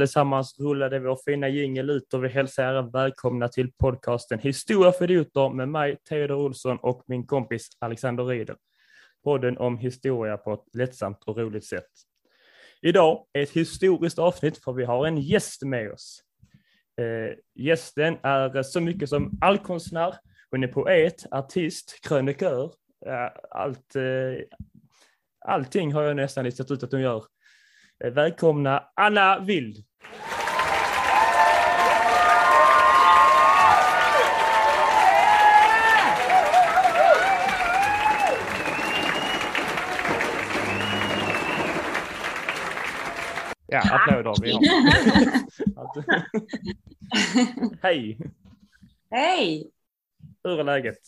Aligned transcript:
Allesammans 0.00 0.60
rullade 0.60 0.98
vår 0.98 1.18
fina 1.24 1.48
jingel 1.48 1.90
ut 1.90 2.14
och 2.14 2.24
vi 2.24 2.28
hälsar 2.28 2.74
er 2.74 2.92
välkomna 2.92 3.48
till 3.48 3.72
podcasten 3.72 4.38
Historia 4.38 4.92
för 4.92 5.04
idioter 5.04 5.54
med 5.54 5.68
mig, 5.68 5.96
Theodor 6.08 6.36
Olsson 6.36 6.78
och 6.82 7.02
min 7.06 7.26
kompis 7.26 7.68
Alexander 7.78 8.24
Riedel. 8.24 8.56
Podden 9.24 9.58
om 9.58 9.78
historia 9.78 10.36
på 10.36 10.52
ett 10.52 10.74
lättsamt 10.74 11.24
och 11.24 11.38
roligt 11.38 11.64
sätt. 11.64 11.88
Idag 12.82 13.26
är 13.32 13.42
ett 13.42 13.50
historiskt 13.50 14.18
avsnitt 14.18 14.64
för 14.64 14.72
vi 14.72 14.84
har 14.84 15.06
en 15.06 15.18
gäst 15.18 15.62
med 15.62 15.92
oss. 15.92 16.22
Eh, 17.00 17.36
gästen 17.54 18.16
är 18.22 18.62
så 18.62 18.80
mycket 18.80 19.08
som 19.08 19.38
allkonstnär, 19.40 20.14
hon 20.50 20.64
är 20.64 20.68
poet, 20.68 21.26
artist, 21.30 21.98
krönikör, 22.08 22.64
eh, 23.06 23.30
allt, 23.50 23.96
eh, 23.96 24.02
allting 25.46 25.92
har 25.92 26.02
jag 26.02 26.16
nästan 26.16 26.44
listat 26.44 26.70
ut 26.70 26.82
att 26.82 26.92
hon 26.92 27.00
gör. 27.00 27.24
Eh, 28.04 28.10
välkomna 28.10 28.84
Anna 28.94 29.38
Wild. 29.38 29.89
Ja, 43.72 43.80
applåder. 43.80 44.34
Vi 44.42 44.52
har. 44.52 44.62
Hej! 47.82 48.18
Hej! 49.10 49.70
Hur 50.44 50.60
är 50.60 50.64
läget? 50.64 50.98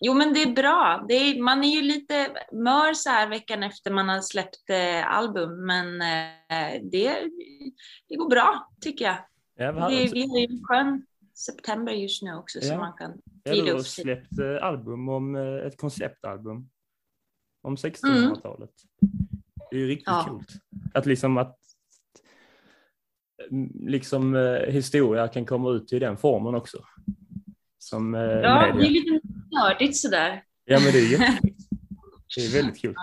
Jo, 0.00 0.14
men 0.14 0.32
det 0.34 0.42
är 0.42 0.52
bra. 0.52 1.04
Det 1.08 1.14
är, 1.14 1.42
man 1.42 1.64
är 1.64 1.68
ju 1.68 1.82
lite 1.82 2.28
mör 2.52 2.94
så 2.94 3.10
här 3.10 3.28
veckan 3.28 3.62
efter 3.62 3.90
man 3.90 4.08
har 4.08 4.20
släppt 4.20 4.70
eh, 4.70 5.10
album, 5.16 5.66
men 5.66 6.00
eh, 6.02 6.82
det, 6.82 7.30
det 8.08 8.16
går 8.16 8.30
bra 8.30 8.68
tycker 8.80 9.04
jag. 9.04 9.16
Ja, 9.56 9.72
Det, 9.88 10.12
vi 10.12 10.26
har 10.28 10.38
ju 10.38 10.44
en 10.44 10.64
skön 10.64 11.06
september 11.34 11.92
just 11.92 12.22
nu 12.22 12.34
också 12.34 12.58
Ja. 12.62 12.64
så 12.68 12.76
man 12.76 12.92
kan 12.92 13.12
vrida 13.44 13.72
upp 13.72 13.86
sig. 13.86 14.04
släppt 14.04 14.38
eh, 14.38 14.64
album 14.66 15.08
om 15.08 15.36
eh, 15.36 15.66
ett 15.66 15.76
konceptalbum 15.80 16.56
om 17.62 17.76
Mm. 17.76 17.76
1600-talet. 17.76 18.70
Det 19.70 19.76
är 19.76 19.80
ju 19.80 19.86
riktigt 19.88 20.06
Ja. 20.06 20.24
coolt. 20.28 20.48
Att 20.94 21.06
liksom 21.06 21.38
att 21.38 21.58
mm, 23.50 23.70
liksom 23.88 24.34
eh, 24.36 24.72
historia 24.72 25.28
kan 25.28 25.46
komma 25.46 25.70
ut 25.70 25.92
i 25.92 25.98
den 25.98 26.16
formen 26.16 26.54
också. 26.54 26.78
Som 27.78 28.14
eh, 28.14 28.20
Ja, 28.20 28.38
det 28.38 28.48
är 28.48 28.74
media. 28.74 28.90
lite 28.90 29.25
nördigt 29.60 29.96
sådär. 29.96 30.42
Ja, 30.64 30.80
men 30.80 30.92
det 30.92 30.98
är 30.98 31.12
jättekul. 31.12 31.54
Det 32.36 32.46
är 32.46 32.52
väldigt 32.52 32.80
kul. 32.80 32.94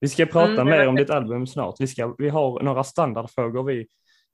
Vi 0.00 0.08
ska 0.08 0.26
prata 0.26 0.52
Mm, 0.52 0.66
mer 0.66 0.88
om 0.88 0.96
ditt 0.96 1.10
album 1.10 1.46
snart. 1.46 1.74
Vi, 1.78 1.86
ska, 1.86 2.14
vi 2.18 2.28
har 2.28 2.62
några 2.62 2.84
standardfrågor 2.84 3.64
vi 3.64 3.86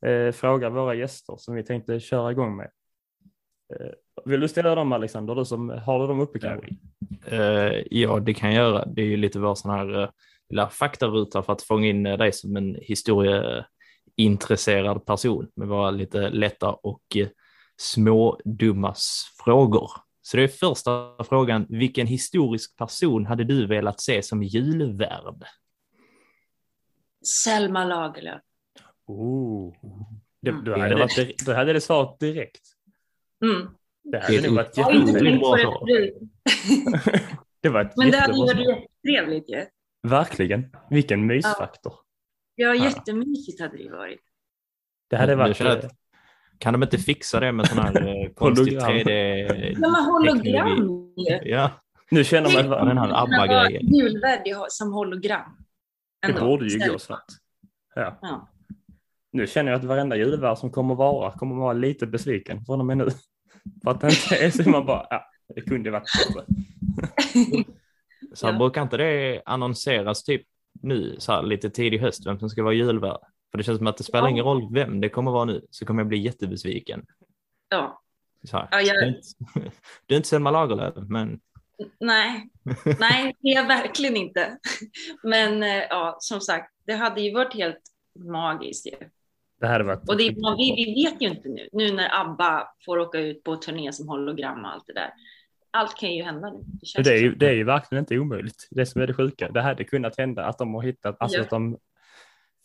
eh, 0.07 0.33
frågar 0.33 0.71
våra 0.71 0.95
gäster 0.95 1.37
som 1.39 1.55
vi 1.55 1.63
tänkte 1.63 2.01
köra 2.01 2.33
igång 2.33 2.57
med. 2.57 2.71
Eh, 3.75 3.91
vill 4.25 4.41
du 4.41 4.49
ställa 4.49 4.75
dem 4.75 4.93
Alexander, 4.93 5.35
du 5.35 5.45
som 5.45 5.69
har 5.69 6.01
du 6.01 6.07
dem 6.07 6.21
uppe 6.21 6.39
kanske? 6.39 6.69
Eh, 7.27 7.83
ja, 7.91 8.19
det 8.19 8.35
kan 8.35 8.53
jag 8.53 8.65
göra. 8.65 8.85
Det 8.85 9.03
är 9.03 9.07
ju 9.07 9.17
lite 9.17 9.39
vår 9.39 9.55
sån 9.55 9.71
här 9.71 10.03
uh, 10.03 10.09
lilla 10.49 10.69
faktaruta 10.69 11.43
för 11.43 11.53
att 11.53 11.63
fånga 11.63 11.87
in 11.87 12.07
eh, 12.07 12.19
dig 12.19 12.33
som 12.33 12.57
en 12.57 12.77
historieintresserad 12.81 15.07
person 15.07 15.49
med 15.57 15.69
våra 15.69 15.91
lite 15.91 16.31
lätta 16.31 16.73
och 16.73 17.03
uh, 17.17 17.27
smådummas 17.77 19.35
frågor. 19.45 19.91
Så 20.27 20.37
det 20.37 20.43
är 20.43 20.49
första 20.49 21.25
frågan. 21.25 21.67
Vilken 21.69 22.07
historisk 22.07 22.77
person 22.77 23.27
hade 23.27 23.45
du 23.45 23.67
velat 23.67 24.01
se 24.01 24.23
som 24.23 24.43
julvärd? 24.43 25.45
Selma 27.45 27.85
Lagerlöf. 27.85 28.43
Oh. 29.07 29.75
Det, 30.43 30.51
Mm. 30.51 30.65
du, 30.65 30.73
hade 30.81 30.95
varit, 30.97 31.17
dir- 31.19 31.45
du 31.47 31.55
hade 31.55 31.73
det 31.73 31.81
svarat 31.81 32.19
direkt. 32.21 32.61
Mm. 33.45 33.69
Det 34.03 34.19
hade 34.19 34.33
Det 34.41 34.47
är 34.47 34.49
nog 34.51 34.57
varit 34.57 34.79
inte 34.79 35.13
det 35.13 35.31
det. 35.87 36.13
Det 37.61 37.69
var 37.69 37.81
ett 37.81 37.93
Men 37.97 38.11
det 38.11 38.19
hade 38.19 38.39
jättebra 38.39 38.55
varit 38.65 38.79
jättetrevligt 39.05 39.51
ju. 39.51 39.65
Verkligen. 40.09 40.77
Vilken 40.91 41.27
mysfaktor. 41.27 41.95
Ja, 42.55 42.75
Ja. 42.75 42.85
jättemysigt 42.85 43.61
hade 43.61 43.77
det 43.77 43.91
varit. 43.91 44.21
Det 45.11 45.17
hade 45.17 45.37
varit... 45.37 45.57
eh, 46.57 46.59
Kan 46.59 46.73
de 46.73 46.83
inte 46.83 46.99
fixa 46.99 47.41
det 47.41 47.53
med 47.53 47.67
sån 47.69 47.79
här 47.79 48.09
uh, 48.09 48.29
konstig 48.35 48.73
Hologram. 48.73 48.91
3D? 48.93 49.77
Ja, 49.81 49.89
men 49.91 50.05
hologram. 50.05 51.13
Ja, 51.45 51.71
Nu 52.11 52.25
känner 52.25 52.53
man 52.53 52.79
Ja, 52.79 52.85
den 52.85 52.99
här 52.99 53.23
ABBA-grejen. 53.23 53.95
Julvärd 53.95 54.41
som 54.69 54.93
hologram. 54.93 55.57
Det 56.23 56.29
Ändå. 56.29 56.41
borde 56.47 56.67
ju 56.67 56.79
gå 56.93 56.99
snabbt. 56.99 57.33
Ja. 57.95 58.19
Ja. 58.23 58.49
Nu 59.33 59.47
känner 59.47 59.73
jag 59.73 59.79
att 59.79 59.85
varenda 59.85 60.17
julvärd 60.17 60.59
som 60.59 60.71
kommer 60.71 60.95
vara 60.95 61.33
kommer 61.33 61.55
vara 61.57 61.73
lite 61.73 62.07
besviken 62.07 62.65
från 62.65 62.81
och 62.81 62.87
med 62.87 62.99
nu. 62.99 63.09
För 63.85 63.91
att 63.91 64.01
det 64.01 64.07
inte 64.07 64.37
är 64.37 64.51
så 64.51 64.71
man 64.71 64.87
bara, 64.87 65.07
ja, 65.11 65.25
det 65.55 65.61
kunde 65.61 65.91
varit 65.91 66.09
bättre. 66.35 66.45
Så 68.35 68.47
här, 68.47 68.53
Ja. 68.53 68.59
brukar 68.59 68.83
inte 68.83 68.97
det 68.97 69.43
annonseras 69.45 70.25
typ 70.25 70.43
nu, 70.83 71.17
så 71.19 71.33
här, 71.33 71.43
lite 71.43 71.71
tidig 71.71 71.99
höst, 71.99 72.27
vem 72.27 72.39
som 72.39 72.51
ska 72.51 72.63
vara 72.63 72.75
julvärd? 72.75 73.19
För 73.51 73.59
det 73.59 73.65
känns 73.65 73.79
som 73.79 73.87
att 73.87 73.97
det 73.97 74.05
spelar 74.05 74.25
Ja. 74.27 74.31
ingen 74.31 74.45
roll 74.45 74.69
vem 74.75 75.01
det 75.01 75.09
kommer 75.09 75.31
vara 75.31 75.45
nu, 75.45 75.67
så 75.71 75.87
kommer 75.87 76.01
jag 76.01 76.09
bli 76.09 76.19
jättebesviken. 76.19 77.07
ja. 77.69 78.03
Så 78.45 78.57
här, 78.57 78.69
Ja, 78.71 78.81
jag- 78.81 78.97
du, 78.97 79.03
är 79.03 79.09
inte, 79.09 79.21
du 80.07 80.15
är 80.15 80.17
inte 80.17 80.29
Selma 80.29 80.51
Lagerlöf, 80.51 80.95
men 81.09 81.41
Nej, 82.01 82.49
nej, 83.01 83.37
det 83.41 83.49
är 83.49 83.55
jag 83.55 83.67
verkligen 83.67 84.17
inte. 84.17 84.59
Men 85.23 85.63
eh, 85.63 85.69
ja, 85.91 86.17
som 86.21 86.41
sagt, 86.41 86.73
det 86.87 86.93
hade 86.95 87.21
ju 87.21 87.35
varit 87.35 87.55
helt 87.55 87.81
magiskt 88.19 88.87
ju. 88.87 88.93
Det 89.61 89.67
hade 89.67 89.85
varit... 89.85 90.09
Och 90.09 90.17
det, 90.17 90.29
vi, 90.59 90.75
vi 90.77 91.05
vet 91.05 91.23
ju 91.23 91.29
inte 91.29 91.49
nu, 91.49 91.69
nu 91.73 91.93
när 91.93 92.21
ABBA 92.21 92.69
får 92.85 92.99
åka 92.99 93.19
ut 93.19 93.45
på 93.45 93.57
turné 93.57 93.93
som 93.93 94.09
hologram 94.09 94.65
och 94.65 94.71
allt 94.73 94.87
det 94.87 94.93
där. 94.93 95.11
Allt 95.71 95.97
kan 95.97 96.15
ju 96.15 96.23
hända 96.23 96.51
nu. 96.51 96.59
Det, 96.97 97.03
det, 97.03 97.11
är 97.15 97.19
ju, 97.19 97.35
det 97.35 97.49
är 97.49 97.53
ju 97.55 97.65
verkligen 97.65 98.03
inte 98.03 98.19
omöjligt. 98.19 98.69
Det 98.71 98.87
som 98.87 99.03
är 99.03 99.07
det 99.07 99.15
sjuka. 99.15 99.49
Det 99.51 99.63
hade 99.63 99.85
kunnat 99.85 100.19
hända 100.19 100.45
att 100.45 100.59
de 100.59 100.75
har 100.75 100.83
hittat, 100.83 101.17
alltså 101.21 101.39
Ja. 101.39 101.45
att 101.45 101.51
de, 101.51 101.79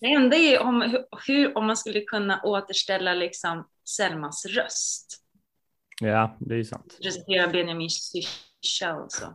det 0.01 0.07
enda 0.13 0.35
är 0.37 0.51
ju 0.51 0.57
om, 0.57 1.03
hur- 1.27 1.57
om 1.57 1.65
man 1.67 1.77
skulle 1.77 2.01
kunna 2.01 2.41
återställa 2.43 3.13
liksom 3.13 3.67
Selmas 3.89 4.45
röst. 4.45 5.23
ja 6.01 6.37
det 6.39 6.53
är 6.53 6.57
ju 6.57 6.65
sant. 6.65 6.97
Presentera 7.03 7.47
Benjamin 7.47 7.89
Syrsa 7.89 8.95
och 8.95 9.11
så. 9.11 9.25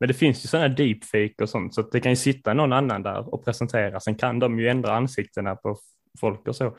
Men 0.00 0.08
det 0.08 0.14
finns 0.14 0.44
ju 0.44 0.48
sådana 0.48 0.68
deepfake 0.68 1.34
och 1.42 1.48
sånt 1.48 1.74
så 1.74 1.80
att 1.80 1.92
det 1.92 2.00
kan 2.00 2.12
ju 2.12 2.16
sitta 2.16 2.54
någon 2.54 2.72
annan 2.72 3.02
där 3.02 3.34
och 3.34 3.44
presentera. 3.44 4.00
Sen 4.00 4.14
kan 4.14 4.38
de 4.38 4.60
ju 4.60 4.68
ändra 4.68 4.92
ansiktena 4.92 5.56
på 5.56 5.76
folk 6.20 6.48
och 6.48 6.56
så. 6.56 6.76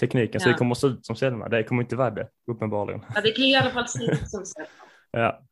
Tekniken 0.00 0.40
så 0.40 0.48
Ja. 0.48 0.52
det 0.52 0.58
kommer 0.58 0.70
att 0.72 0.78
se 0.78 0.86
ut 0.86 1.06
som 1.06 1.16
Selma. 1.16 1.48
Det 1.48 1.64
kommer 1.64 1.82
inte 1.82 1.96
vara 1.96 2.10
det 2.10 2.28
uppenbarligen. 2.52 3.04
Ja, 3.14 3.20
det 3.20 3.30
kan 3.30 3.44
ju 3.44 3.50
i 3.50 3.56
alla 3.56 3.70
fall 3.70 3.88
se 3.88 4.04
ut 4.04 4.30
som 4.30 4.44
Selma. 4.46 4.68
Ja. 5.10 5.42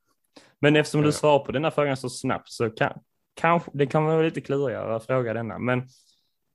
Men 0.60 0.76
eftersom 0.76 1.02
du 1.02 1.12
svarar 1.12 1.38
på 1.44 1.52
den 1.52 1.64
här 1.64 1.70
frågan 1.70 1.96
så 1.96 2.08
snabbt 2.08 2.48
så 2.52 2.70
kan, 2.70 2.98
kanske, 3.34 3.70
det 3.74 3.86
kan 3.86 4.04
vara 4.04 4.22
lite 4.22 4.40
klurigare 4.40 4.96
att 4.96 5.06
fråga 5.06 5.34
denna. 5.34 5.58
Men 5.58 5.88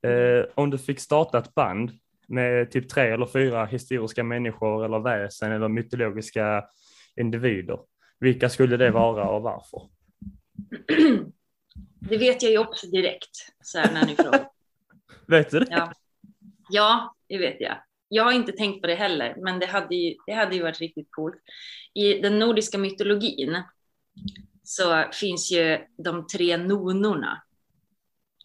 eh, 0.02 0.44
om 0.54 0.70
du 0.70 0.78
fick 0.78 1.00
starta 1.00 1.38
ett 1.38 1.54
band 1.54 1.90
med 2.26 2.70
typ 2.70 2.88
tre 2.88 3.10
eller 3.10 3.26
fyra 3.26 3.66
historiska 3.66 4.24
människor 4.24 4.84
eller 4.84 4.98
väsen 4.98 5.52
eller 5.52 5.68
mytologiska 5.68 6.64
individer. 7.16 7.78
Vilka 8.20 8.48
skulle 8.48 8.76
det 8.76 8.90
vara 8.90 9.28
och 9.28 9.42
varför? 9.42 9.82
Det 12.00 12.16
vet 12.16 12.42
jag 12.42 12.52
ju 12.52 12.58
också 12.58 12.86
direkt, 12.86 13.30
så 13.62 13.78
här 13.78 13.92
när 13.92 14.06
ni 14.06 14.16
frågar. 14.16 14.48
Vet 15.26 15.50
du 15.50 15.60
det? 15.60 15.66
Ja. 15.70 15.92
ja, 16.70 17.14
det 17.28 17.38
vet 17.38 17.60
jag. 17.60 17.76
Jag 18.08 18.24
har 18.24 18.32
inte 18.32 18.52
tänkt 18.52 18.80
på 18.80 18.86
det 18.86 18.94
heller, 18.94 19.34
men 19.38 19.58
det 19.58 19.66
hade 19.66 19.94
ju, 19.94 20.14
det 20.26 20.32
hade 20.32 20.56
ju 20.56 20.62
varit 20.62 20.80
riktigt 20.80 21.08
coolt. 21.10 21.34
I 21.94 22.14
den 22.14 22.38
nordiska 22.38 22.78
mytologin 22.78 23.62
så 24.62 25.04
finns 25.12 25.52
ju 25.52 25.78
de 25.96 26.26
tre 26.26 26.56
nonorna. 26.56 27.42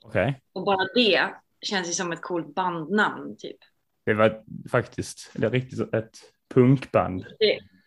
Okej. 0.03 0.41
Och 0.53 0.65
bara 0.65 0.87
det 0.95 1.29
känns 1.65 1.89
ju 1.89 1.93
som 1.93 2.11
ett 2.11 2.21
coolt 2.21 2.55
bandnamn, 2.55 3.37
typ. 3.37 3.57
Det 4.05 4.13
var 4.13 4.43
faktiskt 4.71 5.31
det 5.33 5.47
är 5.47 5.51
riktigt 5.51 5.93
ett 5.93 6.17
punkband. 6.53 7.25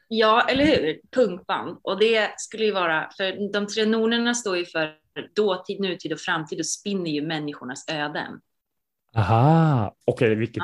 Ja, 0.09 0.49
eller 0.49 0.65
hur? 0.65 1.01
Punkband. 1.11 1.79
Och 1.83 1.99
det 1.99 2.31
skulle 2.37 2.65
ju 2.65 2.73
vara, 2.73 3.11
för 3.17 3.53
de 3.53 3.67
tre 3.67 3.87
nonorna 3.87 4.35
står 4.35 4.57
ju 4.57 4.65
för 4.67 4.95
dåtid, 5.35 5.81
nutid 5.81 6.13
och 6.13 6.21
framtid 6.21 6.59
och 6.59 6.67
spinner 6.67 7.11
ju 7.11 7.23
människornas 7.27 7.89
öden. 7.89 8.41
Aha, 9.17 9.97
okej, 10.05 10.35
vilket, 10.35 10.63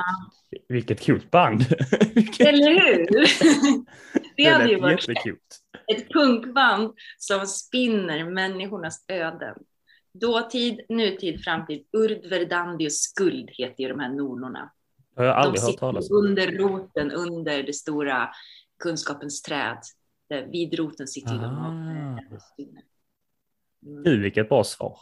vilket 0.69 1.07
coolt 1.07 1.31
band. 1.31 1.61
vilket, 2.15 2.47
Eller 2.47 2.71
hur? 2.71 3.07
Det 4.37 4.45
hade 4.45 4.69
ju 4.69 4.81
varit 4.81 5.09
jättekul. 5.09 5.39
ett 5.87 6.09
punkband 6.09 6.93
som 7.19 7.47
spinner 7.47 8.25
människornas 8.25 9.05
öden. 9.09 9.55
Dåtid, 10.21 10.81
nutid, 10.89 11.45
framtid. 11.45 11.85
Urd, 11.93 12.27
verdandi 12.31 12.87
och 12.89 12.93
skuld 12.93 13.51
heter 13.53 13.83
ju 13.83 13.89
de 13.89 14.01
här 14.01 14.09
nornorna. 14.09 14.73
Det 15.15 15.21
har 15.21 15.27
jag 15.27 15.37
De 15.37 15.41
aldrig 15.41 15.63
hört 15.63 15.77
talas 15.79 16.11
om. 16.11 16.17
under 16.17 16.47
roten, 16.53 17.11
under 17.11 17.63
det 17.63 17.73
stora 17.73 18.29
kunskapens 18.83 19.43
träd. 19.43 19.79
Där 20.29 20.47
vid 20.47 20.75
roten 20.79 21.07
sitter 21.09 21.35
de 21.35 21.45
Ah. 21.45 22.39
spinner. 22.53 22.83
Mm. 23.87 24.03
Gud, 24.03 24.21
vilket 24.23 24.49
bra 24.49 24.65
svar. 24.65 24.99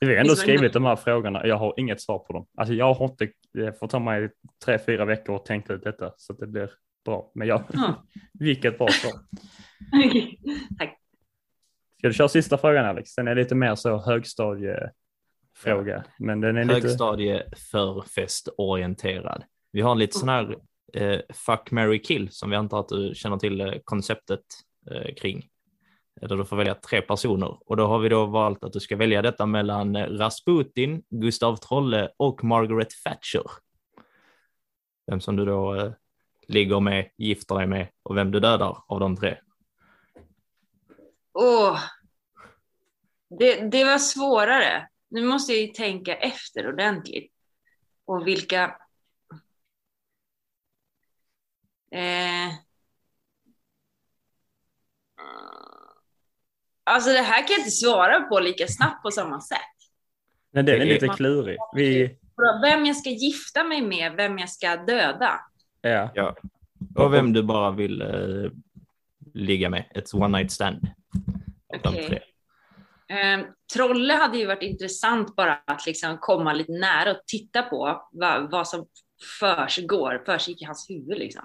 Vi 0.00 0.06
har 0.06 0.14
ändå 0.14 0.36
skrivit 0.36 0.72
de 0.72 0.84
här 0.84 0.96
frågorna. 0.96 1.46
Jag 1.46 1.56
har 1.56 1.74
inget 1.76 2.00
svar 2.00 2.18
på 2.18 2.32
dem. 2.32 2.46
Alltså 2.56 2.74
jag 2.74 2.94
har 2.94 3.04
inte, 3.06 3.28
det 3.52 3.78
får 3.78 3.88
ta 3.88 3.98
mig 3.98 4.30
tre, 4.64 4.78
fyra 4.78 5.04
veckor 5.04 5.36
att 5.36 5.44
tänka 5.44 5.72
ut 5.72 5.84
detta 5.84 6.12
så 6.16 6.32
att 6.32 6.38
det 6.38 6.46
blir 6.46 6.70
bra. 7.04 7.30
Men 7.34 7.48
jag, 7.48 7.64
Ja. 7.72 8.04
vilket 8.38 8.78
bra 8.78 8.88
svar. 8.88 9.12
Tack. 10.78 10.97
Ska 11.98 12.08
du 12.08 12.14
köra 12.14 12.28
sista 12.28 12.58
frågan 12.58 12.86
Alex? 12.86 13.14
Den 13.14 13.28
är 13.28 13.34
lite 13.34 13.54
mer 13.54 13.74
så 13.74 13.98
högstadiefråga. 13.98 16.04
Men 16.18 16.40
den 16.40 16.56
är 16.56 16.64
lite... 16.64 16.74
Högstadie 16.74 17.42
förfestorienterad. 17.70 19.44
Vi 19.72 19.80
har 19.80 19.94
lite 19.94 20.18
sån 20.18 20.28
här 20.28 20.56
eh, 20.94 21.20
fuck, 21.34 21.70
marry, 21.70 22.02
kill 22.02 22.28
som 22.30 22.50
vi 22.50 22.56
antar 22.56 22.80
att 22.80 22.88
du 22.88 23.12
känner 23.14 23.36
till 23.36 23.60
eh, 23.60 23.72
konceptet 23.84 24.40
eh, 24.90 25.14
kring. 25.14 25.48
Där 26.20 26.36
du 26.36 26.44
får 26.44 26.56
välja 26.56 26.74
tre 26.74 27.02
personer 27.02 27.70
och 27.70 27.76
då 27.76 27.86
har 27.86 27.98
vi 27.98 28.08
då 28.08 28.26
valt 28.26 28.64
att 28.64 28.72
du 28.72 28.80
ska 28.80 28.96
välja 28.96 29.22
detta 29.22 29.46
mellan 29.46 29.96
eh, 29.96 30.06
Rasputin, 30.06 31.02
Gustav 31.10 31.56
Trolle 31.56 32.10
och 32.16 32.44
Margaret 32.44 32.88
Thatcher. 33.04 33.44
Vem 35.06 35.20
som 35.20 35.36
du 35.36 35.44
då 35.44 35.74
eh, 35.74 35.92
ligger 36.48 36.80
med, 36.80 37.10
gifter 37.16 37.54
dig 37.54 37.66
med 37.66 37.88
och 38.02 38.16
vem 38.16 38.30
du 38.30 38.40
dödar 38.40 38.78
av 38.86 39.00
de 39.00 39.16
tre. 39.16 39.38
Åh. 41.40 41.80
Det, 43.38 43.70
det 43.70 43.84
var 43.84 43.98
svårare. 43.98 44.88
Nu 45.08 45.24
måste 45.24 45.52
jag 45.52 45.60
ju 45.62 45.66
tänka 45.68 46.14
efter 46.16 46.68
ordentligt. 46.68 47.32
Och 48.04 48.26
vilka... 48.26 48.76
Eh... 51.92 52.54
Alltså 56.84 57.10
det 57.12 57.18
här 57.22 57.38
kan 57.46 57.46
jag 57.50 57.58
inte 57.58 57.70
svara 57.70 58.20
på 58.20 58.40
lika 58.40 58.66
snabbt 58.68 59.02
på 59.02 59.10
samma 59.10 59.40
sätt. 59.40 59.58
Men 60.50 60.66
den 60.66 60.74
är 60.74 60.78
Det 60.78 60.84
är- 60.84 61.00
lite 61.00 61.08
klurig. 61.08 61.58
Vi, 61.74 62.18
Vem 62.62 62.86
jag 62.86 62.96
ska 62.96 63.10
gifta 63.10 63.64
mig 63.64 63.82
med, 63.82 64.12
vem 64.16 64.38
jag 64.38 64.50
ska 64.50 64.76
döda. 64.76 65.40
ja. 65.80 66.10
Ja. 66.14 66.36
Och 66.96 67.14
vem 67.14 67.32
du 67.32 67.42
bara 67.42 67.70
vill 67.70 68.02
eh, 68.02 68.50
ligga 69.38 69.70
med, 69.70 69.84
ett 69.94 70.14
one 70.14 70.38
night 70.38 70.52
stand. 70.52 70.88
Tre. 71.82 72.20
Eh, 73.08 73.40
Trolle 73.74 74.14
hade 74.14 74.38
ju 74.38 74.46
varit 74.46 74.62
intressant 74.62 75.36
bara 75.36 75.58
att 75.66 75.86
liksom 75.86 76.18
komma 76.20 76.52
lite 76.52 76.72
nära 76.72 77.10
och 77.10 77.22
titta 77.26 77.62
på 77.62 78.08
vad, 78.12 78.50
vad 78.50 78.68
som 78.68 78.86
försiggår, 79.40 80.22
försiggick 80.26 80.62
i 80.62 80.64
hans 80.64 80.90
huvud 80.90 81.18
liksom. 81.18 81.42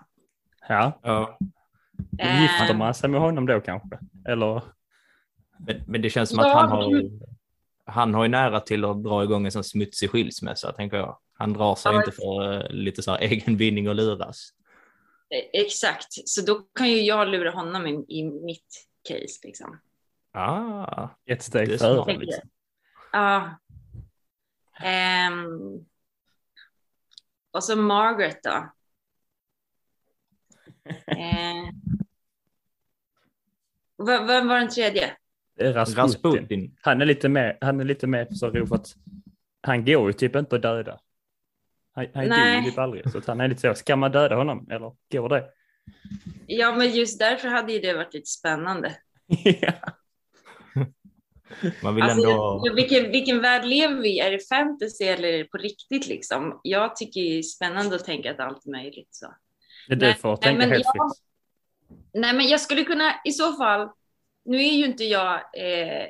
ja. 0.70 1.00
Ja. 1.04 1.38
Eh, 2.20 2.42
Gifter 2.42 2.74
man 2.76 2.94
sig 2.94 3.10
med 3.10 3.22
honom 3.22 3.46
då 3.46 3.62
kanske? 3.62 4.00
Eller? 4.28 4.62
Men, 5.60 5.82
men 5.88 6.02
det 6.02 6.10
känns 6.10 6.30
som 6.30 6.40
Ja, 6.40 6.46
att 6.64 6.70
han 6.70 6.70
har, 6.70 7.02
han 7.86 8.14
har 8.14 8.24
ju 8.24 8.30
nära 8.30 8.60
till 8.60 8.86
att 8.86 9.04
dra 9.04 9.24
igång 9.24 9.46
en 9.46 9.52
sån 9.52 9.64
smutsig 9.64 10.10
skilsmässa, 10.10 10.72
tänker 10.72 10.98
jag. 10.98 11.18
Han 11.34 11.54
drar 11.54 11.76
sig 11.76 11.92
Ja. 11.94 11.98
inte 12.00 12.12
för 12.12 12.54
eh, 12.54 12.70
lite 12.70 13.02
så 13.04 13.12
här 13.12 13.18
egen 13.22 13.58
vinning 13.58 13.90
och 13.90 13.96
luras. 13.96 14.50
Eh, 15.34 15.62
Exakt, 15.62 16.30
så 16.30 16.42
då 16.42 16.56
kan 16.56 16.90
ju 16.90 17.02
jag 17.02 17.28
lura 17.28 17.52
honom 17.52 17.88
i, 17.88 18.06
i 18.20 18.24
mitt 18.24 18.88
case. 19.10 19.40
Liksom. 19.44 19.80
Ah, 20.32 21.10
Ett 21.26 21.44
steg 21.44 21.80
före. 21.80 22.18
Liksom. 22.18 22.50
Ja. 23.12 23.58
Ehm. 24.84 25.86
och 27.52 27.64
så 27.64 27.76
Margaret 27.76 28.44
då. 28.44 28.72
Eh. 31.08 31.70
Vad 33.96 34.28
vad 34.28 34.48
var 34.48 34.60
den 34.60 34.70
tredje? 34.70 35.18
Det 35.56 35.64
är 35.64 35.74
Rasputin. 35.74 36.04
Rasputin. 36.04 36.78
Han 36.82 37.02
är 37.02 37.06
lite 37.06 37.30
mer, 37.30 37.58
han 37.62 37.80
är 37.80 37.84
lite 37.84 38.08
mer 38.08 38.28
så 38.32 38.50
rov 38.50 38.66
för 38.68 38.76
att 38.76 38.96
han 39.62 39.86
går 39.86 40.08
ju 40.08 40.14
typ 40.14 40.36
inte 40.36 40.56
att 40.56 40.62
döda. 40.62 41.00
Han, 41.96 42.08
han 42.14 42.28
Nej. 42.28 42.60
ju 42.64 42.70
typ 42.70 42.80
aldrig. 42.80 43.12
Så 43.12 43.22
han 43.28 43.42
är 43.42 43.48
lite 43.48 43.62
så, 43.62 43.76
ska 43.76 43.96
man 43.96 44.12
döda 44.12 44.36
honom 44.36 44.68
eller 44.72 44.92
går 45.12 45.30
det? 45.30 45.46
Ja, 46.48 46.76
men 46.76 46.92
just 46.92 47.20
därför 47.20 47.48
hade 47.48 47.74
ju 47.74 47.80
det 47.80 47.94
varit 47.94 48.14
lite 48.14 48.26
spännande. 48.30 48.96
ja. 49.44 49.74
Man 51.84 51.96
vill 51.96 52.04
Alltså, 52.04 52.30
ändå... 52.30 52.74
vilken, 52.76 53.12
vilken 53.12 53.42
värld 53.42 53.66
lever 53.66 54.02
vi 54.02 54.10
i? 54.10 54.20
Är 54.20 54.32
det 54.32 54.48
fantasy 54.50 55.04
eller 55.06 55.28
är 55.28 55.38
det 55.38 55.44
på 55.44 55.58
riktigt? 55.58 56.08
Liksom? 56.08 56.60
Jag 56.64 56.96
tycker 56.96 57.22
det 57.22 57.38
är 57.38 57.42
spännande 57.42 57.96
att 57.96 58.06
tänka 58.06 58.32
att 58.32 58.40
allt 58.40 58.66
är 58.66 58.72
möjligt. 58.72 59.08
Så. 59.12 59.34
Det 59.88 59.94
är 59.94 59.98
du 59.98 60.14
får 60.14 60.36
tänka 60.36 60.58
men 60.60 60.70
helt 60.72 60.86
jag- 60.86 60.94
fritt. 60.94 61.24
Nej, 62.14 62.34
men 62.34 62.48
jag 62.48 62.62
skulle 62.62 62.84
kunna 62.84 63.14
i 63.26 63.32
så 63.32 63.54
fall. 63.54 63.90
Nu 64.46 64.58
är 64.58 64.72
ju 64.74 64.86
inte 64.86 65.04
jag 65.04 65.34
eh, 65.58 66.02
eh, 66.02 66.08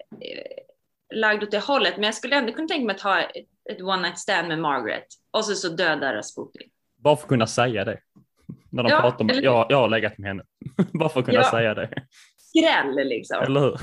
lagd 1.15 1.44
åt 1.44 1.51
det 1.51 1.59
hållet, 1.59 1.94
men 1.95 2.03
jag 2.03 2.15
skulle 2.15 2.36
ändå 2.36 2.53
kunna 2.53 2.68
tänka 2.68 2.86
mig 2.86 2.95
att 2.95 3.01
ha 3.01 3.21
ett, 3.69 3.81
one 3.81 4.01
night 4.01 4.18
stand 4.19 4.48
med 4.48 4.60
Margaret 4.60 5.06
och 5.31 5.45
så, 5.45 5.56
så 5.56 5.69
döda 5.69 6.13
Rasputin. 6.15 6.69
Bara 6.95 7.15
för 7.15 7.24
att 7.24 7.30
kunna 7.30 7.48
säga 7.48 7.86
det. 7.86 8.00
När 8.69 8.83
de 8.83 8.89
Ja, 8.89 9.01
pratar 9.01 9.21
om, 9.24 9.30
eller- 9.30 9.42
jag, 9.44 9.65
jag 9.69 9.77
har 9.77 9.89
legat 9.89 10.18
med 10.18 10.27
henne. 10.27 10.44
Bara 10.94 11.10
för 11.10 11.19
att 11.19 11.25
kunna 11.25 11.38
Ja. 11.38 11.51
säga 11.51 11.74
det. 11.74 11.89
Skräll 12.38 13.07
liksom. 13.07 13.44
Eller 13.44 13.60
hur? 13.62 13.77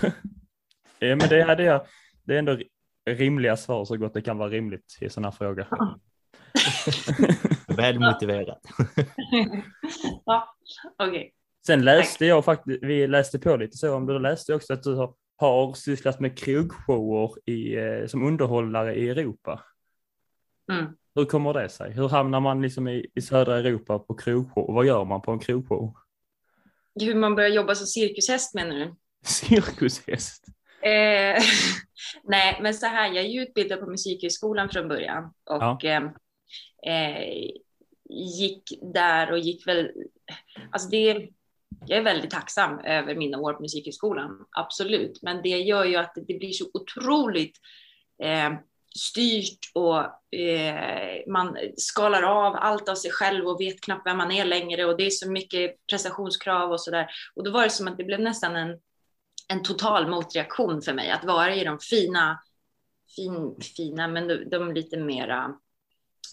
ja, 1.09 1.17
men 1.17 1.29
det 1.29 1.43
hade 1.43 1.63
jag. 1.63 1.87
Det 2.25 2.35
är 2.35 2.39
ändå 2.39 2.59
rimliga 3.11 3.57
svar 3.57 3.85
så 3.85 3.97
gott 3.97 4.15
det 4.15 4.23
kan 4.23 4.39
vara 4.39 4.49
rimligt 4.49 4.99
i 5.01 5.09
sådana 5.09 5.33
frågor. 5.33 5.67
Välmotiverat. 7.77 8.59
ja, 10.25 10.55
okej. 10.99 11.33
Sen 11.67 11.85
läste 11.85 12.27
jag 12.27 12.45
faktiskt, 12.45 12.83
vi 12.83 13.07
läste 13.07 13.39
på 13.39 13.57
lite 13.57 13.77
så 13.77 13.95
om 13.95 14.07
du 14.07 14.19
läste 14.19 14.55
också 14.55 14.73
att 14.73 14.83
du 14.83 14.95
har, 14.95 15.15
har 15.37 15.75
sysslat 15.75 16.21
med 16.21 16.39
krogshower 16.39 17.31
i, 17.51 17.77
eh, 17.77 18.07
som 18.07 18.27
underhållare 18.27 18.95
i 18.95 19.09
Europa. 19.11 19.61
Mm. 20.71 20.97
Hur 21.15 21.25
kommer 21.25 21.55
det 21.55 21.69
sig? 21.69 21.93
Hur 21.93 22.09
hamnar 22.09 22.41
man 22.41 22.63
liksom 22.63 22.89
i, 22.89 23.07
i 23.15 23.21
södra 23.21 23.59
Europa 23.59 23.99
på 23.99 24.15
krogshow? 24.15 24.75
Vad 24.75 24.87
gör 24.87 25.05
man 25.05 25.23
på 25.23 25.33
en 25.33 25.39
krogshow? 25.39 25.95
Hur 27.01 27.15
man 27.15 27.35
börjar 27.35 27.51
jobba 27.51 27.75
som 27.75 27.87
cirkushäst 27.87 28.55
menar 28.55 28.77
du? 28.77 28.95
Cirkushäst. 29.25 30.45
Eh, 30.83 31.43
nej, 32.25 32.59
men 32.63 32.75
så 32.75 32.87
här, 32.87 33.07
jag 33.07 33.25
är 33.25 33.29
ju 33.29 33.43
utbildad 33.43 33.81
på 33.81 33.87
Musikhögskolan 33.87 34.69
från 34.71 34.89
början 34.89 35.33
och 35.51 35.85
eh, 35.85 36.03
eh, 36.87 37.51
gick 38.11 38.63
där 38.95 39.33
och 39.33 39.39
gick 39.39 39.67
väl, 39.67 39.91
alltså 40.71 40.89
det, 40.89 41.29
jag 41.87 41.99
är 41.99 42.03
väldigt 42.03 42.31
tacksam 42.31 42.79
över 42.79 43.15
mina 43.15 43.39
år 43.39 43.53
på 43.53 43.63
Musikhögskolan, 43.63 44.47
absolut, 44.51 45.23
men 45.23 45.43
det 45.43 45.49
gör 45.49 45.85
ju 45.85 45.97
att 45.97 46.15
det 46.15 46.39
blir 46.39 46.53
så 46.53 46.65
otroligt 46.75 47.57
eh, 48.23 48.53
styrt 48.99 49.71
och 49.75 50.35
eh, 50.39 51.23
man 51.27 51.57
skalar 51.77 52.23
av 52.23 52.57
allt 52.57 52.89
av 52.89 52.95
sig 52.95 53.11
själv 53.11 53.47
och 53.47 53.61
vet 53.61 53.81
knappt 53.81 54.07
vem 54.07 54.17
man 54.17 54.33
är 54.33 54.45
längre 54.45 54.85
och 54.85 54.97
det 54.97 55.07
är 55.07 55.11
så 55.11 55.31
mycket 55.31 55.87
prestationskrav 55.87 56.71
och 56.71 56.81
så 56.81 56.91
där. 56.91 57.11
Och 57.35 57.45
då 57.45 57.51
var 57.51 57.63
det 57.63 57.71
som 57.71 57.89
att 57.89 57.97
det 57.97 58.05
blev 58.05 58.21
nästan 58.21 58.57
en 58.57 58.79
en 59.51 59.63
total 59.63 60.09
motreaktion 60.09 60.83
för 60.83 60.93
mig 60.93 61.11
att 61.11 61.25
vara 61.25 61.55
i 61.55 61.65
de 61.65 61.79
fina, 61.79 62.43
fin, 63.17 63.57
fina 63.77 64.09
men 64.09 64.29
de, 64.29 64.45
de 64.45 64.73
lite 64.73 64.97
mera 64.97 65.45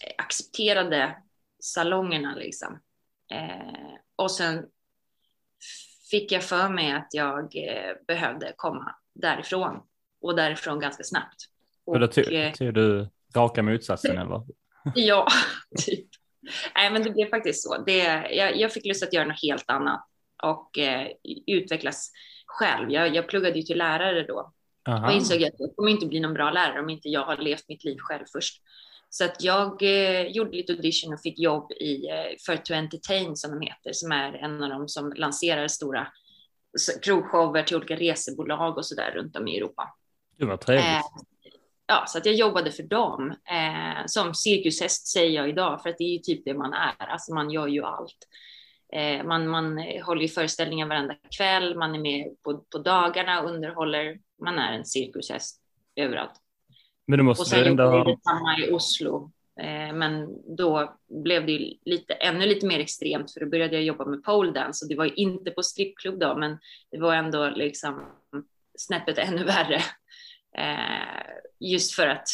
eh, 0.05 0.13
accepterade 0.17 1.17
salongerna 1.59 2.35
liksom. 2.35 2.79
Eh, 3.31 3.93
och 4.15 4.31
sen 4.31 4.65
fick 6.11 6.31
jag 6.31 6.43
för 6.43 6.69
mig 6.69 6.91
att 6.91 7.07
jag 7.11 7.55
eh, 7.55 7.93
behövde 8.07 8.53
komma 8.55 8.95
därifrån 9.13 9.81
och 10.21 10.35
därifrån 10.35 10.79
ganska 10.79 11.03
snabbt. 11.03 11.45
Och 11.87 11.99
då 11.99 12.07
tog, 12.07 12.33
eh, 12.33 12.51
du 12.73 13.07
raka 13.35 13.63
motsatsen 13.63 14.17
eller? 14.17 14.41
Ja, 14.95 15.27
typ. 15.85 16.07
Nej, 16.75 16.91
men 16.91 17.03
det 17.03 17.09
blev 17.09 17.29
faktiskt 17.29 17.63
så. 17.63 17.77
Det, 17.77 17.97
jag, 18.31 18.57
jag 18.57 18.71
fick 18.71 18.85
lust 18.85 19.03
att 19.03 19.13
göra 19.13 19.25
något 19.25 19.41
helt 19.41 19.69
annat 19.69 20.05
och 20.43 20.77
eh, 20.77 21.07
utvecklas 21.47 22.11
själv. 22.45 22.91
Jag, 22.91 23.15
jag 23.15 23.27
pluggade 23.27 23.55
ju 23.55 23.63
till 23.63 23.77
lärare 23.77 24.23
då 24.23 24.53
Aha. 24.87 25.07
och 25.07 25.13
insåg 25.13 25.43
att 25.43 25.53
jag 25.57 25.75
kommer 25.75 25.91
inte 25.91 26.05
bli 26.05 26.19
någon 26.19 26.33
bra 26.33 26.51
lärare 26.51 26.79
om 26.79 26.89
inte 26.89 27.09
jag 27.09 27.25
har 27.25 27.37
levt 27.37 27.67
mitt 27.67 27.83
liv 27.83 27.97
själv 27.99 28.25
först. 28.33 28.61
Så 29.09 29.25
att 29.25 29.43
jag 29.43 29.83
eh, 29.83 30.21
gjorde 30.21 30.57
lite 30.57 30.73
audition 30.73 31.13
och 31.13 31.21
fick 31.21 31.39
jobb 31.39 31.71
i 31.71 32.09
eh, 32.09 32.35
för 32.45 32.57
to 32.57 32.73
entertain 32.73 33.35
som 33.35 33.51
de 33.51 33.61
heter, 33.61 33.93
som 33.93 34.11
är 34.11 34.33
en 34.33 34.63
av 34.63 34.69
dem 34.69 34.87
som 34.87 35.13
lanserar 35.13 35.67
stora 35.67 36.07
krogshower 37.03 37.63
till 37.63 37.77
olika 37.77 37.95
resebolag 37.95 38.77
och 38.77 38.85
så 38.85 38.95
där 38.95 39.11
runt 39.11 39.35
om 39.35 39.47
i 39.47 39.57
Europa. 39.57 39.93
Det 40.37 40.45
var 40.45 40.57
trevligt. 40.57 41.03
Ja, 41.87 42.05
så 42.07 42.17
att 42.17 42.25
jag 42.25 42.35
jobbade 42.35 42.71
för 42.71 42.83
dem. 42.83 43.29
Eh, 43.29 44.05
som 44.05 44.33
cirkushäst 44.33 45.07
säger 45.07 45.31
jag 45.31 45.49
idag, 45.49 45.81
för 45.81 45.89
att 45.89 45.97
det 45.97 46.03
är 46.03 46.13
ju 46.13 46.19
typ 46.19 46.45
det 46.45 46.53
man 46.53 46.73
är. 46.73 46.95
Alltså 46.97 47.33
man 47.33 47.49
gör 47.51 47.67
ju 47.67 47.83
allt. 47.83 48.17
Eh, 48.93 49.23
man, 49.23 49.47
man 49.47 49.77
håller 50.05 50.21
ju 50.21 50.27
föreställningar 50.27 50.87
varenda 50.87 51.15
kväll, 51.37 51.75
man 51.75 51.95
är 51.95 51.99
med 51.99 52.35
på, 52.43 52.57
på 52.57 52.77
dagarna, 52.77 53.41
underhåller. 53.41 54.19
Man 54.43 54.59
är 54.59 54.73
en 54.73 54.85
cirkushäst 54.85 55.61
överallt. 55.95 56.33
Men 57.07 57.17
du 57.17 57.21
Och 57.21 57.25
måste 57.25 57.45
sen 57.45 57.67
ändå 57.67 57.83
jobbade 57.83 57.97
jag 57.97 58.03
ha... 58.05 58.11
detsamma 58.11 58.57
i 58.59 58.71
Oslo. 58.71 59.31
Eh, 59.59 59.93
men 59.93 60.27
då 60.57 60.97
blev 61.23 61.45
det 61.45 61.73
lite, 61.85 62.13
ännu 62.13 62.45
lite 62.45 62.65
mer 62.65 62.79
extremt, 62.79 63.33
för 63.33 63.39
då 63.39 63.45
började 63.45 63.73
jag 63.75 63.83
jobba 63.83 64.05
med 64.05 64.23
pole 64.23 64.51
dance 64.51 64.85
och 64.85 64.89
det 64.89 64.95
var 64.95 65.05
ju 65.05 65.13
inte 65.13 65.51
på 65.51 65.63
strippklubb 65.63 66.19
då, 66.19 66.37
men 66.37 66.57
det 66.91 66.99
var 66.99 67.13
ändå 67.13 67.49
liksom 67.49 68.05
snäppet 68.77 69.17
ännu 69.17 69.43
värre. 69.43 69.81
Eh, 70.57 71.33
just 71.59 71.95
för 71.95 72.07
att 72.07 72.27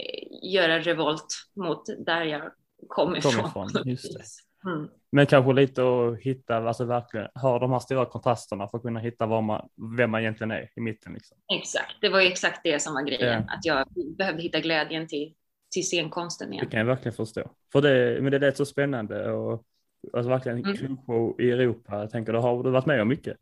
eh, 0.00 0.50
göra 0.52 0.78
revolt 0.78 1.26
mot 1.56 1.82
där 2.06 2.22
jag 2.24 2.52
kom 2.88 3.16
ifrån. 3.16 3.32
Kom 3.32 3.88
ifrån. 3.88 4.12
Mm. 4.64 4.88
Men 5.12 5.26
kanske 5.26 5.52
lite 5.52 5.82
att 5.82 6.18
hitta, 6.18 6.56
alltså 6.56 6.84
verkligen 6.84 7.28
ha 7.34 7.58
de 7.58 7.72
här 7.72 7.78
stora 7.78 8.06
kontrasterna 8.06 8.68
för 8.68 8.78
att 8.78 8.82
kunna 8.82 9.00
hitta 9.00 9.26
var 9.26 9.42
man, 9.42 9.68
vem 9.96 10.10
man 10.10 10.20
egentligen 10.20 10.50
är 10.50 10.70
i 10.76 10.80
mitten. 10.80 11.12
Liksom. 11.12 11.38
Exakt, 11.54 11.96
det 12.00 12.08
var 12.08 12.20
ju 12.20 12.26
exakt 12.26 12.60
det 12.64 12.82
som 12.82 12.94
var 12.94 13.02
grejen, 13.02 13.44
ja. 13.46 13.54
att 13.54 13.64
jag 13.64 13.86
behövde 14.18 14.42
hitta 14.42 14.60
glädjen 14.60 15.08
till, 15.08 15.34
till 15.70 15.82
scenkonsten 15.82 16.52
igen. 16.52 16.64
Det 16.64 16.70
kan 16.70 16.78
jag 16.78 16.86
verkligen 16.86 17.12
förstå. 17.12 17.50
För 17.72 17.82
det, 17.82 18.22
men 18.22 18.32
det 18.32 18.38
lät 18.38 18.56
så 18.56 18.66
spännande 18.66 19.32
och 19.32 19.64
alltså 20.12 20.28
verkligen 20.28 20.58
mm. 20.58 20.96
i 21.38 21.50
Europa. 21.50 21.98
Jag 21.98 22.10
tänker, 22.10 22.32
då 22.32 22.40
har 22.40 22.62
du 22.62 22.70
varit 22.70 22.86
med 22.86 23.02
om 23.02 23.08
mycket. 23.08 23.36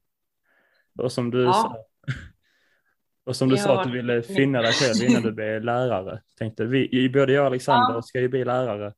Och 0.98 1.12
som 1.12 1.30
du 1.30 1.42
ja. 1.42 1.52
sa, 1.52 1.76
och 3.30 3.36
som 3.36 3.48
du 3.48 3.56
jag 3.56 3.64
sa 3.64 3.80
att 3.80 3.86
du 3.86 3.92
ville 3.92 4.22
finna 4.22 4.62
dig 4.62 4.72
själv 4.72 5.02
innan 5.10 5.22
du 5.22 5.32
blev 5.32 5.64
lärare. 5.64 6.20
Tänkte 6.38 6.64
vi, 6.64 7.10
både 7.14 7.32
jag 7.32 7.42
och 7.42 7.46
Alexander 7.46 7.94
ja. 7.94 8.02
ska 8.02 8.20
ju 8.20 8.28
bli 8.28 8.44
lärare 8.44 8.92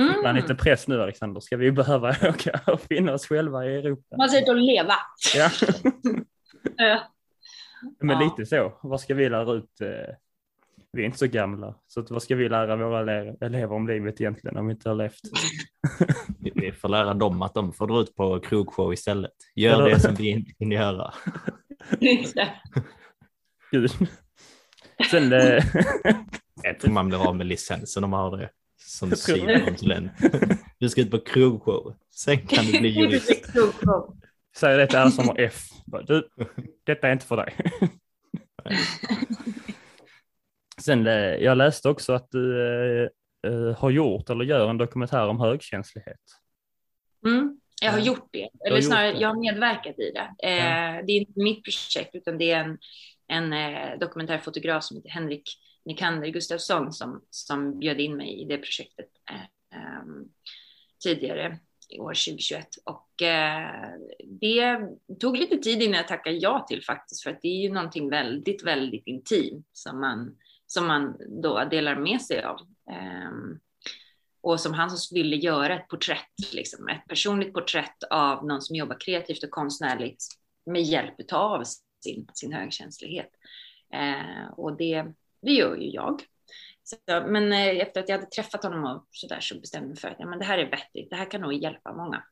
Mm. 0.00 0.22
Man 0.22 0.34
lite 0.34 0.54
press 0.54 0.88
nu 0.88 1.02
Alexander, 1.02 1.40
ska 1.40 1.56
vi 1.56 1.72
behöva 1.72 2.10
åka 2.22 2.60
och 2.66 2.80
finna 2.80 3.12
oss 3.12 3.26
själva 3.26 3.66
i 3.66 3.76
Europa? 3.76 4.16
Man 4.16 4.28
ser 4.28 4.42
ut 4.42 4.48
att 4.48 4.62
leva. 4.62 4.94
Ja. 5.34 5.50
Men 8.00 8.20
ja. 8.20 8.24
lite 8.24 8.46
så, 8.46 8.78
vad 8.82 9.00
ska 9.00 9.14
vi 9.14 9.28
lära 9.28 9.52
ut? 9.52 9.80
Eh, 9.80 10.14
vi 10.92 11.02
är 11.02 11.06
inte 11.06 11.18
så 11.18 11.26
gamla, 11.26 11.74
så 11.86 12.04
vad 12.10 12.22
ska 12.22 12.36
vi 12.36 12.48
lära 12.48 12.76
våra 12.76 13.00
elever 13.40 13.72
om 13.72 13.88
livet 13.88 14.20
egentligen 14.20 14.56
om 14.56 14.66
vi 14.66 14.72
inte 14.72 14.88
har 14.88 14.96
levt? 14.96 15.20
vi 16.54 16.72
får 16.72 16.88
lära 16.88 17.14
dem 17.14 17.42
att 17.42 17.54
de 17.54 17.72
får 17.72 17.86
dra 17.86 18.00
ut 18.00 18.16
på 18.16 18.40
krogshow 18.40 18.92
istället. 18.92 19.34
Gör 19.54 19.88
det 19.88 20.00
som 20.00 20.14
vi 20.14 20.28
inte 20.28 20.52
kan 20.52 20.70
göra. 20.70 21.14
Gud. 23.70 23.90
Sen, 25.10 25.32
eh, 25.32 25.64
jag 26.62 26.80
tror 26.80 26.90
man 26.90 27.08
blir 27.08 27.28
av 27.28 27.36
med 27.36 27.46
licensen 27.46 28.04
om 28.04 28.10
man 28.10 28.20
har 28.20 28.36
det 28.36 28.50
som 28.76 29.10
syokonsulent. 29.10 30.12
Du 30.78 30.88
ska 30.88 31.00
ut 31.00 31.10
på 31.10 31.20
krogshow. 31.20 31.94
Sen 32.10 32.46
kan 32.46 32.64
du 32.64 32.80
bli 32.80 32.88
jurist. 33.00 33.52
Säger 34.56 34.78
det 34.78 34.86
till 34.86 34.98
alla 34.98 35.10
som 35.10 35.28
har 35.28 35.40
F. 35.40 35.62
Du, 36.06 36.28
detta 36.84 37.08
är 37.08 37.12
inte 37.12 37.26
för 37.26 37.36
dig. 37.36 37.54
Sen 40.80 41.06
eh, 41.06 41.14
jag 41.14 41.58
läste 41.58 41.88
också 41.88 42.12
att 42.12 42.30
du 42.30 42.62
äh, 43.46 43.78
har 43.78 43.90
gjort 43.90 44.30
eller 44.30 44.44
gör 44.44 44.70
en 44.70 44.78
dokumentär 44.78 45.28
om 45.28 45.40
högkänslighet. 45.40 46.20
Mm, 47.26 47.60
jag 47.82 47.92
har 47.92 47.98
gjort 47.98 48.28
det, 48.32 48.48
eller 48.66 48.80
snarare 48.80 49.20
jag 49.20 49.28
har 49.28 49.40
medverkat 49.40 49.98
i 49.98 50.10
det. 50.10 50.48
Eh, 50.48 50.66
ja. 50.66 51.02
Det 51.02 51.12
är 51.12 51.20
inte 51.20 51.40
mitt 51.40 51.64
projekt 51.64 52.14
utan 52.14 52.38
det 52.38 52.50
är 52.50 52.64
en, 52.64 52.78
en 53.28 53.52
eh, 53.52 53.98
dokumentärfotograf 53.98 54.84
som 54.84 54.96
heter 54.96 55.10
Henrik 55.10 55.58
Nikander 55.84 56.28
Gustafsson 56.28 56.92
som, 56.92 57.22
som 57.30 57.78
bjöd 57.78 58.00
in 58.00 58.16
mig 58.16 58.42
i 58.42 58.44
det 58.44 58.58
projektet 58.58 59.08
eh, 59.30 59.78
ehm, 59.78 60.28
tidigare 61.02 61.58
i 61.88 61.98
år 61.98 62.14
2021. 62.14 62.66
Och 62.84 63.22
eh, 63.22 63.70
det 64.40 64.80
tog 65.20 65.36
lite 65.36 65.56
tid 65.56 65.82
innan 65.82 65.96
jag 65.96 66.08
tackade 66.08 66.36
ja 66.36 66.66
till 66.68 66.84
faktiskt, 66.84 67.22
för 67.22 67.30
att 67.30 67.42
det 67.42 67.48
är 67.48 67.62
ju 67.62 67.72
någonting 67.72 68.10
väldigt, 68.10 68.64
väldigt 68.64 69.06
intimt 69.06 69.66
som 69.72 70.00
man, 70.00 70.36
som 70.66 70.86
man 70.86 71.16
då 71.42 71.64
delar 71.64 71.96
med 71.96 72.22
sig 72.22 72.42
av. 72.42 72.56
Eh, 72.90 73.30
och 74.40 74.60
som 74.60 74.74
han 74.74 74.90
som 74.90 75.14
ville 75.14 75.36
göra 75.36 75.74
ett 75.74 75.88
porträtt, 75.88 76.52
liksom, 76.52 76.88
ett 76.88 77.08
personligt 77.08 77.54
porträtt 77.54 78.02
av 78.10 78.46
någon 78.46 78.62
som 78.62 78.76
jobbar 78.76 79.00
kreativt 79.00 79.44
och 79.44 79.50
konstnärligt 79.50 80.24
med 80.66 80.82
hjälp 80.82 81.32
av 81.32 81.64
sin, 82.00 82.26
sin 82.34 82.52
högkänslighet. 82.52 83.30
Eh, 83.92 84.50
och 84.56 84.76
det, 84.76 85.04
det 85.42 85.52
gör 85.52 85.76
ju 85.76 85.90
jag. 85.90 86.22
Så, 86.82 86.96
men 87.06 87.52
eh, 87.52 87.78
efter 87.78 88.00
att 88.00 88.08
jag 88.08 88.16
hade 88.18 88.30
träffat 88.30 88.62
honom 88.62 88.84
och 88.84 89.08
så 89.10 89.26
där 89.26 89.40
så 89.40 89.60
bestämde 89.60 89.84
jag 89.84 89.88
mig 89.88 90.00
för 90.00 90.08
att 90.08 90.16
ja, 90.18 90.26
men 90.26 90.38
det 90.38 90.44
här 90.44 90.58
är 90.58 90.70
vettigt. 90.70 91.10
Det 91.10 91.16
här 91.16 91.30
kan 91.30 91.40
nog 91.40 91.52
hjälpa 91.52 91.92
många 91.92 92.24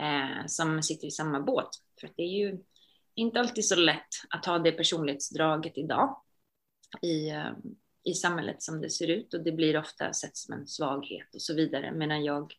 eh, 0.00 0.46
som 0.46 0.82
sitter 0.82 1.06
i 1.06 1.10
samma 1.10 1.40
båt. 1.40 1.68
För 2.00 2.10
det 2.16 2.22
är 2.22 2.38
ju 2.38 2.58
inte 3.14 3.40
alltid 3.40 3.64
så 3.64 3.76
lätt 3.76 4.08
att 4.30 4.46
ha 4.46 4.58
det 4.58 4.72
personlighetsdraget 4.72 5.78
idag 5.78 6.22
i, 7.02 7.30
eh, 7.30 7.52
i 8.04 8.14
samhället 8.14 8.62
som 8.62 8.80
det 8.80 8.90
ser 8.90 9.10
ut 9.10 9.34
och 9.34 9.44
det 9.44 9.52
blir 9.52 9.76
ofta 9.76 10.12
sett 10.12 10.36
som 10.36 10.54
en 10.54 10.66
svaghet 10.66 11.34
och 11.34 11.42
så 11.42 11.54
vidare. 11.54 11.92
Medan 11.92 12.24
jag 12.24 12.54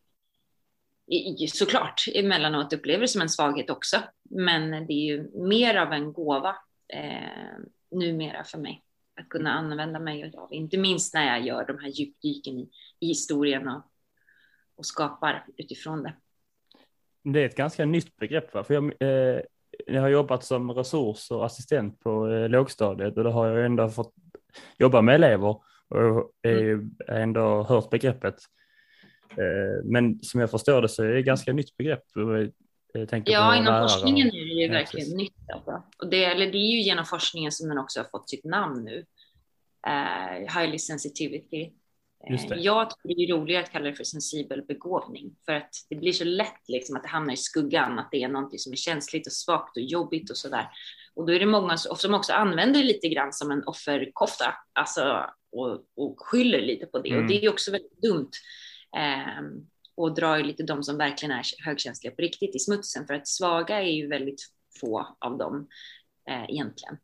såklart 1.47 2.05
emellanåt 2.13 2.73
upplever 2.73 3.01
det 3.01 3.07
som 3.07 3.21
en 3.21 3.29
svaghet 3.29 3.69
också. 3.69 3.97
Men 4.29 4.87
det 4.87 4.93
är 4.93 5.05
ju 5.05 5.29
mer 5.33 5.75
av 5.75 5.93
en 5.93 6.13
gåva 6.13 6.55
eh, 6.93 7.59
numera 7.91 8.43
för 8.43 8.57
mig 8.57 8.83
att 9.21 9.29
kunna 9.29 9.51
använda 9.51 9.99
mig 9.99 10.33
av, 10.37 10.53
inte 10.53 10.77
minst 10.77 11.13
när 11.13 11.25
jag 11.25 11.45
gör 11.45 11.65
de 11.65 11.79
här 11.79 11.89
djupdyken 11.89 12.59
i, 12.59 12.69
i 12.99 13.07
historien 13.07 13.67
och, 13.67 13.81
och 14.75 14.85
skapar 14.85 15.45
utifrån 15.57 16.03
det. 16.03 16.13
Det 17.23 17.41
är 17.41 17.45
ett 17.45 17.55
ganska 17.55 17.85
nytt 17.85 18.15
begrepp, 18.15 18.53
va? 18.53 18.63
för 18.63 18.73
jag, 18.73 18.93
eh, 18.99 19.41
jag 19.85 20.01
har 20.01 20.09
jobbat 20.09 20.43
som 20.43 20.71
resurs 20.71 21.31
och 21.31 21.45
assistent 21.45 21.99
på 21.99 22.27
eh, 22.27 22.49
lågstadiet 22.49 23.17
och 23.17 23.23
då 23.23 23.29
har 23.29 23.47
jag 23.47 23.65
ändå 23.65 23.89
fått 23.89 24.13
jobba 24.77 25.01
med 25.01 25.15
elever 25.15 25.61
och 25.87 26.31
mm. 26.43 26.95
ändå 27.07 27.63
hört 27.63 27.89
begreppet. 27.89 28.35
Eh, 29.31 29.83
men 29.83 30.23
som 30.23 30.39
jag 30.39 30.51
förstår 30.51 30.81
det 30.81 30.89
så 30.89 31.03
är 31.03 31.07
det 31.07 31.19
ett 31.19 31.25
ganska 31.25 31.53
nytt 31.53 31.77
begrepp. 31.77 32.03
ja, 33.25 33.55
inom 33.55 33.89
forskningen 33.89 34.27
är 34.27 34.31
det 34.31 34.61
ju 34.61 34.67
verkligen 34.67 35.11
ja, 35.11 35.17
nytt. 35.17 35.33
Alltså. 35.53 35.83
Och 35.97 36.09
det, 36.09 36.25
eller 36.25 36.51
det 36.51 36.57
är 36.57 36.71
ju 36.71 36.81
genom 36.81 37.05
forskningen 37.05 37.51
som 37.51 37.69
den 37.69 37.77
också 37.77 37.99
har 37.99 38.07
fått 38.11 38.29
sitt 38.29 38.43
namn 38.43 38.83
nu. 38.83 39.05
Uh, 39.87 40.59
highly 40.59 40.79
sensitivity. 40.79 41.71
Uh, 42.29 42.57
jag 42.57 42.89
tycker 42.89 43.15
det 43.15 43.23
är 43.23 43.37
roligare 43.37 43.63
att 43.63 43.71
kalla 43.71 43.85
det 43.85 43.95
för 43.95 44.03
sensibel 44.03 44.61
begåvning 44.61 45.35
för 45.45 45.53
att 45.53 45.69
det 45.89 45.95
blir 45.95 46.11
så 46.11 46.23
lätt 46.23 46.61
liksom 46.67 46.95
att 46.95 47.03
det 47.03 47.09
hamnar 47.09 47.33
i 47.33 47.37
skuggan, 47.37 47.99
att 47.99 48.11
det 48.11 48.23
är 48.23 48.27
någonting 48.27 48.59
som 48.59 48.71
är 48.71 48.77
känsligt 48.77 49.27
och 49.27 49.33
svagt 49.33 49.77
och 49.77 49.83
jobbigt 49.83 50.29
och 50.29 50.37
så 50.37 50.49
där. 50.49 50.69
Och 51.13 51.25
då 51.25 51.33
är 51.33 51.39
det 51.39 51.45
många 51.45 51.77
som 51.77 52.13
också 52.13 52.33
använder 52.33 52.79
det 52.79 52.85
lite 52.85 53.07
grann 53.07 53.33
som 53.33 53.51
en 53.51 53.63
offerkofta, 53.65 54.53
alltså 54.73 55.25
och, 55.51 55.83
och 55.95 56.15
skyller 56.17 56.61
lite 56.61 56.85
på 56.85 56.99
det. 56.99 57.09
Mm. 57.09 57.21
Och 57.21 57.29
det 57.29 57.45
är 57.45 57.49
också 57.49 57.71
väldigt 57.71 58.01
dumt. 58.01 58.31
Ehm, 58.95 59.67
och 59.95 60.15
drar 60.15 60.37
ju 60.37 60.43
lite 60.43 60.63
de 60.63 60.83
som 60.83 60.97
verkligen 60.97 61.31
är 61.31 61.65
högkänsliga 61.65 62.15
på 62.15 62.21
riktigt 62.21 62.55
i 62.55 62.59
smutsen 62.59 63.07
för 63.07 63.13
att 63.13 63.27
svaga 63.27 63.81
är 63.81 63.91
ju 63.91 64.07
väldigt 64.07 64.41
få 64.79 65.17
av 65.19 65.37
dem 65.37 65.67
eh, 66.29 66.43
egentligen. 66.43 66.97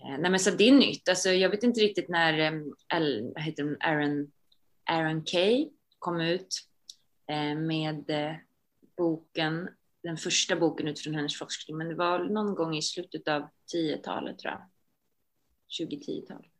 Eh, 0.00 0.18
nej 0.18 0.30
men 0.30 0.40
så 0.40 0.50
det 0.50 0.68
är 0.68 0.72
nytt. 0.72 1.08
Alltså, 1.08 1.30
jag 1.30 1.50
vet 1.50 1.62
inte 1.62 1.80
riktigt 1.80 2.08
när 2.08 2.38
eh, 2.38 2.60
vad 3.34 3.42
heter 3.42 3.62
hon, 3.62 3.76
Aaron, 3.80 4.32
Aaron 4.84 5.24
Kay 5.24 5.70
kom 5.98 6.20
ut 6.20 6.48
eh, 7.30 7.54
med 7.54 8.10
eh, 8.10 8.36
boken, 8.96 9.68
den 10.02 10.16
första 10.16 10.56
boken 10.56 10.88
utifrån 10.88 11.14
hennes 11.14 11.38
forskning, 11.38 11.76
men 11.76 11.88
det 11.88 11.94
var 11.94 12.24
någon 12.24 12.54
gång 12.54 12.76
i 12.76 12.82
slutet 12.82 13.28
av 13.28 13.48
10-talet 13.74 14.38
tror 14.38 14.52
jag. 14.52 14.62
2010-talet 15.88 16.57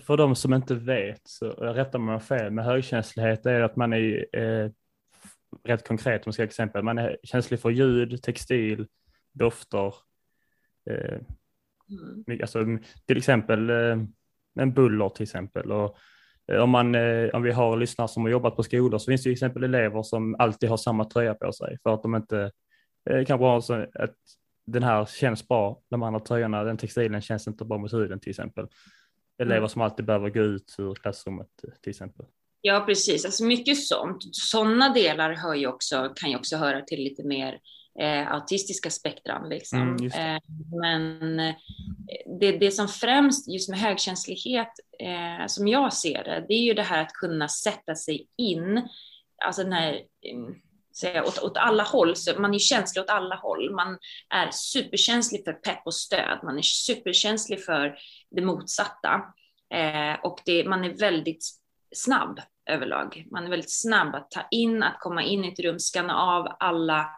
för 0.00 0.16
de 0.16 0.36
som 0.36 0.54
inte 0.54 0.74
vet, 0.74 1.20
så 1.24 1.50
rättar 1.50 1.98
man 1.98 2.20
fel, 2.20 2.50
med 2.50 2.64
högkänslighet 2.64 3.46
är 3.46 3.60
att 3.60 3.76
man 3.76 3.92
är 3.92 4.36
eh, 4.36 4.70
rätt 5.64 5.88
konkret, 5.88 6.20
om 6.20 6.22
man 6.26 6.32
ska 6.32 6.44
exempel, 6.44 6.82
man 6.82 6.98
är 6.98 7.18
känslig 7.22 7.60
för 7.60 7.70
ljud, 7.70 8.22
textil, 8.22 8.86
dofter, 9.32 9.94
eh, 10.90 11.18
mm. 12.26 12.40
alltså, 12.40 12.64
till 13.06 13.16
exempel 13.16 13.70
eh, 13.70 13.96
en 14.60 14.72
buller 14.72 15.08
till 15.08 15.22
exempel. 15.22 15.72
Och, 15.72 15.96
eh, 16.52 16.58
om, 16.58 16.70
man, 16.70 16.94
eh, 16.94 17.28
om 17.28 17.42
vi 17.42 17.52
har 17.52 17.76
lyssnare 17.76 18.08
som 18.08 18.22
har 18.22 18.30
jobbat 18.30 18.56
på 18.56 18.62
skolor 18.62 18.98
så 18.98 19.10
finns 19.10 19.20
det 19.20 19.24
till 19.24 19.32
exempel 19.32 19.64
elever 19.64 20.02
som 20.02 20.36
alltid 20.38 20.68
har 20.68 20.76
samma 20.76 21.04
tröja 21.04 21.34
på 21.34 21.52
sig 21.52 21.78
för 21.82 21.94
att 21.94 22.02
de 22.02 22.14
inte 22.14 22.50
eh, 23.10 23.24
kanske 23.24 23.44
har 23.44 23.60
så 23.60 23.86
att 23.94 24.14
den 24.66 24.82
här 24.82 25.04
känns 25.04 25.48
bra, 25.48 25.80
de 25.90 26.02
andra 26.02 26.20
tröjorna, 26.20 26.64
den 26.64 26.76
textilen 26.76 27.20
känns 27.20 27.48
inte 27.48 27.64
bra 27.64 27.78
mot 27.78 27.92
huden 27.92 28.20
till 28.20 28.30
exempel 28.30 28.68
elever 29.38 29.58
mm. 29.58 29.68
som 29.68 29.82
alltid 29.82 30.04
behöver 30.04 30.30
gå 30.30 30.40
ut 30.40 30.74
ur 30.78 30.94
klassrummet 30.94 31.48
till 31.82 31.90
exempel. 31.90 32.26
Ja, 32.60 32.84
precis. 32.86 33.24
Alltså 33.24 33.44
mycket 33.44 33.82
sånt. 33.82 34.18
Sådana 34.32 34.94
delar 34.94 35.32
hör 35.32 35.54
ju 35.54 35.66
också, 35.66 36.12
kan 36.16 36.30
ju 36.30 36.36
också 36.36 36.56
höra 36.56 36.82
till 36.82 37.04
lite 37.04 37.24
mer 37.24 37.60
eh, 38.00 38.32
autistiska 38.32 38.90
spektran. 38.90 39.48
Liksom. 39.48 39.80
Mm, 39.80 40.06
eh, 40.06 40.40
men 40.80 41.40
eh, 41.40 41.54
det, 42.40 42.52
det 42.52 42.70
som 42.70 42.88
främst, 42.88 43.48
just 43.48 43.70
med 43.70 43.78
högkänslighet, 43.78 44.72
eh, 45.00 45.46
som 45.46 45.68
jag 45.68 45.92
ser 45.92 46.24
det, 46.24 46.44
det 46.48 46.54
är 46.54 46.62
ju 46.62 46.74
det 46.74 46.82
här 46.82 47.02
att 47.02 47.12
kunna 47.12 47.48
sätta 47.48 47.94
sig 47.94 48.28
in, 48.36 48.88
alltså 49.44 49.62
den 49.62 49.72
här 49.72 50.00
mm, 50.32 50.54
säga, 51.00 51.24
åt, 51.24 51.42
åt 51.42 51.56
alla 51.56 51.82
håll. 51.82 52.16
Så 52.16 52.40
man 52.40 52.54
är 52.54 52.58
känslig 52.58 53.02
åt 53.02 53.10
alla 53.10 53.34
håll. 53.34 53.74
Man 53.74 53.98
är 54.34 54.50
superkänslig 54.50 55.44
för 55.44 55.52
pepp 55.52 55.82
och 55.84 55.94
stöd. 55.94 56.38
Man 56.42 56.58
är 56.58 56.62
superkänslig 56.62 57.64
för 57.64 57.98
det 58.30 58.42
motsatta. 58.42 59.22
Eh, 59.74 60.20
och 60.22 60.40
det, 60.44 60.68
man 60.68 60.84
är 60.84 60.98
väldigt 60.98 61.44
snabb 61.96 62.40
överlag. 62.70 63.26
Man 63.30 63.44
är 63.44 63.50
väldigt 63.50 63.80
snabb 63.80 64.14
att 64.14 64.30
ta 64.30 64.40
in, 64.50 64.82
att 64.82 65.00
komma 65.00 65.22
in 65.22 65.44
i 65.44 65.52
ett 65.52 65.60
rum, 65.60 65.78
skanna 65.78 66.16
av 66.16 66.56
alla 66.60 67.10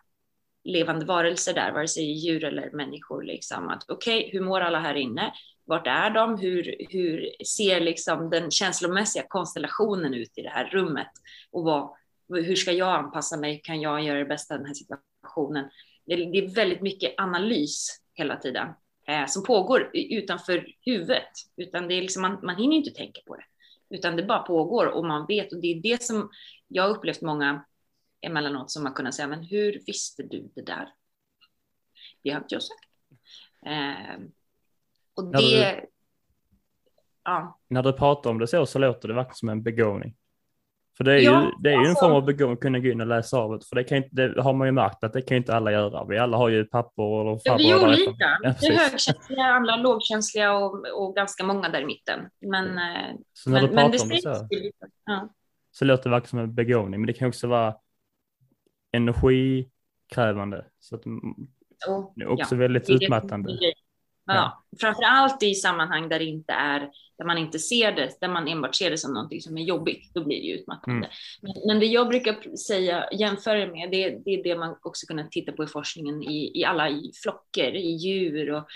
levande 0.64 1.06
varelser 1.06 1.54
där, 1.54 1.72
vare 1.72 1.88
sig 1.88 2.04
djur 2.04 2.44
eller 2.44 2.70
människor. 2.70 3.22
Liksom. 3.22 3.68
Att 3.68 3.84
okej, 3.88 4.18
okay, 4.18 4.30
hur 4.32 4.40
mår 4.40 4.60
alla 4.60 4.80
här 4.80 4.94
inne? 4.94 5.32
Vart 5.64 5.86
är 5.86 6.10
de? 6.10 6.38
Hur, 6.38 6.76
hur 6.90 7.44
ser 7.46 7.80
liksom 7.80 8.30
den 8.30 8.50
känslomässiga 8.50 9.24
konstellationen 9.28 10.14
ut 10.14 10.38
i 10.38 10.42
det 10.42 10.48
här 10.48 10.64
rummet? 10.64 11.10
Och 11.50 11.64
vad, 11.64 11.90
hur 12.30 12.56
ska 12.56 12.72
jag 12.72 13.04
anpassa 13.04 13.36
mig? 13.36 13.60
Kan 13.64 13.80
jag 13.80 14.02
göra 14.02 14.18
det 14.18 14.24
bästa 14.24 14.54
i 14.54 14.58
den 14.58 14.66
här 14.66 14.74
situationen? 14.74 15.70
Det, 16.06 16.16
det 16.16 16.38
är 16.38 16.54
väldigt 16.54 16.80
mycket 16.80 17.14
analys 17.16 18.00
hela 18.14 18.36
tiden 18.36 18.68
eh, 19.08 19.26
som 19.26 19.42
pågår 19.42 19.90
utanför 19.94 20.66
huvudet, 20.84 21.28
utan 21.56 21.88
det 21.88 21.94
är 21.94 22.02
liksom, 22.02 22.22
man, 22.22 22.38
man 22.42 22.56
hinner 22.56 22.76
inte 22.76 22.90
tänka 22.90 23.20
på 23.26 23.36
det, 23.36 23.44
utan 23.90 24.16
det 24.16 24.22
bara 24.22 24.42
pågår 24.42 24.86
och 24.86 25.04
man 25.04 25.26
vet 25.26 25.52
och 25.52 25.60
det 25.60 25.66
är 25.66 25.82
det 25.82 26.02
som 26.02 26.30
jag 26.68 26.82
har 26.82 26.90
upplevt 26.90 27.22
många 27.22 27.64
emellanåt 28.20 28.70
som 28.70 28.86
har 28.86 28.92
kunnat 28.92 29.14
säga, 29.14 29.28
men 29.28 29.42
hur 29.42 29.82
visste 29.86 30.22
du 30.22 30.50
det 30.54 30.62
där? 30.62 30.94
Det 32.22 32.30
har 32.30 32.40
inte 32.40 32.54
jag 32.54 32.62
sagt. 32.62 32.90
Eh, 33.66 34.20
och 35.14 35.32
det, 35.32 35.38
du, 35.38 35.86
ja. 37.24 37.60
När 37.68 37.82
du 37.82 37.92
pratar 37.92 38.30
om 38.30 38.38
det 38.38 38.46
så, 38.46 38.66
så 38.66 38.78
låter 38.78 39.08
det 39.08 39.14
verkligen 39.14 39.34
som 39.34 39.48
en 39.48 39.62
begåvning. 39.62 40.16
För 41.00 41.04
det 41.04 41.12
är 41.12 41.18
ja, 41.18 41.44
ju, 41.44 41.50
det 41.62 41.72
är 41.72 41.78
alltså, 41.78 41.90
en 41.90 41.96
form 41.96 42.12
av 42.12 42.24
begåvning 42.24 42.54
att 42.54 42.60
kunna 42.60 42.78
gå 42.78 42.88
in 42.88 43.00
och 43.00 43.06
läsa 43.06 43.38
av 43.38 43.58
det, 43.58 43.66
för 43.68 43.76
det, 43.76 43.84
kan 43.84 43.98
inte, 43.98 44.28
det 44.28 44.42
har 44.42 44.52
man 44.52 44.68
ju 44.68 44.72
märkt 44.72 45.04
att 45.04 45.12
det 45.12 45.22
kan 45.22 45.36
inte 45.36 45.54
alla 45.54 45.72
göra. 45.72 46.04
Vi 46.04 46.18
alla 46.18 46.36
har 46.36 46.48
ju 46.48 46.64
papper 46.64 47.02
och 47.02 47.42
farbror. 47.42 47.58
Vi 47.58 47.70
är 47.70 47.84
olika. 47.84 48.38
Ja, 48.42 48.54
det 48.60 48.66
är 48.66 48.90
högkänsliga, 48.90 49.42
andra 49.44 49.76
lågkänsliga 49.76 50.52
och, 50.52 50.86
och 50.94 51.16
ganska 51.16 51.44
många 51.44 51.68
där 51.68 51.80
i 51.80 51.84
mitten. 51.84 52.20
Men, 52.40 52.78
eh, 52.78 53.16
så 53.32 53.50
när 53.50 53.60
men, 53.60 53.70
du 53.70 53.76
pratar 53.76 53.92
det 53.92 54.02
om 54.02 54.08
det 54.08 54.22
så, 54.22 54.48
ja. 55.04 55.28
så 55.70 55.84
låter 55.84 56.04
det 56.04 56.10
verkligen 56.10 56.28
som 56.28 56.38
en 56.38 56.54
begåvning, 56.54 57.00
men 57.00 57.06
det 57.06 57.12
kan 57.12 57.28
också 57.28 57.46
vara 57.46 57.74
energikrävande. 58.92 60.64
Så 60.80 60.94
att, 60.94 61.06
oh, 61.06 62.12
det 62.16 62.22
är 62.22 62.28
också 62.28 62.54
ja, 62.54 62.58
väldigt 62.58 62.90
utmattande. 62.90 63.58
Ja, 63.60 63.72
ja. 64.24 64.64
Framför 64.80 65.02
allt 65.02 65.42
i 65.42 65.54
sammanhang 65.54 66.08
där 66.08 66.18
det 66.18 66.24
inte 66.24 66.52
är, 66.52 66.90
där 67.20 67.26
man 67.26 67.38
inte 67.38 67.58
ser 67.58 67.92
det, 67.92 68.20
där 68.20 68.28
man 68.28 68.48
enbart 68.48 68.74
ser 68.74 68.90
det 68.90 68.98
som 68.98 69.14
någonting 69.14 69.40
som 69.40 69.58
är 69.58 69.62
jobbigt, 69.62 70.14
då 70.14 70.24
blir 70.24 70.42
det 70.42 70.60
utmattande. 70.60 71.06
Mm. 71.06 71.10
Men, 71.40 71.52
men, 71.66 71.80
det 71.80 71.86
jag 71.86 72.08
brukar 72.08 72.56
säga, 72.56 73.08
jämföra 73.12 73.66
med, 73.66 73.90
det, 73.90 74.10
det, 74.24 74.30
är 74.30 74.42
det 74.42 74.56
man 74.56 74.76
också 74.82 75.06
kunnat 75.06 75.32
titta 75.32 75.52
på 75.52 75.64
i 75.64 75.66
forskningen 75.66 76.22
i, 76.22 76.60
i 76.60 76.64
alla 76.64 76.88
i 76.88 77.12
flocker, 77.22 77.76
i 77.76 77.90
djur 77.90 78.50
och, 78.50 78.68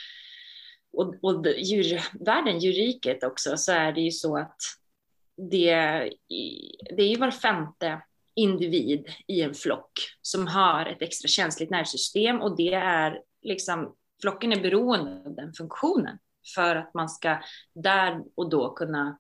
och, 0.93 1.15
och 1.23 1.47
djurvärlden, 1.47 2.59
djurriket 2.59 3.25
också, 3.25 3.57
så 3.57 3.73
är 3.73 3.93
det 3.93 4.01
ju 4.01 4.11
så 4.11 4.39
att 4.39 4.61
det, 5.51 5.75
det 6.97 7.03
är 7.03 7.09
ju 7.09 7.17
var 7.17 7.31
femte 7.31 8.03
individ 8.35 9.09
i 9.27 9.43
en 9.43 9.55
flock 9.55 9.93
som 10.23 10.47
har 10.47 10.87
ett 10.87 11.03
extra 11.03 11.29
känsligt 11.29 11.71
nervsystem 11.71 12.41
och 12.41 12.57
det 12.57 12.75
är 12.75 13.21
liksom 13.43 13.95
flocken 14.21 14.53
är 14.53 14.61
beroende 14.61 15.23
av 15.27 15.35
den 15.35 15.53
funktionen 15.53 16.19
för 16.55 16.77
att 16.77 16.95
man 16.95 17.09
ska 17.09 17.39
där 17.75 18.23
och 18.35 18.51
då 18.51 18.75
kunna, 18.75 19.19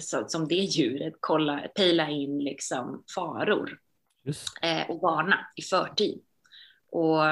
så, 0.00 0.28
som 0.28 0.48
det 0.48 0.54
djuret, 0.54 1.14
kolla, 1.20 1.68
pejla 1.74 2.08
in 2.08 2.38
liksom 2.38 3.04
faror 3.14 3.78
eh, 4.62 4.90
och 4.90 5.00
varna 5.00 5.46
i 5.56 5.62
förtid. 5.62 6.22
Och 6.90 7.22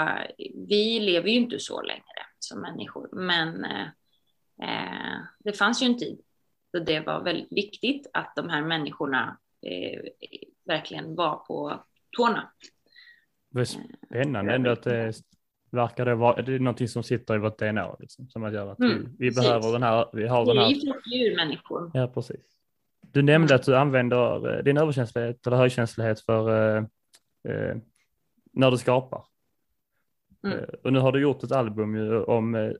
vi 0.68 1.00
lever 1.00 1.28
ju 1.28 1.36
inte 1.36 1.58
så 1.58 1.82
längre 1.82 2.26
som 2.38 2.60
människor, 2.60 3.08
men 3.12 3.64
eh, 3.64 3.86
eh, 4.62 5.20
det 5.38 5.52
fanns 5.52 5.82
ju 5.82 5.86
en 5.86 5.98
tid 5.98 6.20
då 6.72 6.78
det 6.78 7.00
var 7.00 7.22
väldigt 7.22 7.52
viktigt 7.52 8.06
att 8.12 8.32
de 8.36 8.48
här 8.48 8.62
människorna 8.62 9.38
eh, 9.66 10.00
verkligen 10.64 11.14
var 11.14 11.36
på 11.36 11.84
tårna. 12.16 12.52
Det 13.50 13.60
är 13.60 13.64
spännande 13.64 14.54
ändå 14.54 14.70
att 14.70 14.82
det 14.82 15.12
verkar 15.72 16.04
det 16.04 16.14
vara, 16.14 16.42
det 16.42 16.54
är 16.54 16.58
någonting 16.58 16.88
som 16.88 17.02
sitter 17.02 17.34
i 17.34 17.38
vårt 17.38 17.58
DNA, 17.58 17.96
liksom, 17.98 18.28
som 18.28 18.44
att 18.44 18.52
göra 18.52 18.72
att 18.72 18.78
mm, 18.78 19.16
vi, 19.18 19.28
vi 19.28 19.34
behöver 19.34 19.72
den 19.72 19.82
här, 19.82 20.08
vi 20.12 20.28
har 20.28 20.46
den 20.46 20.58
här. 20.58 20.68
Vi 21.10 21.24
är 21.24 21.30
ju 21.30 21.36
människor. 21.36 21.90
Ja, 21.94 22.06
precis. 22.06 22.56
Du 23.00 23.22
nämnde 23.22 23.54
att 23.54 23.62
du 23.62 23.76
använder 23.76 24.56
eh, 24.56 24.62
din 24.62 24.76
överkänslighet 24.76 25.46
eller 25.46 25.56
högkänslighet 25.56 26.20
för 26.20 26.76
eh, 26.76 26.84
eh, 27.48 27.76
när 28.52 28.70
du 28.70 28.78
skapar. 28.78 29.24
Mm. 30.44 30.58
Eh, 30.58 30.64
och 30.84 30.92
nu 30.92 30.98
har 30.98 31.12
du 31.12 31.20
gjort 31.20 31.42
ett 31.42 31.52
album 31.52 32.24
om 32.26 32.74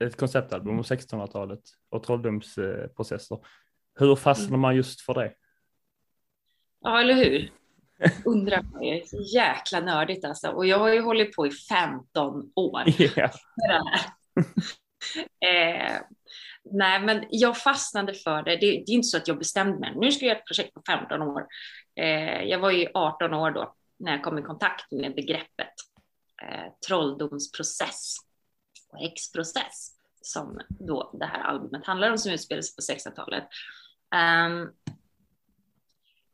ett 0.00 0.16
konceptalbum 0.16 0.78
om 0.78 0.82
1600-talet 0.82 1.60
och 1.88 2.02
trolldomsprocesser. 2.02 3.38
Hur 3.94 4.16
fastnar 4.16 4.48
mm. 4.48 4.60
man 4.60 4.76
just 4.76 5.00
för 5.00 5.14
det? 5.14 5.32
Ja, 6.80 7.00
eller 7.00 7.14
hur? 7.14 7.50
Undrar 8.24 8.62
på 8.62 8.78
det 8.78 9.00
är 9.00 9.06
så 9.06 9.20
jäkla 9.34 9.80
nördigt 9.80 10.24
alltså. 10.24 10.48
Och 10.48 10.66
jag 10.66 10.78
har 10.78 10.88
ju 10.88 11.00
hållit 11.00 11.36
på 11.36 11.46
i 11.46 11.50
15 11.50 12.52
år. 12.54 12.84
Yeah. 12.98 13.30
eh, 15.94 16.00
nej, 16.64 17.00
men 17.00 17.24
jag 17.30 17.58
fastnade 17.58 18.14
för 18.14 18.42
det. 18.42 18.50
det. 18.50 18.56
det. 18.56 18.66
är 18.66 18.90
inte 18.90 19.08
så 19.08 19.16
att 19.16 19.28
jag 19.28 19.38
bestämde 19.38 19.78
mig. 19.78 19.92
Nu 19.96 20.12
ska 20.12 20.24
jag 20.24 20.30
göra 20.30 20.38
ett 20.38 20.46
projekt 20.46 20.74
på 20.74 20.82
15 20.86 21.22
år. 21.22 21.46
Eh, 22.00 22.42
jag 22.42 22.58
var 22.58 22.70
ju 22.70 22.88
18 22.94 23.34
år 23.34 23.50
då 23.50 23.74
när 23.98 24.12
jag 24.12 24.22
kom 24.22 24.38
i 24.38 24.42
kontakt 24.42 24.92
med 24.92 25.14
begreppet 25.14 25.74
eh, 26.42 26.72
trolldomsprocess 26.88 28.16
och 28.92 28.98
häxprocess 28.98 29.90
som 30.20 30.60
då 30.68 31.16
det 31.20 31.26
här 31.26 31.40
albumet 31.40 31.86
handlar 31.86 32.10
om 32.10 32.18
som 32.18 32.32
utspelar 32.32 32.62
sig 32.62 32.74
på 32.76 33.10
1600-talet. 33.10 33.44
Um, 34.14 34.72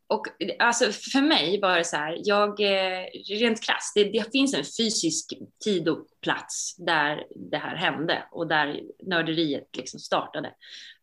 och 0.07 0.27
alltså 0.59 0.85
för 0.93 1.21
mig 1.21 1.61
var 1.61 1.79
det 1.79 1.85
så 1.85 1.97
här, 1.97 2.19
jag, 2.25 2.61
eh, 2.61 3.07
rent 3.29 3.63
krasst, 3.63 3.95
det, 3.95 4.05
det, 4.05 4.33
finns 4.33 4.55
en 4.55 4.65
fysisk 4.65 5.33
tid 5.65 5.89
och 5.89 6.07
plats 6.21 6.77
där 6.77 7.27
det 7.37 7.57
här 7.57 7.77
hände 7.77 8.25
och 8.31 8.47
där 8.47 8.81
nörderiet 9.03 9.77
liksom 9.77 10.01
startade. 10.01 10.55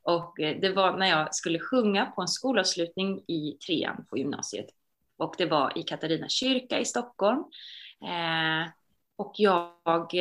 Och 0.04 0.40
eh, 0.40 0.60
det 0.62 0.70
var 0.70 0.98
när 0.98 1.10
jag 1.10 1.36
skulle 1.36 1.60
sjunga 1.60 2.06
på 2.06 2.22
en 2.22 2.28
skolavslutning 2.28 3.20
i 3.28 3.58
trean 3.66 4.06
på 4.10 4.18
gymnasiet. 4.18 4.68
Och 5.18 5.36
det 5.38 5.46
var 5.46 5.78
i 5.78 5.84
Katarina 5.84 6.30
kyrka 6.30 6.80
i 6.80 6.86
Stockholm. 6.86 7.44
Eh, 8.04 8.70
och 9.16 9.34
jag 9.38 10.12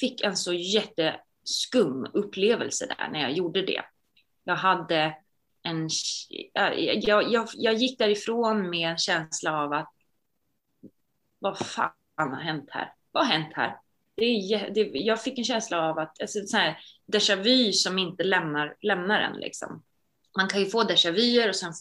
fick 0.00 0.20
en 0.20 0.36
så 0.36 0.52
jätteskum 0.52 2.06
upplevelse 2.12 2.86
där 2.86 3.08
när 3.08 3.20
jag 3.20 3.32
gjorde 3.32 3.62
det. 3.62 3.82
Jag 4.44 4.56
hade 4.56 5.14
en, 5.68 5.88
jag, 7.02 7.32
jag, 7.32 7.48
jag 7.54 7.74
gick 7.74 7.98
därifrån 7.98 8.70
med 8.70 8.90
en 8.90 8.98
känsla 8.98 9.62
av 9.62 9.72
att 9.72 9.92
vad 11.38 11.58
fan 11.58 11.92
har 12.16 12.40
hänt 12.40 12.68
här? 12.70 12.92
Vad 13.12 13.26
har 13.26 13.32
hänt 13.32 13.52
här? 13.54 13.76
Det 14.16 14.24
det, 14.74 14.90
jag 14.92 15.22
fick 15.22 15.38
en 15.38 15.44
känsla 15.44 15.90
av 15.90 15.98
att, 15.98 16.20
alltså, 16.20 16.40
så 16.46 16.56
här, 16.56 16.78
déjà 17.12 17.36
vu 17.36 17.72
som 17.72 17.98
inte 17.98 18.24
lämnar, 18.24 18.76
lämnar 18.80 19.20
en. 19.20 19.36
Liksom. 19.40 19.82
Man 20.36 20.48
kan 20.48 20.60
ju 20.60 20.66
få 20.66 20.82
déjà 20.82 21.12
vuer 21.12 21.48
och 21.48 21.56
sen 21.56 21.72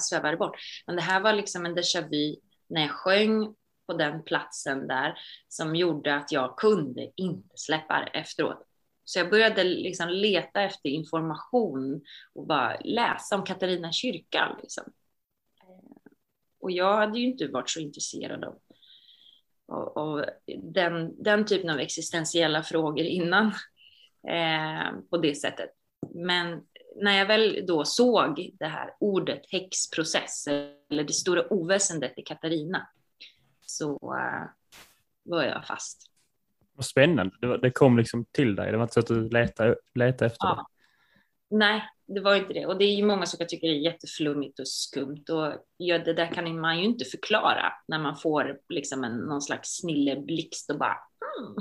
svävar 0.00 0.30
det 0.30 0.36
bort. 0.36 0.56
Men 0.86 0.96
det 0.96 1.02
här 1.02 1.20
var 1.20 1.32
liksom 1.32 1.66
en 1.66 1.76
déjà 1.76 2.08
vu 2.10 2.36
när 2.68 2.80
jag 2.80 2.90
sjöng 2.90 3.54
på 3.86 3.96
den 3.96 4.22
platsen 4.24 4.86
där 4.86 5.14
som 5.48 5.76
gjorde 5.76 6.14
att 6.14 6.32
jag 6.32 6.58
kunde 6.58 7.10
inte 7.16 7.48
släppa 7.54 8.00
det 8.00 8.18
efteråt. 8.18 8.69
Så 9.10 9.18
jag 9.18 9.30
började 9.30 9.64
liksom 9.64 10.08
leta 10.08 10.62
efter 10.62 10.88
information 10.88 12.04
och 12.32 12.46
bara 12.46 12.80
läsa 12.84 13.36
om 13.36 13.44
Katarina 13.44 13.92
kyrka. 13.92 14.58
Liksom. 14.62 14.84
Eh, 15.62 16.12
och 16.60 16.70
jag 16.70 16.96
hade 16.96 17.18
ju 17.18 17.26
inte 17.26 17.48
varit 17.48 17.70
så 17.70 17.80
intresserad 17.80 18.44
av, 18.44 18.58
av, 19.68 19.98
av 19.98 20.24
den, 20.62 21.22
den 21.22 21.46
typen 21.46 21.70
av 21.70 21.78
existentiella 21.78 22.62
frågor 22.62 23.04
innan 23.04 23.46
eh, 24.28 25.00
på 25.10 25.16
det 25.16 25.34
sättet. 25.34 25.70
Men 26.14 26.62
när 26.96 27.18
jag 27.18 27.26
väl 27.26 27.66
då 27.66 27.84
såg 27.84 28.50
det 28.58 28.66
här 28.66 28.94
ordet 29.00 29.42
häxprocess, 29.52 30.48
eller 30.90 31.04
det 31.04 31.12
stora 31.12 31.52
oväsendet 31.52 32.18
i 32.18 32.22
Katarina, 32.22 32.88
så 33.66 33.92
eh, 33.92 34.48
var 35.22 35.44
jag 35.44 35.66
fast. 35.66 36.09
Vad 36.80 36.86
spännande, 36.86 37.36
det, 37.40 37.58
det, 37.58 37.70
kom 37.70 37.98
liksom 37.98 38.24
till 38.32 38.56
dig, 38.56 38.70
det 38.70 38.76
var 38.76 38.84
inte 38.84 38.94
så 38.94 39.00
att 39.00 39.06
du 39.06 39.28
letade, 39.28 39.76
letade 39.94 40.26
efter 40.26 40.46
ja. 40.46 40.54
det? 41.50 41.56
Nej, 41.56 41.82
det 42.06 42.20
var 42.20 42.34
inte 42.34 42.52
det. 42.52 42.66
Och 42.66 42.78
det 42.78 42.84
är 42.84 42.94
ju 42.94 43.04
många 43.04 43.26
som 43.26 43.46
tycker 43.46 43.68
det 43.68 43.74
är 43.74 43.92
jätteflummigt 43.92 44.60
och 44.60 44.68
skumt. 44.68 45.24
Och 45.30 45.54
ja, 45.76 45.98
det 45.98 46.12
där 46.12 46.26
kan 46.26 46.60
man 46.60 46.78
ju 46.78 46.84
inte 46.84 47.04
förklara 47.04 47.72
när 47.88 47.98
man 47.98 48.16
får 48.16 48.58
liksom 48.68 49.04
en, 49.04 49.16
någon 49.16 49.42
slags 49.42 49.68
snilleblixt 49.68 50.70
och 50.70 50.78
bara 50.78 50.96
mm, 51.38 51.54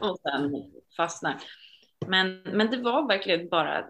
och 0.00 0.18
sen 0.18 0.72
fastnar. 0.96 1.36
Men, 2.06 2.42
men 2.42 2.70
det 2.70 2.76
var 2.76 3.08
verkligen 3.08 3.48
bara 3.48 3.84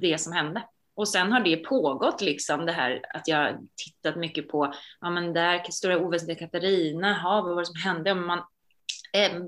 det 0.00 0.18
som 0.18 0.32
hände. 0.32 0.62
Och 0.94 1.08
sen 1.08 1.32
har 1.32 1.40
det 1.40 1.56
pågått 1.56 2.20
liksom 2.20 2.66
det 2.66 2.72
här 2.72 3.00
att 3.14 3.28
jag 3.28 3.68
tittat 3.84 4.16
mycket 4.16 4.48
på, 4.48 4.74
ja 5.00 5.10
men 5.10 5.32
där 5.32 5.70
stora 5.70 5.98
oväsendet 5.98 6.38
Katarina, 6.38 7.14
ha, 7.14 7.42
vad 7.42 7.54
var 7.54 7.62
det 7.62 7.66
som 7.66 7.90
hände? 7.90 8.14
man 8.14 8.42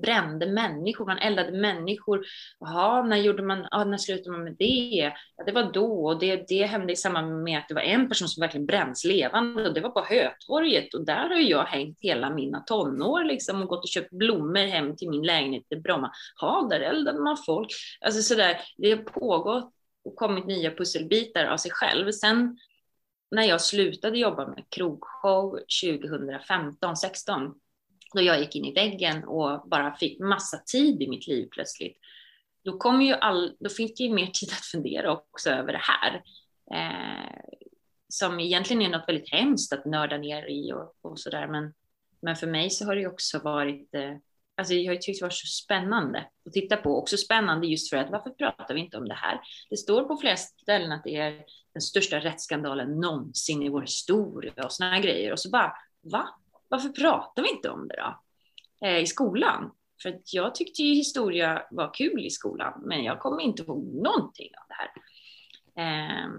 brände 0.03 0.47
människor, 0.47 1.07
man 1.07 1.19
eldade 1.19 1.53
människor. 1.53 2.25
Jaha, 2.61 3.03
när 3.03 3.17
gjorde 3.17 3.43
man, 3.43 3.67
ja, 3.71 3.85
när 3.85 3.99
slutade 3.99 4.31
man 4.31 4.45
med 4.45 4.57
det? 4.59 5.13
Ja, 5.37 5.45
det 5.45 5.53
var 5.53 5.73
då 5.73 6.07
och 6.07 6.19
det, 6.21 6.45
det 6.49 6.67
hände 6.67 6.93
i 6.93 6.97
samband 6.97 7.43
med 7.45 7.59
att 7.59 7.69
det 7.69 7.75
var 7.75 7.83
en 7.83 8.09
person 8.09 8.29
som 8.29 8.41
verkligen 8.41 8.67
bränns 8.67 9.05
levande 9.05 9.69
och 9.69 9.75
det 9.75 9.81
var 9.81 9.91
på 9.91 10.01
Hötorget 10.01 10.95
och 10.95 11.05
där 11.07 11.29
har 11.29 11.41
jag 11.41 11.65
hängt 11.65 11.99
hela 12.01 12.31
mina 12.31 12.61
tonår 12.61 13.25
liksom 13.25 13.63
och 13.63 13.69
gått 13.69 13.85
och 13.85 13.89
köpt 13.89 14.11
blommor 14.11 14.67
hem 14.67 14.97
till 14.97 15.11
min 15.11 15.23
lägenhet 15.23 15.65
i 15.71 15.77
Bromma. 15.77 16.13
Ja, 16.41 16.67
där 16.71 16.81
eldade 16.81 17.21
man 17.21 17.37
folk. 17.47 17.69
Alltså 18.01 18.23
sådär, 18.23 18.61
det 18.77 18.91
har 18.91 19.03
pågått 19.03 19.73
och 20.05 20.17
kommit 20.17 20.47
nya 20.47 20.71
pusselbitar 20.71 21.45
av 21.45 21.57
sig 21.57 21.71
själv. 21.71 22.11
Sen 22.11 22.59
när 23.31 23.43
jag 23.43 23.61
slutade 23.61 24.19
jobba 24.19 24.47
med 24.47 24.65
krogshow 24.71 25.59
2015, 25.83 26.97
16 26.97 27.55
då 28.15 28.23
jag 28.23 28.41
gick 28.41 28.57
in 28.57 28.65
i 28.65 28.73
väggen 28.73 29.25
och 29.25 29.69
bara 29.69 29.97
fick 29.97 30.21
massa 30.21 30.59
tid 30.59 31.03
i 31.03 31.09
mitt 31.09 31.27
liv 31.27 31.49
plötsligt, 31.51 31.99
då, 32.65 32.79
kom 32.79 33.03
ju 33.03 33.15
all, 33.15 33.57
då 33.61 33.71
fick 33.71 34.01
jag 34.01 34.09
ju 34.09 34.15
mer 34.15 34.27
tid 34.33 34.49
att 34.53 34.65
fundera 34.65 35.13
också 35.13 35.51
över 35.51 35.73
det 35.73 35.83
här. 35.83 36.23
Eh, 36.71 37.41
som 38.09 38.41
egentligen 38.41 38.83
är 38.83 38.89
något 38.89 39.09
väldigt 39.09 39.33
hemskt 39.33 39.73
att 39.73 39.85
nörda 39.85 40.17
ner 40.17 40.47
i 40.47 40.73
och, 40.73 40.95
och 41.03 41.21
sådär. 41.21 41.47
Men, 41.47 41.75
men 42.21 42.37
för 42.37 42.47
mig 42.47 42.71
så 42.71 42.85
har 42.85 42.97
det 42.97 43.07
också 43.07 43.39
varit, 43.39 43.95
eh, 43.95 44.17
alltså 44.57 44.75
jag 44.75 44.93
har 44.93 44.99
tyckt 44.99 45.21
det 45.21 45.25
var 45.25 45.31
så 45.31 45.47
spännande 45.47 46.27
att 46.47 46.53
titta 46.53 46.77
på. 46.77 46.99
Också 46.99 47.17
spännande 47.17 47.67
just 47.67 47.91
för 47.91 47.97
att 47.97 48.11
varför 48.11 48.31
pratar 48.31 48.75
vi 48.75 48.81
inte 48.81 48.97
om 48.97 49.09
det 49.09 49.15
här? 49.15 49.41
Det 49.71 49.77
står 49.77 50.05
på 50.05 50.17
flera 50.17 50.37
ställen 50.37 50.93
att 50.93 51.05
det 51.05 51.17
är 51.17 51.45
den 51.73 51.83
största 51.83 52.21
rättsskandalen 52.21 53.01
någonsin 53.01 53.63
i 53.63 53.69
vår 53.69 53.81
historia 53.81 54.65
och 54.65 54.73
sådana 54.73 55.01
grejer. 55.01 55.33
Och 55.33 55.41
så 55.41 55.51
bara, 55.51 55.73
va? 56.03 56.29
Varför 56.69 56.89
pratar 56.89 57.43
vi 57.43 57.51
inte 57.51 57.71
om 57.71 57.89
det 57.89 57.97
då? 57.97 58.21
Eh, 58.87 58.99
I 58.99 59.07
skolan. 59.07 59.71
För 60.03 60.09
att 60.09 60.35
jag 60.35 60.55
tyckte 60.55 60.83
ju 60.83 60.95
historia 60.95 61.63
var 61.71 61.95
kul 61.95 62.27
i 62.27 62.31
skolan, 62.31 62.83
men 62.85 63.05
jag 63.05 63.21
kommer 63.21 63.41
inte 63.41 63.63
ihåg 63.63 63.85
någonting 63.85 64.51
av 64.59 64.65
det 64.69 64.75
här. 64.75 64.91
Eh, 65.77 66.31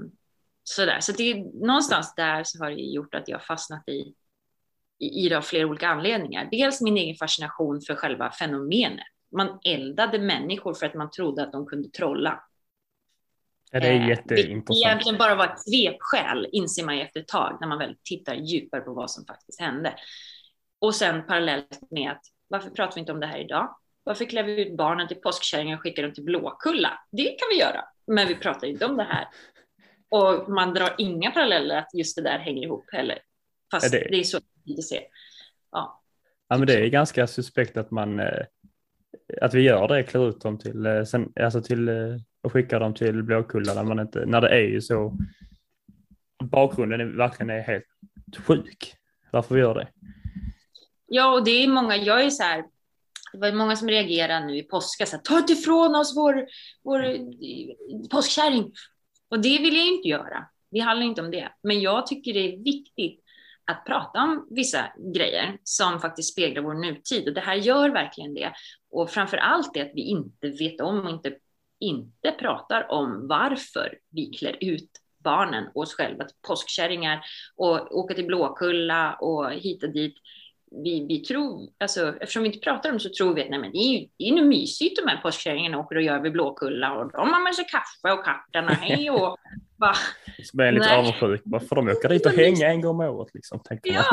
sådär. 0.64 1.00
Så 1.00 1.12
det 1.12 1.32
är 1.32 1.66
någonstans 1.68 2.16
där 2.16 2.44
så 2.44 2.64
har 2.64 2.72
det 2.72 2.82
gjort 2.82 3.16
att 3.16 3.28
jag 3.28 3.44
fastnat 3.44 3.90
i, 3.90 4.14
i, 5.00 5.26
i 5.26 5.30
det 5.30 5.38
av 5.38 5.42
flera 5.42 5.68
olika 5.68 5.88
anledningar. 5.88 6.48
Dels 6.52 6.82
min 6.82 6.98
egen 6.98 7.16
fascination 7.16 7.82
för 7.82 7.96
själva 7.96 8.32
fenomenet. 8.32 9.08
Man 9.32 9.60
eldade 9.64 10.20
människor 10.20 10.74
för 10.74 10.86
att 10.86 10.94
man 10.94 11.12
trodde 11.12 11.44
att 11.44 11.52
de 11.52 11.66
kunde 11.66 11.90
trolla. 11.90 12.44
Ja, 13.72 13.80
det 13.80 13.88
är 13.88 14.02
eh, 14.02 14.08
jätteintressant. 14.08 14.68
Det 14.68 14.90
egentligen 14.90 15.18
bara 15.18 15.36
var 15.36 15.46
ett 15.46 15.60
svepskäl, 15.60 16.48
inser 16.52 16.86
man 16.86 16.98
ju 16.98 17.02
efter 17.02 17.20
ett 17.20 17.28
tag, 17.28 17.58
när 17.62 17.68
man 17.68 17.78
väl 17.78 17.96
tittar 18.04 18.36
djupare 18.36 18.82
på 18.82 18.94
vad 18.94 19.12
som 19.12 19.26
faktiskt 19.26 19.62
hände. 19.62 19.94
Och 20.82 20.96
sen 20.96 21.26
parallellt 21.28 21.80
med 21.92 22.12
att 22.12 22.22
varför 22.48 22.70
pratar 22.70 22.96
vi 22.96 23.00
inte 23.00 23.12
om 23.12 23.20
det 23.20 23.28
här 23.28 23.40
idag? 23.40 23.78
Varför 24.04 24.26
klär 24.26 24.44
vi 24.44 24.62
ut 24.62 24.78
barnen 24.78 25.08
till 25.08 25.18
påskkärringar 25.18 25.78
och 25.78 25.84
skickar 25.84 26.04
dem 26.04 26.14
till 26.14 26.24
Blåkulla? 26.24 27.00
Det 27.12 27.26
kan 27.26 27.48
vi 27.52 27.60
göra, 27.60 27.86
men 28.08 28.28
vi 28.28 28.36
pratar 28.36 28.68
inte 28.68 28.86
om 28.86 28.98
det 28.98 29.04
här. 29.04 29.28
Och 30.10 30.50
man 30.50 30.74
drar 30.74 30.96
inga 30.98 31.32
paralleller 31.32 31.78
att 31.78 31.90
just 31.94 32.16
det 32.16 32.22
där 32.22 32.40
hänger 32.40 32.64
ihop 32.64 32.86
heller. 32.92 33.20
Fast 33.72 33.94
är 33.94 34.00
det... 34.00 34.08
det 34.12 34.20
är 34.20 34.24
så 34.24 34.38
att 34.38 34.84
se. 34.84 35.02
Ja. 35.72 36.02
ja, 36.48 36.58
men 36.58 36.68
det 36.68 36.74
är 36.74 36.88
ganska 36.88 37.28
suspekt 37.28 37.78
att 37.78 37.92
man 37.92 38.20
eh, 38.20 38.46
att 39.42 39.54
vi 39.54 39.62
gör 39.62 39.88
det, 39.88 40.04
klär 40.04 40.30
ut 40.30 40.42
dem 40.42 40.58
till, 40.58 40.86
eh, 40.86 41.04
alltså 41.44 41.62
till 41.62 41.90
och 42.44 42.54
skickar 42.54 42.80
dem 42.80 42.94
till 42.94 43.24
Blåkulla 43.24 43.74
när, 43.74 43.84
man 43.84 44.00
inte, 44.00 44.26
när 44.26 44.42
det 44.42 44.50
är 44.50 44.68
ju 44.68 44.82
så 44.82 45.18
bakgrunden 46.44 47.02
är, 47.02 47.06
verkligen 47.06 47.50
är 47.50 47.62
helt 47.62 47.86
sjuk. 48.38 48.94
Varför 49.32 49.56
vi 49.56 49.62
gör 49.62 49.76
det. 49.76 49.88
Ja, 51.08 51.34
och 51.34 51.44
det 51.44 51.52
är 51.52 51.68
många, 51.68 51.96
jag 51.96 52.24
är 52.24 52.30
så 52.30 52.44
här, 52.44 52.64
det 53.34 53.38
var 53.38 53.52
många 53.52 53.76
som 53.76 53.88
reagerade 53.88 54.46
nu 54.46 54.58
i 54.58 54.64
påska, 54.64 55.06
så 55.06 55.16
här, 55.16 55.24
ta 55.24 55.38
inte 55.38 55.54
ifrån 55.54 55.96
oss 55.96 56.18
vår, 56.18 56.48
vår 56.84 57.06
eh, 57.06 57.20
påskkärring. 58.12 58.74
Och 59.30 59.42
det 59.42 59.58
vill 59.58 59.76
jag 59.76 59.88
inte 59.88 60.08
göra. 60.08 60.46
Det 60.72 60.80
handlar 60.80 61.06
inte 61.06 61.22
om 61.22 61.32
det. 61.32 61.52
Men 61.64 61.82
jag 61.82 62.08
tycker 62.08 62.34
det 62.34 62.54
är 62.54 62.64
viktigt 62.64 63.24
att 63.66 63.86
prata 63.86 64.24
om 64.24 64.48
vissa 64.50 64.86
grejer 65.16 65.58
som 65.64 66.00
faktiskt 66.00 66.32
speglar 66.32 66.64
vår 66.64 66.74
nutid. 66.74 67.28
Och 67.28 67.34
det 67.34 67.42
här 67.42 67.56
gör 67.56 67.90
verkligen 67.90 68.34
det. 68.34 68.54
Och 68.92 69.10
framför 69.10 69.38
allt 69.38 69.74
det 69.74 69.82
att 69.82 69.92
vi 69.94 70.02
inte 70.02 70.50
vet 70.50 70.82
om 70.82 71.00
och 71.00 71.10
inte 71.10 71.38
inte 71.80 72.32
pratar 72.40 72.92
om 72.92 73.28
varför 73.28 73.98
vi 74.10 74.26
klär 74.26 74.58
ut 74.62 74.90
barnen 75.24 75.68
och 75.74 75.82
oss 75.82 75.96
själva 75.96 76.24
till 76.24 76.38
påskkärringar 76.48 77.22
och 77.56 77.98
åka 77.98 78.14
till 78.14 78.26
Blåkulla 78.26 79.14
och 79.14 79.52
hit 79.52 79.84
och 79.84 79.90
dit. 79.90 80.16
Vi, 80.84 81.06
vi 81.08 81.20
tror, 81.20 81.70
alltså, 81.78 82.16
eftersom 82.22 82.44
vi 82.44 82.50
inte 82.50 82.60
pratar 82.60 82.90
om 82.90 82.96
det 82.98 83.00
så 83.00 83.10
tror 83.10 83.34
vi 83.34 83.42
att 83.42 83.50
nej, 83.50 83.60
men 83.60 83.72
det 83.72 83.78
är 83.78 84.00
ju 84.00 84.08
det 84.18 84.30
är 84.30 84.34
nu 84.34 84.46
mysigt 84.46 85.02
de 85.04 85.10
här 85.10 85.22
påskkärringarna 85.22 85.80
åker 85.80 85.96
och 85.96 86.02
gör 86.02 86.20
vid 86.20 86.32
Blåkulla 86.32 86.94
och 86.94 87.12
de 87.12 87.34
har 87.34 87.44
med 87.44 87.56
sig 87.56 87.66
kaffe 87.66 88.20
och 88.20 88.26
katterna, 88.26 88.74
hej 88.74 89.10
och 89.10 89.38
va. 89.78 89.94
Så 90.44 90.58
blir 90.58 90.66
jag 90.66 90.74
lite 90.74 90.98
avundsjuk, 90.98 91.42
varför 91.46 91.76
de 91.76 91.90
åker 91.90 92.10
dit 92.10 92.26
och 92.26 92.32
hänga 92.32 92.68
en 92.68 92.82
gång 92.82 93.02
om 93.02 93.10
året 93.10 93.34
liksom. 93.34 93.60
Tänker 93.60 93.94
ja, 93.94 94.04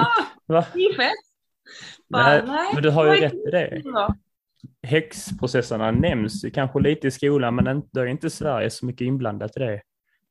man. 0.47 0.65
det 0.75 0.85
är 0.85 0.95
fett. 0.95 1.13
nej, 2.09 2.43
men 2.75 2.83
du 2.83 2.91
har 2.91 3.15
ju 3.15 3.21
rätt 3.21 3.35
i 3.35 3.51
det 3.51 3.83
häxprocesserna 4.83 5.91
nämns 5.91 6.45
kanske 6.55 6.81
lite 6.81 7.07
i 7.07 7.11
skolan, 7.11 7.55
men 7.55 7.83
det 7.93 8.01
är 8.01 8.07
inte 8.07 8.31
Sverige 8.31 8.71
så 8.71 8.87
mycket 8.87 9.05
inblandat 9.05 9.57
i 9.57 9.61
det 9.61 9.83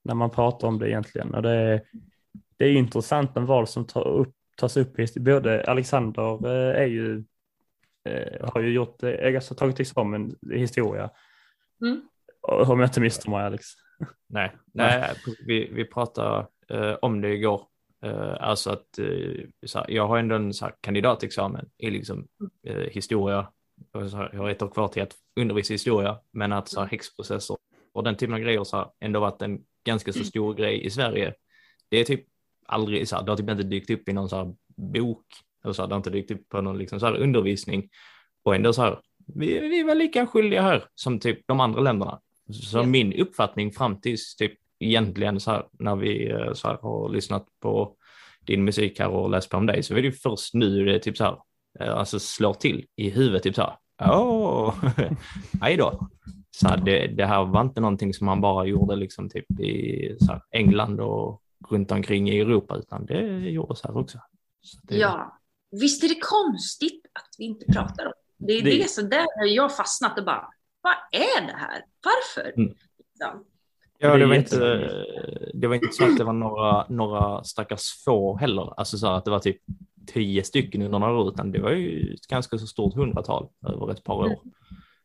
när 0.04 0.16
man 0.16 0.30
pratar 0.30 0.68
om 0.68 0.80
det 0.80 0.90
egentligen. 0.90 1.34
Och 1.34 1.42
det, 1.42 1.52
är, 1.52 1.82
det 2.58 2.66
är 2.66 2.72
intressant 2.72 3.36
med 3.36 3.44
vad 3.44 3.70
som 3.70 3.88
tar 3.88 4.08
upp, 4.08 4.36
tas 4.58 4.78
upp. 4.78 4.96
Både 5.16 5.64
Alexander 5.64 6.48
eh, 6.48 6.82
är 6.82 6.88
ju, 6.88 7.24
eh, 8.10 8.50
har 8.50 8.62
ju 8.62 8.74
gjort, 8.74 9.04
alltså 9.04 9.56
tagit 9.56 9.80
examen 9.80 10.36
i 10.54 10.58
historia. 10.58 11.10
Mm. 11.82 12.02
Om 12.42 12.80
jag 12.80 12.88
inte 12.88 13.02
misstar 13.02 13.32
mig 13.32 13.46
Alex. 13.46 13.66
Nej, 14.28 14.52
nej 14.72 15.14
vi, 15.46 15.70
vi 15.74 15.86
pratade 15.86 16.48
eh, 16.70 16.94
om 17.02 17.22
det 17.22 17.34
igår. 17.34 17.68
Eh, 18.04 18.36
alltså 18.40 18.70
att 18.70 19.00
eh, 19.00 19.76
här, 19.76 19.86
jag 19.88 20.08
har 20.08 20.18
ändå 20.18 20.36
en 20.36 20.54
så 20.54 20.66
här, 20.66 20.76
kandidatexamen 20.82 21.70
i 21.78 21.90
liksom, 21.90 22.28
historia 22.92 23.48
jag 23.92 24.40
har 24.40 24.50
ett 24.50 24.62
år 24.62 24.68
kvar 24.68 24.88
till 24.88 25.04
att 25.04 25.16
undervisa 25.36 25.74
i 25.74 25.76
historia, 25.76 26.20
men 26.32 26.54
att 26.54 26.68
så 26.68 26.80
här, 26.80 26.88
häxprocesser 26.88 27.58
och 27.94 28.04
den 28.04 28.16
typen 28.16 28.34
av 28.34 28.40
grejer 28.40 28.64
så 28.64 28.78
har 28.78 28.92
ändå 29.00 29.20
varit 29.20 29.42
en 29.42 29.60
ganska 29.86 30.14
så 30.14 30.24
stor 30.24 30.54
grej 30.54 30.86
i 30.86 30.90
Sverige. 30.90 31.34
Det 31.90 31.98
är 31.98 32.04
typ 32.04 32.26
aldrig 32.66 33.08
så 33.08 33.16
här, 33.16 33.24
det 33.24 33.32
har 33.32 33.38
typ 33.38 33.50
inte 33.50 33.64
dykt 33.64 33.90
upp 33.90 34.10
i 34.10 34.14
någon 34.14 34.30
så 34.30 34.36
här 34.36 34.54
bok, 34.78 35.26
eller 35.64 35.74
så 35.74 35.82
här, 35.82 35.90
det 35.90 35.94
har 35.96 35.98
inte 35.98 36.10
dykt 36.10 36.32
upp 36.32 36.50
på 36.50 36.62
någon 36.62 36.78
liksom 36.78 37.00
så 37.00 37.06
här 37.06 37.18
undervisning 37.18 37.90
och 38.44 38.56
ändå 38.56 38.74
så 38.74 38.82
här, 38.82 39.00
vi, 39.36 39.60
vi 39.60 39.84
var 39.84 39.96
lika 39.96 40.28
skyldiga 40.28 40.62
här 40.62 40.84
som 40.96 41.20
typ 41.20 41.40
de 41.48 41.60
andra 41.60 41.82
länderna. 41.82 42.20
Så 42.52 42.78
yeah. 42.78 42.90
min 42.90 43.14
uppfattning 43.14 43.72
fram 43.72 44.02
tills 44.02 44.36
typ 44.36 44.54
egentligen 44.80 45.40
så 45.40 45.52
här 45.52 45.66
när 45.72 45.96
vi 45.96 46.32
eh, 46.32 46.54
så 46.54 46.68
här 46.68 46.78
har 46.82 47.10
lyssnat 47.10 47.48
på 47.62 47.96
din 48.46 48.64
musik 48.64 49.00
här 49.00 49.08
och 49.08 49.30
läst 49.30 49.50
på 49.50 49.58
om 49.58 49.66
dig 49.66 49.84
så 49.84 49.94
är 49.94 50.02
det 50.02 50.08
ju 50.08 50.12
först 50.12 50.54
nu 50.54 50.86
det 50.86 50.96
är 50.96 51.00
typ 51.00 51.18
så 51.18 51.24
här 51.24 51.38
alltså 51.80 52.20
slår 52.20 52.54
till 52.54 52.86
i 52.96 53.10
huvudet, 53.10 53.44
typ 53.44 53.56
så 53.56 53.62
här, 53.62 53.78
åh, 54.02 54.76
hej 55.62 55.78
då. 55.78 56.10
Så 56.52 56.76
det, 56.76 57.08
det, 57.08 57.26
här 57.26 57.46
var 57.46 57.62
inte 57.62 57.82
någonting 57.82 58.14
som 58.14 58.26
man 58.26 58.42
bara 58.42 58.66
gjorde 58.66 58.96
liksom 58.96 59.30
typ 59.30 59.60
i 59.60 60.18
här, 60.30 60.42
England 60.52 61.00
och 61.00 61.42
runt 61.70 61.92
omkring 61.92 62.30
i 62.30 62.40
Europa, 62.40 62.76
utan 62.78 63.06
det 63.06 63.22
gjordes 63.50 63.84
här 63.84 63.98
också. 63.98 64.18
Det... 64.84 64.98
Ja, 64.98 65.40
visst 65.72 66.04
är 66.04 66.08
det 66.08 66.20
konstigt 66.22 67.06
att 67.14 67.36
vi 67.38 67.46
inte 67.46 67.66
pratar 67.66 68.06
om 68.06 68.14
det. 68.38 68.46
Det 68.46 68.54
är 68.54 68.64
det, 68.64 68.84
det 68.84 68.90
så 68.90 69.02
där 69.02 69.46
jag 69.46 69.76
fastnat 69.76 70.20
och 70.20 70.26
bara, 70.26 70.48
vad 70.82 70.94
är 71.12 71.48
det 71.48 71.58
här? 71.58 71.86
Varför? 72.04 72.54
Mm. 72.58 72.76
Ja. 73.20 73.44
Ja, 73.98 74.18
det 74.18 74.26
var, 74.26 74.36
inte, 74.36 74.58
det 75.54 75.68
var 75.68 75.76
inte 75.76 75.92
så 75.92 76.06
att 76.06 76.18
det 76.18 76.24
var 76.24 76.34
några, 76.34 76.86
några 76.90 77.44
stackars 77.44 78.04
få 78.06 78.38
heller. 78.38 78.80
Alltså 78.80 78.98
så 78.98 79.08
att 79.08 79.26
det 79.26 79.32
var 79.32 79.40
typ 79.40 79.58
tio 80.08 80.44
stycken 80.44 80.82
under 80.82 81.00
några 81.00 81.14
år, 81.14 81.34
utan 81.34 81.52
det 81.52 81.62
var 81.62 81.72
ju 81.72 82.14
ett 82.14 82.28
ganska 82.28 82.58
så 82.58 82.68
stort 82.68 82.96
hundratal 82.96 83.50
över 83.68 83.92
ett 83.92 84.04
par 84.04 84.16
år. 84.16 84.40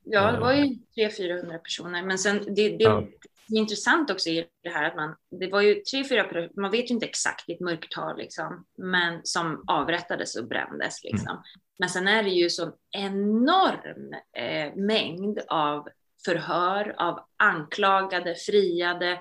Ja, 0.05 0.33
det 0.33 0.41
var 0.41 0.53
ju 0.53 0.65
300-400 0.97 1.59
personer, 1.59 2.03
men 2.03 2.19
sen 2.19 2.55
det, 2.55 2.69
det, 2.69 2.85
ja. 2.85 3.05
det 3.49 3.57
är 3.57 3.61
intressant 3.61 4.11
också 4.11 4.29
i 4.29 4.47
det 4.63 4.71
här 4.71 4.85
att 4.85 4.97
man, 4.97 5.15
det 5.41 5.47
var 5.47 5.61
ju 5.61 5.75
3-4 5.75 6.51
man 6.61 6.71
vet 6.71 6.91
ju 6.91 6.95
inte 6.95 7.07
exakt, 7.07 7.49
ett 7.49 7.61
mörktal 7.61 8.19
liksom, 8.19 8.65
men 8.79 9.21
som 9.25 9.65
avrättades 9.67 10.37
och 10.37 10.49
brändes 10.49 11.05
liksom. 11.05 11.31
Mm. 11.31 11.43
Men 11.79 11.89
sen 11.89 12.09
är 12.09 12.23
det 12.23 12.31
ju 12.31 12.51
så 12.51 12.73
enorm 12.91 14.13
eh, 14.37 14.75
mängd 14.77 15.39
av 15.49 15.89
förhör 16.25 16.95
av 16.99 17.21
anklagade, 17.37 18.35
friade. 18.35 19.21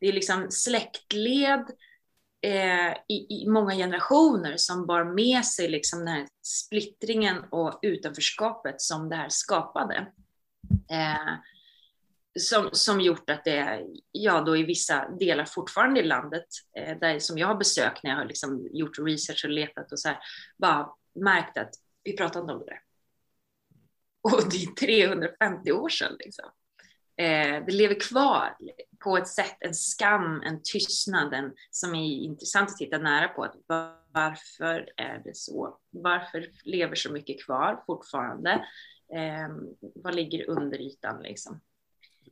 Det 0.00 0.06
är 0.06 0.12
liksom 0.12 0.46
släktled 0.50 1.64
eh, 2.46 2.92
i, 3.08 3.42
i, 3.42 3.48
många 3.48 3.74
generationer 3.74 4.56
som 4.56 4.86
bar 4.86 5.04
med 5.04 5.44
sig 5.44 5.68
liksom 5.68 5.98
den 5.98 6.08
här 6.08 6.28
splittringen 6.42 7.44
och 7.50 7.78
utanförskapet 7.82 8.80
som 8.80 9.08
det 9.08 9.16
här 9.16 9.28
skapade. 9.28 10.12
Eh, 10.90 11.34
som, 12.38 12.68
som 12.72 13.00
gjort 13.00 13.30
att 13.30 13.44
det, 13.44 13.86
ja 14.12 14.40
då 14.40 14.56
i 14.56 14.62
vissa 14.62 15.08
delar 15.08 15.44
fortfarande 15.44 16.00
i 16.00 16.04
landet, 16.04 16.46
eh, 16.76 16.98
där, 16.98 17.18
som 17.18 17.38
jag 17.38 17.46
har 17.46 17.54
besökt 17.54 18.02
när 18.02 18.10
jag 18.10 18.18
har 18.18 18.24
liksom 18.24 18.68
gjort 18.72 18.98
research 18.98 19.44
och 19.44 19.50
letat 19.50 19.92
och 19.92 19.98
så 19.98 20.08
här, 20.08 20.18
bara 20.58 20.88
märkt 21.14 21.58
att 21.58 21.70
vi 22.04 22.16
pratar 22.16 22.40
inte 22.40 22.52
om 22.52 22.66
det. 22.66 22.78
och 24.22 24.50
det 24.50 24.56
är 24.56 24.74
350 24.74 25.72
år 25.72 25.88
sedan. 25.88 26.16
Liksom. 26.18 26.50
Eh, 27.18 27.64
det 27.66 27.72
lever 27.72 28.00
kvar 28.00 28.56
på 29.04 29.16
ett 29.16 29.28
sätt, 29.28 29.56
en 29.60 29.74
skam, 29.74 30.42
en 30.42 30.62
tystnad 30.62 31.34
en, 31.34 31.52
som 31.70 31.94
är 31.94 32.12
intressant 32.12 32.70
att 32.70 32.76
titta 32.76 32.98
nära 32.98 33.28
på. 33.28 33.44
Att 33.44 33.54
varför 34.12 34.88
är 34.96 35.22
det 35.24 35.36
så? 35.36 35.78
Varför 35.90 36.46
lever 36.64 36.94
så 36.94 37.12
mycket 37.12 37.44
kvar 37.44 37.82
fortfarande? 37.86 38.50
Eh, 39.14 39.48
vad 39.94 40.14
ligger 40.14 40.50
under 40.50 40.80
ytan 40.80 41.22
liksom? 41.22 41.60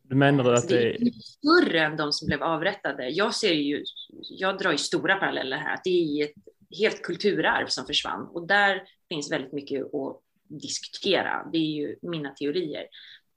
Du 0.02 0.14
menar 0.14 0.52
att 0.52 0.68
det 0.68 0.94
är 0.94 1.10
större 1.10 1.80
än 1.80 1.96
de 1.96 2.12
som 2.12 2.26
blev 2.26 2.42
avrättade. 2.42 3.08
Jag 3.08 3.34
ser 3.34 3.52
ju, 3.52 3.84
jag 4.20 4.58
drar 4.58 4.72
ju 4.72 4.78
stora 4.78 5.16
paralleller 5.16 5.56
här, 5.56 5.74
att 5.74 5.84
det 5.84 5.90
är 5.90 6.24
ett 6.24 6.34
helt 6.78 7.02
kulturarv 7.02 7.66
som 7.66 7.86
försvann 7.86 8.26
och 8.26 8.46
där 8.46 8.82
finns 9.08 9.32
väldigt 9.32 9.52
mycket 9.52 9.94
att 9.94 10.20
diskutera. 10.48 11.48
Det 11.52 11.58
är 11.58 11.72
ju 11.72 11.96
mina 12.02 12.30
teorier. 12.30 12.86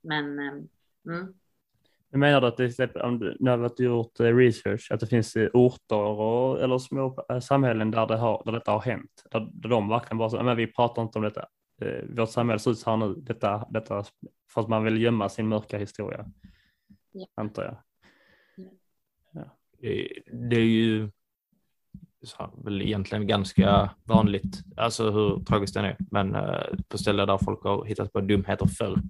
Men 0.02 0.38
eh, 0.38 0.54
mm. 1.08 1.34
Jag 2.10 2.18
menar 2.18 2.42
att 2.42 2.56
det, 2.56 2.96
om 2.96 3.18
du, 3.18 3.36
när 3.40 3.56
du 3.56 3.62
har 3.62 3.74
gjort 3.78 4.20
eh, 4.20 4.36
research, 4.36 4.92
att 4.92 5.00
det 5.00 5.06
finns 5.06 5.36
eh, 5.36 5.50
orter 5.52 5.96
och, 5.96 6.62
eller 6.62 6.78
små 6.78 7.24
samhällen 7.42 7.90
där, 7.90 8.06
det 8.06 8.16
har, 8.16 8.42
där 8.44 8.52
detta 8.52 8.70
har 8.70 8.80
hänt, 8.80 9.24
där, 9.30 9.48
där 9.52 9.68
de 9.68 9.88
verkligen 9.88 10.18
bara 10.18 10.30
så, 10.30 10.42
men 10.42 10.56
vi 10.56 10.66
pratar 10.66 11.02
inte 11.02 11.18
om 11.18 11.24
detta. 11.24 11.46
Vårt 12.08 12.30
samhälle 12.30 12.58
ser 12.58 12.70
ut 12.70 12.78
så 12.78 12.90
här 12.90 12.96
nu, 12.96 13.14
detta, 13.14 13.66
detta, 13.70 14.04
för 14.50 14.60
att 14.60 14.68
man 14.68 14.84
vill 14.84 15.02
gömma 15.02 15.28
sin 15.28 15.48
mörka 15.48 15.78
historia 15.78 16.26
ja. 17.12 17.26
antar 17.34 17.64
jag. 17.64 17.76
Ja. 19.32 19.56
Det 20.32 20.56
är 20.56 20.60
ju 20.60 21.10
så 22.22 22.50
väl 22.64 22.82
egentligen 22.82 23.26
ganska 23.26 23.90
vanligt, 24.04 24.62
alltså 24.76 25.10
hur 25.10 25.44
tragiskt 25.44 25.74
den 25.74 25.84
är, 25.84 25.96
men 26.10 26.36
på 26.88 26.98
ställen 26.98 27.26
där 27.26 27.38
folk 27.38 27.62
har 27.62 27.84
hittat 27.84 28.12
på 28.12 28.20
dumheter 28.20 28.66
förr 28.66 29.02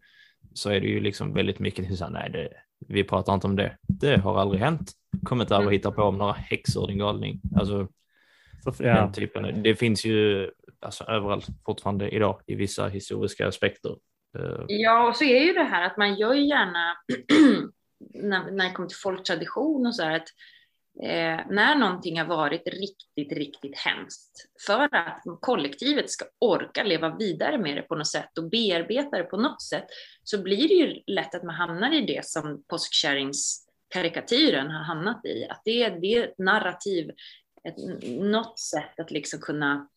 så 0.55 0.71
är 0.71 0.81
det 0.81 0.87
ju 0.87 1.01
liksom 1.01 1.35
väldigt 1.35 1.59
mycket 1.59 1.99
så 1.99 2.09
nej, 2.09 2.31
det, 2.31 2.49
vi 2.89 3.05
pratar 3.05 3.35
inte 3.35 3.47
om 3.47 3.57
det. 3.57 3.77
Det 3.83 4.17
har 4.17 4.39
aldrig 4.39 4.61
hänt. 4.61 4.93
Kom 5.23 5.41
inte 5.41 5.55
över 5.55 5.67
och 5.67 5.73
hitta 5.73 5.91
på 5.91 6.03
om 6.03 6.19
några 6.19 6.33
häxor, 6.33 6.87
din 6.87 6.99
galning. 6.99 7.41
Alltså, 7.57 7.89
så, 8.65 8.85
ja. 8.85 8.95
den 8.95 9.13
typen. 9.13 9.63
Det 9.63 9.75
finns 9.75 10.05
ju 10.05 10.51
alltså, 10.81 11.05
överallt 11.05 11.47
fortfarande 11.67 12.09
idag 12.09 12.41
i 12.47 12.55
vissa 12.55 12.89
historiska 12.89 13.49
aspekter. 13.49 13.97
Eh, 14.39 14.65
ja, 14.69 15.09
och 15.09 15.17
så 15.17 15.25
är 15.25 15.45
ju 15.45 15.53
det 15.53 15.65
här 15.65 15.87
att 15.87 15.97
man 15.97 16.15
gör 16.15 16.35
ju 16.35 16.47
gärna 16.47 16.97
när, 18.15 18.51
när 18.51 18.65
det 18.65 18.73
kommer 18.73 18.89
till 18.89 18.99
folktradition 18.99 19.87
och 19.87 19.95
så 19.95 20.03
här, 20.03 20.17
att 20.17 20.29
eh, 21.03 21.41
när 21.51 21.75
någonting 21.75 22.19
har 22.19 22.27
varit 22.27 22.67
riktigt, 22.67 23.33
riktigt 23.33 23.79
hemskt, 23.79 24.49
för 24.67 24.95
att 24.95 25.23
kollektivet 25.41 26.11
ska 26.11 26.25
orka 26.39 26.83
leva 26.83 27.17
vidare 27.17 27.59
med 27.59 27.77
det 27.77 27.83
på 27.83 27.95
något 27.95 28.07
sätt 28.07 28.39
och 28.39 28.51
bearbeta 28.51 29.19
det 29.19 29.25
på 29.25 29.37
något 29.37 29.63
sätt, 29.63 29.87
så 30.23 30.43
blir 30.43 30.69
det 30.69 30.75
ju 30.75 31.03
lätt 31.07 31.35
att 31.35 31.43
man 31.43 31.55
hamnar 31.55 31.95
i 31.95 32.01
det 32.01 32.25
som 32.25 32.65
påskkärringskarikatyren 32.69 34.71
har 34.71 34.85
hamnat 34.85 35.25
i, 35.25 35.47
att 35.51 35.63
det, 35.65 35.83
är, 35.83 36.01
det 36.01 36.15
är 36.15 36.29
ett 36.29 36.39
narrativ, 36.39 37.11
ett, 37.65 37.77
något 38.21 38.59
sätt 38.59 39.01
att 39.01 39.11
liksom 39.11 39.41
kunna 39.41 39.89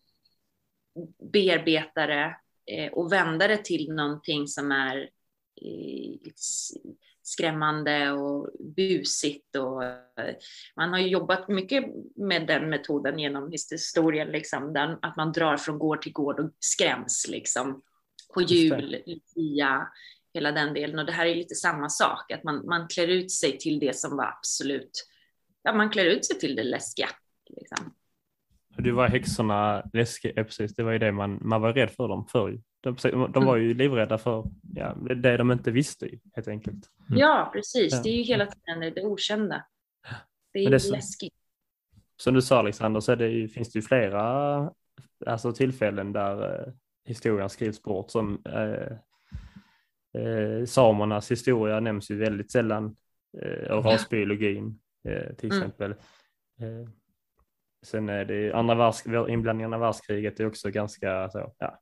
bearbeta 1.33 2.07
det 2.07 2.35
eh, 2.65 2.93
och 2.93 3.11
vända 3.11 3.47
det 3.47 3.65
till 3.65 3.93
någonting 3.93 4.47
som 4.47 4.71
är 4.71 5.09
eh, 5.61 6.31
skrämmande 7.31 8.11
och 8.11 8.49
busigt. 8.75 9.55
Och 9.55 9.83
eh, 9.83 10.35
man 10.75 10.89
har 10.89 10.99
ju 10.99 11.07
jobbat 11.07 11.47
mycket 11.47 11.85
med 12.15 12.47
den 12.47 12.69
metoden 12.69 13.19
genom 13.19 13.51
historien, 13.71 14.27
liksom, 14.27 14.73
där, 14.73 14.97
att 15.01 15.15
man 15.15 15.31
drar 15.31 15.57
från 15.57 15.79
gård 15.79 16.01
till 16.01 16.13
gård 16.13 16.39
och 16.39 16.51
skräms 16.59 17.27
liksom, 17.29 17.81
på 18.33 18.41
jul, 18.41 19.03
Lucia, 19.05 19.87
hela 20.33 20.51
den 20.51 20.73
delen. 20.73 20.99
Och 20.99 21.05
det 21.05 21.11
här 21.11 21.25
är 21.25 21.35
lite 21.35 21.55
samma 21.55 21.89
sak, 21.89 22.31
att 22.31 22.43
man, 22.43 22.65
man 22.65 22.87
klär 22.87 23.07
ut 23.07 23.31
sig 23.31 23.57
till 23.57 23.79
det 23.79 23.95
som 23.95 24.17
var 24.17 24.25
absolut, 24.25 25.07
ja 25.63 25.73
man 25.73 25.89
klär 25.89 26.05
ut 26.05 26.25
sig 26.25 26.39
till 26.39 26.55
det 26.55 26.63
läskiga. 26.63 27.09
Liksom. 27.49 27.93
Du 28.77 28.91
var 28.91 29.07
häxorna 29.07 29.89
läskiga, 29.93 30.43
precis, 30.43 30.75
det 30.75 30.83
var 30.83 30.91
ju 30.91 30.99
det 30.99 31.11
man, 31.11 31.39
man 31.41 31.61
var 31.61 31.73
rädd 31.73 31.91
för 31.91 32.07
dem 32.07 32.27
förr. 32.31 32.61
De, 32.81 32.95
de 33.33 33.45
var 33.45 33.55
ju 33.55 33.73
livrädda 33.73 34.17
för 34.17 34.45
ja, 34.73 34.93
det 35.15 35.37
de 35.37 35.51
inte 35.51 35.71
visste 35.71 36.09
helt 36.35 36.47
enkelt. 36.47 36.89
Mm. 37.09 37.19
Ja, 37.19 37.49
precis. 37.53 37.93
Ja. 37.93 38.01
Det 38.03 38.09
är 38.09 38.15
ju 38.15 38.23
hela 38.23 38.45
tiden 38.45 38.79
det 38.79 39.03
okända. 39.03 39.65
Det 40.53 40.59
är, 40.59 40.69
det 40.69 40.75
är 40.75 40.79
så, 40.79 40.95
läskigt. 40.95 41.33
Som 42.17 42.33
du 42.33 42.41
sa 42.41 42.59
Alexander 42.59 42.99
så 42.99 43.15
det, 43.15 43.47
finns 43.47 43.71
det 43.71 43.79
ju 43.79 43.83
flera 43.83 44.71
alltså, 45.25 45.51
tillfällen 45.51 46.13
där 46.13 46.59
eh, 46.59 46.73
historien 47.05 47.49
skrivs 47.49 47.81
bort 47.81 48.11
som 48.11 48.41
eh, 48.45 48.97
eh, 50.21 50.65
samernas 50.65 51.31
historia 51.31 51.79
nämns 51.79 52.11
ju 52.11 52.17
väldigt 52.17 52.51
sällan 52.51 52.95
eh, 53.41 53.71
och 53.71 53.85
rasbiologin 53.85 54.79
eh, 55.07 55.35
till 55.35 55.51
mm. 55.51 55.57
exempel. 55.57 55.95
Mm. 56.59 56.91
sen 57.85 58.09
är 58.09 58.25
det 58.25 58.53
andra 58.53 58.75
världs, 58.75 59.05
inblandningen 59.29 59.73
av 59.73 59.79
världskriget 59.79 60.39
är 60.39 60.45
också 60.45 60.69
ganska 60.69 61.29
så, 61.29 61.53
ja, 61.57 61.79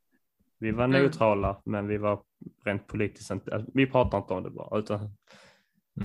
vi 0.59 0.71
var 0.71 0.83
mm. 0.83 1.01
neutrala, 1.01 1.49
mm. 1.49 1.61
men 1.65 1.87
vi 1.87 1.97
var 1.97 2.21
rent 2.65 2.87
politiskt 2.87 3.31
inte, 3.31 3.55
alltså, 3.55 3.71
vi 3.73 3.85
pratar 3.85 4.17
inte 4.17 4.33
om 4.33 4.43
det 4.43 4.49
bara. 4.49 4.79
Utan, 4.79 4.99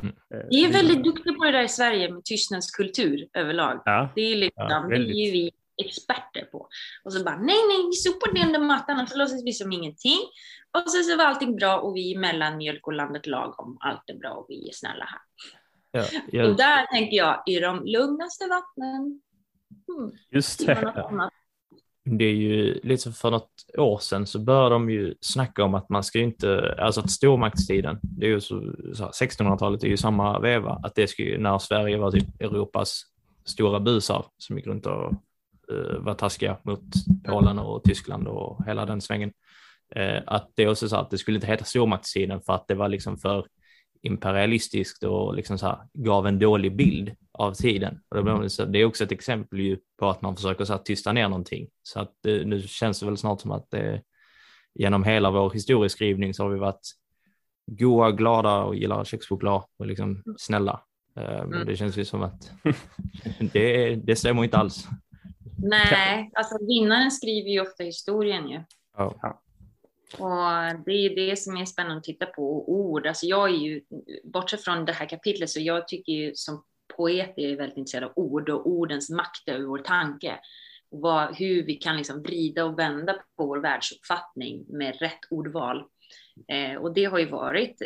mm. 0.03 0.07
Eh, 0.07 0.47
vi 0.51 0.65
är 0.65 0.73
väldigt 0.73 1.05
duktiga 1.05 1.35
på 1.35 1.45
det 1.45 1.53
där 1.53 1.63
i 1.63 1.69
Sverige 1.69 2.13
med 2.13 2.25
tystnadskultur 2.25 3.29
överlag. 3.33 3.83
Ja. 3.85 4.09
Det, 4.15 4.21
är 4.21 4.37
liksom, 4.37 4.67
ja, 4.69 4.87
det 4.89 4.97
är 4.97 5.27
ju 5.27 5.33
vi 5.33 5.51
experter 5.77 6.45
på. 6.53 6.69
Och 7.05 7.13
så 7.13 7.25
bara, 7.25 7.37
nej, 7.37 7.57
nej, 7.69 7.87
vi 7.91 7.93
sopar 7.93 8.35
det 8.35 8.47
under 8.47 8.61
mattan 8.61 9.01
och 9.01 9.09
så 9.09 9.19
låtsas 9.19 9.45
vi 9.45 9.53
som 9.53 9.73
ingenting. 9.73 10.19
Och 10.73 10.91
så, 10.91 11.03
så 11.03 11.17
var 11.17 11.25
allting 11.25 11.57
bra 11.57 11.79
och 11.81 11.97
vi 11.97 12.15
är 12.15 12.19
mellanmjölk 12.19 12.87
och 12.87 12.93
landet 12.93 13.27
lagom. 13.27 13.77
Allt 13.81 14.11
är 14.11 14.15
bra 14.15 14.31
och 14.31 14.47
vi 14.49 14.69
är 14.69 14.73
snälla 14.73 15.05
här. 15.05 15.21
Ja, 15.91 16.21
jag... 16.33 16.51
Och 16.51 16.57
där 16.57 16.87
tänker 16.87 17.17
jag, 17.17 17.43
i 17.47 17.61
de 17.61 17.85
lugnaste 17.85 18.45
vattnen. 18.49 19.21
Hmm, 19.87 20.13
Just 20.31 20.67
det 20.67 20.75
det 22.05 22.25
är 22.25 22.35
ju 22.35 22.81
lite 22.83 23.13
för 23.13 23.31
något 23.31 23.51
år 23.79 23.99
sedan 23.99 24.27
så 24.27 24.39
började 24.39 24.75
de 24.75 24.91
ju 24.91 25.15
snacka 25.21 25.65
om 25.65 25.75
att 25.75 25.89
man 25.89 26.05
ska 26.05 26.21
inte, 26.21 26.75
alltså 26.79 27.01
att 27.01 27.11
stormaktstiden, 27.11 27.99
det 28.03 28.27
är 28.27 28.31
ju 28.31 28.41
så, 28.41 28.75
så 28.95 29.05
1600-talet 29.05 29.85
är 29.85 29.89
ju 29.89 29.97
samma 29.97 30.39
veva, 30.39 30.81
att 30.83 30.95
det 30.95 31.07
ska 31.07 31.23
ju, 31.23 31.39
när 31.39 31.59
Sverige 31.59 31.97
var 31.97 32.11
typ 32.11 32.41
Europas 32.41 33.03
stora 33.45 33.81
busar 33.81 34.27
som 34.39 34.57
gick 34.57 34.67
runt 34.67 34.87
och 34.87 35.13
uh, 35.73 35.99
var 35.99 36.15
taskiga 36.15 36.59
mot 36.63 36.81
Polen 37.25 37.59
och 37.59 37.85
Tyskland 37.85 38.29
och 38.29 38.67
hela 38.67 38.87
den 38.87 39.01
svängen. 39.01 39.33
Uh, 39.97 40.23
att 40.27 40.51
det 40.55 40.69
också 40.69 40.89
så 40.89 40.97
att 40.97 41.11
det 41.11 41.19
skulle 41.19 41.35
inte 41.35 41.47
heta 41.47 41.65
stormaktstiden 41.65 42.41
för 42.41 42.53
att 42.53 42.69
det 42.69 42.75
var 42.75 42.89
liksom 42.89 43.19
för 43.19 43.47
imperialistiskt 44.05 45.05
och 45.05 45.35
liksom 45.35 45.59
så 45.59 45.67
här, 45.67 45.79
gav 45.93 46.27
en 46.27 46.39
dålig 46.39 46.77
bild 46.77 47.17
av 47.33 47.53
tiden. 47.55 48.01
Och 48.09 48.25
det 48.67 48.79
är 48.79 48.85
också 48.85 49.05
ett 49.05 49.13
exempel 49.13 49.61
ju 49.61 49.79
på 49.99 50.09
att 50.09 50.23
man 50.23 50.37
försöker 50.37 50.65
så 50.65 50.73
här, 50.73 50.81
tysta 50.81 51.13
ner 51.13 51.29
någonting. 51.29 51.69
Så 51.83 52.01
att 52.01 52.13
det, 52.23 52.45
nu 52.47 52.63
känns 52.63 53.01
det 53.01 53.07
väl 53.07 53.17
snart 53.17 53.41
som 53.41 53.51
att 53.51 53.71
det, 53.71 54.03
genom 54.75 55.05
hela 55.05 55.31
vår 55.31 55.51
historieskrivning 55.51 56.35
så 56.35 56.43
har 56.43 56.51
vi 56.51 56.59
varit 56.59 56.91
goa, 57.67 58.11
glada 58.11 58.63
och 58.63 58.77
gillar 58.77 59.05
kexchoklad 59.05 59.65
och 59.79 59.87
liksom 59.87 60.23
snälla. 60.39 60.81
Eh, 61.17 61.25
men 61.25 61.55
mm. 61.55 61.67
det 61.67 61.77
känns 61.77 61.97
ju 61.97 62.05
som 62.05 62.23
att 62.23 62.53
det, 63.53 63.95
det 63.95 64.17
stämmer 64.17 64.45
inte 64.45 64.57
alls. 64.57 64.89
Nej, 65.59 66.31
alltså 66.35 66.67
vinnaren 66.67 67.11
skriver 67.11 67.51
ju 67.51 67.61
ofta 67.61 67.85
historien 67.85 68.49
ju. 68.49 68.63
Ja. 68.97 69.44
Och 70.13 70.85
det 70.87 70.93
är 70.93 71.29
det 71.29 71.39
som 71.39 71.57
är 71.57 71.65
spännande 71.65 71.97
att 71.97 72.05
titta 72.05 72.27
på. 72.27 72.71
Ord, 72.71 73.07
alltså 73.07 73.27
jag 73.27 73.51
är 73.51 73.55
ju, 73.55 73.83
bortsett 74.25 74.65
från 74.65 74.85
det 74.85 74.93
här 74.93 75.09
kapitlet, 75.09 75.51
så 75.51 75.61
jag 75.61 75.89
tycker 75.89 76.13
ju 76.13 76.35
som 76.35 76.65
poet 76.97 77.35
är 77.37 77.51
jag 77.51 77.57
väldigt 77.57 77.79
intresserad 77.79 78.05
av 78.05 78.13
ord 78.17 78.49
och 78.49 78.67
ordens 78.67 79.11
makt 79.11 79.49
över 79.49 79.65
vår 79.65 79.79
tanke. 79.79 80.39
Vad, 80.89 81.37
hur 81.37 81.67
vi 81.67 81.75
kan 81.75 81.97
liksom 81.97 82.23
vrida 82.23 82.65
och 82.65 82.79
vända 82.79 83.13
på 83.13 83.47
vår 83.47 83.59
världsuppfattning 83.59 84.65
med 84.69 84.97
rätt 85.01 85.21
ordval. 85.31 85.85
Eh, 86.49 86.77
och 86.77 86.95
det 86.95 87.05
har 87.05 87.19
ju 87.19 87.27
varit, 87.27 87.79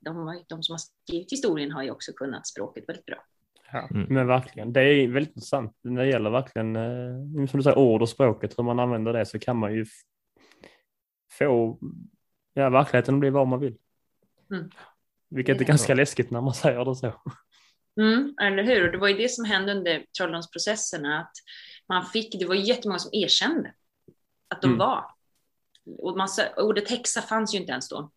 de, 0.00 0.42
de, 0.48 0.62
som 0.62 0.72
har 0.72 0.78
skrivit 0.78 1.32
historien 1.32 1.72
har 1.72 1.82
ju 1.82 1.90
också 1.90 2.12
kunnat 2.12 2.46
språket 2.46 2.84
väldigt 2.88 3.06
bra. 3.06 3.24
Ja, 3.72 3.88
mm. 3.90 4.06
Men 4.14 4.26
verkligen, 4.26 4.72
det 4.72 4.80
är 4.80 5.08
väldigt 5.08 5.36
intressant 5.36 5.76
när 5.82 6.02
det 6.02 6.10
gäller 6.10 6.30
verkligen, 6.30 6.76
eh, 6.76 7.46
som 7.46 7.58
du 7.58 7.62
säger, 7.62 7.78
ord 7.78 8.02
och 8.02 8.08
språket, 8.08 8.58
hur 8.58 8.64
man 8.64 8.78
använder 8.78 9.12
det 9.12 9.26
så 9.26 9.38
kan 9.38 9.56
man 9.56 9.74
ju 9.74 9.86
få 11.38 11.78
ja, 12.54 12.70
verkligheten 12.70 13.14
att 13.14 13.20
bli 13.20 13.30
vad 13.30 13.48
man 13.48 13.60
vill. 13.60 13.76
Mm. 14.50 14.70
Vilket 15.30 15.60
är 15.60 15.64
ganska 15.64 15.94
läskigt 15.94 16.30
när 16.30 16.40
man 16.40 16.54
säger 16.64 16.84
det 16.84 16.94
så. 16.94 17.12
Mm, 18.00 18.34
eller 18.42 18.62
hur? 18.62 18.86
Och 18.86 18.92
det 18.92 18.98
var 18.98 19.08
ju 19.08 19.16
det 19.16 19.28
som 19.28 19.44
hände 19.44 19.72
under 19.72 20.04
trolldomsprocesserna, 20.18 21.20
att 21.20 21.32
man 21.88 22.06
fick, 22.06 22.38
det 22.38 22.46
var 22.46 22.54
jättemånga 22.54 22.98
som 22.98 23.10
erkände 23.14 23.74
att 24.48 24.62
de 24.62 24.66
mm. 24.66 24.78
var. 24.78 25.04
Och 25.98 26.16
massa, 26.16 26.48
ordet 26.56 26.90
häxa 26.90 27.22
fanns 27.22 27.54
ju 27.54 27.58
inte 27.58 27.72
ens 27.72 27.88
då. 27.88 28.10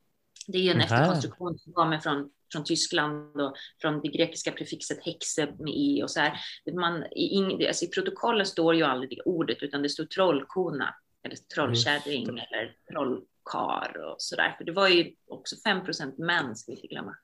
Det 0.47 0.57
är 0.57 0.61
ju 0.61 0.71
en 0.71 0.81
efterkonstruktion 0.81 1.57
som 1.57 1.73
kommer 1.73 1.99
från, 1.99 2.29
från 2.51 2.63
Tyskland 2.63 3.41
och 3.41 3.55
från 3.81 4.01
det 4.01 4.07
grekiska 4.07 4.51
prefixet 4.51 5.05
häxe 5.05 5.45
med 5.45 5.73
e 5.75 6.03
och 6.03 6.11
så 6.11 6.19
här. 6.19 6.39
Man, 6.73 7.03
i, 7.03 7.67
alltså 7.67 7.85
I 7.85 7.87
protokollen 7.87 8.45
står 8.45 8.75
ju 8.75 8.83
aldrig 8.83 9.09
det 9.09 9.21
ordet, 9.21 9.57
utan 9.61 9.81
det 9.81 9.89
står 9.89 10.05
trollkona 10.05 10.95
eller 11.25 11.35
trollkärring 11.35 12.23
mm. 12.23 12.35
eller 12.35 12.75
troll, 12.91 13.23
kar 13.51 13.97
och 13.97 14.15
sådär. 14.17 14.55
För 14.57 14.63
det 14.63 14.71
var 14.71 14.87
ju 14.87 15.15
också 15.27 15.55
5% 15.55 16.25
män, 16.25 16.55
ska 16.55 16.71
vi 16.71 16.75
inte 16.75 16.87
glömma, 16.87 17.15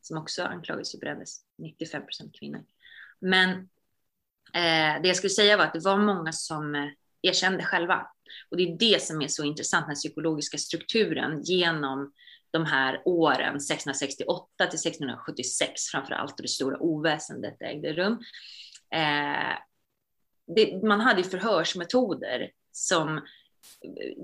som 0.00 0.18
också 0.18 0.42
anklagades 0.42 0.94
och 0.94 1.00
brändes. 1.00 1.40
95% 1.82 2.02
kvinnor. 2.38 2.64
Men 3.20 3.50
eh, 4.54 5.02
det 5.02 5.08
jag 5.08 5.16
skulle 5.16 5.30
säga 5.30 5.56
var 5.56 5.64
att 5.64 5.72
det 5.72 5.84
var 5.84 5.98
många 5.98 6.32
som 6.32 6.74
eh, 6.74 6.88
erkände 7.22 7.64
själva. 7.64 8.06
Och 8.50 8.56
det 8.56 8.62
är 8.62 8.78
det 8.78 9.02
som 9.02 9.22
är 9.22 9.28
så 9.28 9.44
intressant, 9.44 9.86
den 9.86 9.94
psykologiska 9.94 10.58
strukturen 10.58 11.42
genom 11.42 12.12
de 12.50 12.64
här 12.64 13.02
åren 13.04 13.56
1668 13.56 14.46
till 14.58 14.88
1676 14.90 15.82
framför 15.92 16.14
allt 16.14 16.32
och 16.32 16.42
det 16.42 16.48
stora 16.48 16.78
oväsendet 16.78 17.62
ägde 17.62 17.92
rum. 17.92 18.12
Eh, 18.94 19.56
det, 20.56 20.82
man 20.82 21.00
hade 21.00 21.24
förhörsmetoder 21.24 22.50
som 22.72 23.20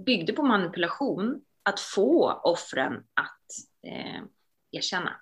byggde 0.06 0.32
på 0.32 0.42
manipulation 0.42 1.44
att 1.62 1.80
få 1.80 2.32
offren 2.32 3.04
att 3.14 3.46
eh, 3.82 4.22
erkänna. 4.70 5.20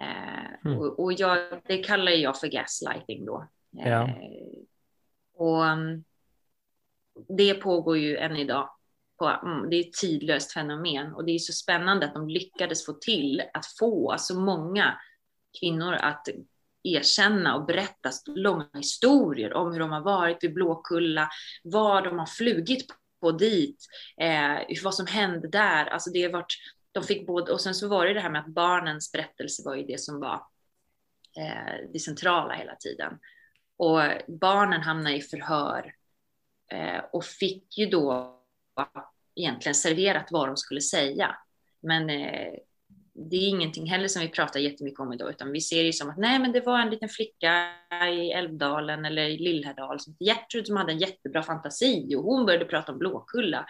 Eh, 0.00 0.66
mm. 0.66 0.78
och, 0.78 1.00
och 1.00 1.12
jag, 1.12 1.62
det 1.66 1.78
kallar 1.78 2.12
jag 2.12 2.40
för 2.40 2.48
gaslighting 2.48 3.24
då. 3.24 3.48
Ja. 3.70 4.02
Eh, 4.02 4.62
och 5.34 5.66
mm, 5.66 6.04
det 7.28 7.54
pågår 7.54 7.98
ju 7.98 8.16
än 8.16 8.36
idag. 8.36 8.70
På, 9.18 9.26
mm, 9.28 9.70
det 9.70 9.76
är 9.76 9.80
ett 9.80 9.92
tidlöst 9.92 10.52
fenomen 10.52 11.14
och 11.14 11.24
det 11.24 11.32
är 11.32 11.38
så 11.38 11.52
spännande 11.52 12.06
att 12.06 12.14
de 12.14 12.28
lyckades 12.28 12.86
få 12.86 12.92
till 12.92 13.42
att 13.54 13.66
få 13.78 14.14
så 14.18 14.40
många 14.40 15.00
kvinnor 15.60 15.92
att 15.94 16.28
erkänna 16.82 17.56
och 17.56 17.66
berätta 17.66 18.10
långa 18.26 18.68
historier 18.74 19.52
om 19.52 19.72
hur 19.72 19.80
de 19.80 19.90
har 19.90 20.00
varit 20.00 20.44
vid 20.44 20.54
Blåkulla, 20.54 21.28
vad 21.62 22.04
de 22.04 22.18
har 22.18 22.26
flugit 22.26 22.86
på 23.20 23.32
dit, 23.32 23.86
eh, 24.20 24.78
vad 24.84 24.94
som 24.94 25.06
hände 25.06 25.48
där. 25.48 25.86
Alltså 25.86 26.10
det 26.10 26.22
har 26.22 26.30
varit, 26.30 26.54
de 26.92 27.04
fick 27.04 27.26
både, 27.26 27.52
och 27.52 27.60
sen 27.60 27.74
så 27.74 27.88
var 27.88 28.06
det 28.06 28.14
det 28.14 28.20
här 28.20 28.30
med 28.30 28.40
att 28.40 28.54
barnens 28.54 29.12
berättelse 29.12 29.62
var 29.64 29.74
ju 29.74 29.84
det 29.84 30.00
som 30.00 30.20
var 30.20 30.46
eh, 31.36 31.88
det 31.92 31.98
centrala 31.98 32.54
hela 32.54 32.76
tiden. 32.76 33.18
Och 33.76 34.00
barnen 34.28 34.82
hamnade 34.82 35.16
i 35.16 35.20
förhör 35.20 35.94
eh, 36.72 37.04
och 37.12 37.24
fick 37.24 37.78
ju 37.78 37.86
då 37.86 38.36
egentligen 39.34 39.74
serverat 39.74 40.28
vad 40.30 40.48
de 40.48 40.56
skulle 40.56 40.80
säga. 40.80 41.36
Men 41.82 42.10
eh, 42.10 42.52
det 43.30 43.36
är 43.36 43.48
ingenting 43.48 43.90
heller 43.90 44.08
som 44.08 44.22
vi 44.22 44.28
pratar 44.28 44.60
jättemycket 44.60 45.00
om 45.00 45.12
idag, 45.12 45.30
utan 45.30 45.52
vi 45.52 45.60
ser 45.60 45.84
det 45.84 45.92
som 45.92 46.10
att 46.10 46.18
nej, 46.18 46.38
men 46.38 46.52
det 46.52 46.60
var 46.60 46.78
en 46.78 46.90
liten 46.90 47.08
flicka 47.08 47.68
i 48.12 48.30
Älvdalen 48.30 49.04
eller 49.04 49.22
i 49.22 49.38
Lillhärdal 49.38 50.00
som 50.00 50.12
hette 50.12 50.24
Gertrud 50.24 50.66
som 50.66 50.76
hade 50.76 50.92
en 50.92 50.98
jättebra 50.98 51.42
fantasi 51.42 52.14
och 52.16 52.24
hon 52.24 52.46
började 52.46 52.64
prata 52.64 52.92
om 52.92 52.98
Blåkulla 52.98 53.66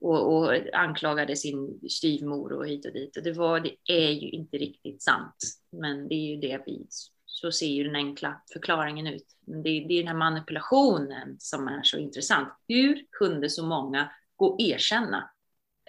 och, 0.00 0.36
och 0.36 0.54
anklagade 0.72 1.36
sin 1.36 1.80
styvmor 1.88 2.52
och 2.52 2.68
hit 2.68 2.86
och 2.86 2.92
dit. 2.92 3.16
Och 3.16 3.22
det, 3.22 3.32
var, 3.32 3.60
det 3.60 3.92
är 3.92 4.10
ju 4.10 4.30
inte 4.30 4.56
riktigt 4.56 5.02
sant, 5.02 5.36
men 5.72 6.08
det 6.08 6.14
är 6.14 6.34
ju 6.34 6.36
det 6.36 6.62
vi 6.66 6.86
så 7.26 7.52
ser 7.52 7.66
ju 7.66 7.84
den 7.84 7.96
enkla 7.96 8.42
förklaringen 8.52 9.06
ut. 9.06 9.26
Men 9.46 9.62
det, 9.62 9.70
det 9.70 9.94
är 9.94 9.98
den 9.98 10.08
här 10.08 10.30
manipulationen 10.30 11.36
som 11.38 11.68
är 11.68 11.82
så 11.82 11.98
intressant. 11.98 12.48
Hur 12.68 13.04
kunde 13.10 13.50
så 13.50 13.66
många 13.66 14.10
gå 14.36 14.46
och 14.46 14.60
erkänna 14.60 15.30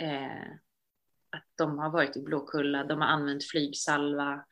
eh, 0.01 0.53
att 1.37 1.47
de 1.57 1.79
har 1.79 1.89
varit 1.89 2.17
i 2.17 2.21
Blåkulla, 2.21 2.83
de 2.83 3.01
har 3.01 3.07
använt 3.07 3.43
flygsalva. 3.43 4.45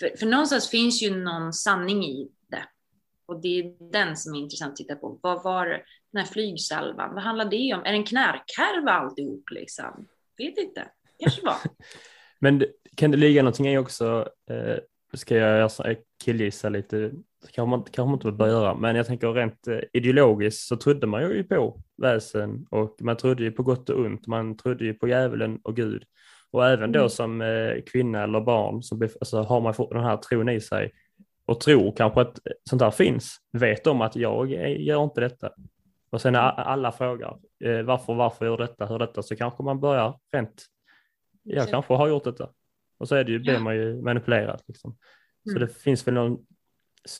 För, 0.00 0.16
för 0.16 0.26
någonstans 0.26 0.70
finns 0.70 1.02
ju 1.02 1.16
någon 1.16 1.52
sanning 1.52 2.04
i 2.04 2.28
det. 2.50 2.64
Och 3.26 3.40
det 3.40 3.58
är 3.58 3.92
den 3.92 4.16
som 4.16 4.34
är 4.34 4.38
intressant 4.38 4.70
att 4.70 4.76
titta 4.76 4.96
på. 4.96 5.18
Vad 5.22 5.42
var 5.42 5.66
den 6.12 6.24
här 6.24 6.32
flygsalvan? 6.32 7.14
Vad 7.14 7.22
handlar 7.22 7.44
det 7.44 7.74
om? 7.74 7.80
Är 7.80 7.92
det 7.92 7.98
en 7.98 8.04
knarkhärva 8.04 8.92
alltihop 8.92 9.50
liksom? 9.50 10.08
Vet 10.38 10.58
inte. 10.58 10.88
Kanske 11.18 11.42
var. 11.42 11.56
Men 12.38 12.64
kan 12.96 13.10
det 13.10 13.16
ligga 13.16 13.42
någonting 13.42 13.68
i 13.68 13.78
också, 13.78 14.28
eh, 14.50 14.78
ska 15.18 15.36
jag 15.36 15.70
killgissa 16.24 16.68
lite, 16.68 17.10
kanske 17.52 17.70
man, 17.70 17.82
kanske 17.82 18.04
man 18.04 18.14
inte 18.14 18.32
bör 18.32 18.48
göra, 18.48 18.74
men 18.74 18.96
jag 18.96 19.06
tänker 19.06 19.32
rent 19.32 19.66
eh, 19.66 19.78
ideologiskt 19.92 20.66
så 20.66 20.76
trodde 20.76 21.06
man 21.06 21.22
ju 21.22 21.44
på 21.44 21.82
väsen 21.96 22.66
och 22.70 22.96
man 23.00 23.16
trodde 23.16 23.42
ju 23.42 23.50
på 23.50 23.62
gott 23.62 23.90
och 23.90 24.00
ont, 24.00 24.26
man 24.26 24.56
trodde 24.56 24.84
ju 24.84 24.94
på 24.94 25.08
djävulen 25.08 25.58
och 25.62 25.76
Gud. 25.76 26.04
Och 26.50 26.66
även 26.66 26.92
då 26.92 26.98
mm. 26.98 27.08
som 27.08 27.40
eh, 27.40 27.82
kvinna 27.92 28.22
eller 28.22 28.40
barn 28.40 28.82
så 28.82 29.02
alltså, 29.02 29.42
har 29.42 29.60
man 29.60 29.74
den 29.90 30.04
här 30.04 30.16
tron 30.16 30.48
i 30.48 30.60
sig 30.60 30.90
och 31.46 31.60
tror 31.60 31.96
kanske 31.96 32.20
att 32.20 32.38
sånt 32.70 32.82
här 32.82 32.90
finns, 32.90 33.36
vet 33.52 33.86
om 33.86 34.00
att 34.00 34.16
jag 34.16 34.50
gör 34.80 35.04
inte 35.04 35.20
detta. 35.20 35.50
Och 36.10 36.20
sen 36.20 36.32
när 36.32 36.40
alla 36.40 36.92
frågar 36.92 37.38
eh, 37.64 37.82
varför, 37.82 38.14
varför 38.14 38.46
gör 38.46 38.58
detta, 38.58 38.86
hur 38.86 38.98
detta, 38.98 39.22
så 39.22 39.36
kanske 39.36 39.62
man 39.62 39.80
börjar 39.80 40.18
rent, 40.32 40.66
jag 41.42 41.68
kanske 41.68 41.94
har 41.94 42.08
gjort 42.08 42.24
detta. 42.24 42.48
Och 43.02 43.08
så 43.08 43.14
är 43.14 43.24
det 43.24 43.32
ju, 43.32 43.38
blir 43.38 43.58
man 43.58 43.76
ju 43.76 44.02
manipulerad. 44.02 44.62
Liksom. 44.68 44.96
Så 45.44 45.50
mm. 45.50 45.60
det 45.60 45.74
finns 45.74 46.06
väl 46.06 46.14
någon, 46.14 46.38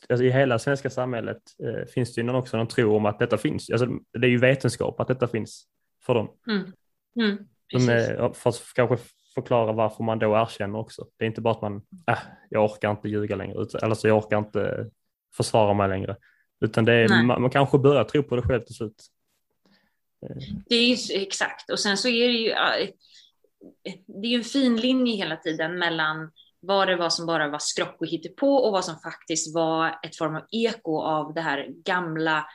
alltså 0.09 0.25
i 0.25 0.31
hela 0.31 0.59
svenska 0.59 0.91
samhället 0.91 1.43
eh, 1.65 1.87
finns 1.87 2.15
det 2.15 2.21
ju 2.21 2.27
någon, 2.27 2.37
också 2.37 2.57
någon 2.57 2.69
tro 2.69 2.97
om 2.97 3.07
att 3.07 3.19
detta 3.19 3.39
finns. 3.39 3.71
Alltså, 3.71 3.87
det 4.19 4.27
är 4.27 4.31
ju 4.31 4.39
vetenskap 4.39 5.01
att 5.01 5.09
detta 5.09 5.29
finns 5.29 5.67
för 6.07 6.15
dem. 6.15 6.31
Mm. 6.47 6.73
Mm, 7.17 7.47
De, 7.73 7.89
eh, 7.89 8.33
för 8.33 8.51
att 8.51 8.63
kanske 8.75 8.97
förklara 9.35 9.73
varför 9.73 10.05
man 10.05 10.19
då 10.19 10.37
erkänner 10.37 10.79
också. 10.79 11.07
Det 11.17 11.25
är 11.25 11.27
inte 11.27 11.41
bara 11.41 11.55
att 11.55 11.63
man, 11.63 11.83
äh, 12.07 12.19
jag 12.51 12.65
orkar 12.65 12.91
inte 12.91 13.09
ljuga 13.09 13.37
längre, 13.37 13.67
eller 13.83 13.95
så 13.95 14.09
jag 14.09 14.19
orkar 14.19 14.39
inte 14.39 14.91
försvara 15.37 15.75
mig 15.75 15.89
längre. 15.89 16.17
Utan 16.61 16.85
det 16.85 16.93
är, 16.93 17.09
man, 17.09 17.43
man, 17.43 17.51
kanske 17.51 17.79
börjar 17.79 18.05
tro 18.05 18.23
på 18.23 18.37
det 18.37 18.43
själv 18.43 18.61
till 18.61 18.75
slut. 18.75 19.05
Eh. 20.27 20.37
Det 20.69 20.75
är 20.75 20.87
ju 20.87 21.23
exakt, 21.23 21.71
och 21.71 21.81
sen 21.81 21.97
så 21.97 22.09
är 22.09 22.29
det 22.29 22.35
ju, 22.35 22.55
det 24.07 24.27
är 24.27 24.31
ju 24.31 24.37
en 24.37 24.45
fin 24.45 24.77
linje 24.77 25.17
hela 25.17 25.37
tiden 25.37 25.79
mellan 25.79 26.31
vad 26.61 26.89
det 26.89 26.97
var 26.97 27.11
som 27.11 27.27
bara 27.27 27.49
var 27.49 27.59
skrock 27.59 27.97
och 28.01 28.07
hittepå 28.07 28.57
och 28.57 28.73
vad 28.73 28.85
som 28.85 28.99
faktiskt 28.99 29.55
var 29.55 29.99
ett 30.03 30.17
form 30.17 30.37
av 30.37 30.43
eko 30.51 31.01
av 31.01 31.35
det 31.35 31.41
här 31.41 31.69
gamla 31.85 32.47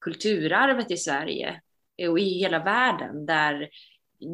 kulturarvet 0.00 0.90
i 0.90 0.96
Sverige 0.96 1.60
och 2.08 2.18
i 2.18 2.38
hela 2.38 2.64
världen 2.64 3.26
där 3.26 3.68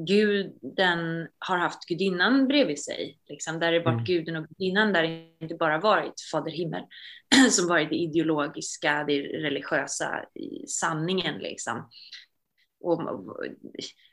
guden 0.06 1.28
har 1.38 1.58
haft 1.58 1.86
gudinnan 1.86 2.48
bredvid 2.48 2.84
sig, 2.84 3.18
liksom, 3.28 3.60
där 3.60 3.72
det 3.72 3.78
varit 3.78 3.92
mm. 3.92 4.04
guden 4.04 4.36
och 4.36 4.48
gudinnan, 4.48 4.92
där 4.92 5.02
det 5.02 5.28
inte 5.40 5.54
bara 5.54 5.78
varit 5.78 6.14
Fader 6.32 6.50
himmel 6.50 6.82
som 7.50 7.68
varit 7.68 7.90
det 7.90 7.96
ideologiska, 7.96 9.04
det 9.04 9.20
religiösa 9.22 10.24
sanningen. 10.68 11.38
Liksom. 11.38 11.88
Och 12.82 13.02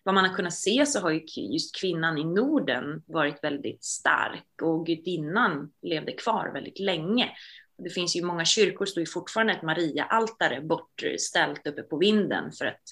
vad 0.03 0.15
man 0.15 0.25
har 0.25 0.35
kunnat 0.35 0.53
se 0.53 0.85
så 0.85 0.99
har 0.99 1.11
ju 1.11 1.21
just 1.35 1.75
kvinnan 1.75 2.17
i 2.17 2.23
Norden 2.23 3.03
varit 3.05 3.43
väldigt 3.43 3.83
stark 3.83 4.61
och 4.61 4.85
gudinnan 4.85 5.71
levde 5.81 6.11
kvar 6.11 6.51
väldigt 6.53 6.79
länge. 6.79 7.31
Det 7.77 7.89
finns 7.89 8.15
ju 8.15 8.23
många 8.23 8.45
kyrkor, 8.45 8.85
står 8.85 9.01
ju 9.01 9.07
fortfarande 9.07 9.53
ett 9.53 9.61
Maria-altare 9.61 10.61
bortställt 10.61 11.67
uppe 11.67 11.83
på 11.83 11.97
vinden 11.97 12.51
för 12.51 12.65
att 12.65 12.83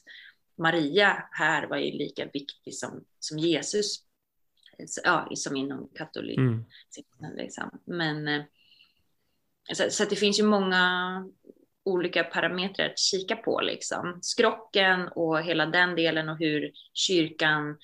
Maria 0.57 1.23
här 1.31 1.67
var 1.67 1.77
ju 1.77 1.91
lika 1.91 2.25
viktig 2.25 2.75
som, 2.75 3.03
som 3.19 3.39
Jesus, 3.39 4.03
ja, 5.03 5.29
som 5.35 5.55
inom 5.55 5.89
katolicismen. 5.95 6.65
Mm. 7.19 7.35
Liksom. 7.37 7.79
Men 7.85 8.27
eh, 8.27 8.43
så, 9.73 9.89
så 9.89 10.05
det 10.05 10.15
finns 10.15 10.39
ju 10.39 10.43
många 10.43 10.81
olika 11.87 12.23
parametrar 12.23 12.85
att 12.85 12.99
kika 12.99 13.35
på, 13.35 13.61
liksom. 13.61 14.19
skrocken 14.21 15.07
och 15.07 15.41
hela 15.41 15.65
den 15.65 15.95
delen 15.95 16.29
och 16.29 16.37
hur 16.37 16.71
kyrkan 16.93 17.77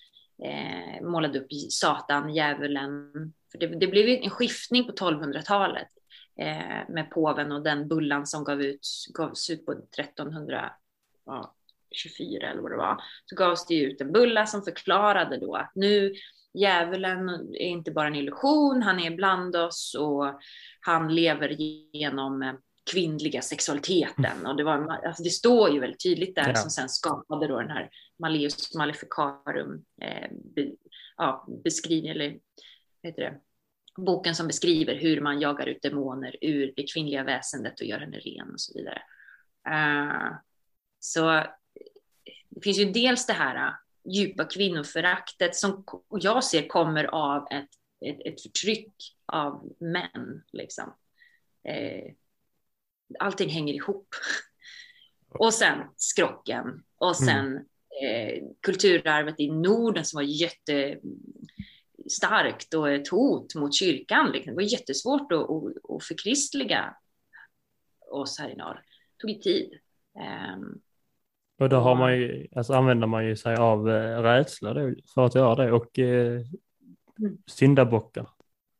eh, 0.44 1.02
målade 1.02 1.39
upp 1.39 1.54
Satan, 1.70 2.36
djävulen. 2.36 3.12
För 3.51 3.60
det, 3.60 3.68
det 3.68 3.88
blev 3.88 4.08
en 4.08 4.30
skiftning 4.30 4.84
på 4.84 4.91
1200-talet 4.91 5.88
eh, 6.39 6.89
med 6.89 7.12
påven 7.12 7.51
och 7.51 7.64
den 7.64 7.88
bullan 7.88 8.28
som 8.28 8.43
gav 8.43 8.62
ut, 8.62 8.88
gavs 9.14 9.49
ut 9.49 9.66
på 9.66 9.72
1324 9.72 12.49
eller 12.49 12.62
vad 12.62 12.72
det 12.72 12.78
var. 12.78 13.01
Så 13.26 13.36
gavs 13.36 13.68
det 13.68 13.76
ut 13.76 14.01
en 14.01 14.12
bulla 14.12 14.45
som 14.45 14.62
förklarade 14.62 15.38
då 15.38 15.56
att 15.56 15.72
nu 15.76 16.14
djävulen 16.54 17.30
är 17.54 17.68
inte 17.68 17.91
bara 17.91 18.08
en 18.08 18.16
illusion, 18.16 18.82
han 18.82 18.99
är 18.99 19.12
bland 19.12 19.56
oss 19.56 19.95
och 19.99 20.39
han 20.82 21.16
lever 21.16 21.49
genom 21.95 22.41
eh, 22.41 22.54
kvinnliga 22.92 23.42
sexualiteten. 23.42 24.26
Mm. 24.26 24.46
Och 24.46 24.56
det, 24.56 24.64
var, 24.64 24.90
alltså 25.06 25.24
det 25.24 25.30
står 25.30 25.70
ju 25.70 25.80
väldigt 25.80 26.04
tydligt 26.04 26.36
där 26.36 26.48
ja. 26.48 26.56
som 26.56 26.70
sen 26.70 26.90
skapade 26.90 27.48
då 27.48 27.60
den 27.60 27.70
här 27.70 27.90
Malleus 28.20 28.76
Maleficarum 28.76 29.86
eh, 30.02 30.30
be, 30.56 30.72
ja, 31.18 31.48
beskrivning, 31.64 32.12
eller 32.12 32.40
heter 33.04 33.22
det, 33.22 33.40
boken 33.98 34.36
som 34.36 34.48
beskriver 34.48 34.96
hur 34.96 35.22
man 35.22 35.42
jagar 35.42 35.68
ut 35.68 35.82
demoner 35.82 36.36
ur 36.42 36.74
det 36.76 36.94
kvinnliga 36.94 37.24
väsendet 37.24 37.80
och 37.80 37.86
gör 37.86 38.00
henne 38.00 38.18
ren 38.18 38.54
och 38.54 38.62
så 38.62 38.74
vidare. 38.74 39.02
Uh, 39.70 40.36
så 41.00 41.44
det 42.50 42.62
finns 42.64 42.80
ju 42.80 42.92
dels 42.92 43.26
det 43.26 43.34
här 43.34 43.68
uh, 43.68 43.74
djupa 44.14 44.46
kvinnoföraktet 44.46 45.56
som 45.56 45.84
jag 46.10 46.44
ser 46.44 46.68
kommer 46.68 47.04
av 47.04 47.48
ett, 47.52 47.70
ett, 48.06 48.20
ett 48.26 48.42
förtryck 48.42 48.94
av 49.26 49.72
män. 49.80 50.44
Liksom. 50.52 50.94
Eh, 51.68 52.14
allting 53.20 53.49
hänger 53.49 53.74
ihop. 53.74 54.07
Och 55.30 55.53
sen 55.53 55.80
skrocken 55.95 56.84
och 56.97 57.22
mm. 57.22 57.28
sen 57.28 57.55
eh, 58.03 58.43
kulturarvet 58.61 59.39
i 59.39 59.51
Norden 59.51 60.05
som 60.05 60.18
var 60.18 60.24
jättestarkt 60.24 62.74
och 62.74 62.89
ett 62.89 63.07
hot 63.07 63.55
mot 63.55 63.76
kyrkan. 63.76 64.32
Liksom. 64.32 64.51
Det 64.51 64.55
var 64.55 64.72
jättesvårt 64.72 65.32
att, 65.32 65.39
att, 65.39 65.64
att 65.89 66.03
förkristliga 66.03 66.95
oss 68.11 68.39
här 68.39 68.49
i 68.49 68.55
norr. 68.55 68.82
Det 69.11 69.18
tog 69.22 69.30
ju 69.30 69.39
tid. 69.39 69.80
Um, 70.55 70.82
och 71.59 71.70
då 71.70 71.78
har 71.78 71.95
man 71.95 72.18
ju, 72.18 72.47
alltså 72.55 72.74
använder 72.74 73.07
man 73.07 73.26
ju 73.26 73.36
sig 73.36 73.55
av 73.55 73.89
eh, 73.89 74.22
rädsla 74.22 74.74
då 74.74 74.93
för 75.14 75.26
att 75.26 75.36
göra 75.36 75.55
det 75.55 75.72
och 75.72 75.99
eh, 75.99 76.41
mm. 77.20 77.38
syndabockar. 77.47 78.30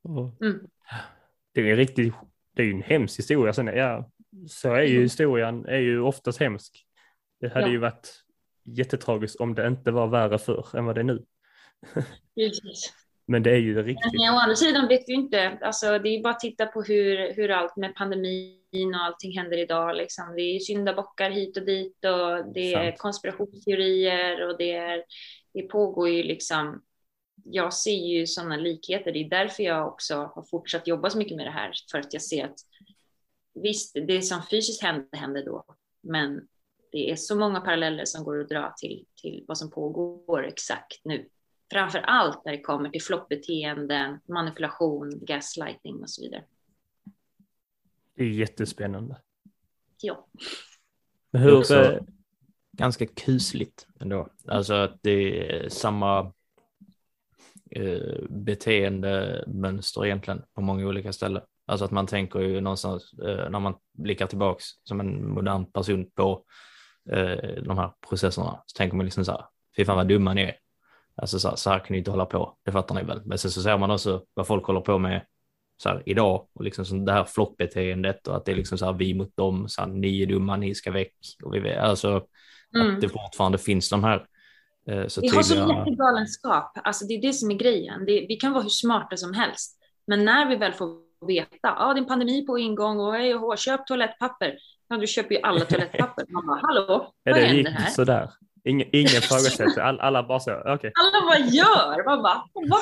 Och, 0.02 0.42
mm. 0.42 0.68
Det 1.52 1.72
är 1.72 1.76
riktigt, 1.76 2.14
det 2.56 2.62
är 2.62 2.66
ju 2.66 2.72
en 2.72 2.82
hemsk 2.82 3.20
historia. 3.20 3.54
Sen, 3.54 3.68
ja, 3.68 4.10
så 4.48 4.74
är 4.74 4.82
ju 4.82 4.92
mm. 4.92 5.04
historien 5.04 5.66
är 5.66 5.80
ju 5.80 6.02
oftast 6.02 6.40
hemsk. 6.40 6.86
Det 7.40 7.54
hade 7.54 7.66
ja. 7.66 7.72
ju 7.72 7.78
varit 7.78 8.24
jättetragiskt 8.66 9.40
om 9.40 9.56
det 9.56 9.68
inte 9.68 9.92
var 9.92 10.08
värre 10.08 10.40
förr 10.40 10.68
än 10.74 10.86
vad 10.86 10.96
det 10.96 11.02
är 11.02 11.04
nu. 11.04 11.26
Precis. 12.36 12.94
Men 13.26 13.44
det 13.44 13.52
är 13.52 13.58
ju 13.58 13.84
riktigt. 13.84 14.14
Men 14.14 14.34
å 14.34 14.38
andra 14.38 14.56
sidan 14.56 14.88
vet 14.88 15.04
vi 15.08 15.14
inte, 15.14 15.58
alltså 15.62 16.00
det 16.00 16.10
är 16.10 16.24
bara 16.24 16.34
att 16.34 16.40
titta 16.40 16.66
på 16.66 16.82
hur, 16.82 17.34
hur 17.34 17.52
allt 17.52 17.78
med 17.78 17.96
pandemin 17.96 18.96
och 18.96 19.04
allting 19.04 19.38
händer 19.38 19.58
idag. 19.58 19.96
Liksom. 19.96 20.36
Det 20.36 20.42
är 20.42 20.60
syndabockar 20.60 21.32
hit 21.32 21.58
och 21.58 21.66
dit 21.66 22.06
och 22.06 22.54
det 22.54 22.74
är 22.74 22.98
konspirationsteorier 22.98 24.48
och 24.48 24.58
det, 24.58 24.76
är, 24.76 25.04
det 25.54 25.62
pågår 25.62 26.10
ju 26.10 26.24
liksom. 26.24 26.84
Jag 27.46 27.74
ser 27.74 28.08
ju 28.08 28.28
sådana 28.28 28.56
likheter. 28.56 29.12
Det 29.12 29.20
är 29.20 29.30
därför 29.30 29.64
jag 29.64 29.88
också 29.88 30.16
har 30.16 30.44
fortsatt 30.52 30.88
jobba 30.88 31.10
så 31.10 31.18
mycket 31.18 31.38
med 31.38 31.46
det 31.46 31.52
här. 31.52 31.72
För 31.92 32.00
att 32.00 32.14
jag 32.14 32.22
ser 32.22 32.46
att 32.46 32.56
visst, 33.54 33.94
det 33.94 34.22
som 34.22 34.44
fysiskt 34.52 34.84
händer, 34.84 35.18
händer 35.18 35.46
då. 35.46 35.66
Men 36.02 36.48
det 36.92 37.12
är 37.12 37.16
så 37.16 37.36
många 37.36 37.62
paralleller 37.62 38.06
som 38.06 38.24
går 38.24 38.42
att 38.42 38.50
dra 38.50 38.74
till, 38.78 39.06
till 39.22 39.46
vad 39.48 39.58
som 39.58 39.72
pågår 39.72 40.46
exakt 40.46 41.02
nu. 41.04 41.30
Framför 41.72 42.00
allt 42.00 42.46
när 42.46 42.52
det 42.52 42.62
kommer 42.62 42.90
till 42.90 43.02
flockbeteenden, 43.02 44.20
manipulation, 44.28 45.26
gaslighting 45.26 46.02
och 46.02 46.10
så 46.10 46.22
vidare. 46.22 46.44
Det 48.16 48.24
är 48.24 48.28
jättespännande. 48.28 49.22
Ja. 50.02 50.28
Hur, 51.32 51.58
också 51.58 52.06
ganska 52.72 53.06
kusligt 53.06 53.88
ändå. 54.00 54.30
Alltså 54.48 54.74
att 54.74 55.04
det 55.04 55.50
är 55.50 55.70
samma 55.70 56.34
eh, 57.72 58.24
beteendemönster 58.30 60.06
egentligen 60.06 60.42
på 60.54 60.62
många 60.62 60.88
olika 60.88 61.14
ställen. 61.14 61.42
Alltså 61.66 61.86
att 61.86 61.92
man 61.92 62.08
tänker 62.08 62.40
ju 62.40 62.62
någonstans 62.62 63.14
eh, 63.14 63.50
när 63.50 63.60
man 63.60 63.76
blickar 63.98 64.28
tillbaks 64.28 64.66
som 64.84 65.00
en 65.00 65.34
modern 65.34 65.72
person 65.72 66.12
på 66.16 66.44
eh, 67.12 67.64
de 67.64 67.78
här 67.78 67.92
processerna 68.10 68.64
så 68.66 68.78
tänker 68.78 68.98
man 68.98 69.06
liksom 69.06 69.26
så 69.26 69.32
här, 69.32 69.46
fy 69.78 69.86
fan 69.86 69.98
vad 69.98 70.08
dumma 70.08 70.34
ni 70.34 70.42
är. 70.42 70.56
Alltså 71.16 71.40
så 71.40 71.50
här, 71.50 71.56
så 71.56 71.70
här 71.70 71.80
kan 71.80 71.88
ni 71.90 71.98
inte 71.98 72.12
hålla 72.12 72.26
på, 72.26 72.58
det 72.66 72.72
fattar 72.72 72.96
ni 72.96 73.04
väl. 73.04 73.22
Men 73.26 73.38
sen 73.38 73.52
så 73.52 73.62
ser 73.62 73.78
man 73.78 73.92
också 73.92 74.24
vad 74.34 74.48
folk 74.48 74.66
håller 74.66 74.82
på 74.82 74.98
med 74.98 75.26
så 75.78 75.90
här, 75.90 76.04
idag 76.06 76.48
och 76.54 76.64
liksom 76.64 76.86
så 76.86 76.96
det 76.96 77.12
här 77.12 77.24
flockbeteendet 77.24 78.28
och 78.28 78.36
att 78.36 78.46
det 78.46 78.52
är 78.52 78.56
liksom 78.56 78.78
så 78.78 78.86
här 78.86 78.94
vi 78.94 79.14
mot 79.14 79.38
dem, 79.38 79.70
så 79.70 79.82
här, 79.82 79.88
ni 79.88 80.22
är 80.22 80.26
dumma, 80.26 80.56
ni 80.56 80.76
ska 80.76 80.92
väck. 80.92 81.16
Och 81.44 81.56
vi, 81.56 81.74
alltså 81.74 82.26
mm. 82.76 82.96
att 82.96 83.02
det 83.02 83.10
fortfarande 83.10 83.58
finns 83.58 83.90
de 83.90 84.04
här 84.04 84.26
eh, 84.88 85.08
så 85.08 85.22
Vi 85.22 85.28
har 85.28 85.42
så 85.42 85.68
mycket 85.68 85.98
galenskap, 85.98 86.78
alltså 86.84 87.06
det 87.06 87.14
är 87.14 87.22
det 87.22 87.34
som 87.34 87.52
är 87.52 87.56
grejen. 87.56 88.06
Det, 88.06 88.26
vi 88.30 88.36
kan 88.36 88.54
vara 88.54 88.64
hur 88.64 88.70
smarta 88.70 89.18
som 89.18 89.34
helst, 89.34 89.80
men 90.08 90.26
när 90.26 90.50
vi 90.50 90.56
väl 90.56 90.74
får 90.74 90.88
veta, 91.28 91.58
ja 91.62 91.76
ah, 91.78 91.94
det 91.94 91.98
är 91.98 92.02
en 92.02 92.08
pandemi 92.08 92.46
på 92.46 92.60
ingång 92.60 93.00
och 93.00 93.44
och 93.44 93.58
köp 93.58 93.88
toalettpapper. 93.88 94.58
Ja, 94.88 94.98
du 94.98 95.08
köper 95.08 95.36
ju 95.36 95.42
alla 95.42 95.66
toalettpapper. 95.66 96.26
Man 96.30 96.48
bara, 96.48 96.60
hallå, 96.64 97.14
vad 97.24 97.42
ja, 97.42 97.46
händer 97.46 97.72
här? 97.72 97.90
Sådär. 97.90 98.30
Ingen, 98.64 98.88
ingen 98.92 99.08
ifrågasätter, 99.08 99.82
all, 99.82 100.00
alla 100.00 100.24
bara 100.24 100.40
så, 100.40 100.52
okej. 100.52 100.74
Okay. 100.74 100.92
Alla 100.96 101.26
bara 101.26 101.40
gör, 101.40 102.06
man 102.06 102.24
bara, 102.24 102.44
va? 102.70 102.80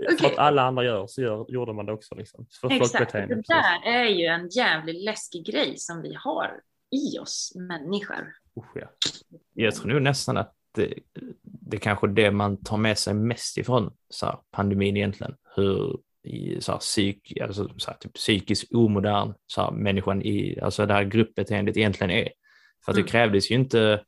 Okay. 0.00 0.16
För 0.16 0.26
att 0.26 0.38
alla 0.38 0.62
andra 0.62 0.84
gör 0.84 1.06
så 1.06 1.22
gör, 1.22 1.46
gjorde 1.48 1.72
man 1.72 1.86
det 1.86 1.92
också. 1.92 2.14
Liksom, 2.14 2.46
för 2.60 2.72
Exakt, 2.72 3.12
det 3.12 3.42
där 3.48 3.86
är 3.86 4.04
ju 4.04 4.26
en 4.26 4.48
jävligt 4.48 5.04
läskig 5.04 5.46
grej 5.46 5.74
som 5.76 6.02
vi 6.02 6.14
har 6.14 6.60
i 6.90 7.18
oss 7.18 7.52
människor. 7.54 8.34
Usch, 8.58 8.76
ja. 8.76 8.86
Jag 9.54 9.74
tror 9.74 9.88
nog 9.88 10.02
nästan 10.02 10.36
att 10.36 10.54
det, 10.74 10.94
det 11.42 11.76
är 11.76 11.80
kanske 11.80 12.06
det 12.06 12.30
man 12.30 12.64
tar 12.64 12.76
med 12.76 12.98
sig 12.98 13.14
mest 13.14 13.58
ifrån 13.58 13.92
så 14.10 14.26
här, 14.26 14.38
pandemin 14.50 14.96
egentligen. 14.96 15.34
Hur 15.56 15.98
så 16.60 16.72
här, 16.72 16.78
psyk, 16.78 17.40
alltså, 17.40 17.68
så 17.76 17.90
här, 17.90 17.98
typ, 17.98 18.14
psykiskt 18.14 18.74
omodern 18.74 19.34
så 19.46 19.62
här, 19.62 19.70
människan 19.70 20.22
i 20.22 20.60
alltså 20.62 20.86
det 20.86 20.94
här 20.94 21.04
gruppbeteendet 21.04 21.76
egentligen 21.76 22.10
är. 22.10 22.28
För 22.84 22.92
att 22.92 22.96
det 22.96 23.00
mm. 23.00 23.10
krävdes 23.10 23.50
ju 23.50 23.54
inte, 23.54 24.04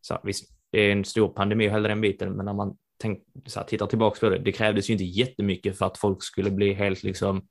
så 0.00 0.14
här, 0.14 0.20
visst, 0.24 0.50
det 0.72 0.80
är 0.80 0.92
en 0.92 1.04
stor 1.04 1.28
pandemi 1.28 1.68
och 1.68 1.72
hela 1.72 1.88
den 1.88 2.00
biten, 2.00 2.32
men 2.32 2.46
när 2.46 2.52
man 2.52 2.76
tänk, 2.98 3.22
så 3.46 3.60
här, 3.60 3.66
tittar 3.66 3.86
tillbaka 3.86 4.20
på 4.20 4.28
det, 4.28 4.38
det 4.38 4.52
krävdes 4.52 4.90
ju 4.90 4.92
inte 4.92 5.04
jättemycket 5.04 5.78
för 5.78 5.86
att 5.86 5.98
folk 5.98 6.22
skulle 6.22 6.50
bli 6.50 6.72
helt 6.72 7.02
liksom 7.02 7.46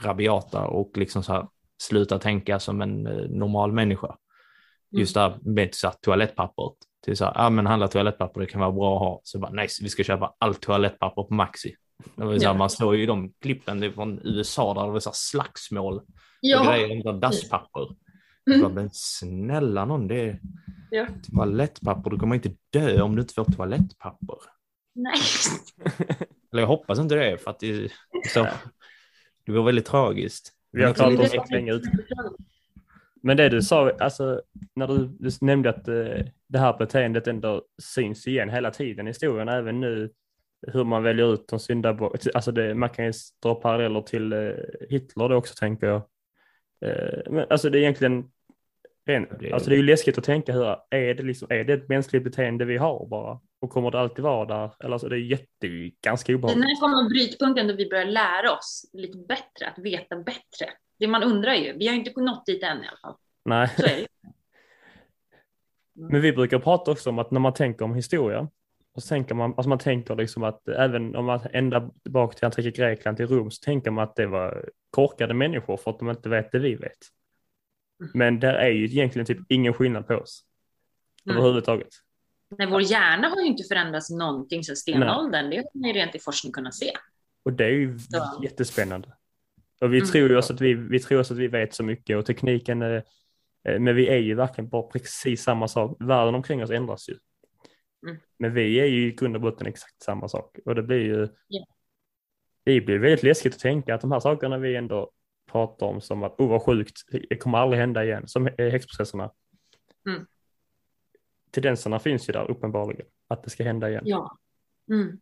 rabiata 0.00 0.66
och 0.66 0.96
liksom 0.96 1.22
så 1.22 1.32
här, 1.32 1.48
sluta 1.82 2.18
tänka 2.18 2.60
som 2.60 2.82
en 2.82 3.06
eh, 3.06 3.28
normal 3.28 3.72
människa. 3.72 4.06
Mm. 4.06 5.00
Just 5.00 5.14
där 5.14 5.38
med 5.42 5.74
så 5.74 5.86
här, 5.86 5.96
toalettpappret. 6.00 6.74
Till 7.04 7.16
så 7.16 7.24
här, 7.24 7.32
ja 7.36 7.50
men 7.50 7.66
handla 7.66 7.88
toalettpapper, 7.88 8.40
det 8.40 8.46
kan 8.46 8.60
vara 8.60 8.72
bra 8.72 8.94
att 8.94 9.00
ha. 9.00 9.20
Så 9.24 9.38
bara, 9.38 9.50
nice, 9.50 9.84
vi 9.84 9.88
ska 9.88 10.04
köpa 10.04 10.34
allt 10.38 10.60
toalettpapper 10.60 11.22
på 11.22 11.34
Maxi. 11.34 11.74
Det 12.16 12.24
var 12.24 12.38
så 12.38 12.46
här, 12.46 12.54
Man 12.54 12.70
såg 12.70 12.96
ju 12.96 13.06
de 13.06 13.32
klippen 13.40 13.92
från 13.92 14.20
USA 14.24 14.74
där 14.74 14.86
det 14.86 14.92
var 14.92 15.00
så 15.00 15.10
slagsmål 15.14 16.02
ja. 16.40 16.60
och 16.60 16.66
grejer 16.66 17.04
med 17.04 17.20
dasspapper. 17.20 17.88
Mm. 18.54 18.72
Men 18.72 18.90
snälla 18.92 19.84
någon, 19.84 20.08
det 20.08 20.20
är 20.20 20.40
ja. 20.90 21.06
toalettpapper. 21.32 22.10
Du 22.10 22.18
kommer 22.18 22.34
inte 22.34 22.54
dö 22.70 23.02
om 23.02 23.16
du 23.16 23.22
inte 23.22 23.34
får 23.34 23.44
toalettpapper. 23.44 24.36
Nej. 24.94 25.18
Eller 26.52 26.62
jag 26.62 26.66
hoppas 26.66 26.98
inte 26.98 27.14
det, 27.14 27.38
för 27.38 27.50
att 27.50 27.60
det, 27.60 27.92
så, 28.28 28.46
det 29.46 29.52
var 29.52 29.62
väldigt 29.62 29.86
tragiskt. 29.86 30.52
Vi 30.72 30.84
har 30.84 30.94
pratat 30.94 31.34
om 31.34 31.40
det 31.48 31.56
länge 31.56 31.72
ut. 31.72 31.82
Men 33.22 33.36
det 33.36 33.48
du 33.48 33.62
sa, 33.62 33.90
alltså 33.90 34.42
när 34.74 34.86
du, 34.86 35.06
du 35.18 35.30
nämnde 35.40 35.70
att 35.70 35.88
uh, 35.88 36.24
det 36.48 36.58
här 36.58 36.78
beteendet 36.78 37.26
ändå 37.26 37.62
syns 37.82 38.26
igen 38.26 38.50
hela 38.50 38.70
tiden 38.70 39.06
i 39.06 39.10
historien, 39.10 39.48
även 39.48 39.80
nu 39.80 40.10
hur 40.66 40.84
man 40.84 41.02
väljer 41.02 41.34
ut 41.34 41.48
de 41.48 41.58
syndabockar. 41.58 42.30
Alltså 42.34 42.52
det, 42.52 42.74
man 42.74 42.88
kan 42.88 43.04
ju 43.04 43.12
dra 43.42 43.54
paralleller 43.54 44.00
till 44.00 44.32
uh, 44.32 44.54
Hitler 44.90 45.28
då 45.28 45.34
också 45.34 45.54
tänker 45.54 45.86
jag. 45.86 46.02
Uh, 46.86 47.32
men 47.32 47.46
alltså 47.50 47.70
det 47.70 47.78
är 47.78 47.80
egentligen, 47.80 48.30
en, 49.06 49.26
alltså 49.52 49.70
det 49.70 49.76
är 49.76 49.78
ju 49.78 49.82
läskigt 49.82 50.18
att 50.18 50.24
tänka 50.24 50.52
hur, 50.52 50.76
är 50.90 51.14
det 51.14 51.22
liksom, 51.22 51.48
är 51.50 51.64
det 51.64 51.72
ett 51.72 51.88
mänskligt 51.88 52.24
beteende 52.24 52.64
vi 52.64 52.76
har 52.76 53.06
bara? 53.06 53.40
Och 53.60 53.70
kommer 53.70 53.90
det 53.90 54.00
alltid 54.00 54.24
vara 54.24 54.44
där? 54.44 54.74
Eller 54.80 54.92
alltså 54.92 55.08
det 55.08 55.16
är 55.16 55.18
jätte, 55.18 55.68
ganska 56.02 56.34
obehagligt. 56.34 56.64
När 56.64 56.80
kommer 56.80 57.08
brytpunkten 57.08 57.68
då 57.68 57.74
vi 57.74 57.88
börjar 57.88 58.04
lära 58.04 58.52
oss 58.52 58.90
lite 58.92 59.18
bättre, 59.18 59.66
att 59.66 59.78
veta 59.78 60.16
bättre? 60.16 60.70
Det 60.98 61.06
man 61.06 61.22
undrar 61.22 61.54
ju, 61.54 61.72
vi 61.78 61.86
har 61.86 61.94
inte 61.94 62.20
nått 62.20 62.46
dit 62.46 62.62
än 62.62 62.84
i 62.84 62.88
alla 62.88 62.98
fall. 63.02 63.14
Nej. 63.44 63.68
Så 63.76 63.82
är 63.82 63.88
det. 63.88 64.06
Mm. 65.96 66.12
Men 66.12 66.20
vi 66.20 66.32
brukar 66.32 66.58
prata 66.58 66.90
också 66.90 67.10
om 67.10 67.18
att 67.18 67.30
när 67.30 67.40
man 67.40 67.54
tänker 67.54 67.84
om 67.84 67.94
historia, 67.94 68.48
och 68.94 69.04
tänker 69.04 69.34
man, 69.34 69.54
alltså 69.56 69.68
man 69.68 69.78
tänker 69.78 70.16
liksom 70.16 70.42
att 70.42 70.68
även 70.68 71.16
om 71.16 71.24
man 71.24 71.40
ända 71.52 71.90
tillbaka 72.02 72.36
till 72.36 72.44
antika 72.44 72.70
Grekland, 72.70 73.16
till 73.16 73.26
Rom, 73.26 73.50
så 73.50 73.64
tänker 73.64 73.90
man 73.90 74.04
att 74.04 74.16
det 74.16 74.26
var 74.26 74.70
korkade 74.90 75.34
människor 75.34 75.76
för 75.76 75.90
att 75.90 75.98
de 75.98 76.10
inte 76.10 76.28
vet 76.28 76.52
det 76.52 76.58
vi 76.58 76.74
vet. 76.74 76.98
Mm. 78.00 78.10
Men 78.14 78.40
där 78.40 78.54
är 78.54 78.70
ju 78.70 78.84
egentligen 78.84 79.26
typ 79.26 79.38
ingen 79.48 79.72
skillnad 79.72 80.06
på 80.06 80.14
oss. 80.14 80.44
Mm. 81.26 81.36
Överhuvudtaget. 81.36 81.88
Nej, 82.58 82.66
vår 82.70 82.82
hjärna 82.82 83.28
har 83.28 83.40
ju 83.40 83.46
inte 83.46 83.64
förändrats 83.64 84.10
någonting 84.10 84.64
sedan 84.64 84.76
stenåldern. 84.76 85.50
Det 85.50 85.56
har 85.56 85.80
man 85.80 85.88
ju 85.88 85.94
rent 85.94 86.14
i 86.14 86.18
forskning 86.18 86.52
kunnat 86.52 86.74
se. 86.74 86.92
Och 87.44 87.52
det 87.52 87.64
är 87.64 87.70
ju 87.70 87.98
så. 87.98 88.40
jättespännande. 88.42 89.08
Och 89.80 89.92
vi 89.92 89.98
mm. 89.98 90.10
tror 90.10 90.28
ju 90.28 90.38
också 90.38 90.52
att 90.52 90.60
vi, 90.60 90.74
vi 90.74 91.00
tror 91.00 91.20
också 91.20 91.34
att 91.34 91.40
vi 91.40 91.48
vet 91.48 91.74
så 91.74 91.82
mycket 91.82 92.16
och 92.16 92.26
tekniken, 92.26 92.82
eh, 92.82 93.02
men 93.64 93.96
vi 93.96 94.08
är 94.08 94.18
ju 94.18 94.34
verkligen 94.34 94.68
bara 94.68 94.82
precis 94.82 95.42
samma 95.42 95.68
sak. 95.68 95.96
Världen 96.00 96.34
omkring 96.34 96.62
oss 96.62 96.70
ändras 96.70 97.08
ju. 97.08 97.14
Men 98.44 98.54
vi 98.54 98.80
är 98.80 98.86
ju 98.86 99.06
i 99.06 99.12
grund 99.12 99.36
och 99.36 99.42
botten 99.42 99.66
exakt 99.66 100.02
samma 100.02 100.28
sak 100.28 100.58
och 100.64 100.74
det 100.74 100.82
blir 100.82 101.00
ju. 101.00 101.16
Yeah. 101.16 101.66
Det 102.64 102.80
blir 102.80 102.98
väldigt 102.98 103.22
läskigt 103.22 103.54
att 103.54 103.60
tänka 103.60 103.94
att 103.94 104.00
de 104.00 104.12
här 104.12 104.20
sakerna 104.20 104.58
vi 104.58 104.76
ändå 104.76 105.10
pratar 105.52 105.86
om 105.86 106.00
som 106.00 106.22
att 106.22 106.40
oh 106.40 106.48
vad 106.48 106.62
sjukt, 106.62 106.96
det 107.28 107.36
kommer 107.36 107.58
aldrig 107.58 107.80
hända 107.80 108.04
igen, 108.04 108.28
som 108.28 108.48
häxprocesserna. 108.58 109.30
Mm 110.08 110.26
tendenserna 111.54 111.98
finns 111.98 112.28
ju 112.28 112.32
där 112.32 112.50
uppenbarligen, 112.50 113.06
att 113.28 113.44
det 113.44 113.50
ska 113.50 113.64
hända 113.64 113.90
igen. 113.90 114.02
Ja. 114.06 114.38
Mm. 114.90 115.18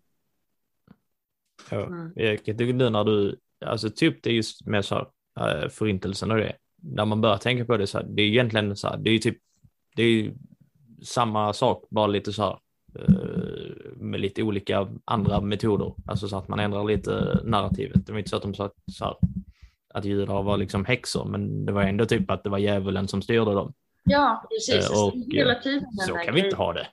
Ja, 1.70 1.87
mm. 1.87 2.12
jag 2.16 2.45
tycker 2.45 2.73
nu 2.73 2.91
när 2.91 3.05
du, 3.05 3.39
alltså 3.64 3.91
typ 3.91 4.23
det 4.23 4.33
just 4.33 4.66
med 4.66 4.85
så 4.85 5.07
här, 5.37 5.64
äh, 5.64 5.68
förintelsen 5.68 6.31
och 6.31 6.37
det, 6.37 6.57
när 6.77 7.05
man 7.05 7.20
börjar 7.20 7.37
tänka 7.37 7.64
på 7.64 7.77
det 7.77 7.87
så 7.87 7.99
här, 7.99 8.07
det 8.09 8.23
är 8.23 8.27
egentligen 8.27 8.77
så 8.77 8.89
här, 8.89 8.97
det 8.97 9.11
är 9.11 9.12
ju 9.12 9.18
typ, 9.18 9.39
det 9.97 10.03
är 10.03 10.11
ju 10.11 10.35
samma 11.03 11.53
sak, 11.53 11.87
bara 11.91 12.07
lite 12.07 12.33
så 12.33 12.43
här, 12.43 12.59
med 13.97 14.20
lite 14.20 14.43
olika 14.43 14.88
andra 15.05 15.40
metoder, 15.40 15.95
alltså 16.07 16.28
så 16.28 16.36
att 16.36 16.49
man 16.49 16.61
ändrar 16.61 16.84
lite 16.84 17.40
narrativet. 17.45 18.07
Det 18.07 18.12
var 18.12 18.18
inte 18.18 18.30
så 18.30 18.36
att 18.36 18.43
de 18.43 18.55
sa 18.55 18.70
så 18.86 19.05
här, 19.05 19.14
att 19.95 20.05
judar 20.05 20.43
var 20.43 20.57
liksom 20.57 20.84
häxor, 20.84 21.24
men 21.24 21.66
det 21.66 21.72
var 21.72 21.82
ändå 21.82 22.07
typ 22.07 22.30
att 22.30 22.45
det 22.45 22.51
var 22.51 22.59
djävulen 22.59 23.09
som 23.09 23.22
styrde 23.22 23.55
dem. 23.55 23.72
Ja, 24.05 24.45
precis. 24.51 24.90
Och 24.90 25.14
Hela 25.32 25.55
tiden 25.55 25.86
så 26.07 26.14
kan 26.14 26.34
vi 26.34 26.45
inte 26.45 26.57
ha 26.57 26.72
det. 26.72 26.86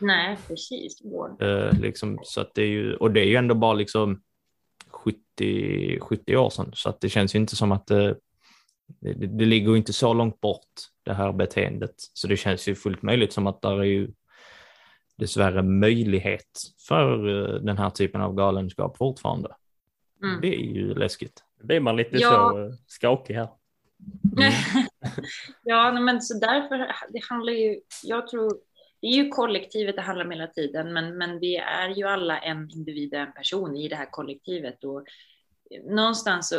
Nej, 0.00 0.36
precis. 0.48 1.02
Eh, 1.40 1.80
liksom, 1.80 2.18
så 2.22 2.40
att 2.40 2.54
det 2.54 2.62
är 2.62 2.68
ju, 2.68 2.94
och 2.94 3.10
det 3.10 3.20
är 3.20 3.24
ju 3.24 3.36
ändå 3.36 3.54
bara 3.54 3.72
liksom 3.72 4.22
70, 4.90 6.00
70 6.00 6.36
år 6.36 6.50
sedan, 6.50 6.70
så 6.74 6.88
att 6.88 7.00
det 7.00 7.08
känns 7.08 7.34
ju 7.34 7.38
inte 7.38 7.56
som 7.56 7.72
att 7.72 7.86
det, 7.86 8.16
det, 9.00 9.12
det 9.12 9.44
ligger 9.44 9.76
inte 9.76 9.92
så 9.92 10.14
långt 10.14 10.40
bort 10.40 10.68
det 11.02 11.14
här 11.14 11.32
beteendet. 11.32 11.94
Så 11.96 12.28
det 12.28 12.36
känns 12.36 12.68
ju 12.68 12.74
fullt 12.74 13.02
möjligt 13.02 13.32
som 13.32 13.46
att 13.46 13.62
där 13.62 13.80
är 13.80 13.84
ju 13.84 14.10
dessvärre 15.18 15.62
möjlighet 15.62 16.60
för 16.88 17.28
eh, 17.28 17.60
den 17.60 17.78
här 17.78 17.90
typen 17.90 18.20
av 18.20 18.34
galenskap 18.34 18.96
fortfarande. 18.96 19.54
Mm. 20.22 20.40
Det 20.40 20.54
är 20.54 20.74
ju 20.74 20.94
läskigt. 20.94 21.44
Blir 21.62 21.80
man 21.80 21.96
lite 21.96 22.16
Ja. 22.16 22.30
så 22.30 22.60
eh, 22.60 22.72
skakig 22.86 23.34
här. 23.34 23.48
Mm. 24.36 24.52
ja, 25.62 25.92
men 25.92 26.22
så 26.22 26.38
därför, 26.38 26.78
det 27.08 27.24
handlar 27.28 27.52
ju, 27.52 27.80
jag 28.02 28.28
tror, 28.28 28.58
det 29.00 29.06
är 29.06 29.12
ju 29.12 29.28
kollektivet 29.28 29.96
det 29.96 30.02
handlar 30.02 30.24
om 30.24 30.30
hela 30.30 30.46
tiden, 30.46 30.92
men, 30.92 31.18
men 31.18 31.38
vi 31.38 31.56
är 31.56 31.88
ju 31.88 32.04
alla 32.04 32.38
en 32.38 32.70
individ, 32.70 33.14
en 33.14 33.32
person 33.32 33.76
i 33.76 33.88
det 33.88 33.96
här 33.96 34.10
kollektivet 34.10 34.84
och 34.84 35.04
någonstans 35.84 36.48
så 36.48 36.56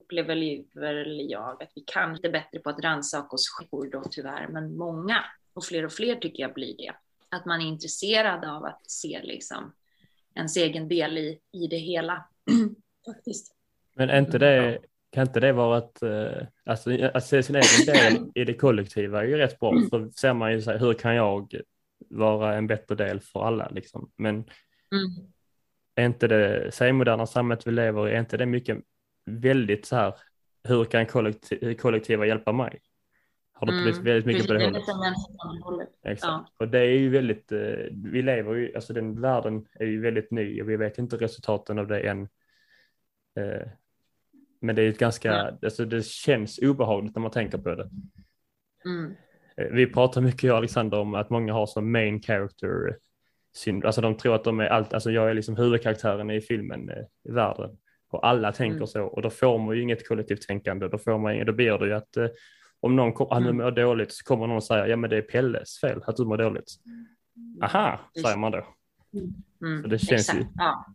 upplever 0.00 0.34
väl 0.80 1.30
jag 1.30 1.62
att 1.62 1.72
vi 1.74 1.80
kan 1.86 2.14
lite 2.14 2.28
bättre 2.28 2.58
på 2.58 2.70
att 2.70 2.80
rannsaka 2.84 3.34
oss 3.34 3.48
själva 3.48 3.98
då 3.98 4.04
tyvärr, 4.10 4.48
men 4.48 4.76
många 4.76 5.24
och 5.54 5.64
fler 5.64 5.84
och 5.84 5.92
fler 5.92 6.16
tycker 6.16 6.42
jag 6.42 6.54
blir 6.54 6.76
det. 6.76 6.92
Att 7.28 7.44
man 7.46 7.60
är 7.60 7.66
intresserad 7.66 8.44
av 8.44 8.64
att 8.64 8.90
se 8.90 9.20
liksom 9.22 9.72
ens 10.34 10.56
egen 10.56 10.88
del 10.88 11.18
i, 11.18 11.40
i 11.52 11.66
det 11.66 11.76
hela. 11.76 12.28
Faktiskt. 13.06 13.54
Men 13.94 14.10
är 14.10 14.18
inte 14.18 14.38
det, 14.38 14.78
kan 15.12 15.26
inte 15.26 15.40
det 15.40 15.52
vara 15.52 15.78
att, 15.78 16.02
eh, 16.02 16.46
alltså, 16.64 16.90
att 17.14 17.26
se 17.26 17.42
sin 17.42 17.56
egen 17.56 17.86
del 17.86 18.30
i 18.34 18.44
det 18.44 18.54
kollektiva 18.54 19.20
är 19.22 19.26
ju 19.26 19.36
rätt 19.36 19.58
bra. 19.58 19.72
För 19.90 20.10
ser 20.10 20.34
man 20.34 20.52
ju 20.52 20.62
så 20.62 20.70
här, 20.70 20.78
hur 20.78 20.94
kan 20.94 21.14
jag 21.14 21.54
vara 22.10 22.54
en 22.54 22.66
bättre 22.66 22.94
del 22.94 23.20
för 23.20 23.44
alla 23.44 23.68
liksom. 23.68 24.10
Men 24.16 24.44
Mm. 24.94 25.32
är 25.94 26.06
inte 26.06 26.28
det, 26.28 26.70
säg 26.72 26.92
moderna 26.92 27.26
samhället 27.26 27.66
vi 27.66 27.70
lever 27.70 28.08
i, 28.08 28.12
är 28.12 28.20
inte 28.20 28.36
det 28.36 28.46
mycket 28.46 28.78
väldigt 29.26 29.86
så 29.86 29.96
här, 29.96 30.14
hur 30.64 30.84
kan 30.84 31.06
kollektiv, 31.06 31.74
kollektiva 31.74 32.26
hjälpa 32.26 32.52
mig? 32.52 32.80
Har 33.66 33.72
det 33.84 33.90
Mm, 33.90 34.04
väldigt 34.04 34.26
mycket 34.26 34.46
på 34.46 34.52
det 34.52 34.64
hållet? 34.64 35.88
Exakt. 36.04 36.50
Och 36.58 36.68
det 36.68 36.78
är 36.78 36.98
ju 36.98 37.08
väldigt, 37.10 37.52
eh, 37.52 37.58
vi 37.92 38.22
lever 38.22 38.54
ju, 38.54 38.74
alltså 38.74 38.92
den 38.92 39.20
världen 39.20 39.66
är 39.80 39.86
ju 39.86 40.00
väldigt 40.00 40.30
ny 40.30 40.62
och 40.62 40.68
vi 40.70 40.76
vet 40.76 40.98
inte 40.98 41.16
resultaten 41.16 41.78
av 41.78 41.86
det 41.86 42.00
än. 42.00 42.22
Eh, 43.40 43.68
Men 44.60 44.76
det 44.76 44.82
är 44.82 44.88
ett 44.88 44.98
ganska, 44.98 45.54
alltså 45.62 45.84
det 45.84 46.04
känns 46.06 46.58
obehagligt 46.58 47.14
när 47.14 47.22
man 47.22 47.30
tänker 47.30 47.58
på 47.58 47.74
det. 47.74 47.90
Mm. 48.84 49.14
Eh, 49.56 49.66
Vi 49.72 49.86
pratar 49.86 50.20
mycket, 50.20 50.42
jag 50.42 50.52
och 50.52 50.58
Alexander, 50.58 50.98
om 50.98 51.14
att 51.14 51.30
många 51.30 51.52
har 51.52 51.66
som 51.66 51.92
main 51.92 52.22
character 52.22 52.96
syndrom. 53.54 53.86
Alltså 53.86 54.00
de 54.00 54.16
tror 54.16 54.34
att 54.34 54.44
de 54.44 54.60
är 54.60 54.66
allt, 54.66 54.94
alltså 54.94 55.10
jag 55.10 55.30
är 55.30 55.34
liksom 55.34 55.56
huvudkaraktären 55.56 56.30
i 56.30 56.40
filmen, 56.40 56.90
i 57.28 57.30
världen. 57.32 57.76
Och 58.10 58.26
alla 58.26 58.52
tänker 58.52 58.76
Mm. 58.76 58.86
så 58.86 59.04
och 59.04 59.22
då 59.22 59.30
får 59.30 59.58
man 59.58 59.76
ju 59.76 59.82
inget 59.82 60.08
kollektivt 60.08 60.42
tänkande. 60.42 60.88
Då, 60.88 60.98
får 60.98 61.18
man, 61.18 61.44
då 61.46 61.52
blir 61.52 61.78
det 61.78 61.86
ju 61.86 61.92
att 61.92 62.16
om 62.84 62.96
någon 62.96 63.12
kom, 63.12 63.42
nu 63.42 63.48
Mm. 63.50 63.64
mår 63.64 63.70
dåligt 63.70 64.12
så 64.12 64.24
kommer 64.24 64.46
någon 64.46 64.62
säga 64.62 64.86
ja 64.88 64.96
men 64.96 65.10
det 65.10 65.16
är 65.16 65.22
Pelles 65.22 65.80
fel 65.80 66.00
att 66.06 66.16
du 66.16 66.24
mår 66.24 66.36
dåligt. 66.38 66.70
Aha, 67.62 68.00
säger 68.22 68.36
man 68.36 68.52
då. 68.52 68.66
Mm. 69.62 69.82
Så 69.82 69.88
det 69.88 69.98
känns 69.98 70.20
Exakt. 70.28 70.40
ju- 70.40 70.46
Ja. 70.56 70.86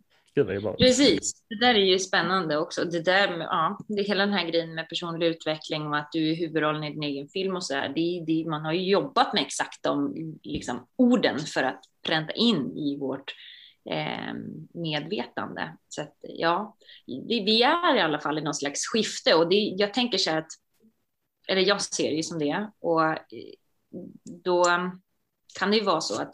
Precis, 0.78 1.44
det 1.50 1.56
där 1.60 1.76
är 1.76 1.80
ju 1.86 2.00
spännande 2.00 2.58
också. 2.58 2.86
Det 2.86 3.06
där 3.06 3.38
med, 3.38 3.48
ja, 3.52 3.80
det 3.88 4.02
hela 4.02 4.26
den 4.26 4.34
här 4.34 4.48
grejen 4.48 4.76
med 4.76 4.90
personlig 4.90 5.28
utveckling 5.28 5.88
och 5.88 5.98
att 5.98 6.10
du 6.12 6.32
är 6.32 6.36
huvudrollen 6.36 6.84
i 6.84 6.90
din 6.94 7.04
egen 7.04 7.28
film 7.28 7.56
och 7.56 7.64
så 7.64 7.74
där. 7.74 7.90
Det, 7.96 8.24
det, 8.28 8.50
man 8.50 8.62
har 8.66 8.74
ju 8.74 8.90
jobbat 8.90 9.34
med 9.34 9.42
exakt 9.44 9.84
de 9.84 10.14
liksom, 10.44 10.88
orden 10.96 11.40
för 11.40 11.64
att 11.64 11.80
pränta 12.08 12.34
in 12.34 12.78
i 12.78 12.98
vårt 13.00 13.34
eh, 13.90 14.34
medvetande. 14.74 15.78
Så 15.88 16.02
att, 16.02 16.16
ja, 16.22 16.78
vi, 17.08 17.44
vi 17.46 17.64
är 17.64 17.96
i 17.96 18.02
alla 18.02 18.20
fall 18.20 18.38
i 18.38 18.42
någon 18.42 18.54
slags 18.54 18.86
skifte 18.88 19.34
och 19.36 19.50
det, 19.50 19.56
jag 19.56 19.94
tänker 19.94 20.18
så 20.18 20.30
här 20.32 20.38
att, 20.38 20.52
eller 21.50 21.62
jag 21.62 21.82
ser 21.82 22.12
det 22.16 22.24
som 22.24 22.40
det, 22.40 22.72
och 22.80 23.04
eh, 23.04 23.18
då 24.24 24.64
kan 25.60 25.72
det 25.72 25.78
ju 25.78 25.84
vara 25.84 26.02
så 26.02 26.22
att 26.22 26.32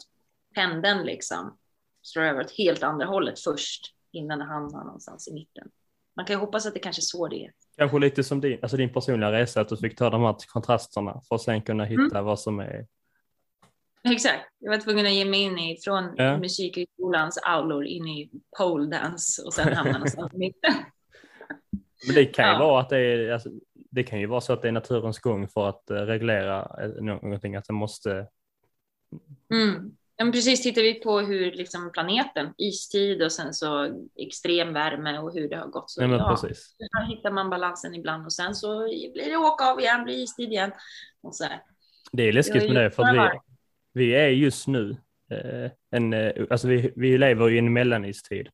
pendeln 0.54 1.06
liksom 1.06 1.58
slår 2.02 2.22
över 2.22 2.40
åt 2.40 2.50
helt 2.50 2.82
andra 2.82 3.06
hållet 3.06 3.40
först 3.40 3.94
innan 4.12 4.38
det 4.38 4.44
hamnar 4.44 4.84
någonstans 4.84 5.28
i 5.28 5.32
mitten. 5.34 5.68
Man 6.16 6.26
kan 6.26 6.34
ju 6.36 6.40
hoppas 6.40 6.66
att 6.66 6.74
det 6.74 6.80
kanske 6.80 7.00
är 7.00 7.02
så 7.02 7.28
det 7.28 7.44
är. 7.44 7.52
Kanske 7.76 7.98
lite 7.98 8.24
som 8.24 8.40
din, 8.40 8.58
alltså 8.62 8.76
din 8.76 8.92
personliga 8.92 9.32
resa, 9.32 9.60
att 9.60 9.68
du 9.68 9.76
fick 9.76 9.96
ta 9.98 10.10
de 10.10 10.22
här 10.22 10.36
kontrasterna 10.52 11.20
för 11.28 11.34
att 11.34 11.42
sen 11.42 11.62
kunna 11.62 11.84
hitta 11.84 12.22
vad 12.22 12.40
som 12.40 12.58
är. 12.60 12.86
Exakt. 14.04 14.44
Jag 14.58 14.70
var 14.70 14.78
tvungen 14.78 15.06
att 15.06 15.12
ge 15.12 15.24
mig 15.24 15.40
in 15.40 15.58
i, 15.58 15.80
från 15.84 16.14
Ja. 16.16 16.38
musikhögskolans 16.38 17.38
aulor 17.42 17.84
in 17.84 18.06
i 18.08 18.30
pole 18.58 18.86
dance 18.98 19.42
och 19.42 19.54
sen 19.54 19.72
hamna 19.72 19.92
någonstans 19.92 20.34
i 20.34 20.38
mitten. 20.38 20.72
Men 22.06 22.14
det 22.14 22.24
kan 22.24 22.44
ju 22.48 22.52
Ja. 22.52 22.58
vara 22.58 22.80
att 22.80 22.88
det 22.88 22.98
är, 22.98 23.30
alltså, 23.32 23.50
det 23.96 24.04
kan 24.04 24.20
ju 24.20 24.26
vara 24.26 24.40
så 24.40 24.52
att 24.52 24.62
det 24.62 24.68
är 24.68 24.72
naturens 24.72 25.18
gång 25.18 25.48
för 25.48 25.68
att 25.68 25.90
eh, 25.90 25.96
reglera 25.96 26.70
eh, 26.82 26.88
någonting, 26.88 27.56
att 27.56 27.64
det 27.64 27.72
måste. 27.72 28.26
Mm. 29.52 29.96
Ja, 30.16 30.24
men 30.24 30.32
precis, 30.32 30.62
tittar 30.62 30.82
vi 30.82 30.94
på 30.94 31.20
hur 31.20 31.52
liksom 31.52 31.92
planeten, 31.92 32.54
istid 32.56 33.22
och 33.22 33.32
sen 33.32 33.54
så 33.54 33.90
extrem 34.16 34.72
värme 34.72 35.18
och 35.18 35.34
hur 35.34 35.48
det 35.48 35.56
har 35.56 35.66
gått. 35.66 35.90
Så, 35.90 36.00
men 36.00 36.10
ja, 36.10 36.28
precis. 36.30 36.76
här 36.92 37.06
hittar 37.06 37.30
man 37.30 37.50
balansen 37.50 37.94
ibland 37.94 38.24
och 38.24 38.32
sen 38.32 38.54
så 38.54 38.84
blir 38.84 39.30
det 39.30 39.36
åka 39.36 39.64
av 39.64 39.80
igen, 39.80 40.04
blir 40.04 40.14
istid 40.14 40.52
igen. 40.52 40.72
Och 41.22 41.36
så 41.36 41.44
här. 41.44 41.60
Det 42.12 42.22
är 42.22 42.32
läskigt 42.32 42.72
med 42.72 42.84
det 42.84 42.90
för 42.90 43.02
att 43.02 43.14
vi, 43.14 43.40
vi 43.92 44.14
är 44.14 44.28
just 44.28 44.66
nu 44.66 44.96
eh, 45.30 45.70
en, 45.90 46.12
eh, 46.12 46.32
alltså 46.50 46.68
vi, 46.68 46.92
vi 46.96 47.18
lever 47.18 47.50
i 47.50 47.58
en 47.58 47.72
mellanistid 47.72 48.48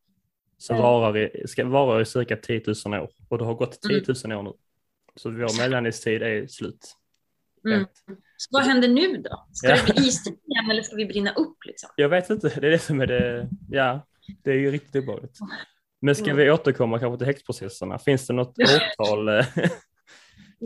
som 0.59 0.77
Mm. 0.77 0.83
varar 0.83 1.17
i, 1.17 1.49
ska 1.49 1.65
vara 1.65 2.01
i 2.01 2.05
cirka 2.05 2.37
10 2.37 2.63
000 2.87 3.01
år 3.03 3.11
och 3.29 3.39
det 3.39 3.45
har 3.45 3.55
gått 3.55 3.81
10 3.83 4.03
000 4.25 4.39
år 4.39 4.43
nu. 4.43 4.53
Så 5.17 5.31
vår 5.31 5.59
mellanistid 5.59 6.23
är 6.23 6.47
slut. 6.47 6.97
Mm. 7.67 7.87
Så 8.37 8.49
vad 8.53 8.63
händer 8.63 8.89
nu 8.89 9.17
då? 9.17 9.47
Ska 9.53 9.69
Ja. 9.69 9.77
det 9.87 9.95
bli 9.95 10.07
istid 10.07 10.33
igen 10.49 10.71
eller 10.71 10.83
ska 10.83 10.97
vi 10.97 11.07
brinna 11.07 11.33
upp 11.33 11.57
liksom? 11.65 11.91
Jag 11.97 12.09
vet 12.09 12.31
inte, 12.31 12.49
det 12.49 12.67
är 12.67 12.71
det 12.71 12.79
som 12.79 13.01
är 13.01 13.07
det, 13.07 13.49
ja, 13.71 14.07
det 14.43 14.51
är 14.51 14.55
ju 14.57 14.71
riktigt 14.71 15.03
obehagligt. 15.03 15.39
Men 16.01 16.15
ska 16.15 16.25
Mm. 16.25 16.37
vi 16.37 16.51
återkomma 16.51 16.99
kanske 16.99 17.19
till 17.19 17.27
häxprocesserna? 17.27 17.99
Finns 17.99 18.27
det 18.27 18.33
något 18.33 18.57
årtal? 18.59 19.29
eh, 19.29 19.47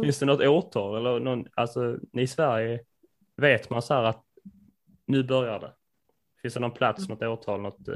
Finns 0.03 0.19
det 0.19 0.27
något 0.27 0.41
årtal 0.41 0.97
eller 0.97 1.21
någon, 1.21 1.47
alltså 1.55 1.99
i 2.13 2.27
Sverige 2.27 2.81
vet 3.37 3.71
man 3.71 3.83
så 3.83 3.95
här 3.95 4.03
att 4.03 4.25
nu 5.07 5.23
börjar 5.23 5.61
det. 5.61 5.73
Finns 6.43 6.55
det 6.55 6.61
någon 6.61 6.71
plats, 6.75 7.09
något 7.09 7.23
årtal, 7.23 7.61
något? 7.61 7.89
eh, 7.89 7.95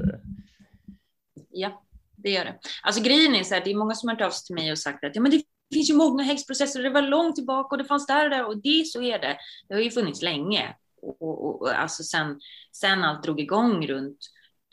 Ja, 1.49 1.83
det 2.15 2.29
gör 2.29 2.45
det. 2.45 2.59
Alltså 2.83 3.03
grejen 3.03 3.35
är 3.35 3.43
så 3.43 3.53
här, 3.53 3.63
det 3.63 3.71
är 3.71 3.75
många 3.75 3.95
som 3.95 4.09
har 4.09 4.15
hört 4.15 4.21
av 4.25 4.29
sig 4.29 4.45
till 4.45 4.55
mig 4.55 4.71
och 4.71 4.79
sagt 4.79 5.03
att 5.03 5.15
ja, 5.15 5.21
men 5.21 5.31
det 5.31 5.43
det 5.71 5.75
finns 5.75 5.89
ju 5.89 5.93
många 5.93 6.23
häxprocesser 6.23 6.79
och 6.79 6.83
det 6.83 6.89
var 6.89 7.01
långt 7.01 7.35
tillbaka 7.35 7.67
och 7.75 7.77
det 7.77 7.85
fanns 7.85 8.07
där 8.07 8.23
och 8.23 8.29
där 8.29 8.45
och 8.45 8.57
det 8.57 8.87
så 8.87 9.01
är 9.01 9.19
det. 9.19 9.37
Det 9.67 9.73
har 9.73 9.81
ju 9.81 9.91
funnits 9.91 10.21
länge 10.21 10.75
och, 11.01 11.21
och, 11.21 11.61
och 11.61 11.79
alltså 11.79 12.03
sen, 12.03 12.39
sen 12.71 13.03
allt 13.03 13.23
drog 13.23 13.39
igång 13.39 13.87
runt 13.87 14.19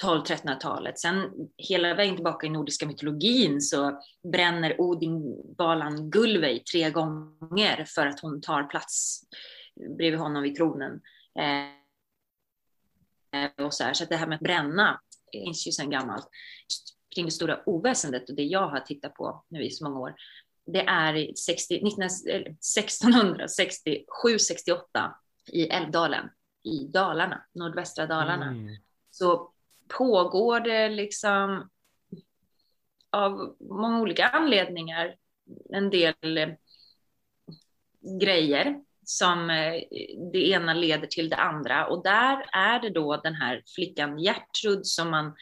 12-1300-talet. 0.03 0.99
Sen 0.99 1.31
hela 1.57 1.95
vägen 1.95 2.15
tillbaka 2.15 2.47
i 2.47 2.51
nordiska 2.51 2.87
mytologin 2.87 3.61
så 3.61 4.01
bränner 4.33 4.81
Odin 4.81 5.43
Balan 5.59 6.11
Gulvej 6.11 6.63
tre 6.73 6.91
gånger 6.91 7.85
för 7.85 8.07
att 8.07 8.21
hon 8.21 8.41
tar 8.41 8.63
plats 8.63 9.23
bredvid 9.99 10.21
honom 10.21 10.43
vid 10.43 10.57
tronen. 10.57 11.01
Eh, 11.39 11.79
och 13.65 13.75
så, 13.75 13.85
här, 13.85 13.93
så 13.93 14.05
att 14.05 14.11
det 14.11 14.17
här 14.17 14.27
med 14.27 14.37
att 14.37 14.43
bränna 14.43 15.01
finns 15.33 15.67
ju 15.67 15.73
sedan 15.73 15.91
gammalt. 15.91 16.29
Kring 17.15 17.25
det 17.25 17.33
stora 17.33 17.61
oväsendet 17.67 18.31
och 18.31 18.37
det 18.37 18.43
jag 18.43 18.69
har 18.69 18.81
tittat 18.81 19.15
på 19.15 19.45
nu 19.49 19.65
i 19.65 19.71
så 19.71 19.85
många 19.85 20.01
år. 20.01 20.15
Det 20.73 20.81
är 20.81 21.17
i 21.17 21.37
60, 21.37 21.81
19, 21.83 22.03
eller 22.29 22.51
1667-68 22.51 25.13
i 25.53 25.69
Älvdalen 25.69 26.29
i 26.65 26.85
Dalarna, 26.85 27.45
nordvästra 27.55 28.07
Dalarna 28.07 28.47
mm. 28.47 28.77
så 29.11 29.53
pågår 29.99 30.61
det 30.61 30.89
liksom 30.89 31.71
av 33.11 33.57
många 33.61 34.01
olika 34.01 34.29
anledningar 34.29 35.15
en 35.71 35.91
del 35.91 36.39
eh, 36.39 36.49
grejer 38.21 38.81
som 39.05 39.51
eh, 39.51 39.83
det 40.33 40.49
ena 40.49 40.75
leder 40.75 41.07
till 41.07 41.29
det 41.29 41.37
andra 41.37 41.87
och 41.87 42.03
där 42.03 42.47
är 42.53 42.81
det 42.81 42.91
då 42.91 43.17
den 43.17 43.35
här 43.35 43.63
flickan 43.75 44.19
Gertrud 44.19 44.87
som 44.87 45.11
man 45.11 45.37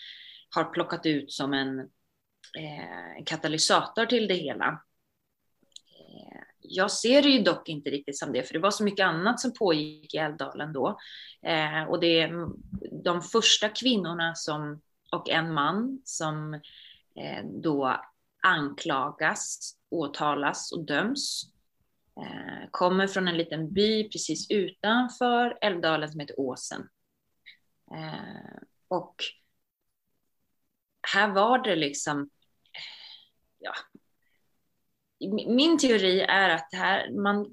har 0.54 0.64
plockat 0.64 1.06
ut 1.06 1.32
som 1.32 1.52
en 1.52 1.78
eh, 2.58 3.24
katalysator 3.26 4.06
till 4.06 4.28
det 4.28 4.34
hela. 4.34 4.82
Jag 6.68 6.90
ser 6.90 7.22
det 7.22 7.28
ju 7.28 7.42
dock 7.42 7.68
inte 7.68 7.90
riktigt 7.90 8.18
som 8.18 8.32
det, 8.32 8.42
för 8.42 8.52
det 8.52 8.58
var 8.58 8.70
så 8.70 8.84
mycket 8.84 9.06
annat 9.06 9.40
som 9.40 9.52
pågick 9.52 10.14
i 10.14 10.18
Älvdalen 10.18 10.72
då. 10.72 10.98
Eh, 11.42 11.82
och 11.82 12.00
det 12.00 12.20
är 12.20 12.48
de 13.02 13.22
första 13.22 13.68
kvinnorna 13.68 14.34
som, 14.34 14.80
och 15.12 15.30
en 15.30 15.54
man 15.54 16.02
som 16.04 16.54
eh, 17.14 17.44
då 17.62 18.00
anklagas, 18.42 19.76
åtalas 19.90 20.72
och 20.72 20.84
döms. 20.84 21.42
Eh, 22.20 22.68
kommer 22.70 23.06
från 23.06 23.28
en 23.28 23.36
liten 23.36 23.72
by 23.72 24.08
precis 24.08 24.50
utanför 24.50 25.58
Älvdalen 25.60 26.08
som 26.08 26.20
heter 26.20 26.40
Åsen. 26.40 26.88
Eh, 27.94 28.62
och 28.88 29.14
här 31.14 31.28
var 31.32 31.58
det 31.58 31.76
liksom, 31.76 32.30
ja, 33.58 33.72
min 35.46 35.78
teori 35.78 36.20
är 36.20 36.48
att 36.48 36.68
det 36.70 36.76
här, 36.76 37.10
man, 37.10 37.52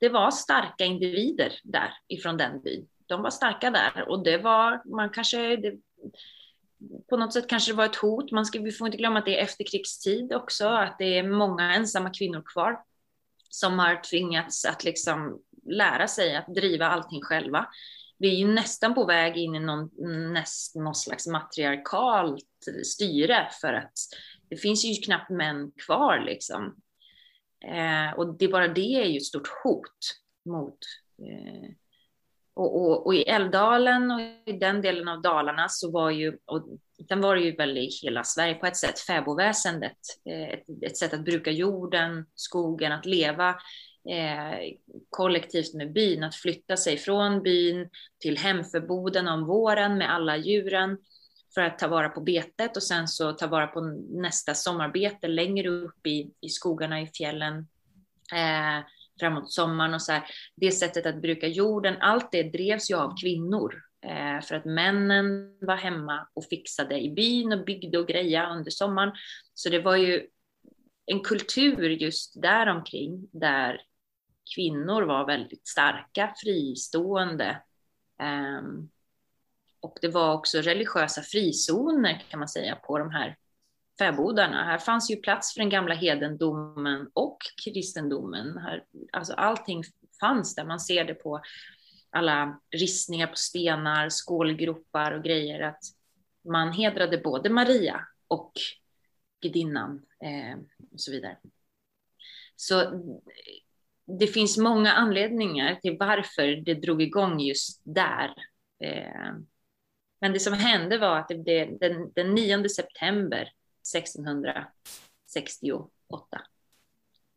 det 0.00 0.08
var 0.08 0.30
starka 0.30 0.84
individer 0.84 1.52
där 1.64 1.94
ifrån 2.08 2.36
den 2.36 2.62
byn. 2.62 2.88
De 3.06 3.22
var 3.22 3.30
starka 3.30 3.70
där 3.70 4.08
och 4.08 4.24
det 4.24 4.38
var, 4.38 4.82
man 4.96 5.10
kanske, 5.10 5.56
det, 5.56 5.74
på 7.08 7.16
något 7.16 7.32
sätt 7.32 7.48
kanske 7.48 7.72
det 7.72 7.76
var 7.76 7.84
ett 7.84 7.96
hot. 7.96 8.30
Man 8.30 8.46
ska, 8.46 8.60
vi 8.60 8.72
får 8.72 8.86
inte 8.86 8.98
glömma 8.98 9.18
att 9.18 9.24
det 9.24 9.38
är 9.38 9.44
efterkrigstid 9.44 10.32
också, 10.32 10.68
att 10.68 10.98
det 10.98 11.18
är 11.18 11.22
många 11.22 11.74
ensamma 11.74 12.10
kvinnor 12.10 12.42
kvar 12.54 12.80
som 13.50 13.78
har 13.78 14.02
tvingats 14.10 14.64
att 14.64 14.84
liksom 14.84 15.40
lära 15.66 16.08
sig 16.08 16.36
att 16.36 16.54
driva 16.54 16.86
allting 16.86 17.22
själva. 17.22 17.66
Vi 18.18 18.34
är 18.34 18.38
ju 18.38 18.54
nästan 18.54 18.94
på 18.94 19.04
väg 19.04 19.36
in 19.36 19.54
i 19.54 19.60
någon, 19.60 19.90
näst, 20.32 20.74
någon 20.74 20.94
slags 20.94 21.26
matriarkalt 21.26 22.44
styre 22.84 23.48
för 23.60 23.72
att 23.72 23.92
det 24.54 24.60
finns 24.60 24.84
ju 24.84 24.94
knappt 24.94 25.30
män 25.30 25.72
kvar 25.86 26.18
liksom. 26.26 26.76
Eh, 27.64 28.18
och 28.18 28.38
det 28.38 28.48
bara 28.48 28.68
det 28.68 28.94
är 28.94 29.04
ju 29.04 29.16
ett 29.16 29.24
stort 29.24 29.48
hot 29.64 29.98
mot 30.44 30.78
eh, 31.18 31.70
och, 32.54 32.76
och, 32.76 33.06
och, 33.06 33.14
i 33.14 33.22
Älvdalen 33.22 34.10
och 34.10 34.20
i 34.20 34.52
den 34.52 34.82
delen 34.82 35.08
av 35.08 35.22
Dalarna 35.22 35.68
så 35.68 35.90
var 35.90 36.10
ju, 36.10 36.38
och 36.44 36.66
den 37.08 37.20
var 37.20 37.36
ju 37.36 37.56
väl 37.56 37.78
i 37.78 37.90
hela 38.02 38.24
Sverige 38.24 38.54
på 38.54 38.66
ett 38.66 38.76
sätt, 38.76 38.98
fäbodväsendet, 38.98 39.98
eh, 40.30 40.48
ett, 40.48 40.64
ett, 40.82 40.96
sätt 40.96 41.14
att 41.14 41.24
bruka 41.24 41.50
jorden, 41.50 42.26
skogen, 42.34 42.92
att 42.92 43.06
leva 43.06 43.48
eh, 44.10 44.58
kollektivt 45.10 45.74
med 45.74 45.92
byn, 45.92 46.24
att 46.24 46.34
flytta 46.34 46.76
sig 46.76 46.96
från 46.96 47.42
byn 47.42 47.88
till 48.20 48.38
hemförboden 48.38 49.28
om 49.28 49.46
våren 49.46 49.98
med 49.98 50.14
alla 50.14 50.36
djuren 50.36 50.98
för 51.54 51.60
att 51.60 51.78
ta 51.78 51.88
vara 51.88 52.08
på 52.08 52.20
betet 52.20 52.76
och 52.76 52.82
sen 52.82 53.08
så 53.08 53.32
ta 53.32 53.46
vara 53.46 53.66
på 53.66 53.80
nästa 54.10 54.54
sommarbete 54.54 55.28
längre 55.28 55.68
upp 55.68 56.06
i, 56.06 56.30
i 56.40 56.48
skogarna 56.48 57.00
i 57.00 57.06
fjällen. 57.06 57.68
Eh, 58.32 58.86
framåt 59.20 59.52
sommaren 59.52 59.94
och 59.94 60.02
så 60.02 60.12
här. 60.12 60.22
Det 60.56 60.72
sättet 60.72 61.06
att 61.06 61.22
bruka 61.22 61.46
jorden, 61.46 61.96
allt 62.00 62.32
det 62.32 62.42
drevs 62.42 62.90
ju 62.90 62.96
av 62.96 63.14
kvinnor. 63.20 63.74
Eh, 64.06 64.40
för 64.40 64.54
att 64.54 64.64
männen 64.64 65.56
var 65.60 65.76
hemma 65.76 66.28
och 66.34 66.44
fixade 66.44 67.00
i 67.00 67.10
byn 67.10 67.52
och 67.52 67.64
byggde 67.64 67.98
och 67.98 68.08
greja 68.08 68.50
under 68.50 68.70
sommaren. 68.70 69.12
Så 69.54 69.68
det 69.68 69.80
var 69.80 69.96
ju 69.96 70.26
en 71.06 71.20
kultur 71.20 71.88
just 71.88 72.42
däromkring 72.42 73.28
där 73.32 73.80
kvinnor 74.54 75.02
var 75.02 75.26
väldigt 75.26 75.66
starka, 75.66 76.34
fristående. 76.42 77.62
Um, 78.22 78.90
och 79.84 79.98
det 80.00 80.08
var 80.08 80.34
också 80.34 80.58
religiösa 80.58 81.22
frizoner 81.22 82.22
kan 82.30 82.38
man 82.38 82.48
säga 82.48 82.76
på 82.76 82.98
de 82.98 83.10
här 83.10 83.36
fäbodarna. 83.98 84.64
Här 84.64 84.78
fanns 84.78 85.10
ju 85.10 85.16
plats 85.16 85.54
för 85.54 85.60
den 85.60 85.70
gamla 85.70 85.94
hedendomen 85.94 87.10
och 87.12 87.38
kristendomen. 87.64 88.58
Här, 88.58 88.84
alltså 89.12 89.32
allting 89.32 89.82
fanns 90.20 90.54
där. 90.54 90.64
Man 90.64 90.80
ser 90.80 91.04
det 91.04 91.14
på 91.14 91.40
alla 92.10 92.60
ristningar 92.70 93.26
på 93.26 93.36
stenar, 93.36 94.08
skålgropar 94.08 95.12
och 95.12 95.24
grejer. 95.24 95.60
Att 95.60 95.82
man 96.48 96.72
hedrade 96.72 97.18
både 97.18 97.50
Maria 97.50 98.00
och 98.28 98.52
gudinnan 99.40 100.02
eh, 100.24 100.58
och 100.92 101.00
så 101.00 101.10
vidare. 101.10 101.36
Så 102.56 103.04
det 104.18 104.26
finns 104.26 104.58
många 104.58 104.92
anledningar 104.92 105.74
till 105.74 105.96
varför 105.98 106.64
det 106.64 106.74
drog 106.74 107.02
igång 107.02 107.40
just 107.40 107.82
där. 107.84 108.34
Eh, 108.84 109.34
men 110.20 110.32
det 110.32 110.40
som 110.40 110.54
hände 110.54 110.98
var 110.98 111.18
att 111.18 111.28
det, 111.28 111.64
den, 111.80 112.12
den 112.12 112.34
9 112.34 112.68
september 112.68 113.52
1668 113.94 116.42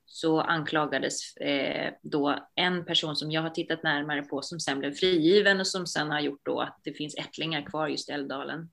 så 0.05 0.41
anklagades 0.41 1.37
eh, 1.37 1.93
då 2.01 2.47
en 2.55 2.85
person 2.85 3.15
som 3.15 3.31
jag 3.31 3.41
har 3.41 3.49
tittat 3.49 3.83
närmare 3.83 4.21
på 4.21 4.41
som 4.41 4.59
sen 4.59 4.79
blev 4.79 4.93
frigiven 4.93 5.59
och 5.59 5.67
som 5.67 5.87
sen 5.87 6.11
har 6.11 6.19
gjort 6.19 6.45
då 6.45 6.61
att 6.61 6.79
det 6.83 6.93
finns 6.93 7.15
ättlingar 7.15 7.61
kvar 7.61 7.87
just 7.87 8.09
i 8.09 8.11
Älvdalen 8.11 8.71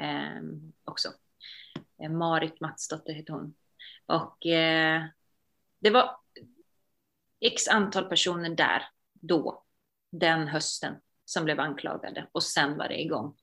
eh, 0.00 0.42
också. 0.84 1.08
Eh, 2.02 2.10
Marit 2.10 2.60
Matsdotter 2.60 3.12
hette 3.12 3.32
hon. 3.32 3.54
Och 4.06 4.46
eh, 4.46 5.04
det 5.80 5.90
var 5.90 6.16
x 7.40 7.68
antal 7.68 8.04
personer 8.04 8.50
där 8.50 8.82
då, 9.12 9.64
den 10.10 10.48
hösten, 10.48 10.94
som 11.28 11.44
blev 11.44 11.60
anklagade 11.60 12.26
och 12.32 12.42
sen 12.42 12.76
var 12.78 12.88
det 12.88 13.00
igång. 13.00 13.36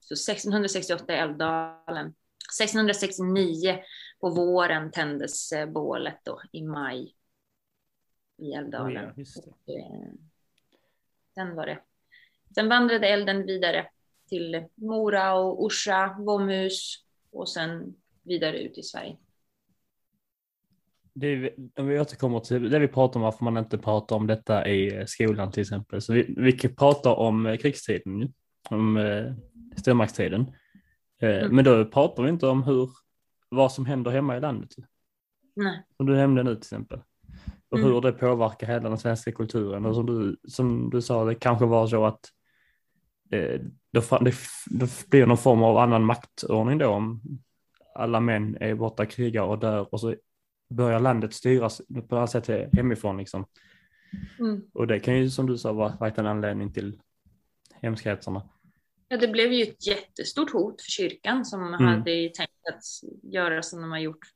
Så 0.00 0.14
1668 0.14 1.12
i 1.12 1.16
Älvdalen 1.16 2.14
1669 2.60 3.78
på 4.20 4.30
våren 4.30 4.90
tändes 4.90 5.52
eh, 5.52 5.66
bålet 5.66 6.18
då 6.24 6.40
i 6.52 6.62
maj 6.62 7.14
i 8.38 8.52
Älvdalen. 8.52 9.12
Oh 9.16 9.24
ja, 9.66 9.74
eh, 9.74 10.12
Sen 11.34 11.54
var 11.54 11.66
det. 11.66 11.78
Sen 12.54 12.68
vandrade 12.68 13.08
elden 13.08 13.46
vidare 13.46 13.88
till 14.28 14.64
Mora 14.74 15.34
och 15.34 15.64
Orsa, 15.64 16.16
Våmhus 16.18 17.04
och 17.30 17.48
sen 17.48 17.94
vidare 18.22 18.58
ut 18.58 18.78
i 18.78 18.82
Sverige. 18.82 19.16
Det, 21.14 21.54
om 21.78 21.86
vi 21.86 22.00
återkommer 22.00 22.40
till 22.40 22.70
det 22.70 22.78
vi 22.78 22.88
pratar 22.88 23.20
om, 23.20 23.24
varför 23.24 23.44
man 23.44 23.56
inte 23.56 23.78
pratar 23.78 24.16
om 24.16 24.26
detta 24.26 24.68
i 24.68 25.04
skolan 25.06 25.52
till 25.52 25.60
exempel. 25.60 26.00
Så 26.00 26.12
vi, 26.12 26.34
vi 26.36 26.68
pratar 26.68 27.14
om 27.14 27.56
krigstiden, 27.60 28.32
om 28.70 28.96
eh, 28.96 29.32
stormaktstiden. 29.76 30.52
Eh, 31.22 31.38
mm. 31.38 31.56
Men 31.56 31.64
då 31.64 31.84
pratar 31.84 32.22
vi 32.22 32.28
inte 32.28 32.46
om 32.46 32.62
hur, 32.62 32.90
vad 33.48 33.72
som 33.72 33.86
händer 33.86 34.10
hemma 34.10 34.36
i 34.36 34.40
landet. 34.40 34.70
Nej. 35.56 35.82
Som 35.96 36.06
du 36.06 36.16
nämnde 36.16 36.42
nu 36.42 36.54
till 36.54 36.58
exempel. 36.58 37.00
Och 37.70 37.78
mm. 37.78 37.92
hur 37.92 38.00
det 38.00 38.12
påverkar 38.12 38.66
hela 38.66 38.88
den 38.88 38.98
svenska 38.98 39.32
kulturen. 39.32 39.86
Och 39.86 39.94
som 39.94 40.06
du, 40.06 40.36
som 40.48 40.90
du 40.90 41.02
sa, 41.02 41.24
det 41.24 41.34
kanske 41.34 41.66
var 41.66 41.86
så 41.86 42.04
att 42.04 42.20
eh, 43.30 43.60
då, 43.92 44.18
det, 44.20 44.34
det 44.66 45.10
blir 45.10 45.26
någon 45.26 45.38
form 45.38 45.62
av 45.62 45.78
annan 45.78 46.04
maktordning 46.04 46.78
då 46.78 46.88
om 46.88 47.22
alla 47.94 48.20
män 48.20 48.56
är 48.60 48.74
borta, 48.74 49.06
krigar 49.06 49.42
och 49.42 49.58
dör 49.58 49.94
och 49.94 50.00
så 50.00 50.14
börjar 50.72 51.00
landet 51.00 51.34
styras 51.34 51.82
på 52.08 52.14
något 52.14 52.30
sätt 52.30 52.72
hemifrån 52.72 53.16
liksom. 53.16 53.46
Mm. 54.38 54.62
Och 54.72 54.86
det 54.86 55.00
kan 55.00 55.18
ju 55.18 55.30
som 55.30 55.46
du 55.46 55.58
sa 55.58 55.72
vara 55.72 56.10
en 56.16 56.26
anledning 56.26 56.72
till 56.72 57.00
hemskheterna. 57.82 58.48
Ja, 59.08 59.16
det 59.16 59.28
blev 59.28 59.52
ju 59.52 59.62
ett 59.62 59.86
jättestort 59.86 60.52
hot 60.52 60.82
för 60.82 60.90
kyrkan 60.90 61.44
som 61.44 61.74
mm. 61.74 61.84
hade 61.84 62.28
tänkt 62.28 62.68
att 62.68 62.82
göra 63.22 63.62
som 63.62 63.80
de 63.80 63.90
har 63.90 63.98
gjort 63.98 64.26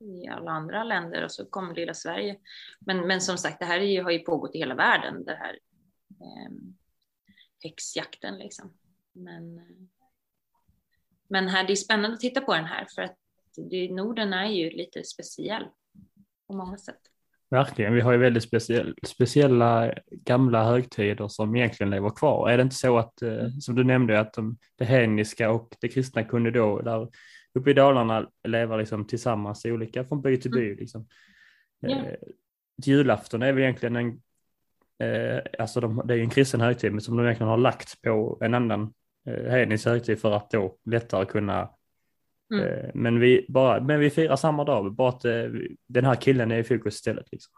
i 0.00 0.28
alla 0.28 0.50
andra 0.50 0.84
länder 0.84 1.24
och 1.24 1.32
så 1.32 1.44
kom 1.44 1.74
lilla 1.74 1.94
Sverige. 1.94 2.36
Men, 2.78 3.06
men 3.06 3.20
som 3.20 3.38
sagt, 3.38 3.58
det 3.58 3.64
här 3.64 3.80
ju, 3.80 4.02
har 4.02 4.10
ju 4.10 4.18
pågått 4.18 4.54
i 4.54 4.58
hela 4.58 4.74
världen, 4.74 5.24
det 5.24 5.34
här 5.34 5.58
eh, 6.20 6.52
häxjakten 7.62 8.38
liksom. 8.38 8.72
Men, 9.12 9.60
men 11.28 11.48
här, 11.48 11.66
det 11.66 11.72
är 11.72 11.76
spännande 11.76 12.14
att 12.14 12.20
titta 12.20 12.40
på 12.40 12.54
den 12.54 12.64
här 12.64 12.86
för 12.94 13.02
att 13.02 13.16
det, 13.56 13.92
Norden 13.92 14.32
är 14.32 14.46
ju 14.46 14.70
lite 14.70 15.04
speciell 15.04 15.64
på 16.46 16.56
många 16.56 16.76
sätt. 16.76 17.00
Verkligen, 17.50 17.94
vi 17.94 18.00
har 18.00 18.12
ju 18.12 18.18
väldigt 18.18 18.42
speciell, 18.42 18.94
speciella 19.06 19.94
gamla 20.10 20.64
högtider 20.64 21.28
som 21.28 21.56
egentligen 21.56 21.90
lever 21.90 22.10
kvar. 22.10 22.50
Är 22.50 22.56
det 22.56 22.62
inte 22.62 22.74
så 22.74 22.98
att, 22.98 23.22
eh, 23.22 23.48
som 23.60 23.74
du 23.74 23.84
nämnde, 23.84 24.20
att 24.20 24.32
de, 24.32 24.56
det 24.78 24.84
hedniska 24.84 25.50
och 25.50 25.76
det 25.80 25.88
kristna 25.88 26.24
kunde 26.24 26.50
då 26.50 26.80
där 26.80 27.08
uppe 27.54 27.70
i 27.70 27.74
Dalarna 27.74 28.30
leva 28.48 28.76
liksom 28.76 29.06
tillsammans 29.06 29.64
olika 29.64 30.04
från 30.04 30.22
by 30.22 30.36
till 30.36 30.50
by. 30.50 30.66
Mm. 30.66 30.76
Liksom. 30.76 31.06
Yeah. 31.86 32.14
Julafton 32.84 33.42
är 33.42 33.52
väl 33.52 33.62
egentligen 33.62 33.96
en, 33.96 34.20
eh, 35.08 35.42
alltså 35.58 35.80
de, 35.80 36.02
det 36.04 36.14
är 36.14 36.18
en 36.18 36.30
kristen 36.30 36.60
högtid, 36.60 36.92
men 36.92 37.00
som 37.00 37.16
de 37.16 37.22
egentligen 37.22 37.50
har 37.50 37.58
lagt 37.58 38.02
på 38.02 38.38
en 38.40 38.54
annan 38.54 38.94
eh, 39.26 39.50
hednisk 39.50 39.86
högtid 39.86 40.20
för 40.20 40.32
att 40.32 40.50
då 40.50 40.78
lättare 40.84 41.24
kunna 41.24 41.70
Mm. 42.52 42.64
Eh, 42.64 42.90
men, 42.94 43.20
vi 43.20 43.46
bara, 43.48 43.80
men 43.80 44.00
vi 44.00 44.10
firar 44.10 44.36
samma 44.36 44.64
dag, 44.64 44.94
bara 44.94 45.08
att 45.08 45.24
eh, 45.24 45.44
den 45.86 46.04
här 46.04 46.14
killen 46.14 46.50
är 46.50 46.58
i 46.58 46.64
fokus 46.64 46.94
istället. 46.94 47.26
Liksom. 47.32 47.52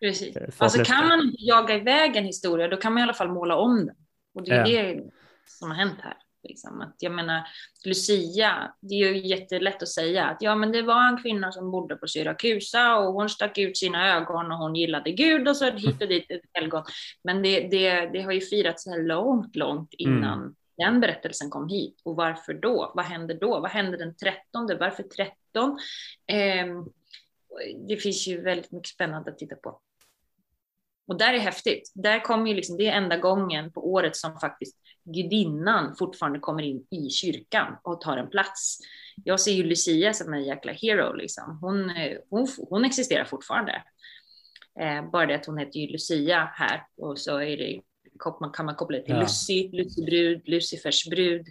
Precis. 0.00 0.36
Eh, 0.36 0.48
alltså 0.58 0.84
kan 0.84 1.08
man 1.08 1.20
inte 1.20 1.44
jaga 1.44 1.76
iväg 1.76 2.16
en 2.16 2.24
historia, 2.24 2.68
då 2.68 2.76
kan 2.76 2.92
man 2.92 3.00
i 3.00 3.02
alla 3.02 3.14
fall 3.14 3.32
måla 3.32 3.56
om 3.56 3.86
den. 3.86 3.96
Och 4.34 4.44
det 4.44 4.50
är 4.50 4.76
ja. 4.76 4.94
det 4.94 5.02
som 5.46 5.70
har 5.70 5.76
hänt 5.76 5.98
här. 6.02 6.16
Liksom. 6.42 6.80
Att, 6.80 6.96
jag 6.98 7.12
menar, 7.12 7.42
Lucia, 7.84 8.74
det 8.80 8.94
är 8.94 9.12
ju 9.12 9.26
jättelätt 9.26 9.82
att 9.82 9.88
säga 9.88 10.26
att 10.26 10.36
ja, 10.40 10.54
men 10.54 10.72
det 10.72 10.82
var 10.82 11.08
en 11.08 11.22
kvinna 11.22 11.52
som 11.52 11.70
bodde 11.70 11.96
på 11.96 12.06
Syrakusa 12.06 12.96
och 12.96 13.12
hon 13.12 13.28
stack 13.28 13.58
ut 13.58 13.76
sina 13.76 14.16
ögon 14.16 14.52
och 14.52 14.58
hon 14.58 14.74
gillade 14.74 15.12
Gud 15.12 15.48
och 15.48 15.56
så 15.56 15.70
hit 15.70 16.02
och 16.02 16.08
dit 16.08 16.30
ett 16.30 16.40
helgon. 16.52 16.84
Men 17.24 17.42
det, 17.42 17.60
det, 17.60 18.06
det 18.12 18.22
har 18.22 18.32
ju 18.32 18.40
firats 18.40 18.84
så 18.84 18.90
här 18.90 19.02
långt, 19.02 19.56
långt 19.56 19.94
innan 19.94 20.38
mm 20.38 20.54
den 20.78 21.00
berättelsen 21.00 21.50
kom 21.50 21.68
hit 21.68 22.00
och 22.04 22.16
varför 22.16 22.54
då? 22.54 22.92
Vad 22.94 23.04
hände 23.04 23.34
då? 23.34 23.60
Vad 23.60 23.70
hände 23.70 23.96
den 23.96 24.16
13? 24.16 24.78
Varför 24.80 25.02
13? 25.02 25.78
Eh, 26.26 26.66
det 27.88 27.96
finns 27.96 28.26
ju 28.26 28.40
väldigt 28.40 28.72
mycket 28.72 28.88
spännande 28.88 29.30
att 29.30 29.38
titta 29.38 29.56
på. 29.56 29.80
Och 31.08 31.18
där 31.18 31.34
är 31.34 31.38
häftigt. 31.38 31.92
Där 31.94 32.20
kommer 32.20 32.50
ju 32.50 32.54
liksom, 32.56 32.76
det 32.76 32.86
är 32.86 32.92
enda 32.92 33.16
gången 33.16 33.72
på 33.72 33.92
året 33.92 34.16
som 34.16 34.38
faktiskt 34.38 34.76
gudinnan 35.04 35.96
fortfarande 35.96 36.38
kommer 36.38 36.62
in 36.62 36.86
i 36.90 37.10
kyrkan 37.10 37.76
och 37.82 38.00
tar 38.00 38.16
en 38.16 38.30
plats. 38.30 38.78
Jag 39.24 39.40
ser 39.40 39.52
ju 39.52 39.62
Lucia 39.62 40.12
som 40.12 40.34
en 40.34 40.44
jäkla 40.44 40.72
hero 40.72 41.12
liksom. 41.12 41.58
Hon, 41.60 41.90
eh, 41.90 42.18
hon, 42.30 42.48
hon 42.70 42.84
existerar 42.84 43.24
fortfarande. 43.24 43.82
Eh, 44.80 45.10
bara 45.10 45.26
det 45.26 45.34
att 45.34 45.46
hon 45.46 45.58
heter 45.58 45.80
ju 45.80 45.86
Lucia 45.86 46.50
här 46.54 46.86
och 46.96 47.18
så 47.18 47.40
är 47.40 47.56
det, 47.56 47.80
man 48.40 48.52
kan 48.52 48.66
man 48.66 48.74
koppla 48.74 48.96
det 48.96 49.04
till 49.04 49.14
ja. 49.14 49.20
Lucy, 49.20 49.68
Lucy 49.72 50.40
Lucifers 50.44 51.08
brud. 51.08 51.46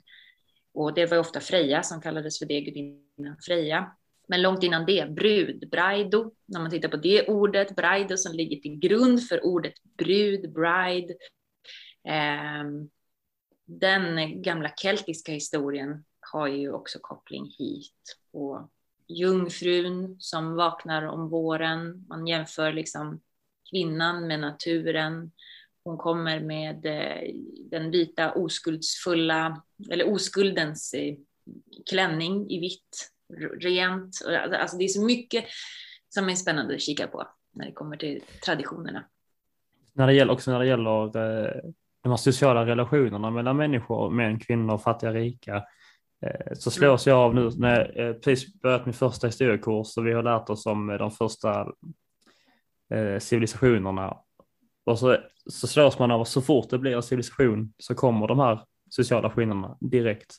Och 0.74 0.94
det 0.94 1.06
var 1.06 1.18
ofta 1.18 1.40
Freja 1.40 1.84
som 1.84 2.02
kallades 2.02 2.40
för 2.40 2.46
det, 2.46 2.62
gudinnan 2.62 3.38
Freja. 3.46 3.92
Men 4.28 4.42
långt 4.42 4.64
innan 4.64 4.86
det, 4.86 5.10
brud, 5.10 5.70
braido, 5.70 6.32
när 6.46 6.60
man 6.60 6.72
tittar 6.72 6.90
på 6.90 6.98
det 6.98 7.28
ordet, 7.28 7.76
braido 7.76 8.18
som 8.18 8.36
ligger 8.36 8.58
till 8.58 8.80
grund 8.80 9.24
för 9.24 9.46
ordet 9.46 9.74
brud, 9.98 10.54
bride. 10.54 11.14
Eh, 12.08 12.64
den 13.66 14.42
gamla 14.42 14.70
keltiska 14.78 15.32
historien 15.32 16.06
har 16.32 16.48
ju 16.48 16.72
också 16.72 17.00
koppling 17.02 17.54
hit. 17.58 18.18
Och 18.32 18.70
jungfrun 19.08 20.16
som 20.20 20.56
vaknar 20.56 21.04
om 21.04 21.30
våren, 21.30 22.06
man 22.10 22.28
jämför 22.28 22.74
liksom 22.74 23.22
kvinnan 23.70 24.28
med 24.28 24.40
naturen. 24.40 25.32
Hon 25.88 25.98
kommer 25.98 26.40
med 26.40 26.86
eh, 26.86 27.34
den 27.72 27.92
vita 27.92 28.32
oskuldsfulla, 28.32 29.64
eller 29.92 30.14
oskuldens 30.14 30.94
eh, 30.94 31.16
klänning 31.90 32.50
i 32.50 32.60
vitt 32.60 33.12
rent. 33.60 34.22
Alltså, 34.28 34.56
alltså 34.56 34.78
det 34.78 34.84
är 34.84 34.88
så 34.88 35.06
mycket 35.06 35.46
som 36.10 36.30
är 36.30 36.36
spännande 36.36 36.76
att 36.76 36.82
kika 36.82 37.08
på 37.08 37.28
när 37.54 37.66
det 37.66 37.72
kommer 37.72 37.98
till 37.98 38.22
traditionerna. 38.46 39.04
När 39.94 40.08
det 40.08 40.14
gäller 40.14 40.34
också 40.34 40.52
när 40.52 40.60
det 40.60 40.68
gäller 40.68 41.04
eh, 41.04 41.62
de 42.04 42.10
här 42.10 42.18
sociala 42.18 42.66
relationerna 42.66 43.32
mellan 43.32 43.58
människor, 43.58 44.10
män, 44.10 44.40
kvinnor, 44.40 44.78
fattiga, 44.78 45.14
rika, 45.14 45.64
så 46.54 46.72
slås 46.72 47.08
jag 47.08 47.18
av 47.18 47.36
nu 47.36 47.50
när 47.58 47.98
jag 47.98 48.22
precis 48.22 48.62
börjat 48.62 48.86
min 48.86 48.94
första 48.94 49.28
historiekurs 49.28 49.98
och 49.98 50.08
vi 50.08 50.14
har 50.14 50.24
lärt 50.24 50.50
oss 50.50 50.66
om 50.66 50.88
de 50.88 51.12
första 51.12 51.68
civilisationerna. 53.20 54.18
Och 54.88 55.00
så, 55.00 55.18
så 55.46 55.68
slås 55.68 56.00
man 56.00 56.12
av 56.12 56.22
att 56.22 56.28
så 56.28 56.42
fort 56.42 56.70
det 56.70 56.78
blir 56.78 56.96
en 56.96 57.04
civilisation 57.04 57.74
så 57.78 57.96
kommer 57.96 58.28
de 58.28 58.40
här 58.40 58.60
sociala 58.90 59.30
skillnaderna 59.30 59.78
direkt. 59.82 60.36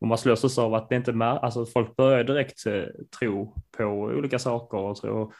Och 0.00 0.06
man 0.06 0.18
slås 0.18 0.44
också 0.44 0.62
av 0.62 0.74
att 0.74 0.88
det 0.88 0.96
inte 0.96 1.10
är, 1.10 1.22
alltså 1.22 1.66
folk 1.66 1.96
börjar 1.96 2.24
direkt 2.24 2.66
eh, 2.66 2.84
tro 3.18 3.54
på 3.76 3.84
olika 3.84 4.38
saker 4.38 4.78
och 4.78 4.96
tro, 4.96 5.32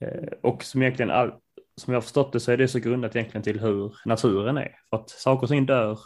eh, 0.00 0.32
och 0.42 0.64
som 0.64 0.82
egentligen 0.82 1.10
all, 1.10 1.32
som 1.76 1.92
jag 1.92 1.96
har 1.96 2.02
förstått 2.02 2.32
det 2.32 2.40
så 2.40 2.52
är 2.52 2.56
det 2.56 2.68
så 2.68 2.78
grundat 2.78 3.16
egentligen 3.16 3.42
till 3.42 3.60
hur 3.60 3.96
naturen 4.04 4.56
är. 4.56 4.76
För 4.90 4.96
att 4.96 5.10
saker 5.10 5.42
och 5.42 5.48
ting 5.48 5.66
dör 5.66 5.98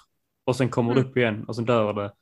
och 0.44 0.56
sen 0.56 0.68
kommer 0.68 0.94
det 0.94 1.00
mm. 1.00 1.10
upp 1.10 1.16
igen 1.16 1.44
och 1.44 1.56
sen 1.56 1.64
dör 1.64 1.92
det. 1.92 2.12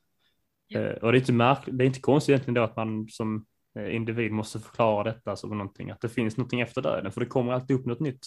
Eh, 0.79 0.97
och 0.97 1.13
det 1.13 1.19
är 1.19 1.21
inte 1.21 1.33
märkligt, 1.33 1.79
det 1.79 1.85
är 1.85 1.87
inte 1.87 2.01
konstigt 2.01 2.29
egentligen 2.29 2.55
då 2.55 2.63
att 2.63 2.77
man 2.77 3.09
som 3.09 3.47
individ 3.91 4.33
måste 4.33 4.59
förklara 4.59 5.05
detta 5.05 5.37
som 5.37 5.51
någonting, 5.51 5.91
att 5.91 6.01
det 6.01 6.09
finns 6.09 6.37
någonting 6.37 6.61
efter 6.61 6.83
döden, 6.83 7.13
för 7.13 7.21
det 7.21 7.27
kommer 7.27 7.53
alltid 7.53 7.77
upp 7.77 7.87
något 7.87 8.01
nytt. 8.01 8.27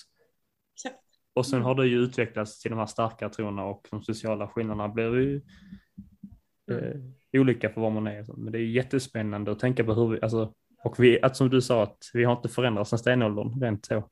Och 1.33 1.45
sen 1.45 1.61
har 1.61 1.75
det 1.75 1.87
ju 1.87 1.97
utvecklats 1.97 2.61
till 2.61 2.71
de 2.71 2.79
här 2.79 2.85
starka 2.85 3.29
trona 3.29 3.65
och 3.65 3.87
de 3.91 4.03
sociala 4.03 4.47
skillnaderna 4.47 4.89
blir 4.89 5.15
ju 5.15 5.41
mm. 6.71 6.83
eh, 6.83 7.41
olika 7.41 7.69
för 7.69 7.81
vad 7.81 7.91
man 7.91 8.07
är. 8.07 8.25
Men 8.37 8.51
det 8.51 8.59
är 8.59 8.65
jättespännande 8.65 9.51
att 9.51 9.59
tänka 9.59 9.83
på 9.83 9.93
hur 9.93 10.07
vi, 10.07 10.21
alltså, 10.21 10.53
och 10.83 10.99
vi, 10.99 11.21
att 11.21 11.37
som 11.37 11.49
du 11.49 11.61
sa, 11.61 11.83
att 11.83 11.97
vi 12.13 12.23
har 12.23 12.35
inte 12.35 12.49
förändrats 12.49 12.89
sedan 12.89 12.99
stenåldern, 12.99 13.61
rent 13.61 13.85
så. 13.85 14.09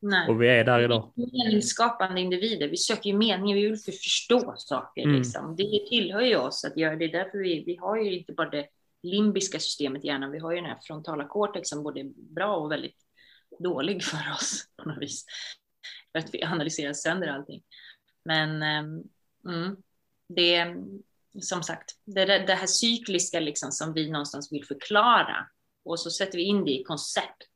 Nej. 0.00 0.28
Och 0.28 0.42
vi 0.42 0.48
är 0.48 0.64
där 0.64 0.80
idag. 0.80 1.12
Meningsskapande 1.16 2.20
individer. 2.20 2.68
Vi 2.68 2.76
söker 2.76 3.10
ju 3.10 3.16
mening, 3.16 3.54
vi 3.54 3.62
vill 3.62 3.76
förstå 3.76 4.54
saker. 4.56 5.02
Mm. 5.02 5.16
Liksom. 5.16 5.56
Det 5.56 5.86
tillhör 5.88 6.20
ju 6.20 6.36
oss 6.36 6.64
att 6.64 6.76
göra 6.76 6.96
det. 6.96 7.08
Därför 7.08 7.38
vi, 7.38 7.64
vi 7.66 7.76
har 7.76 7.96
ju 7.96 8.18
inte 8.18 8.32
bara 8.32 8.50
det 8.50 8.66
limbiska 9.02 9.58
systemet 9.58 10.04
i 10.04 10.06
hjärnan, 10.06 10.30
vi 10.30 10.38
har 10.38 10.50
ju 10.50 10.56
den 10.56 10.70
här 10.70 10.78
frontala 10.82 11.24
cortex 11.24 11.68
som 11.68 11.82
både 11.82 12.00
är 12.00 12.34
bra 12.34 12.56
och 12.56 12.72
väldigt 12.72 12.96
dålig 13.58 14.02
för 14.02 14.32
oss 14.34 14.64
på 14.82 14.88
något 14.88 15.02
vis. 15.02 15.24
För 16.14 16.18
att 16.18 16.34
vi 16.34 16.42
analyserar 16.42 16.92
sönder 16.92 17.28
allting. 17.28 17.62
Men 18.24 18.62
ehm, 18.62 19.02
mm, 19.48 19.76
det, 20.28 20.76
som 21.40 21.62
sagt, 21.62 21.90
det, 22.04 22.24
det 22.24 22.54
här 22.54 22.66
cykliska 22.66 23.40
liksom 23.40 23.72
som 23.72 23.92
vi 23.92 24.10
någonstans 24.10 24.52
vill 24.52 24.64
förklara 24.64 25.46
och 25.84 26.00
så 26.00 26.10
sätter 26.10 26.38
vi 26.38 26.44
in 26.44 26.64
det 26.64 26.70
i 26.70 26.84
koncept 26.84 27.50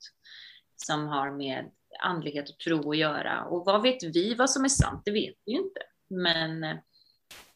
som 0.77 1.07
har 1.07 1.31
med 1.31 1.71
andlighet 2.01 2.51
och 2.51 2.59
tro 2.59 2.91
att 2.91 2.99
göra. 2.99 3.45
Och 3.45 3.65
vad 3.67 3.83
vet 3.83 4.03
vi 4.03 4.35
vad 4.35 4.51
som 4.51 4.65
är 4.65 4.69
sant? 4.69 5.03
Det 5.05 5.11
vet 5.11 5.35
vi 5.45 5.53
ju 5.53 5.59
inte. 5.59 5.81
Men, 6.09 6.79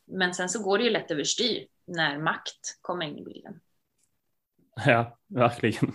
men 0.04 0.34
sen 0.34 0.48
så 0.48 0.62
går 0.62 0.78
det 0.78 0.84
ju 0.84 0.90
lätt 0.90 1.10
överstyr 1.10 1.66
när 1.86 2.18
makt 2.18 2.78
kommer 2.80 3.06
in 3.06 3.18
i 3.18 3.24
bilden. 3.24 3.60
Ja, 4.86 5.18
verkligen. 5.26 5.92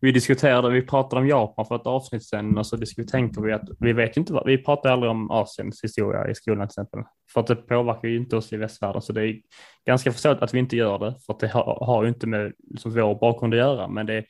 Vi 0.00 0.12
diskuterade, 0.12 0.70
vi 0.70 0.82
pratade 0.82 1.22
om 1.22 1.28
Japan 1.28 1.66
för 1.66 1.76
ett 1.76 1.86
avsnitt 1.86 2.24
sedan 2.24 2.58
och 2.58 2.66
så 2.66 2.78
tänker 3.10 3.40
vi 3.40 3.52
att 3.52 3.68
vi 3.80 3.92
vet 3.92 4.16
inte 4.16 4.32
vad, 4.32 4.46
vi 4.46 4.58
pratar 4.58 4.90
aldrig 4.90 5.10
om 5.10 5.30
Asiens 5.30 5.84
historia 5.84 6.30
i 6.30 6.34
skolan 6.34 6.68
till 6.68 6.72
exempel. 6.72 7.02
För 7.32 7.40
att 7.40 7.46
det 7.46 7.56
påverkar 7.56 8.08
ju 8.08 8.16
inte 8.16 8.36
oss 8.36 8.52
i 8.52 8.56
västvärlden 8.56 9.02
så 9.02 9.12
det 9.12 9.22
är 9.22 9.40
ganska 9.86 10.12
förståeligt 10.12 10.42
att 10.42 10.54
vi 10.54 10.58
inte 10.58 10.76
gör 10.76 10.98
det 10.98 11.14
för 11.26 11.32
att 11.32 11.40
det 11.40 11.48
har, 11.48 11.86
har 11.86 12.02
ju 12.02 12.08
inte 12.08 12.26
med 12.26 12.52
liksom, 12.70 12.94
vår 12.94 13.20
bakgrund 13.20 13.54
att 13.54 13.58
göra. 13.58 13.88
Men 13.88 14.06
det, 14.06 14.24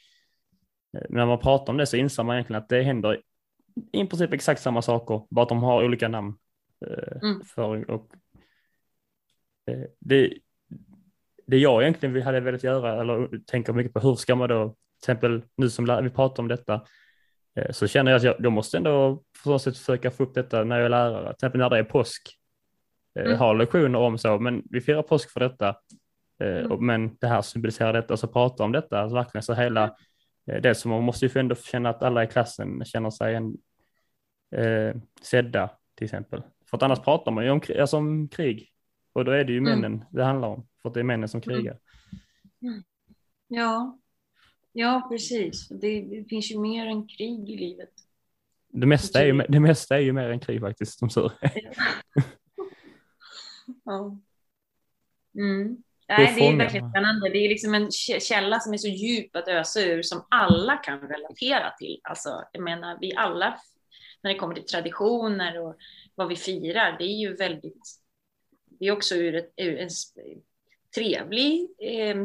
när 1.09 1.27
man 1.27 1.39
pratar 1.39 1.73
om 1.73 1.77
det 1.77 1.87
så 1.87 1.97
inser 1.97 2.23
man 2.23 2.37
egentligen 2.37 2.63
att 2.63 2.69
det 2.69 2.83
händer 2.83 3.21
i 3.93 4.07
princip 4.07 4.33
exakt 4.33 4.63
samma 4.63 4.83
saker, 4.83 5.27
bara 5.31 5.43
att 5.43 5.49
de 5.49 5.63
har 5.63 5.85
olika 5.85 6.09
namn. 6.09 6.35
Eh, 6.87 7.23
mm. 7.23 7.41
För, 7.45 7.91
och, 7.91 8.15
eh, 9.67 9.85
det, 9.99 10.33
det 11.47 11.59
jag 11.59 11.83
egentligen 11.83 12.23
hade 12.23 12.41
velat 12.41 12.65
göra 12.65 13.01
eller 13.01 13.41
tänker 13.47 13.73
mycket 13.73 13.93
på, 13.93 14.01
hur 14.01 14.15
ska 14.15 14.35
man 14.35 14.49
då, 14.49 14.77
till 15.05 15.13
exempel 15.13 15.43
nu 15.57 15.71
som 15.71 16.03
vi 16.03 16.11
pratar 16.11 16.43
om 16.43 16.49
detta, 16.49 16.81
eh, 17.57 17.71
så 17.71 17.87
känner 17.87 18.11
jag 18.11 18.19
att 18.19 18.25
jag 18.25 18.37
då 18.39 18.51
måste 18.51 18.77
ändå 18.77 19.23
på 19.45 19.59
sätt 19.59 19.79
försöka 19.79 20.11
få 20.11 20.23
upp 20.23 20.35
detta 20.35 20.65
när 20.65 20.77
jag 20.77 20.85
är 20.85 20.91
lärare, 20.91 21.25
till 21.25 21.35
exempel 21.35 21.59
när 21.59 21.71
det 21.71 21.79
är 21.79 21.85
påsk, 21.85 22.39
mm. 23.19 23.39
ha 23.39 23.53
lektioner 23.53 23.99
om 23.99 24.19
så, 24.19 24.39
men 24.39 24.63
vi 24.71 24.81
firar 24.81 25.03
påsk 25.03 25.31
för 25.31 25.41
detta, 25.41 25.77
mm. 26.41 26.87
men 26.87 27.17
det 27.21 27.27
här 27.27 27.43
symboliserar 27.43 27.93
detta, 27.93 28.17
så 28.17 28.29
prata 28.29 28.65
om 28.65 28.73
detta, 28.73 29.01
alltså 29.01 29.15
verkligen 29.15 29.43
så 29.43 29.55
hela 29.55 29.97
Eh, 30.47 30.61
det 30.61 30.75
som 30.75 30.91
man 30.91 31.03
måste 31.03 31.27
ju 31.27 31.41
ändå 31.41 31.55
känna 31.55 31.91
att 31.91 32.03
alla 32.03 32.25
i 32.25 32.27
klassen 32.27 32.85
känner 32.85 33.11
sig 33.11 33.35
en, 33.35 33.57
eh, 34.57 34.97
sedda 35.23 35.71
till 35.95 36.05
exempel. 36.05 36.43
För 36.67 36.77
att 36.77 36.83
annars 36.83 37.01
pratar 37.01 37.33
man 37.33 37.45
ju 37.45 37.51
om, 37.51 37.61
alltså 37.81 37.97
om 37.97 38.29
krig 38.29 38.71
och 39.13 39.25
då 39.25 39.33
är 39.33 39.45
det 39.45 39.53
ju 39.53 39.59
mm. 39.59 39.71
männen 39.71 39.95
mm. 39.95 40.07
det 40.11 40.25
handlar 40.25 40.49
om 40.49 40.67
för 40.83 40.89
att 40.89 40.95
det 40.95 41.01
är 41.01 41.05
männen 41.05 41.29
som 41.29 41.43
mm. 41.47 41.57
krigar. 41.57 41.79
Mm. 42.63 42.83
Ja, 43.49 43.99
ja 44.75 45.07
precis. 45.11 45.69
Det, 45.69 46.01
det, 46.01 46.25
finns 46.29 46.53
ju 46.53 46.59
mer 46.59 46.87
än 46.87 47.09
krig 47.09 47.51
i 47.51 47.57
livet. 47.57 47.91
Det 48.69 48.87
mesta 48.87 49.21
är 49.21 49.27
ju, 49.27 49.43
det 49.49 49.61
mesta 49.61 49.97
är 49.97 50.01
ju 50.01 50.13
mer 50.13 50.31
än 50.31 50.41
krig 50.41 50.61
faktiskt 50.61 50.99
som 50.99 51.11
sur. 51.11 51.33
ja. 53.85 54.19
Mm. 55.35 55.83
Nej, 56.09 56.35
det 56.37 56.49
är 56.49 56.57
verkligen 56.57 56.91
spännande. 56.91 57.29
Det 57.29 57.39
är 57.39 57.49
liksom 57.49 57.75
en 57.75 57.91
källa 58.21 58.61
som 58.61 58.73
är 58.73 58.79
så 58.79 58.89
djup 58.89 59.37
att 59.37 59.49
ösa 59.49 59.81
ur 59.81 60.03
som 60.03 60.27
alla 60.29 60.77
kan 60.77 61.01
relatera 61.01 61.71
till. 61.71 62.01
Alltså, 62.03 62.45
jag 62.53 62.63
menar, 62.63 62.99
vi 63.01 63.15
alla, 63.17 63.61
när 64.23 64.33
det 64.33 64.39
kommer 64.39 64.55
till 64.55 64.67
traditioner 64.67 65.61
och 65.61 65.77
vad 66.15 66.29
vi 66.29 66.37
firar, 66.37 66.97
det 66.99 67.05
är 67.05 67.19
ju 67.19 67.37
väldigt, 67.37 68.01
det 68.79 68.87
är 68.87 68.93
också 68.93 69.15
ur 69.15 69.35
ett, 69.35 69.53
ur 69.57 69.79
en 69.79 69.89
trevlig, 70.95 71.69
eh, 71.79 72.17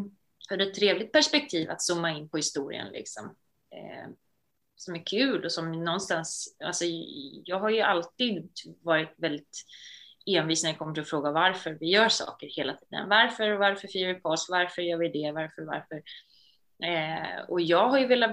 ur 0.51 0.61
ett 0.61 0.73
trevligt 0.73 1.11
perspektiv 1.11 1.69
att 1.69 1.81
zooma 1.81 2.11
in 2.11 2.29
på 2.29 2.37
historien 2.37 2.87
liksom. 2.91 3.35
Eh, 3.75 4.09
som 4.75 4.95
är 4.95 5.05
kul 5.05 5.45
och 5.45 5.51
som 5.51 5.83
någonstans, 5.83 6.57
alltså 6.63 6.85
jag 7.43 7.59
har 7.59 7.69
ju 7.69 7.81
alltid 7.81 8.51
varit 8.81 9.13
väldigt 9.17 9.65
envis 10.25 10.63
när 10.63 10.71
det 10.71 10.77
kommer 10.77 10.93
till 10.93 11.03
att 11.03 11.09
fråga 11.09 11.31
varför 11.31 11.77
vi 11.79 11.89
gör 11.89 12.09
saker 12.09 12.47
hela 12.47 12.73
tiden. 12.73 13.09
Varför, 13.09 13.51
varför 13.51 13.87
firar 13.87 14.13
vi 14.13 14.19
påsk? 14.19 14.49
Varför 14.49 14.81
gör 14.81 14.97
vi 14.97 15.09
det? 15.09 15.31
Varför, 15.31 15.61
varför? 15.61 16.03
Eh, 16.83 17.41
och 17.47 17.61
jag 17.61 17.89
har 17.89 17.99
ju 17.99 18.07
velat 18.07 18.31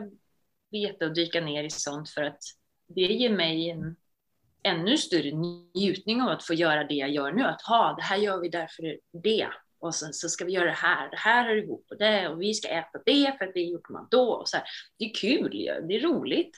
veta 0.70 1.04
och 1.04 1.14
dyka 1.14 1.40
ner 1.40 1.64
i 1.64 1.70
sånt 1.70 2.10
för 2.10 2.22
att 2.22 2.42
det 2.88 3.00
ger 3.00 3.30
mig 3.30 3.70
en 3.70 3.96
ännu 4.62 4.96
större 4.96 5.30
njutning 5.74 6.22
av 6.22 6.28
att 6.28 6.44
få 6.44 6.54
göra 6.54 6.84
det 6.84 6.94
jag 6.94 7.10
gör 7.10 7.32
nu. 7.32 7.42
Att 7.42 7.62
ha, 7.62 7.94
det 7.96 8.02
här 8.02 8.16
gör 8.16 8.40
vi 8.40 8.48
därför 8.48 8.98
det. 9.22 9.48
Och 9.78 9.94
sen 9.94 10.12
så 10.12 10.28
ska 10.28 10.44
vi 10.44 10.52
göra 10.52 10.64
det 10.64 10.70
här, 10.70 11.10
det 11.10 11.16
här 11.16 11.44
hör 11.44 11.56
ihop 11.56 11.86
och 11.90 11.98
det 11.98 12.28
och 12.28 12.42
vi 12.42 12.54
ska 12.54 12.68
äta 12.68 12.98
det 13.06 13.34
för 13.38 13.44
att 13.44 13.54
det 13.54 13.60
gjorde 13.60 13.92
man 13.92 14.08
då. 14.10 14.32
Och 14.32 14.48
så 14.48 14.56
här. 14.56 14.66
Det 14.98 15.04
är 15.04 15.14
kul, 15.14 15.54
ju, 15.54 15.86
det 15.86 15.96
är 15.96 16.00
roligt. 16.00 16.56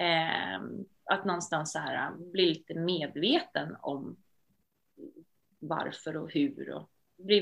Eh, 0.00 0.62
att 1.04 1.24
någonstans 1.24 1.72
så 1.72 1.78
här 1.78 2.12
um, 2.12 2.32
bli 2.32 2.46
lite 2.46 2.74
medveten 2.74 3.76
om 3.80 4.16
varför 5.58 6.16
och 6.16 6.32
hur. 6.32 6.70
Och 6.70 6.90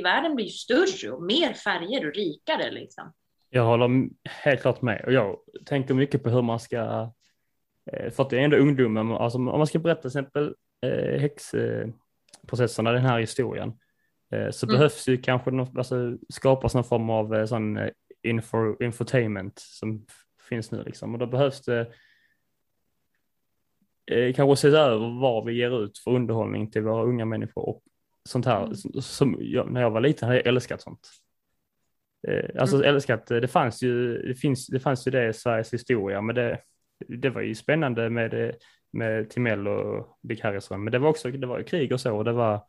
världen 0.04 0.34
blir 0.34 0.44
ju 0.44 0.50
större 0.50 1.10
och 1.10 1.22
mer 1.22 1.52
färger 1.52 2.08
och 2.08 2.14
rikare 2.14 2.70
liksom. 2.70 3.12
Jag 3.50 3.64
håller 3.64 4.08
helt 4.24 4.60
klart 4.60 4.82
med 4.82 5.04
och 5.04 5.12
jag 5.12 5.38
tänker 5.66 5.94
mycket 5.94 6.22
på 6.22 6.30
hur 6.30 6.42
man 6.42 6.60
ska 6.60 7.12
eh, 7.92 8.10
för 8.10 8.22
att 8.22 8.30
det 8.30 8.38
är 8.38 8.44
ändå 8.44 8.56
ungdomen, 8.56 9.12
alltså 9.12 9.38
om 9.38 9.44
man 9.44 9.66
ska 9.66 9.78
berätta 9.78 10.00
till 10.00 10.08
exempel 10.08 10.54
eh, 10.86 11.20
häxprocesserna, 11.20 12.92
den 12.92 13.04
här 13.04 13.20
historien, 13.20 13.78
så 14.50 14.66
mm. 14.66 14.76
behövs 14.76 15.08
ju 15.08 15.16
kanske 15.16 15.50
något, 15.50 15.76
alltså, 15.76 16.16
skapas 16.28 16.74
någon 16.74 16.84
form 16.84 17.10
av 17.10 17.34
eh, 17.34 17.44
sån 17.44 17.76
eh, 17.76 17.90
info, 18.22 18.82
infotainment 18.82 19.58
som 19.58 20.06
finns 20.48 20.70
nu 20.70 20.82
liksom. 20.82 21.12
Och 21.12 21.18
då 21.18 21.26
behövs 21.26 21.60
det 21.60 21.80
eh, 24.10 24.34
kanske 24.34 24.52
ses 24.52 24.74
över 24.74 25.20
vad 25.20 25.44
vi 25.44 25.52
ger 25.52 25.84
ut 25.84 25.98
för 25.98 26.10
underhållning 26.10 26.70
till 26.70 26.82
våra 26.82 27.02
unga 27.02 27.24
människor 27.24 27.68
och 27.68 27.82
sånt 28.28 28.46
här. 28.46 28.64
Mm. 28.64 28.74
Som 29.02 29.36
jag, 29.40 29.70
när 29.70 29.80
jag 29.80 29.90
var 29.90 30.00
liten 30.00 30.28
hade 30.28 30.40
jag 30.40 30.46
älskat 30.46 30.80
sånt. 30.80 31.08
Eh, 32.28 32.60
alltså 32.60 32.76
mm. 32.76 32.88
älskat, 32.88 33.26
det 33.26 33.48
fanns 33.48 33.82
ju, 33.82 34.18
det 34.22 34.34
finns, 34.34 34.66
det 34.66 34.80
fanns 34.80 35.06
ju 35.06 35.10
det 35.10 35.28
i 35.28 35.32
Sveriges 35.32 35.72
historia, 35.72 36.20
men 36.20 36.34
det, 36.34 36.60
det 37.08 37.30
var 37.30 37.40
ju 37.40 37.54
spännande 37.54 38.10
med, 38.10 38.54
med 38.92 39.30
Timell 39.30 39.68
och 39.68 40.18
Dick 40.22 40.40
Harrison, 40.40 40.84
men 40.84 40.92
det 40.92 40.98
var 40.98 41.08
också, 41.08 41.30
det 41.30 41.46
var 41.46 41.62
krig 41.62 41.92
och 41.92 42.00
så, 42.00 42.16
och 42.16 42.24
det 42.24 42.32
var 42.32 42.60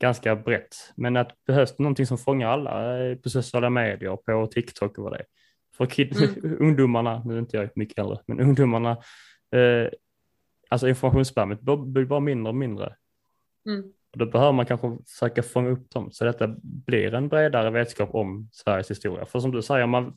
ganska 0.00 0.36
brett. 0.36 0.76
Men 0.96 1.16
att 1.16 1.28
det 1.28 1.34
behövs 1.46 1.78
någonting 1.78 2.06
som 2.06 2.18
fångar 2.18 2.48
alla 2.48 3.04
eh, 3.04 3.16
på 3.16 3.30
sociala 3.30 3.70
medier, 3.70 4.16
på 4.16 4.46
TikTok 4.46 4.98
och 4.98 5.04
vad 5.04 5.12
det 5.12 5.18
är. 5.18 5.26
För 5.76 5.86
kid, 5.86 6.16
mm. 6.16 6.56
ungdomarna, 6.60 7.22
nu 7.24 7.34
är 7.34 7.38
inte 7.38 7.56
jag 7.56 7.70
mycket 7.74 7.98
äldre, 7.98 8.18
men 8.26 8.40
ungdomarna, 8.40 8.90
eh, 9.52 9.88
alltså 10.68 10.88
informationsspammet 10.88 11.60
blir 11.60 12.04
bara 12.04 12.20
mindre 12.20 12.48
och 12.48 12.56
mindre. 12.56 12.96
Mm. 13.66 13.92
Och 14.12 14.18
då 14.18 14.26
behöver 14.26 14.52
man 14.52 14.66
kanske 14.66 14.98
försöka 15.06 15.42
fånga 15.42 15.70
upp 15.70 15.90
dem 15.90 16.10
så 16.12 16.24
detta 16.24 16.54
blir 16.62 17.14
en 17.14 17.28
bredare 17.28 17.70
vetskap 17.70 18.14
om 18.14 18.48
Sveriges 18.52 18.90
historia. 18.90 19.26
För 19.26 19.40
som 19.40 19.50
du 19.50 19.62
säger, 19.62 19.86
man, 19.86 20.16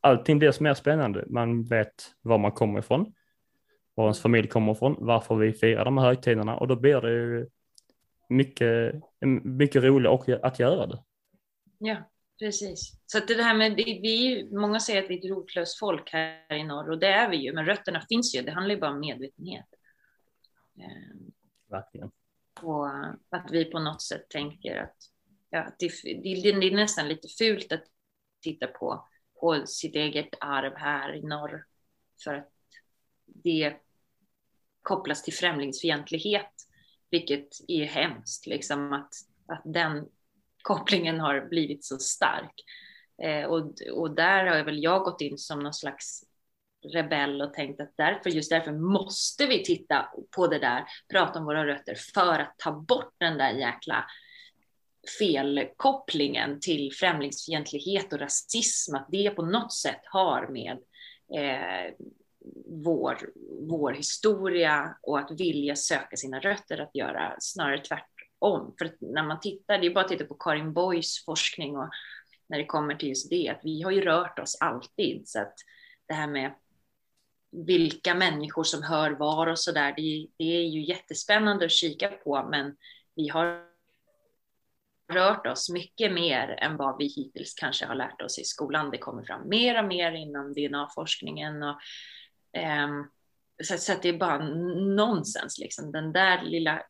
allting 0.00 0.38
blir 0.38 0.62
mer 0.62 0.74
spännande. 0.74 1.24
Man 1.28 1.64
vet 1.64 1.94
var 2.20 2.38
man 2.38 2.52
kommer 2.52 2.78
ifrån, 2.78 3.12
var 3.94 4.04
ens 4.04 4.20
familj 4.20 4.48
kommer 4.48 4.72
ifrån, 4.72 4.96
varför 4.98 5.34
vi 5.34 5.52
firar 5.52 5.84
de 5.84 5.98
här 5.98 6.06
högtiderna 6.06 6.56
och 6.56 6.68
då 6.68 6.76
blir 6.76 7.00
det 7.00 7.12
ju 7.12 7.46
mycket, 8.28 8.94
mycket 9.26 9.82
roligare 9.82 10.40
att 10.42 10.58
göra 10.58 10.86
det. 10.86 11.02
Ja, 11.78 12.10
precis. 12.38 12.92
Så 13.06 13.18
att 13.18 13.28
det 13.28 13.42
här 13.42 13.54
med, 13.54 13.74
vi, 13.76 14.48
många 14.52 14.80
säger 14.80 15.02
att 15.02 15.10
vi 15.10 15.14
är 15.14 15.18
ett 15.18 15.30
rotlöst 15.30 15.78
folk 15.78 16.12
här 16.12 16.54
i 16.54 16.64
norr 16.64 16.90
och 16.90 16.98
det 16.98 17.06
är 17.06 17.30
vi 17.30 17.36
ju, 17.36 17.52
men 17.52 17.66
rötterna 17.66 18.00
finns 18.08 18.34
ju, 18.34 18.42
det 18.42 18.52
handlar 18.52 18.74
ju 18.74 18.80
bara 18.80 18.90
om 18.90 19.00
medvetenhet. 19.00 19.66
Verkligen. 21.70 22.10
Och 22.62 22.88
att 23.28 23.50
vi 23.50 23.64
på 23.64 23.78
något 23.78 24.02
sätt 24.02 24.28
tänker 24.28 24.76
att 24.76 24.96
ja, 25.50 25.72
det, 25.78 25.92
det, 26.04 26.52
det 26.60 26.66
är 26.66 26.76
nästan 26.76 27.08
lite 27.08 27.28
fult 27.28 27.72
att 27.72 27.84
titta 28.42 28.66
på, 28.66 29.08
på 29.40 29.66
sitt 29.66 29.94
eget 29.94 30.28
arv 30.40 30.72
här 30.76 31.14
i 31.14 31.22
norr 31.22 31.64
för 32.24 32.34
att 32.34 32.52
det 33.26 33.76
kopplas 34.82 35.22
till 35.22 35.34
främlingsfientlighet, 35.34 36.52
vilket 37.12 37.48
är 37.68 37.84
hemskt, 37.84 38.46
liksom 38.46 38.92
att, 38.92 39.14
att 39.46 39.62
den 39.64 40.06
kopplingen 40.62 41.20
har 41.20 41.48
blivit 41.48 41.84
så 41.84 41.98
stark. 41.98 42.54
Eh, 43.22 43.44
och, 43.44 43.72
och 43.92 44.14
där 44.14 44.46
har 44.46 44.64
väl 44.64 44.82
jag 44.82 45.04
gått 45.04 45.20
in 45.20 45.38
som 45.38 45.60
någon 45.60 45.74
slags 45.74 46.24
rebell 46.92 47.42
och 47.42 47.54
tänkt 47.54 47.80
att 47.80 47.96
därför, 47.96 48.30
just 48.30 48.50
därför 48.50 48.72
måste 48.72 49.46
vi 49.46 49.64
titta 49.64 50.08
på 50.36 50.46
det 50.46 50.58
där, 50.58 50.84
prata 51.08 51.38
om 51.38 51.44
våra 51.44 51.66
rötter 51.66 51.94
för 52.14 52.38
att 52.38 52.54
ta 52.58 52.72
bort 52.72 53.14
den 53.18 53.38
där 53.38 53.50
jäkla 53.50 54.04
felkopplingen 55.18 56.60
till 56.60 56.92
främlingsfientlighet 56.92 58.12
och 58.12 58.20
rasism, 58.20 58.94
att 58.94 59.06
det 59.08 59.30
på 59.30 59.42
något 59.42 59.72
sätt 59.72 60.00
har 60.04 60.48
med 60.48 60.78
eh, 61.34 61.94
vår, 62.72 63.30
vår 63.68 63.92
historia 63.92 64.96
och 65.02 65.18
att 65.18 65.30
vilja 65.40 65.76
söka 65.76 66.16
sina 66.16 66.40
rötter 66.40 66.78
att 66.78 66.94
göra, 66.94 67.36
snarare 67.38 67.78
tvärtom. 67.78 68.74
För 68.78 68.96
när 69.00 69.22
man 69.22 69.40
tittar, 69.40 69.78
det 69.78 69.86
är 69.86 69.94
bara 69.94 70.04
att 70.04 70.10
titta 70.10 70.24
på 70.24 70.34
Karin 70.34 70.72
Boys 70.72 71.24
forskning 71.24 71.76
och 71.76 71.90
när 72.46 72.58
det 72.58 72.66
kommer 72.66 72.94
till 72.94 73.08
just 73.08 73.30
det, 73.30 73.48
att 73.48 73.60
vi 73.62 73.82
har 73.82 73.90
ju 73.90 74.00
rört 74.00 74.38
oss 74.38 74.56
alltid, 74.60 75.28
så 75.28 75.40
att 75.40 75.54
det 76.06 76.14
här 76.14 76.26
med 76.26 76.54
vilka 77.66 78.14
människor 78.14 78.64
som 78.64 78.82
hör 78.82 79.10
var 79.10 79.46
och 79.46 79.58
så 79.58 79.72
där. 79.72 79.94
Det, 79.96 80.26
det 80.38 80.56
är 80.56 80.68
ju 80.68 80.84
jättespännande 80.84 81.64
att 81.64 81.70
kika 81.70 82.08
på, 82.08 82.48
men 82.50 82.76
vi 83.14 83.28
har 83.28 83.66
rört 85.12 85.46
oss 85.46 85.70
mycket 85.70 86.12
mer 86.12 86.48
än 86.48 86.76
vad 86.76 86.98
vi 86.98 87.06
hittills 87.06 87.54
kanske 87.54 87.86
har 87.86 87.94
lärt 87.94 88.22
oss 88.22 88.38
i 88.38 88.44
skolan. 88.44 88.90
Det 88.90 88.98
kommer 88.98 89.22
fram 89.22 89.48
mer 89.48 89.82
och 89.82 89.88
mer 89.88 90.12
inom 90.12 90.52
DNA-forskningen 90.52 91.62
och 91.62 91.76
Ehm, 92.52 93.04
så, 93.64 93.78
så 93.78 93.92
att 93.92 94.02
det 94.02 94.08
är 94.08 94.18
bara 94.18 94.38
nonsens 94.96 95.58
liksom. 95.58 95.92
Den 95.92 96.12
där 96.12 96.42
lilla 96.42 96.82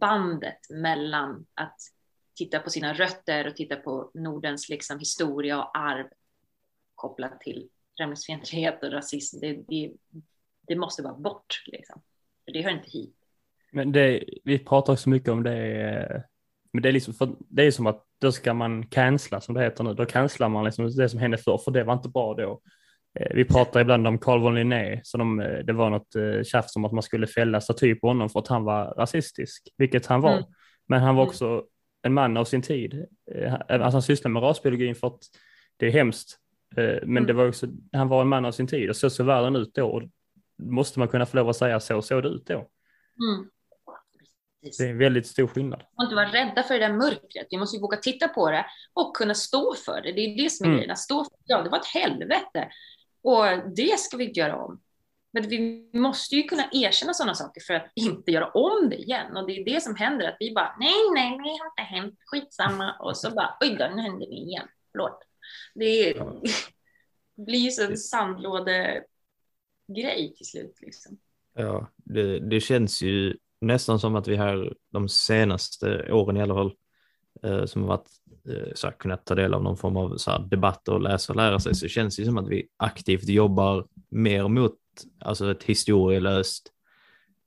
bandet 0.00 0.58
mellan 0.70 1.46
att 1.54 1.76
titta 2.34 2.58
på 2.58 2.70
sina 2.70 2.92
rötter 2.92 3.46
och 3.46 3.56
titta 3.56 3.76
på 3.76 4.10
Nordens 4.14 4.68
liksom 4.68 4.98
historia 4.98 5.62
och 5.62 5.78
arv 5.78 6.06
kopplat 6.94 7.40
till 7.40 7.68
främlingsfientlighet 7.96 8.82
och 8.82 8.92
rasism, 8.92 9.40
det, 9.40 9.64
det, 9.68 9.92
det 10.66 10.76
måste 10.76 11.02
vara 11.02 11.14
bort. 11.14 11.62
Liksom. 11.66 12.02
För 12.44 12.52
det 12.52 12.62
hör 12.62 12.70
inte 12.70 12.90
hit. 12.90 13.16
Men 13.72 13.92
det, 13.92 14.24
vi 14.44 14.58
pratar 14.58 14.96
så 14.96 15.10
mycket 15.10 15.28
om 15.28 15.42
det, 15.42 15.82
eh, 15.82 16.20
men 16.72 16.82
det 16.82 16.88
är, 16.88 16.92
liksom, 16.92 17.14
för, 17.14 17.36
det 17.38 17.62
är 17.62 17.70
som 17.70 17.86
att 17.86 18.06
då 18.18 18.32
ska 18.32 18.54
man 18.54 18.86
cancella 18.86 19.40
som 19.40 19.54
det 19.54 19.62
heter 19.62 19.84
nu. 19.84 19.94
Då 19.94 20.06
cancelar 20.06 20.48
man 20.48 20.64
liksom 20.64 20.96
det 20.96 21.08
som 21.08 21.20
hände 21.20 21.38
förr, 21.38 21.58
för 21.58 21.70
det 21.70 21.84
var 21.84 21.94
inte 21.94 22.08
bra 22.08 22.34
då. 22.34 22.60
Eh, 23.20 23.34
vi 23.34 23.44
pratar 23.44 23.80
ibland 23.80 24.06
om 24.06 24.18
Carl 24.18 24.40
von 24.40 24.54
Linné, 24.54 25.00
så 25.04 25.18
de, 25.18 25.40
eh, 25.40 25.58
det 25.58 25.72
var 25.72 25.90
något 25.90 26.14
eh, 26.14 26.42
tjafs 26.42 26.76
om 26.76 26.84
att 26.84 26.92
man 26.92 27.02
skulle 27.02 27.26
fälla 27.26 27.60
staty 27.60 27.94
på 27.94 28.06
honom 28.06 28.30
för 28.30 28.40
att 28.40 28.48
han 28.48 28.64
var 28.64 28.84
rasistisk, 28.84 29.68
vilket 29.76 30.06
han 30.06 30.20
var. 30.20 30.32
Mm. 30.32 30.44
Men 30.88 31.00
han 31.00 31.14
var 31.14 31.22
mm. 31.22 31.28
också 31.30 31.64
en 32.02 32.14
man 32.14 32.36
av 32.36 32.44
sin 32.44 32.62
tid. 32.62 33.06
Alltså 33.68 33.90
han 33.90 34.02
sysslade 34.02 34.32
med 34.32 34.42
rasbiologin 34.42 34.94
för 34.94 35.06
att 35.06 35.20
det 35.76 35.86
är 35.86 35.90
hemskt 35.90 36.38
men 36.76 37.02
mm. 37.02 37.26
det 37.26 37.32
var 37.32 37.48
också, 37.48 37.66
han 37.92 38.08
var 38.08 38.20
en 38.20 38.28
man 38.28 38.44
av 38.44 38.52
sin 38.52 38.66
tid 38.66 38.90
och 38.90 38.96
så 38.96 39.10
såg 39.10 39.26
världen 39.26 39.56
ut 39.56 39.74
då. 39.74 39.86
Och 39.86 40.02
måste 40.62 40.98
man 40.98 41.08
kunna 41.08 41.26
få 41.26 41.36
lov 41.36 41.48
att 41.48 41.56
säga 41.56 41.80
så 41.80 42.02
såg 42.02 42.22
det 42.22 42.28
ut 42.28 42.46
då. 42.46 42.54
Mm. 42.54 43.50
Det 44.78 44.84
är 44.84 44.90
en 44.90 44.98
väldigt 44.98 45.26
stor 45.26 45.46
skillnad. 45.46 45.80
Vi 45.80 45.96
får 45.96 46.04
inte 46.04 46.14
vara 46.14 46.32
rädda 46.32 46.62
för 46.62 46.74
det 46.74 46.80
där 46.80 46.92
mörkret. 46.92 47.46
Vi 47.50 47.58
måste 47.58 47.76
ju 47.76 47.80
våga 47.80 47.96
titta 47.96 48.28
på 48.28 48.50
det 48.50 48.66
och 48.94 49.16
kunna 49.16 49.34
stå 49.34 49.74
för 49.74 50.02
det. 50.02 50.12
Det 50.12 50.20
är 50.20 50.42
det 50.42 50.50
som 50.50 50.64
är 50.64 50.68
mm. 50.68 50.80
grejen. 50.80 50.96
Stå 50.96 51.24
för, 51.24 51.32
ja, 51.44 51.62
det 51.62 51.70
var 51.70 51.78
ett 51.78 51.86
helvete. 51.86 52.68
Och 53.24 53.44
det 53.76 54.00
ska 54.00 54.16
vi 54.16 54.24
inte 54.24 54.40
göra 54.40 54.56
om. 54.56 54.80
Men 55.32 55.48
vi 55.48 55.90
måste 55.92 56.36
ju 56.36 56.42
kunna 56.42 56.68
erkänna 56.72 57.14
sådana 57.14 57.34
saker 57.34 57.60
för 57.60 57.74
att 57.74 57.92
inte 57.94 58.30
göra 58.30 58.50
om 58.50 58.90
det 58.90 58.96
igen. 58.96 59.36
Och 59.36 59.46
det 59.46 59.60
är 59.60 59.64
det 59.64 59.82
som 59.82 59.96
händer, 59.96 60.28
att 60.28 60.36
vi 60.40 60.54
bara, 60.54 60.76
nej, 60.78 61.10
nej, 61.14 61.30
det 61.30 61.42
har 61.42 61.66
inte 61.66 61.82
hänt, 61.82 62.18
skitsamma. 62.26 62.96
Och 63.00 63.16
så 63.16 63.30
bara, 63.30 63.56
oj 63.60 63.76
då, 63.78 63.88
nu 63.96 64.02
händer 64.02 64.26
det 64.26 64.34
igen. 64.34 64.68
Förlåt. 64.92 65.18
Det 65.74 65.84
är, 65.84 66.16
ja. 66.16 66.42
blir 67.44 67.58
ju 67.58 67.70
så 67.70 67.84
en 67.84 67.96
sandlådegrej 67.96 70.34
till 70.36 70.46
slut. 70.46 70.78
Liksom. 70.80 71.18
Ja, 71.54 71.90
det, 71.96 72.40
det 72.40 72.60
känns 72.60 73.02
ju 73.02 73.36
nästan 73.60 74.00
som 74.00 74.16
att 74.16 74.28
vi 74.28 74.36
här 74.36 74.76
de 74.90 75.08
senaste 75.08 76.12
åren 76.12 76.36
i 76.36 76.42
alla 76.42 76.54
fall 76.54 76.74
eh, 77.42 77.64
som 77.64 77.82
har 77.82 77.88
varit 77.88 78.10
så 78.74 78.86
här, 78.86 78.94
kunnat 78.94 79.24
ta 79.24 79.34
del 79.34 79.54
av 79.54 79.62
någon 79.62 79.76
form 79.76 79.96
av 79.96 80.16
så 80.16 80.30
här, 80.30 80.38
debatt 80.38 80.88
och 80.88 81.00
läsa 81.00 81.32
och 81.32 81.36
lära 81.36 81.60
sig 81.60 81.74
så 81.74 81.88
känns 81.88 82.16
det 82.16 82.24
som 82.24 82.38
att 82.38 82.48
vi 82.48 82.66
aktivt 82.76 83.28
jobbar 83.28 83.86
mer 84.10 84.48
mot 84.48 84.76
alltså 85.18 85.50
ett 85.50 85.62
historielöst 85.62 86.72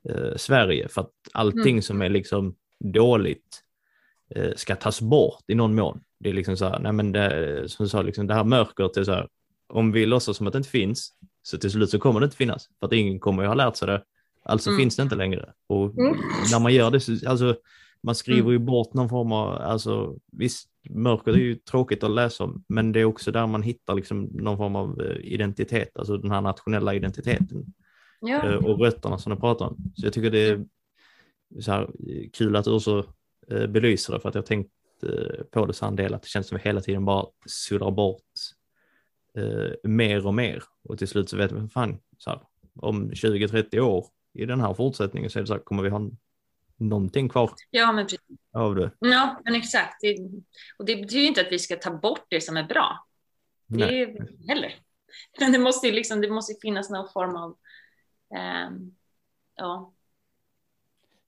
eh, 0.10 0.36
Sverige 0.36 0.88
för 0.88 1.02
att 1.02 1.12
allting 1.34 1.72
mm. 1.72 1.82
som 1.82 2.02
är 2.02 2.10
liksom 2.10 2.56
dåligt 2.80 3.64
eh, 4.36 4.52
ska 4.56 4.76
tas 4.76 5.02
bort 5.02 5.44
i 5.48 5.56
någon 5.56 5.76
mån. 5.76 6.00
Det 6.20 6.30
är 6.30 6.34
liksom 6.34 6.58
så 6.58 6.66
här, 6.66 6.80
nej 6.80 6.92
men 6.92 7.12
det, 7.12 7.64
som 7.70 7.86
du 7.86 7.90
sa, 7.90 8.02
liksom 8.02 8.28
det 8.28 8.34
här 8.34 8.44
mörkret 8.44 8.98
är 8.98 9.04
så 9.04 9.12
här, 9.12 9.28
om 9.68 9.92
vi 9.92 10.06
låtsas 10.06 10.38
som 10.38 10.48
att 10.48 10.54
det 10.54 10.58
inte 10.58 10.70
finns, 10.70 11.14
så 11.44 11.58
till 11.58 11.72
slut 11.72 11.90
så 11.90 12.00
kommer 12.00 12.20
det 12.20 12.24
inte 12.24 12.38
finnas, 12.38 12.70
för 12.80 12.88
att 12.88 12.94
ingen 12.94 13.20
kommer 13.20 13.44
ju 13.44 13.48
ha 13.48 13.56
lärt 13.56 13.76
sig 13.76 13.88
det, 13.88 14.04
alltså 14.44 14.70
mm. 14.70 14.80
finns 14.80 14.96
det 14.96 15.04
inte 15.04 15.16
längre. 15.16 15.54
Och 15.68 15.98
mm. 15.98 16.18
när 16.52 16.60
man 16.60 16.74
gör 16.74 16.92
det, 16.92 17.00
så, 17.00 17.30
alltså 17.30 17.56
man 18.04 18.16
skriver 18.16 18.52
ju 18.52 18.60
bort 18.60 18.94
någon 18.94 19.10
form 19.10 19.32
av, 19.32 19.62
alltså 19.62 20.16
visst, 20.32 20.70
mörkret 20.90 21.36
är 21.36 21.40
ju 21.40 21.56
tråkigt 21.56 22.04
att 22.04 22.12
läsa 22.12 22.44
om, 22.44 22.64
men 22.68 22.92
det 22.92 23.00
är 23.00 23.06
också 23.06 23.32
där 23.32 23.48
man 23.48 23.64
hittar 23.64 23.96
liksom 23.96 24.24
någon 24.24 24.58
form 24.58 24.76
av 24.76 25.02
eh, 25.02 25.34
identitet, 25.34 25.98
alltså 25.98 26.18
den 26.18 26.32
här 26.32 26.42
nationella 26.42 26.94
identiteten. 26.94 27.66
Ja. 28.22 28.50
Eh, 28.50 28.56
och 28.56 28.80
rötterna 28.80 29.18
som 29.18 29.34
du 29.34 29.40
pratar 29.40 29.66
om. 29.66 29.78
Så 29.96 30.06
jag 30.06 30.14
tycker 30.14 30.32
det 30.32 30.50
är 30.50 30.66
så 31.60 31.72
här, 31.72 31.90
kul 32.34 32.56
att 32.56 32.66
du 32.66 32.80
så 32.80 33.06
eh, 33.52 33.68
belyser 33.68 34.14
det, 34.14 34.20
för 34.20 34.30
att 34.30 34.36
jag 34.36 34.46
tänkt 34.46 34.72
Eh, 35.04 35.44
på 35.52 35.66
det 35.66 35.74
så 35.74 35.86
en 35.86 35.96
del 35.96 36.14
att 36.14 36.22
det 36.22 36.28
känns 36.28 36.48
som 36.48 36.56
att 36.56 36.66
vi 36.66 36.70
hela 36.70 36.82
tiden 36.82 37.06
bara 37.06 37.26
suddar 37.46 37.92
bort 37.92 38.24
eh, 39.38 39.90
mer 39.90 40.28
och 40.28 40.34
mer 40.34 40.64
och 40.84 40.98
till 40.98 41.08
slut 41.08 41.30
så 41.30 41.38
vet 41.38 41.52
vi 41.52 41.68
fan 41.68 41.98
så 42.18 42.30
här, 42.30 42.42
om 42.76 43.12
20-30 43.12 43.80
år 43.80 44.06
i 44.34 44.46
den 44.46 44.62
här 44.62 44.74
fortsättningen 44.74 45.30
så 45.30 45.40
är 45.40 45.42
det 45.44 45.48
så 45.48 45.54
här, 45.54 45.62
kommer 45.62 45.84
vi 45.84 45.90
ha 45.90 46.10
någonting 46.78 47.30
kvar 47.30 47.52
ja, 47.70 47.92
men 47.92 48.06
precis. 48.06 48.20
av 48.54 48.76
det. 48.76 48.92
Ja, 49.00 49.42
men 49.46 49.56
exakt. 49.56 50.02
Det, 50.02 50.18
och 50.78 50.86
det 50.86 50.96
betyder 50.96 51.28
inte 51.28 51.42
att 51.42 51.52
vi 51.52 51.60
ska 51.60 51.76
ta 51.76 51.92
bort 51.92 52.26
det 52.30 52.42
som 52.42 52.58
är 52.58 52.64
bra. 52.64 53.06
Det 53.68 54.02
är 54.02 54.08
heller. 54.48 54.76
Men 55.40 55.52
det 55.52 55.60
måste 55.60 55.88
ju 55.88 55.94
liksom, 55.94 56.22
det 56.22 56.30
måste 56.30 56.54
finnas 56.62 56.90
någon 56.90 57.10
form 57.14 57.36
av 57.36 57.58
Um, 58.36 58.96
ja. 59.56 59.94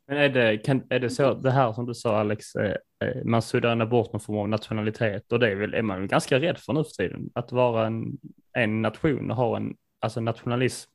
Men 0.08 0.18
är 0.18 0.30
det, 0.30 0.58
kan, 0.58 0.84
är 0.90 1.00
det 1.00 1.10
så, 1.10 1.34
det 1.34 1.52
här 1.52 1.74
som 1.74 1.86
du 1.86 1.94
sa 1.94 2.20
Alex, 2.20 2.56
eh, 2.56 2.76
eh, 3.04 3.24
man 3.26 3.42
suddar 3.42 3.86
bort 3.86 4.14
någon 4.14 4.20
form 4.20 4.38
av 4.38 4.50
nationalitet 4.50 5.32
och 5.32 5.40
det 5.40 5.52
är, 5.52 5.56
väl, 5.56 5.74
är 5.74 5.82
man 5.82 6.08
ganska 6.08 6.40
rädd 6.40 6.58
för 6.58 6.74
nu 6.74 6.84
för 6.84 6.92
tiden, 6.92 7.30
att 7.34 7.52
vara 7.52 7.88
en, 7.88 8.18
en 8.54 8.82
nation 8.82 9.32
och 9.32 9.38
ha 9.38 9.58
en 9.58 9.76
alltså 10.00 10.22
nationalism. 10.22 10.92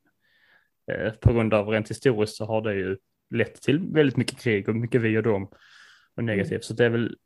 Eh, 0.92 1.12
på 1.12 1.32
grund 1.32 1.54
av 1.54 1.68
rent 1.68 1.90
historiskt 1.90 2.36
så 2.36 2.44
har 2.44 2.62
det 2.62 2.74
ju 2.74 2.96
lett 3.34 3.62
till 3.62 3.78
väldigt 3.92 4.16
mycket 4.16 4.38
krig 4.38 4.68
och 4.68 4.76
mycket 4.76 5.00
vi 5.00 5.18
och 5.18 5.22
dem 5.22 5.48
och 6.16 6.24
negativt. 6.24 6.50
Mm. 6.50 6.62
Så 6.62 6.74
det 6.74 6.84
är 6.84 6.90
väl 6.90 7.16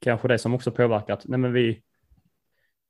kanske 0.00 0.28
det 0.28 0.38
som 0.38 0.54
också 0.54 0.70
påverkat. 0.72 1.22
Nej, 1.24 1.38
men 1.38 1.52
vi, 1.52 1.82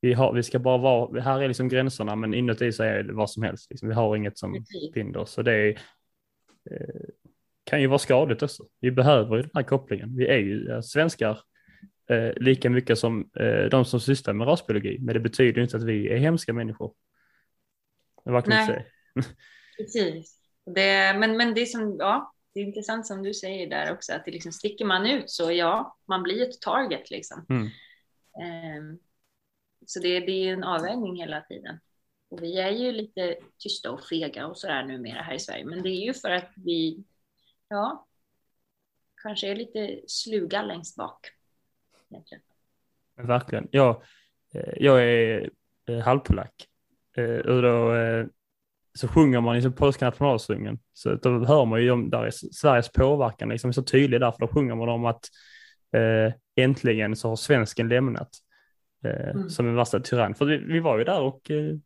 vi, 0.00 0.12
har, 0.12 0.32
vi 0.32 0.42
ska 0.42 0.58
bara 0.58 0.78
vara, 0.78 1.20
här 1.20 1.42
är 1.42 1.48
liksom 1.48 1.68
gränserna 1.68 2.16
men 2.16 2.34
inuti 2.34 2.72
så 2.72 2.82
är 2.82 3.02
det 3.02 3.12
vad 3.12 3.30
som 3.30 3.42
helst. 3.42 3.70
Liksom. 3.70 3.88
Vi 3.88 3.94
har 3.94 4.16
inget 4.16 4.38
som 4.38 4.64
binder 4.94 5.20
oss. 5.20 5.32
Så 5.32 5.42
det 5.42 5.52
är, 5.52 5.68
eh, 6.70 7.08
kan 7.64 7.80
ju 7.80 7.86
vara 7.86 7.98
skadligt 7.98 8.42
också. 8.42 8.66
Vi 8.80 8.90
behöver 8.90 9.36
ju 9.36 9.42
den 9.42 9.50
här 9.54 9.62
kopplingen. 9.62 10.16
Vi 10.16 10.26
är 10.26 10.38
ju 10.38 10.82
svenskar 10.82 11.40
eh, 12.10 12.32
lika 12.36 12.70
mycket 12.70 12.98
som 12.98 13.30
eh, 13.36 13.64
de 13.64 13.84
som 13.84 14.00
sysslar 14.00 14.34
med 14.34 14.46
rasbiologi. 14.46 14.98
Men 15.00 15.14
det 15.14 15.20
betyder 15.20 15.62
inte 15.62 15.76
att 15.76 15.84
vi 15.84 16.08
är 16.08 16.16
hemska 16.16 16.52
människor. 16.52 16.94
Vad 18.24 18.44
kan 18.44 18.50
Nej, 18.50 18.86
precis. 19.78 20.36
Det, 20.74 21.18
men, 21.18 21.36
men 21.36 21.54
det 21.54 21.66
som, 21.66 21.96
ja, 21.98 22.32
det 22.52 22.60
är 22.60 22.64
intressant 22.64 23.06
som 23.06 23.22
du 23.22 23.34
säger 23.34 23.70
där 23.70 23.92
också, 23.92 24.12
att 24.12 24.24
det 24.24 24.30
liksom 24.30 24.52
sticker 24.52 24.84
man 24.84 25.06
ut 25.06 25.30
så 25.30 25.52
ja, 25.52 25.96
man 26.06 26.22
blir 26.22 26.48
ett 26.48 26.60
target 26.60 27.10
liksom. 27.10 27.46
Mm. 27.48 27.68
Um, 28.78 28.98
så 29.86 30.00
det, 30.00 30.20
det 30.20 30.32
är 30.32 30.52
en 30.52 30.64
avvägning 30.64 31.16
hela 31.16 31.40
tiden. 31.40 31.80
Och 32.28 32.42
vi 32.42 32.58
är 32.58 32.70
ju 32.70 32.92
lite 32.92 33.36
tysta 33.58 33.90
och 33.90 34.04
fega 34.04 34.46
och 34.46 34.58
sådär 34.58 34.84
numera 34.84 35.22
här 35.22 35.34
i 35.34 35.38
Sverige, 35.38 35.64
men 35.64 35.82
det 35.82 35.88
är 35.88 36.06
ju 36.06 36.14
för 36.14 36.30
att 36.30 36.52
vi, 36.56 37.04
ja, 37.68 38.06
kanske 39.22 39.48
är 39.48 39.56
lite 39.56 40.00
sluga 40.06 40.62
längst 40.62 40.96
bak. 40.96 41.26
Egentligen. 42.10 42.42
Verkligen. 43.14 43.68
Jag, 43.70 44.02
eh, 44.54 44.72
jag 44.76 45.02
är 45.04 45.50
eh, 45.86 45.98
halvpolack 45.98 46.68
eh, 47.16 47.38
och 47.38 47.62
då 47.62 47.92
så 48.94 49.08
sjunger 49.08 49.40
man 49.40 49.54
liksom 49.54 49.72
polska 49.72 50.04
nationalsången. 50.04 50.78
Så 50.92 51.14
då 51.14 51.44
hör 51.44 51.64
man 51.64 51.82
ju 51.82 51.90
om 51.90 52.10
där 52.10 52.30
Sveriges 52.30 52.92
påverkan 52.92 53.48
liksom 53.48 53.72
så 53.72 53.82
tydlig 53.82 54.20
där, 54.20 54.30
för 54.30 54.38
då 54.38 54.48
sjunger 54.48 54.74
man 54.74 54.88
om 54.88 55.04
att 55.04 55.24
eh, 55.92 56.32
äntligen 56.56 57.16
så 57.16 57.28
har 57.28 57.36
svensken 57.36 57.88
lämnat 57.88 58.30
eh, 59.04 59.30
mm. 59.30 59.50
som 59.50 59.68
en 59.68 59.74
värsta 59.74 60.00
tyrann. 60.00 60.34
För 60.34 60.44
vi, 60.44 60.56
vi, 60.56 60.80
var 60.80 60.98
ju 60.98 61.04
där 61.04 61.20
och 61.20 61.50
eh, 61.50 61.76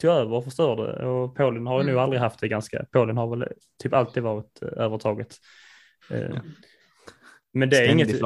tog 0.00 0.10
över 0.10 0.36
och 0.36 0.44
förstörde 0.44 1.06
och 1.06 1.36
Polen 1.36 1.66
har 1.66 1.74
ju 1.74 1.82
mm. 1.82 1.94
nog 1.94 2.02
aldrig 2.02 2.20
haft 2.20 2.40
det 2.40 2.48
ganska, 2.48 2.84
Polen 2.92 3.16
har 3.16 3.36
väl 3.36 3.48
typ 3.82 3.94
alltid 3.94 4.22
varit 4.22 4.62
eh, 4.62 4.68
övertaget. 4.84 5.36
Eh, 6.10 6.36
men 7.52 7.70
det 7.70 7.76
är 7.76 7.84
Ständig 7.84 8.04
inget... 8.04 8.20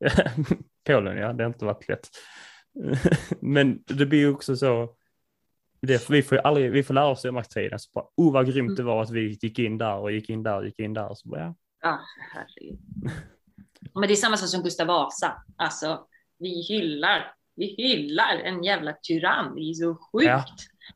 Polen, 0.86 1.16
ja, 1.16 1.32
det 1.32 1.44
har 1.44 1.48
inte 1.48 1.64
varit 1.64 1.88
lätt. 1.88 2.08
men 3.40 3.82
det 3.86 4.06
blir 4.06 4.18
ju 4.18 4.30
också 4.30 4.56
så, 4.56 4.94
det, 5.82 6.10
vi, 6.10 6.22
får 6.22 6.36
aldrig, 6.36 6.70
vi 6.70 6.82
får 6.82 6.94
lära 6.94 7.06
oss 7.06 7.24
i 7.24 7.30
makttiden, 7.30 7.78
så 7.78 7.90
bara, 7.94 8.04
oh 8.16 8.32
vad 8.32 8.46
grymt 8.46 8.76
det 8.76 8.82
mm. 8.82 8.94
var 8.94 9.02
att 9.02 9.10
vi 9.10 9.38
gick 9.42 9.58
in 9.58 9.78
där 9.78 9.96
och 9.96 10.12
gick 10.12 10.30
in 10.30 10.42
där 10.42 10.56
och 10.56 10.64
gick 10.64 10.78
in 10.78 10.94
där. 10.94 11.14
Så 11.14 11.28
bara, 11.28 11.40
ja. 11.40 11.54
ja, 11.80 12.00
herregud. 12.32 12.78
Men 13.94 14.08
det 14.08 14.14
är 14.14 14.16
samma 14.16 14.36
sak 14.36 14.48
som 14.48 14.62
Gustav 14.62 14.86
Vasa. 14.86 15.44
Alltså, 15.56 16.06
vi 16.38 16.62
hyllar, 16.62 17.34
vi 17.56 17.66
hyllar 17.66 18.36
en 18.36 18.64
jävla 18.64 18.92
tyrann. 19.02 19.54
Det 19.54 19.60
är 19.60 19.74
så 19.74 19.94
sjukt. 19.94 20.26
Ja, 20.26 20.44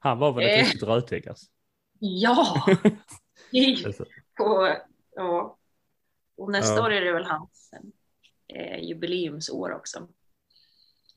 han 0.01 0.19
var 0.19 0.33
väl 0.33 0.45
ett 0.45 0.59
eh. 0.59 0.65
riktigt 0.65 0.83
rötägg 0.83 1.29
alltså. 1.29 1.47
Ja. 1.99 2.67
på, 4.37 4.77
ja. 5.15 5.59
Och 6.37 6.51
nästa 6.51 6.77
ja. 6.77 6.87
år 6.87 6.93
är 6.93 7.01
det 7.01 7.13
väl 7.13 7.25
hans 7.25 7.71
eh, 8.55 8.85
jubileumsår 8.85 9.73
också. 9.73 10.09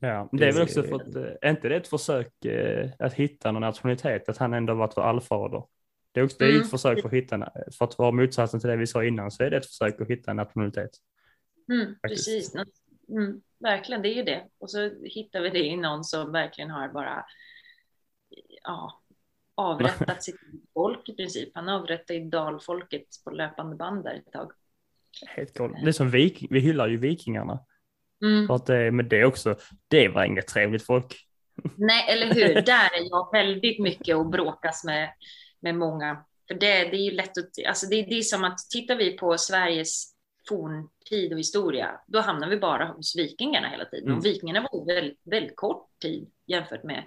Ja, 0.00 0.28
det 0.32 0.48
är 0.48 0.52
väl 0.52 0.62
också 0.62 0.82
för 0.82 0.96
att, 0.96 1.16
eh, 1.16 1.22
är 1.40 1.50
inte 1.50 1.68
det 1.68 1.76
ett 1.76 1.88
försök 1.88 2.44
eh, 2.44 2.90
att 2.98 3.14
hitta 3.14 3.52
någon 3.52 3.60
nationalitet, 3.60 4.28
att 4.28 4.36
han 4.36 4.54
ändå 4.54 4.74
varit 4.74 4.96
vår 4.96 5.02
allfader? 5.02 5.64
Det 6.12 6.20
är 6.20 6.24
också 6.24 6.36
det 6.38 6.44
är 6.44 6.48
ett 6.48 6.54
mm. 6.54 6.68
försök 6.68 7.00
för 7.00 7.08
att 7.08 7.14
hitta, 7.14 7.52
för 7.78 7.84
att 7.84 7.98
vara 7.98 8.10
motsatsen 8.10 8.60
till 8.60 8.68
det 8.68 8.76
vi 8.76 8.86
sa 8.86 9.04
innan, 9.04 9.30
så 9.30 9.42
är 9.42 9.50
det 9.50 9.56
ett 9.56 9.66
försök 9.66 10.00
att 10.00 10.10
hitta 10.10 10.30
en 10.30 10.36
nationalitet. 10.36 10.90
Mm, 11.72 11.94
precis, 12.02 12.54
mm, 13.08 13.40
verkligen, 13.58 14.02
det 14.02 14.08
är 14.08 14.14
ju 14.14 14.22
det. 14.22 14.44
Och 14.58 14.70
så 14.70 14.90
hittar 15.02 15.40
vi 15.40 15.50
det 15.50 15.64
i 15.64 15.76
någon 15.76 16.04
som 16.04 16.32
verkligen 16.32 16.70
har 16.70 16.88
bara 16.88 17.24
ja, 18.62 19.02
avrättat 19.54 20.22
sitt 20.22 20.40
folk 20.74 21.08
i 21.08 21.14
princip. 21.14 21.50
Han 21.54 21.68
avrättade 21.68 22.24
dalfolket 22.24 23.06
på 23.24 23.30
löpande 23.30 23.76
band 23.76 24.04
där 24.04 24.14
ett 24.14 24.32
tag. 24.32 24.52
Helt 25.26 25.54
galet. 25.54 25.76
Det 25.84 25.90
är 25.90 25.92
som 25.92 26.10
vik 26.10 26.46
vi 26.50 26.60
hyllar 26.60 26.88
ju 26.88 26.96
vikingarna. 26.96 27.60
Mm. 28.22 28.46
För 28.46 28.54
att 28.54 28.66
det, 28.66 28.90
men 28.90 29.08
det 29.08 29.24
också, 29.24 29.56
det 29.88 30.08
var 30.08 30.24
inget 30.24 30.46
trevligt 30.46 30.86
folk. 30.86 31.16
Nej, 31.76 32.04
eller 32.08 32.34
hur? 32.34 32.54
Där 32.54 32.94
är 32.94 33.10
jag 33.10 33.32
väldigt 33.32 33.78
mycket 33.78 34.16
och 34.16 34.26
bråkas 34.26 34.84
med, 34.84 35.10
med 35.60 35.74
många. 35.74 36.24
För 36.48 36.54
det, 36.54 36.84
det 36.84 36.96
är 36.96 37.04
ju 37.04 37.10
lätt 37.10 37.38
att, 37.38 37.66
alltså 37.66 37.86
det, 37.86 38.02
det 38.02 38.18
är 38.18 38.22
som 38.22 38.44
att 38.44 38.58
tittar 38.58 38.96
vi 38.96 39.16
på 39.16 39.38
Sveriges 39.38 40.14
forntid 40.48 41.32
och 41.32 41.38
historia, 41.38 42.00
då 42.06 42.20
hamnar 42.20 42.48
vi 42.48 42.56
bara 42.56 42.86
hos 42.86 43.16
vikingarna 43.16 43.68
hela 43.68 43.84
tiden. 43.84 44.06
Mm. 44.06 44.18
Och 44.18 44.24
vikingarna 44.24 44.68
var 44.72 44.86
väldigt, 44.86 45.20
väldigt 45.24 45.56
kort 45.56 45.88
tid 46.02 46.30
jämfört 46.46 46.82
med, 46.82 47.04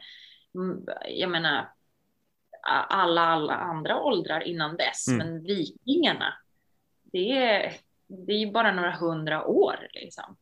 mm, 0.55 0.85
jag 1.09 1.29
menar, 1.29 1.69
alla, 2.89 3.21
alla 3.21 3.53
andra 3.53 4.01
åldrar 4.01 4.41
innan 4.41 4.77
dess. 4.77 5.07
Mm. 5.07 5.17
Men 5.17 5.43
vikingarna, 5.43 6.33
det 7.03 7.31
är, 7.31 7.73
det 8.07 8.33
är 8.33 8.37
ju 8.37 8.51
bara 8.51 8.71
några 8.71 8.95
hundra 8.95 9.45
år 9.45 9.87
liksom. 9.93 10.37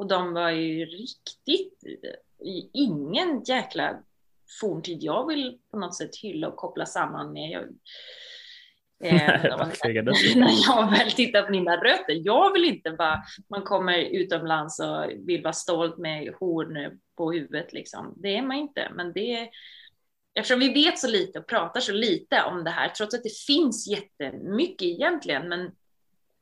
Och 0.00 0.06
de 0.06 0.32
var 0.32 0.50
ju 0.50 0.84
riktigt, 0.84 1.84
ingen 2.72 3.42
jäkla 3.42 4.02
forntid 4.60 5.02
jag 5.02 5.26
vill 5.26 5.58
på 5.70 5.78
något 5.78 5.96
sätt 5.96 6.16
hylla 6.22 6.48
och 6.48 6.56
koppla 6.56 6.86
samman 6.86 7.32
med. 7.32 7.50
Jag, 7.50 7.62
eh, 9.04 9.42
när 10.36 10.66
jag 10.66 10.90
väl 10.90 11.10
tittar 11.10 11.42
på 11.42 11.50
mina 11.50 11.76
rötter. 11.76 12.26
Jag 12.26 12.52
vill 12.52 12.64
inte 12.64 12.90
bara, 12.90 13.22
man 13.50 13.62
kommer 13.62 13.98
utomlands 13.98 14.80
och 14.80 15.10
vill 15.26 15.42
vara 15.42 15.52
stolt 15.52 15.98
med 15.98 16.34
horn 16.40 17.00
på 17.16 17.32
huvudet 17.32 17.72
liksom. 17.72 18.14
Det 18.16 18.36
är 18.36 18.42
man 18.42 18.56
inte, 18.56 18.92
men 18.94 19.12
det 19.12 19.48
eftersom 20.34 20.60
vi 20.60 20.72
vet 20.72 20.98
så 20.98 21.08
lite 21.08 21.38
och 21.38 21.46
pratar 21.46 21.80
så 21.80 21.92
lite 21.92 22.42
om 22.42 22.64
det 22.64 22.70
här, 22.70 22.88
trots 22.88 23.14
att 23.14 23.22
det 23.22 23.38
finns 23.46 23.88
jättemycket 23.88 24.86
egentligen, 24.86 25.48
men 25.48 25.70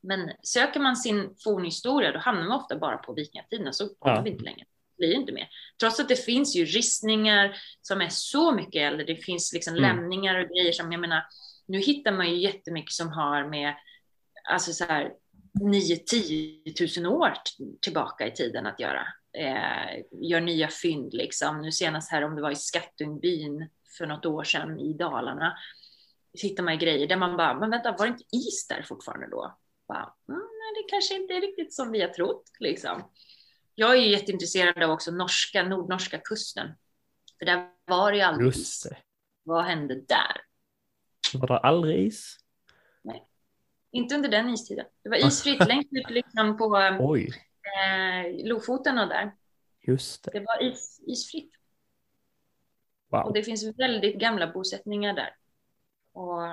men 0.01 0.31
söker 0.43 0.79
man 0.79 0.95
sin 0.95 1.35
fornhistoria, 1.43 2.11
då 2.11 2.19
hamnar 2.19 2.47
man 2.47 2.59
ofta 2.59 2.77
bara 2.77 2.97
på 2.97 3.13
vikingatiden, 3.13 3.73
så 3.73 3.89
kommer 3.89 4.15
ja. 4.15 4.21
vi 4.21 4.29
inte 4.29 4.43
längre. 4.43 4.65
Blir 4.97 5.13
inte 5.13 5.31
mer. 5.31 5.49
Trots 5.79 5.99
att 5.99 6.09
det 6.09 6.15
finns 6.15 6.55
ju 6.55 6.65
ristningar 6.65 7.55
som 7.81 8.01
är 8.01 8.09
så 8.09 8.51
mycket 8.51 8.81
äldre. 8.81 9.05
Det 9.05 9.15
finns 9.15 9.53
liksom 9.53 9.75
mm. 9.75 9.81
lämningar 9.81 10.43
och 10.43 10.49
grejer 10.49 10.71
som, 10.71 10.91
jag 10.91 11.01
menar, 11.01 11.23
nu 11.65 11.79
hittar 11.79 12.11
man 12.11 12.29
ju 12.29 12.37
jättemycket 12.37 12.91
som 12.91 13.09
har 13.09 13.49
med, 13.49 13.75
alltså 14.49 14.73
så 14.73 14.85
här, 14.85 15.11
9-10 15.61 16.73
tusen 16.73 17.05
år 17.05 17.33
tillbaka 17.81 18.27
i 18.27 18.31
tiden 18.31 18.65
att 18.65 18.79
göra. 18.79 19.07
Eh, 19.37 20.03
gör 20.11 20.41
nya 20.41 20.67
fynd 20.67 21.13
liksom. 21.13 21.61
Nu 21.61 21.71
senast 21.71 22.11
här 22.11 22.23
om 22.23 22.35
det 22.35 22.41
var 22.41 22.51
i 22.51 22.55
Skattungbyn 22.55 23.69
för 23.97 24.05
något 24.05 24.25
år 24.25 24.43
sedan 24.43 24.79
i 24.79 24.93
Dalarna 24.93 25.57
hittar 26.33 26.63
man 26.63 26.79
grejer 26.79 27.07
där 27.07 27.15
man 27.15 27.37
bara, 27.37 27.53
men 27.53 27.69
vänta, 27.69 27.91
var 27.91 28.05
det 28.05 28.11
inte 28.11 28.35
is 28.35 28.67
där 28.67 28.81
fortfarande 28.81 29.27
då? 29.27 29.57
Bara, 29.89 30.13
mm, 30.29 30.41
det 30.75 30.89
kanske 30.89 31.15
inte 31.15 31.33
är 31.33 31.41
riktigt 31.41 31.73
som 31.73 31.91
vi 31.91 32.01
har 32.01 32.09
trott. 32.09 32.43
Liksom. 32.59 33.11
Jag 33.75 33.91
är 33.91 34.01
ju 34.01 34.11
jätteintresserad 34.11 34.83
av 34.83 34.91
också 34.91 35.11
norska, 35.11 35.63
nordnorska 35.63 36.17
kusten. 36.17 36.67
För 37.39 37.45
där 37.45 37.69
var 37.85 38.11
det 38.11 38.17
ju 38.17 38.23
aldrig 38.23 38.49
is. 38.49 38.87
Vad 39.43 39.65
hände 39.65 39.95
där? 39.95 40.41
Var 41.33 41.47
det 41.47 41.57
aldrig 41.57 42.07
is? 42.07 42.37
Nej, 43.01 43.27
inte 43.91 44.15
under 44.15 44.29
den 44.29 44.49
istiden. 44.49 44.85
Det 45.03 45.09
var 45.09 45.27
isfritt 45.27 45.67
längst 45.67 45.89
ut 45.91 46.09
liksom 46.09 46.57
på 46.57 46.77
eh, 46.77 46.95
Lofoten 48.45 48.99
och 48.99 49.07
där. 49.07 49.35
Just 49.81 50.23
det. 50.23 50.31
Det 50.31 50.39
var 50.39 50.63
is, 50.63 51.01
isfritt. 51.07 51.51
Wow. 53.11 53.21
Och 53.21 53.33
det 53.33 53.43
finns 53.43 53.79
väldigt 53.79 54.19
gamla 54.19 54.47
bosättningar 54.47 55.13
där. 55.13 55.35
Och 56.13 56.43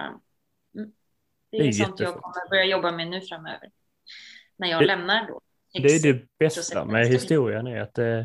det 1.59 1.63
är, 1.63 1.63
det 1.63 1.69
är 1.69 1.73
sånt 1.73 2.01
jag 2.01 2.15
kommer 2.15 2.51
börja 2.51 2.65
jobba 2.65 2.93
med 2.93 3.09
nu 3.09 3.21
framöver. 3.21 3.71
När 4.57 4.69
jag 4.69 4.83
det, 4.83 4.87
lämnar 4.87 5.29
då. 5.29 5.41
Det 5.73 5.89
är 5.89 6.13
det 6.13 6.23
bästa 6.39 6.85
med 6.85 7.07
historien 7.07 7.67
är 7.67 7.81
att 7.81 7.99
eh, 7.99 8.25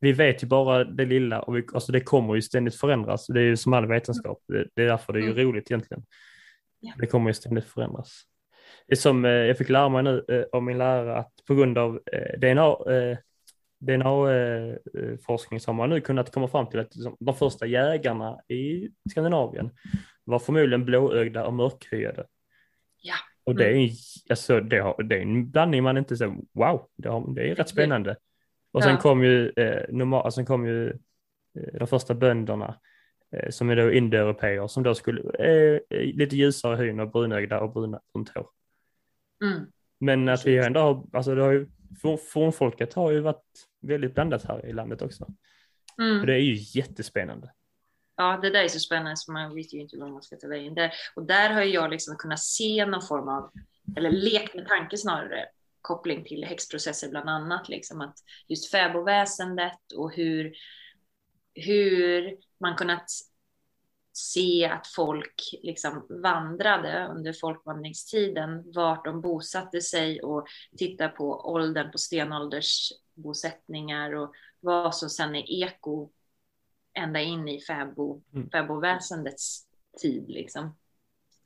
vi 0.00 0.12
vet 0.12 0.42
ju 0.42 0.46
bara 0.46 0.84
det 0.84 1.04
lilla 1.04 1.42
och 1.42 1.56
vi, 1.56 1.66
alltså 1.74 1.92
det 1.92 2.00
kommer 2.00 2.34
ju 2.34 2.42
ständigt 2.42 2.74
förändras. 2.74 3.26
Det 3.26 3.40
är 3.40 3.44
ju 3.44 3.56
som 3.56 3.72
all 3.72 3.86
vetenskap. 3.86 4.38
Det, 4.48 4.68
det 4.74 4.82
är 4.82 4.86
därför 4.86 5.12
det 5.12 5.18
är 5.18 5.22
ju 5.22 5.30
mm. 5.30 5.44
roligt 5.44 5.70
egentligen. 5.70 6.04
Ja. 6.80 6.92
Det 6.98 7.06
kommer 7.06 7.30
ju 7.30 7.34
ständigt 7.34 7.64
förändras. 7.64 8.22
Det 8.86 8.94
är 8.94 8.96
som 8.96 9.24
eh, 9.24 9.30
jag 9.30 9.58
fick 9.58 9.68
lära 9.68 9.88
mig 9.88 10.02
nu 10.02 10.24
eh, 10.28 10.44
av 10.52 10.62
min 10.62 10.78
lärare 10.78 11.16
att 11.16 11.32
på 11.46 11.54
grund 11.54 11.78
av 11.78 12.00
eh, 12.12 12.38
DNA, 12.38 12.76
DNA-forskning 13.80 15.60
så 15.60 15.68
har 15.68 15.74
man 15.74 15.90
nu 15.90 16.00
kunnat 16.00 16.32
komma 16.32 16.48
fram 16.48 16.66
till 16.66 16.80
att 16.80 16.92
de 17.20 17.36
första 17.36 17.66
jägarna 17.66 18.40
i 18.48 18.88
Skandinavien 19.10 19.70
var 20.24 20.38
förmodligen 20.38 20.84
blåögda 20.84 21.46
och 21.46 21.52
mörkhyade. 21.54 22.26
Ja. 23.02 23.14
Och 23.44 23.54
det 23.56 23.64
är, 23.66 23.74
en- 23.74 23.90
alltså, 24.30 24.60
det, 24.60 24.78
har, 24.78 25.02
det 25.02 25.16
är 25.16 25.20
en 25.20 25.50
blandning 25.50 25.82
man 25.82 25.96
inte 25.96 26.16
säger 26.16 26.36
wow, 26.52 26.88
det, 26.96 27.08
har, 27.08 27.34
det 27.34 27.50
är 27.50 27.54
rätt 27.54 27.68
spännande. 27.68 28.16
Och 28.72 28.82
sen 28.82 28.92
Ja. 28.94 29.00
kom 29.00 29.24
ju, 29.24 29.48
eh, 29.56 29.84
normal, 29.88 30.32
sen 30.32 30.46
kom 30.46 30.66
ju 30.66 30.88
eh, 31.58 31.78
de 31.78 31.86
första 31.86 32.14
bönderna 32.14 32.80
eh, 33.36 33.50
som 33.50 33.70
är 33.70 33.76
då 33.76 33.92
indoeuropeer 33.92 34.66
som 34.66 34.82
då 34.82 34.94
skulle, 34.94 35.22
eh, 35.38 35.80
eh, 35.90 36.04
lite 36.14 36.36
ljusare 36.36 36.76
hyn 36.76 37.00
och 37.00 37.10
brunögda 37.10 37.60
och 37.60 37.72
bruna, 37.72 38.00
brunt 38.12 38.28
hår. 38.28 38.48
Mm. 39.44 39.66
Men 40.00 40.28
att 40.28 40.46
vi 40.46 40.58
ändå 40.58 40.80
har, 40.80 41.06
alltså 41.12 41.34
det 41.34 41.42
har 41.42 41.52
ju, 41.52 41.66
forn- 42.02 42.18
fornfolket 42.32 42.94
har 42.94 43.10
ju 43.10 43.20
varit 43.20 43.66
väldigt 43.80 44.14
blandat 44.14 44.44
här 44.44 44.66
i 44.66 44.72
landet 44.72 45.02
också. 45.02 45.24
Och 45.96 46.02
Mm. 46.04 46.26
det 46.26 46.32
är 46.34 46.38
ju 46.38 46.54
jättespännande. 46.80 47.52
Ja, 48.16 48.38
det 48.42 48.50
där 48.50 48.64
är 48.64 48.68
så 48.68 48.78
spännande 48.78 49.16
så 49.16 49.32
man 49.32 49.54
vet 49.54 49.74
ju 49.74 49.80
inte 49.80 49.98
vad 49.98 50.10
man 50.10 50.22
ska 50.22 50.36
ta 50.36 50.48
vägen 50.48 50.74
där. 50.74 50.92
Och 51.16 51.26
där 51.26 51.50
har 51.50 51.62
ju 51.62 51.72
jag 51.72 51.90
liksom 51.90 52.16
kunnat 52.16 52.40
se 52.40 52.86
någon 52.86 53.02
form 53.02 53.28
av, 53.28 53.50
eller 53.96 54.10
lekt 54.10 54.54
med 54.54 54.68
tanke 54.68 54.96
snarare, 54.96 55.46
koppling 55.80 56.24
till 56.24 56.44
häxprocesser 56.44 57.08
bland 57.08 57.28
annat, 57.28 57.68
liksom 57.68 58.00
att 58.00 58.18
just 58.48 58.70
fäbodväsendet 58.70 59.92
och 59.96 60.12
hur, 60.12 60.54
hur 61.54 62.36
man 62.60 62.76
kunnat 62.76 63.10
se 64.12 64.64
att 64.64 64.86
folk 64.86 65.42
liksom 65.62 66.06
vandrade 66.22 67.06
under 67.06 67.32
folkvandringstiden, 67.32 68.72
vart 68.72 69.04
de 69.04 69.20
bosatte 69.20 69.80
sig 69.80 70.22
och 70.22 70.46
titta 70.78 71.08
på 71.08 71.52
åldern 71.52 71.92
på 71.92 71.98
stenåldersbosättningar 71.98 74.14
och 74.14 74.34
vad 74.60 74.96
som 74.96 75.10
sen 75.10 75.36
är 75.36 75.62
eko 75.62 76.10
ända 76.94 77.20
in 77.20 77.48
i 77.48 77.60
fäbo, 77.60 78.22
Mm. 78.34 78.50
fäbodväsendets 78.50 79.66
tid. 80.02 80.24
Liksom. 80.28 80.76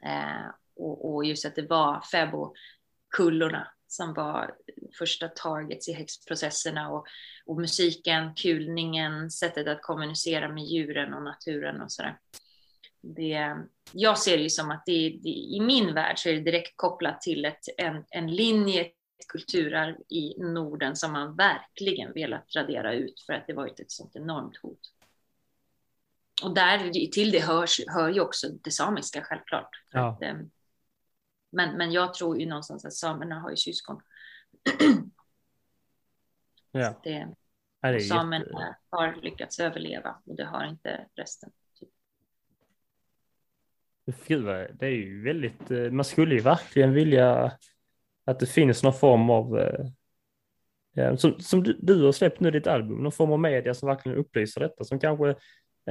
Eh, 0.05 0.51
och, 0.76 1.14
och 1.14 1.24
just 1.24 1.46
att 1.46 1.55
det 1.55 1.66
var 1.66 2.01
fäbokullorna 2.01 3.68
som 3.86 4.14
var 4.14 4.55
första 4.99 5.28
targets 5.28 5.88
i 5.88 5.92
häxprocesserna 5.92 6.90
och, 6.90 7.07
och 7.46 7.61
musiken, 7.61 8.34
kulningen, 8.34 9.30
sättet 9.30 9.68
att 9.68 9.82
kommunicera 9.82 10.49
med 10.49 10.64
djuren 10.64 11.14
och 11.14 11.22
naturen 11.22 11.82
och 11.82 11.92
sådär. 11.92 12.18
Det, 13.01 13.57
jag 13.92 14.18
ser 14.18 14.36
det 14.36 14.42
ju 14.42 14.51
som 14.51 14.70
att 14.70 14.82
det, 14.86 15.18
det, 15.22 15.28
i 15.28 15.61
min 15.61 15.94
värld 15.94 16.18
så 16.18 16.28
är 16.28 16.34
det 16.34 16.40
direkt 16.40 16.76
kopplat 16.76 17.20
till 17.20 17.44
ett, 17.44 17.64
en, 17.76 18.05
en 18.11 18.34
linje, 18.34 18.80
ett 18.80 18.94
kulturarv 19.28 19.96
i 20.09 20.34
Norden 20.38 20.96
som 20.96 21.12
man 21.12 21.36
verkligen 21.36 22.12
velat 22.12 22.55
radera 22.57 22.94
ut 22.94 23.20
för 23.26 23.32
att 23.32 23.46
det 23.46 23.53
varit 23.53 23.80
ett 23.80 23.90
sånt 23.90 24.16
enormt 24.16 24.57
hot. 24.57 24.80
Och 26.43 26.55
där 26.55 26.91
till 27.11 27.30
det 27.30 27.41
hörs, 27.41 27.80
hör 27.89 28.09
ju 28.09 28.20
också 28.20 28.47
det 28.49 28.70
samiska 28.70 29.22
självklart. 29.24 29.68
Ja. 29.93 30.09
Att, 30.09 30.22
eh, 30.22 30.34
men, 31.51 31.76
men 31.76 31.93
jag 31.93 32.14
tror 32.14 32.39
ju 32.41 32.47
någonstans 32.47 32.84
att 32.84 32.93
samerna 32.95 33.41
har 33.41 33.51
ju 33.51 33.57
syskon. 33.57 34.01
Ja, 36.72 37.01
Det, 37.05 37.11
ja 37.80 37.89
det 37.89 37.89
och 37.89 37.95
jätte... 37.95 38.05
samerna 38.14 38.76
har 38.91 39.14
lyckats 39.22 39.61
överleva 39.61 40.16
och 40.26 40.36
det 40.36 40.45
har 40.45 40.64
inte 40.66 41.07
resten. 41.14 41.51
Gud, 44.26 44.45
vad- 44.45 44.76
det 44.78 44.86
är 44.86 44.91
ju 44.91 45.22
väldigt, 45.22 45.70
eh, 45.70 45.91
man 45.91 46.05
skulle 46.05 46.34
ju 46.34 46.41
verkligen 46.41 46.93
vilja 46.93 47.53
att 48.24 48.41
det 48.41 48.47
finns 48.47 48.82
någon 48.82 48.95
form 48.95 49.30
av, 49.30 49.59
eh, 50.97 51.16
som, 51.16 51.41
som 51.41 51.62
du, 51.62 51.78
du 51.82 52.05
har 52.05 52.12
släppt 52.12 52.41
nu 52.41 52.51
ditt 52.51 52.66
album, 52.66 53.03
någon 53.03 53.12
form 53.12 53.32
av 53.32 53.41
media 53.41 53.74
som 53.74 53.89
verkligen 53.89 54.18
upplyser 54.18 54.61
detta, 54.61 54.84
som 54.84 55.01
kanske 55.01 55.34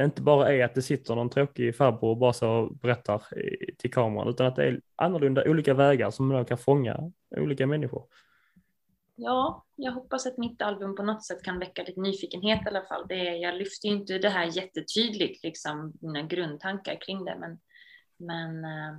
inte 0.05 0.21
bara 0.21 0.53
är 0.53 0.65
att 0.65 0.75
det 0.75 0.81
sitter 0.81 1.15
någon 1.15 1.29
tråkig 1.29 1.75
farbror 1.75 2.09
och 2.09 2.17
bara 2.17 2.33
så 2.33 2.69
berättar 2.81 3.23
till 3.77 3.93
kameran, 3.93 4.27
utan 4.27 4.47
att 4.47 4.55
det 4.55 4.63
är 4.63 4.81
annorlunda, 4.95 5.49
olika 5.49 5.73
vägar 5.73 6.11
som 6.11 6.27
man 6.27 6.45
kan 6.45 6.57
fånga 6.57 7.11
olika 7.37 7.67
människor. 7.67 8.05
Ja, 9.19 9.65
jag 9.75 9.91
hoppas 9.91 10.27
att 10.27 10.37
mitt 10.37 10.61
album 10.61 10.95
på 10.95 11.03
något 11.03 11.25
sätt 11.25 11.43
kan 11.43 11.59
väcka 11.59 11.83
lite 11.83 12.01
nyfikenhet 12.01 12.61
i 12.65 12.69
alla 12.69 12.81
fall. 12.81 13.05
Det 13.09 13.27
är, 13.27 13.35
jag 13.35 13.55
lyfter 13.55 13.87
ju 13.87 13.95
inte 13.95 14.17
det 14.17 14.29
här 14.29 14.57
jättetydligt, 14.57 15.43
liksom 15.43 15.93
mina 16.01 16.21
grundtankar 16.21 17.01
kring 17.01 17.25
det, 17.25 17.37
men, 17.39 17.59
men 18.17 18.65
eh, 18.65 18.97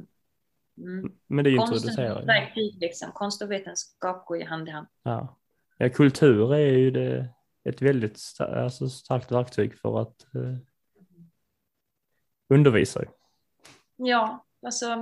mm. 0.78 1.12
Men 1.26 1.44
det 1.44 1.50
introducerar 1.50 2.20
ju. 2.20 2.26
verktyg, 2.26 2.78
liksom. 2.80 3.10
konst 3.14 3.42
och 3.42 3.50
vetenskap 3.50 4.26
går 4.26 4.38
ju 4.38 4.44
hand 4.44 4.68
i 4.68 4.70
hand. 4.70 4.86
Ja. 5.02 5.38
ja, 5.78 5.88
kultur 5.88 6.54
är 6.54 6.78
ju 6.78 6.90
det, 6.90 7.28
ett 7.64 7.82
väldigt 7.82 8.20
alltså, 8.38 8.88
starkt 8.88 9.32
verktyg 9.32 9.78
för 9.78 10.00
att 10.00 10.34
eh, 10.34 10.56
undervisa. 12.48 13.04
Ja, 13.96 14.44
alltså 14.66 14.96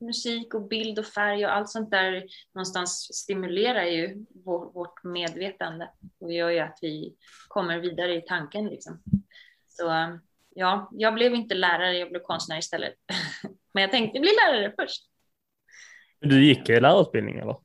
musik 0.00 0.54
och 0.54 0.68
bild 0.68 0.98
och 0.98 1.06
färg 1.06 1.46
och 1.46 1.56
allt 1.56 1.70
sånt 1.70 1.90
där 1.90 2.24
någonstans 2.54 3.08
stimulerar 3.14 3.84
ju 3.84 4.26
vår, 4.44 4.72
vårt 4.72 5.04
medvetande 5.04 5.90
och 6.20 6.32
gör 6.32 6.50
ju 6.50 6.58
att 6.58 6.78
vi 6.82 7.14
kommer 7.48 7.78
vidare 7.78 8.14
i 8.16 8.20
tanken 8.22 8.66
liksom. 8.66 9.02
Så 9.68 10.18
ja, 10.54 10.88
jag 10.92 11.14
blev 11.14 11.34
inte 11.34 11.54
lärare, 11.54 11.98
jag 11.98 12.10
blev 12.10 12.20
konstnär 12.20 12.58
istället. 12.58 12.94
Men 13.74 13.82
jag 13.82 13.90
tänkte 13.90 14.20
bli 14.20 14.30
lärare 14.46 14.74
först. 14.80 15.02
Du 16.20 16.44
gick 16.44 16.68
i 16.68 16.80
lärarutbildning 16.80 17.38
eller? 17.38 17.56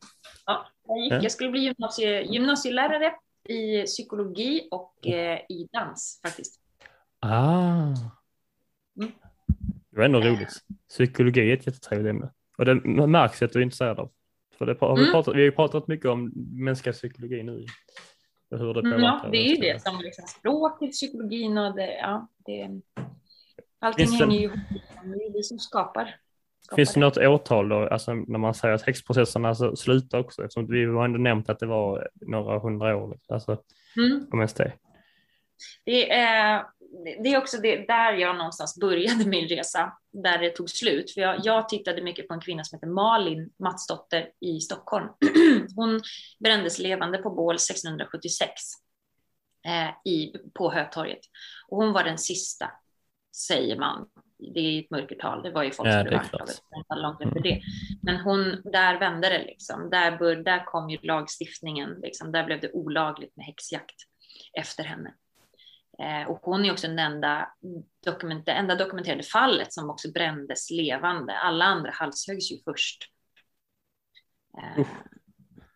Ja, 0.45 0.67
jag, 0.87 0.97
gick, 0.99 1.13
Ja. 1.13 1.19
jag 1.21 1.31
skulle 1.31 1.49
bli 1.49 1.59
gymnasie, 1.61 2.21
gymnasielärare 2.21 3.13
i 3.49 3.83
psykologi 3.83 4.67
och 4.71 5.07
eh, 5.07 5.39
i 5.49 5.69
dans 5.73 6.19
faktiskt. 6.25 6.61
Ah. 7.19 7.93
Det 9.97 10.01
var 10.01 10.05
ändå 10.05 10.19
roligt. 10.19 10.53
Psykologi 10.89 11.49
är 11.51 11.53
ett 11.53 11.67
jättetrevligt 11.67 12.09
ämne. 12.09 12.29
Och 12.57 12.65
det 12.65 12.75
märks 13.07 13.41
att 13.41 13.51
du 13.53 13.59
är 13.59 13.63
intresserad 13.63 13.99
av. 13.99 14.11
För 14.57 14.65
det 14.65 14.77
har 14.81 14.95
vi, 14.95 15.01
Mm. 15.01 15.11
pratat, 15.11 15.35
vi 15.35 15.39
har 15.39 15.45
ju 15.45 15.51
pratat 15.51 15.87
mycket 15.87 16.05
om 16.05 16.31
mänskliga 16.51 16.93
psykologi 16.93 17.43
nu. 17.43 17.65
Och 18.51 18.59
hur 18.59 18.73
det 18.73 18.79
Mm, 18.79 18.91
påverkar. 18.91 19.23
ja, 19.23 19.29
det 19.31 19.37
är 19.37 19.49
ju 19.49 19.55
det 19.55 19.81
som 19.81 19.99
liksom 20.01 20.25
språket, 20.27 20.91
psykologin 20.91 21.57
och 21.57 21.75
det, 21.75 21.93
ja, 21.97 22.27
det, 22.45 22.81
allting 23.79 24.07
Finns 24.07 24.19
hänger 24.21 24.37
ju 24.37 24.43
ihop. 24.43 24.59
Det 25.03 25.25
är 25.25 25.33
det 25.33 25.43
som 25.43 25.59
skapar. 25.59 26.15
skapar 26.61 26.75
Finns 26.75 26.93
det 26.93 26.99
något 26.99 27.17
årtal 27.17 27.69
då, 27.69 27.75
alltså 27.87 28.13
när 28.13 28.39
man 28.39 28.53
säger 28.53 28.75
att 28.75 28.81
häxprocesserna 28.81 29.49
alltså 29.49 29.75
slutar 29.75 30.19
också? 30.19 30.41
Eftersom 30.43 30.67
vi 30.67 30.85
har 30.85 31.05
ändå 31.05 31.19
nämnt 31.19 31.49
att 31.49 31.59
det 31.59 31.65
var 31.65 32.09
några 32.21 32.59
hundra 32.59 32.95
år. 32.97 33.17
Alltså, 33.27 33.57
Mm. 33.97 34.27
om 34.31 34.39
ens 34.39 34.53
det. 34.53 34.73
Det, 35.83 36.11
är, 36.11 36.65
det 37.23 37.33
är 37.33 37.37
också 37.37 37.57
det, 37.57 37.87
där 37.87 38.13
jag 38.13 38.37
någonstans 38.37 38.79
började 38.79 39.25
min 39.25 39.47
resa, 39.47 39.97
där 40.11 40.37
det 40.37 40.49
tog 40.49 40.69
slut. 40.69 41.11
För 41.11 41.21
jag, 41.21 41.39
jag 41.43 41.69
tittade 41.69 42.01
mycket 42.01 42.27
på 42.27 42.33
en 42.33 42.41
kvinna 42.41 42.63
som 42.63 42.75
heter 42.75 42.87
Malin 42.87 43.49
Matsdotter 43.59 44.29
i 44.39 44.59
Stockholm. 44.59 45.07
Hon 45.75 46.01
brändes 46.39 46.79
levande 46.79 47.17
på 47.17 47.29
bål 47.29 47.55
1676 47.55 48.51
eh, 49.65 50.11
i, 50.11 50.33
på 50.53 50.71
Hötorget. 50.71 51.21
Och 51.67 51.77
hon 51.77 51.93
var 51.93 52.03
den 52.03 52.17
sista, 52.17 52.71
säger 53.35 53.79
man. 53.79 54.07
Det 54.53 54.59
är 54.59 54.79
ett 54.79 54.89
mörkertal, 54.89 55.43
det 55.43 55.51
var 55.51 55.63
ju 55.63 55.71
folk 55.71 55.89
Ja, 55.89 55.93
som 55.93 56.03
blev. 56.03 56.13
Mm. 56.13 56.23
anklagade 56.75 57.01
långt 57.01 57.21
efter 57.21 57.39
det. 57.39 57.61
Men 58.01 58.15
hon, 58.15 58.61
där 58.63 58.99
vände 58.99 59.29
det 59.29 59.43
liksom. 59.43 59.89
Där, 59.89 60.17
bör, 60.17 60.35
där 60.35 60.65
kom 60.65 60.89
ju 60.89 60.97
lagstiftningen, 61.01 61.99
liksom. 62.01 62.31
där 62.31 62.43
blev 62.43 62.61
det 62.61 62.71
olagligt 62.71 63.35
med 63.35 63.45
häxjakt 63.45 63.95
efter 64.53 64.83
henne. 64.83 65.13
Eh, 65.99 66.29
och 66.29 66.39
hon 66.41 66.65
är 66.65 66.71
också 66.71 66.87
enda, 66.87 67.51
dokument, 68.05 68.47
enda 68.47 68.75
dokumenterade 68.75 69.23
fallet 69.23 69.73
som 69.73 69.89
också 69.89 70.11
brändes 70.11 70.71
levande. 70.71 71.37
Alla 71.37 71.65
andra 71.65 71.91
halshöggs 71.91 72.51
ju 72.51 72.57
först. 72.63 73.11
Eh, 74.57 74.87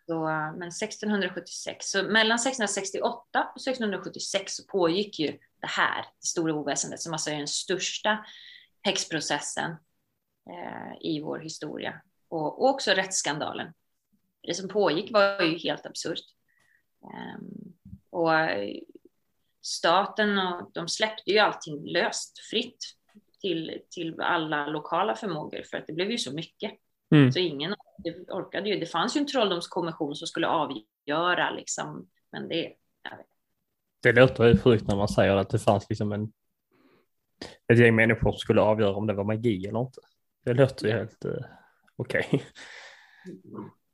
så, 0.06 0.26
men 0.57 0.68
1676, 0.68 1.85
så 1.85 2.03
mellan 2.03 2.35
1668 2.35 3.52
och 3.56 3.61
1676 3.61 4.56
så 4.56 4.64
pågick 4.64 5.19
ju 5.19 5.27
det 5.61 5.68
här, 5.68 6.02
det 6.02 6.27
stora 6.27 6.53
oväsendet, 6.53 6.99
som 6.99 7.14
alltså 7.14 7.30
är 7.30 7.38
den 7.38 7.48
största 7.48 8.26
häxprocessen 8.81 9.72
eh, 10.49 10.93
i 11.02 11.22
vår 11.22 11.39
historia. 11.39 12.02
Och, 12.27 12.61
och 12.61 12.69
också 12.69 12.91
rättsskandalen. 12.91 13.73
Det 14.41 14.53
som 14.53 14.69
pågick 14.69 15.11
var 15.11 15.41
ju 15.41 15.57
helt 15.57 15.85
absurt. 15.85 16.26
Ehm, 17.03 17.73
och 18.10 18.31
staten 19.62 20.38
och 20.38 20.72
de 20.74 20.88
släppte 20.88 21.32
ju 21.32 21.40
allting 21.40 21.86
löst, 21.86 22.40
fritt 22.52 22.78
till, 23.42 23.82
till 23.90 24.22
alla 24.22 24.68
lokala 24.68 25.16
förmågor 25.16 25.64
för 25.72 25.78
att 25.78 25.88
det 25.88 25.94
blev 25.94 26.12
ju 26.12 26.18
så 26.18 26.34
mycket. 26.34 26.72
Mm. 27.12 27.32
Så 27.32 27.40
ingen 27.40 27.76
orkade 28.28 28.70
ju. 28.70 28.80
Det 28.80 28.86
fanns 28.86 29.16
ju 29.16 29.20
en 29.20 29.28
trolldomskommission 29.28 30.16
som 30.16 30.28
skulle 30.28 30.48
avgöra 30.48 31.52
liksom, 31.52 32.10
men 32.32 32.48
det, 32.48 32.74
Det 34.04 34.12
låter 34.12 34.48
ju 34.48 34.58
sjukt 34.58 34.88
när 34.88 34.96
man 34.96 35.08
säger 35.08 35.36
att 35.36 35.50
det 35.50 35.60
fanns 35.60 35.90
liksom 35.90 36.12
en 36.12 36.32
ett 37.74 37.80
gäng 37.80 37.96
människor 37.96 38.32
som 38.32 38.40
skulle 38.40 38.62
avgöra 38.62 38.96
om 38.96 39.08
det 39.08 39.14
var 39.14 39.24
magi 39.24 39.68
eller 39.68 39.80
inte. 39.80 40.02
Det 40.46 40.54
låter 40.54 40.88
ju 40.88 40.94
helt 40.94 41.26
eh, 41.26 41.32
okej. 41.96 42.44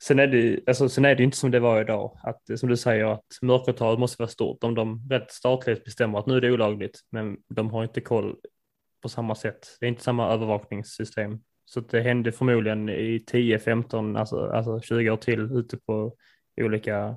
Sen 0.03 0.19
är, 0.19 0.27
det, 0.27 0.59
alltså, 0.67 0.89
sen 0.89 1.05
är 1.05 1.15
det 1.15 1.23
inte 1.23 1.37
som 1.37 1.51
det 1.51 1.59
var 1.59 1.81
idag, 1.81 2.19
att 2.23 2.49
eh, 2.49 2.55
som 2.55 2.69
du 2.69 2.77
säger 2.77 3.05
att 3.05 3.25
mörkertalet 3.41 3.99
måste 3.99 4.21
vara 4.21 4.29
stort. 4.29 4.63
Om 4.63 4.75
de 4.75 5.09
rätt 5.09 5.31
statligt 5.31 5.83
bestämmer 5.83 6.19
att 6.19 6.25
nu 6.25 6.37
är 6.37 6.41
det 6.41 6.51
olagligt, 6.51 6.99
men 7.09 7.37
de 7.47 7.69
har 7.69 7.83
inte 7.83 8.01
koll 8.01 8.35
på 9.01 9.09
samma 9.09 9.35
sätt. 9.35 9.77
Det 9.79 9.85
är 9.85 9.89
inte 9.89 10.03
samma 10.03 10.33
övervakningssystem. 10.33 11.39
Så 11.65 11.79
det 11.79 12.01
hände 12.01 12.31
förmodligen 12.31 12.89
i 12.89 13.23
10, 13.27 13.59
15, 13.59 14.15
alltså, 14.15 14.49
alltså 14.49 14.81
20 14.81 15.09
år 15.09 15.17
till 15.17 15.39
ute 15.39 15.77
på 15.77 16.15
olika 16.61 17.15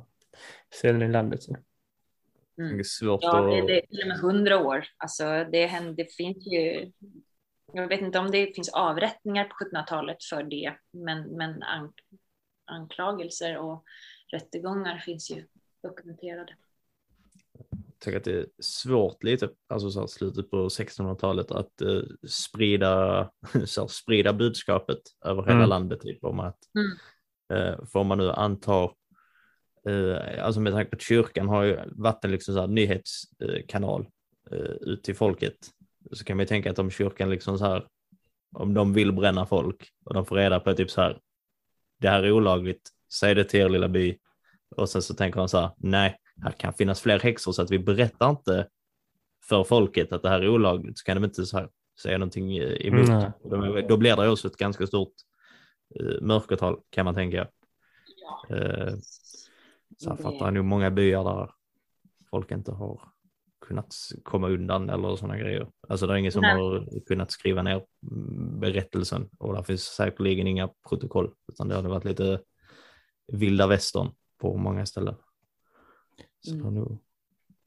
ställen 0.75 1.03
i 1.03 1.13
landet. 1.13 1.41
Mm. 1.49 2.77
Det 2.77 2.81
är 2.81 2.85
svårt 2.85 3.21
Ja, 3.23 3.41
det, 3.41 3.67
det 3.67 3.83
är 3.83 3.87
till 3.87 4.03
och 4.03 4.09
med 4.09 4.19
hundra 4.19 4.59
år. 4.59 4.85
Alltså, 4.97 5.25
det, 5.53 5.67
händer, 5.67 5.93
det 5.93 6.15
finns 6.15 6.47
ju... 6.47 6.93
Jag 7.73 7.89
vet 7.89 8.01
inte 8.01 8.19
om 8.19 8.31
det 8.31 8.55
finns 8.55 8.69
avrättningar 8.69 9.45
på 9.45 9.65
1700-talet 9.65 10.25
för 10.25 10.43
det, 10.43 10.75
men, 10.93 11.37
men 11.37 11.63
anklagelser 12.71 13.59
och 13.59 13.85
rättegångar 14.33 14.99
finns 14.99 15.31
ju 15.31 15.47
dokumenterade. 15.83 16.55
Jag 17.69 17.99
tycker 18.05 18.17
att 18.19 18.25
det 18.25 18.39
är 18.39 18.47
svårt 18.59 19.25
lite, 19.25 19.49
alltså 19.69 19.91
så 19.91 20.01
här, 20.01 20.07
slutet 20.07 20.51
på 20.51 20.69
1600-talet, 20.69 21.51
att 21.51 21.81
eh, 21.81 22.03
sprida, 22.29 23.31
så 23.67 23.81
här, 23.81 23.89
sprida 23.89 24.33
budskapet 24.33 24.99
över 25.25 25.43
hela 25.43 25.55
Mm. 25.55 25.69
landet. 25.69 26.01
Typ, 26.01 26.25
om 26.25 26.41
att, 26.41 26.59
Mm. 26.75 26.97
eh, 27.73 27.85
får 27.85 28.05
man 28.05 28.19
nu 28.19 28.31
anta, 28.31 28.83
eh, 29.89 30.45
alltså 30.45 30.61
med 30.61 30.73
tanke 30.73 30.91
på 30.91 30.97
att 30.97 31.03
kyrkan 31.03 31.49
har 31.49 31.63
ju 31.63 31.79
varit 31.87 32.25
en 32.25 32.31
liksom, 32.31 32.55
så 32.55 32.61
här, 32.61 32.67
nyhetskanal 32.69 34.09
eh, 34.51 34.59
ut 34.61 35.03
till 35.03 35.15
folket, 35.17 35.57
så 36.13 36.25
kan 36.25 36.37
man 36.37 36.43
ju 36.45 36.49
tänka 36.49 36.71
att 36.71 36.79
om 36.79 36.91
kyrkan 36.91 37.31
liksom 37.31 37.59
så 37.59 37.65
här, 37.65 37.87
om 38.55 38.75
de 38.75 38.93
vill 38.93 39.13
bränna 39.13 39.47
folk 39.47 39.89
och 40.05 40.15
de 40.15 40.27
får 40.27 40.37
reda 40.37 40.61
på 40.61 40.75
typ 40.75 40.91
så 40.91 41.01
här, 41.01 41.21
det 42.01 42.09
här 42.09 42.23
är 42.23 42.33
olagligt, 42.33 42.91
säg 43.13 43.35
det 43.35 43.45
till 43.45 43.61
er 43.61 43.69
lilla 43.69 43.89
by. 43.89 44.19
Och 44.77 44.89
sen 44.89 45.03
så 45.03 45.15
tänker 45.15 45.39
de 45.41 45.49
så 45.49 45.59
här, 45.59 45.71
nej, 45.77 46.17
här 46.43 46.51
kan 46.53 46.73
finnas 46.73 47.01
fler 47.01 47.19
häxor 47.19 47.53
så 47.53 47.63
att 47.63 47.71
vi 47.71 47.79
berättar 47.79 48.31
inte 48.31 48.69
för 49.49 49.65
folket 49.65 50.13
att 50.13 50.23
det 50.23 50.29
här 50.29 50.41
är 50.41 50.49
olagligt 50.49 50.99
så 50.99 51.05
kan 51.05 51.17
de 51.17 51.25
inte 51.25 51.47
så 51.47 51.59
här 51.59 51.69
säga 52.03 52.19
någonting 52.19 52.57
eh, 52.57 52.87
emot. 52.87 53.09
Och 53.43 53.51
Då, 53.51 53.81
då 53.89 53.97
blir 53.97 54.17
det 54.17 54.29
också 54.29 54.49
ett 54.49 54.57
ganska 54.57 54.87
stort 54.87 55.13
eh, 56.01 56.21
mörkertal 56.23 56.81
kan 56.91 57.05
man 57.05 57.15
tänka. 57.15 57.49
Ja. 58.17 58.57
Eh, 58.57 58.95
så 59.99 60.11
Det- 60.11 60.23
fattar 60.23 60.51
nog 60.51 60.65
många 60.65 60.91
byar 60.91 61.25
där 61.25 61.51
folk 62.31 62.51
inte 62.51 62.73
har 62.73 63.01
kunnat 63.71 63.95
komma 64.23 64.49
undan 64.49 64.91
eller 64.91 65.17
sådana 65.17 65.39
grejer. 65.39 65.69
Alltså 65.89 66.07
det 66.07 66.13
är 66.13 66.17
ingen 66.17 66.33
som 66.33 66.43
Nej. 66.43 66.55
har 66.55 67.01
kunnat 67.07 67.31
skriva 67.31 67.63
ner 67.63 67.85
mm, 68.11 68.61
berättelsen 68.61 69.29
och 69.39 69.55
där 69.55 69.63
finns 69.63 69.83
säkerligen 69.83 70.47
inga 70.47 70.71
protokoll 70.89 71.31
utan 71.53 71.69
det 71.69 71.75
har 71.75 71.83
varit 71.83 72.05
lite 72.05 72.41
vilda 73.33 73.67
västern 73.67 74.09
på 74.41 74.57
många 74.57 74.87
ställen. 74.87 75.15
Så 76.41 76.59
har 76.59 76.71
nog 76.71 76.99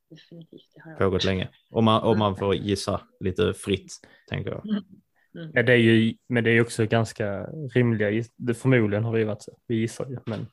Definitivt. 0.10 0.72
Det 0.76 0.82
har 0.82 0.92
jag. 0.92 1.00
pågått 1.00 1.24
länge. 1.24 1.50
Om 1.70 1.86
man, 1.86 2.02
om 2.04 2.20
man 2.20 2.36
får 2.36 2.56
gissa 2.56 3.02
lite 3.20 3.54
fritt, 3.54 3.94
tänker 4.30 4.52
jag. 4.52 4.66
Mm. 4.66 5.52
Ja, 5.54 5.64
det 5.64 5.74
är 5.74 5.78
ju, 5.78 6.16
men 6.28 6.44
det 6.44 6.52
är 6.52 6.62
också 6.62 6.86
ganska 6.86 7.46
rimliga, 7.74 8.24
det 8.36 8.54
förmodligen 8.54 9.04
har 9.04 9.14
det 9.14 9.20
ju 9.20 9.26
varit 9.26 9.42
så, 9.42 9.58
vi 9.68 9.76
gissar 9.76 10.06
ju, 10.10 10.18
men 10.26 10.48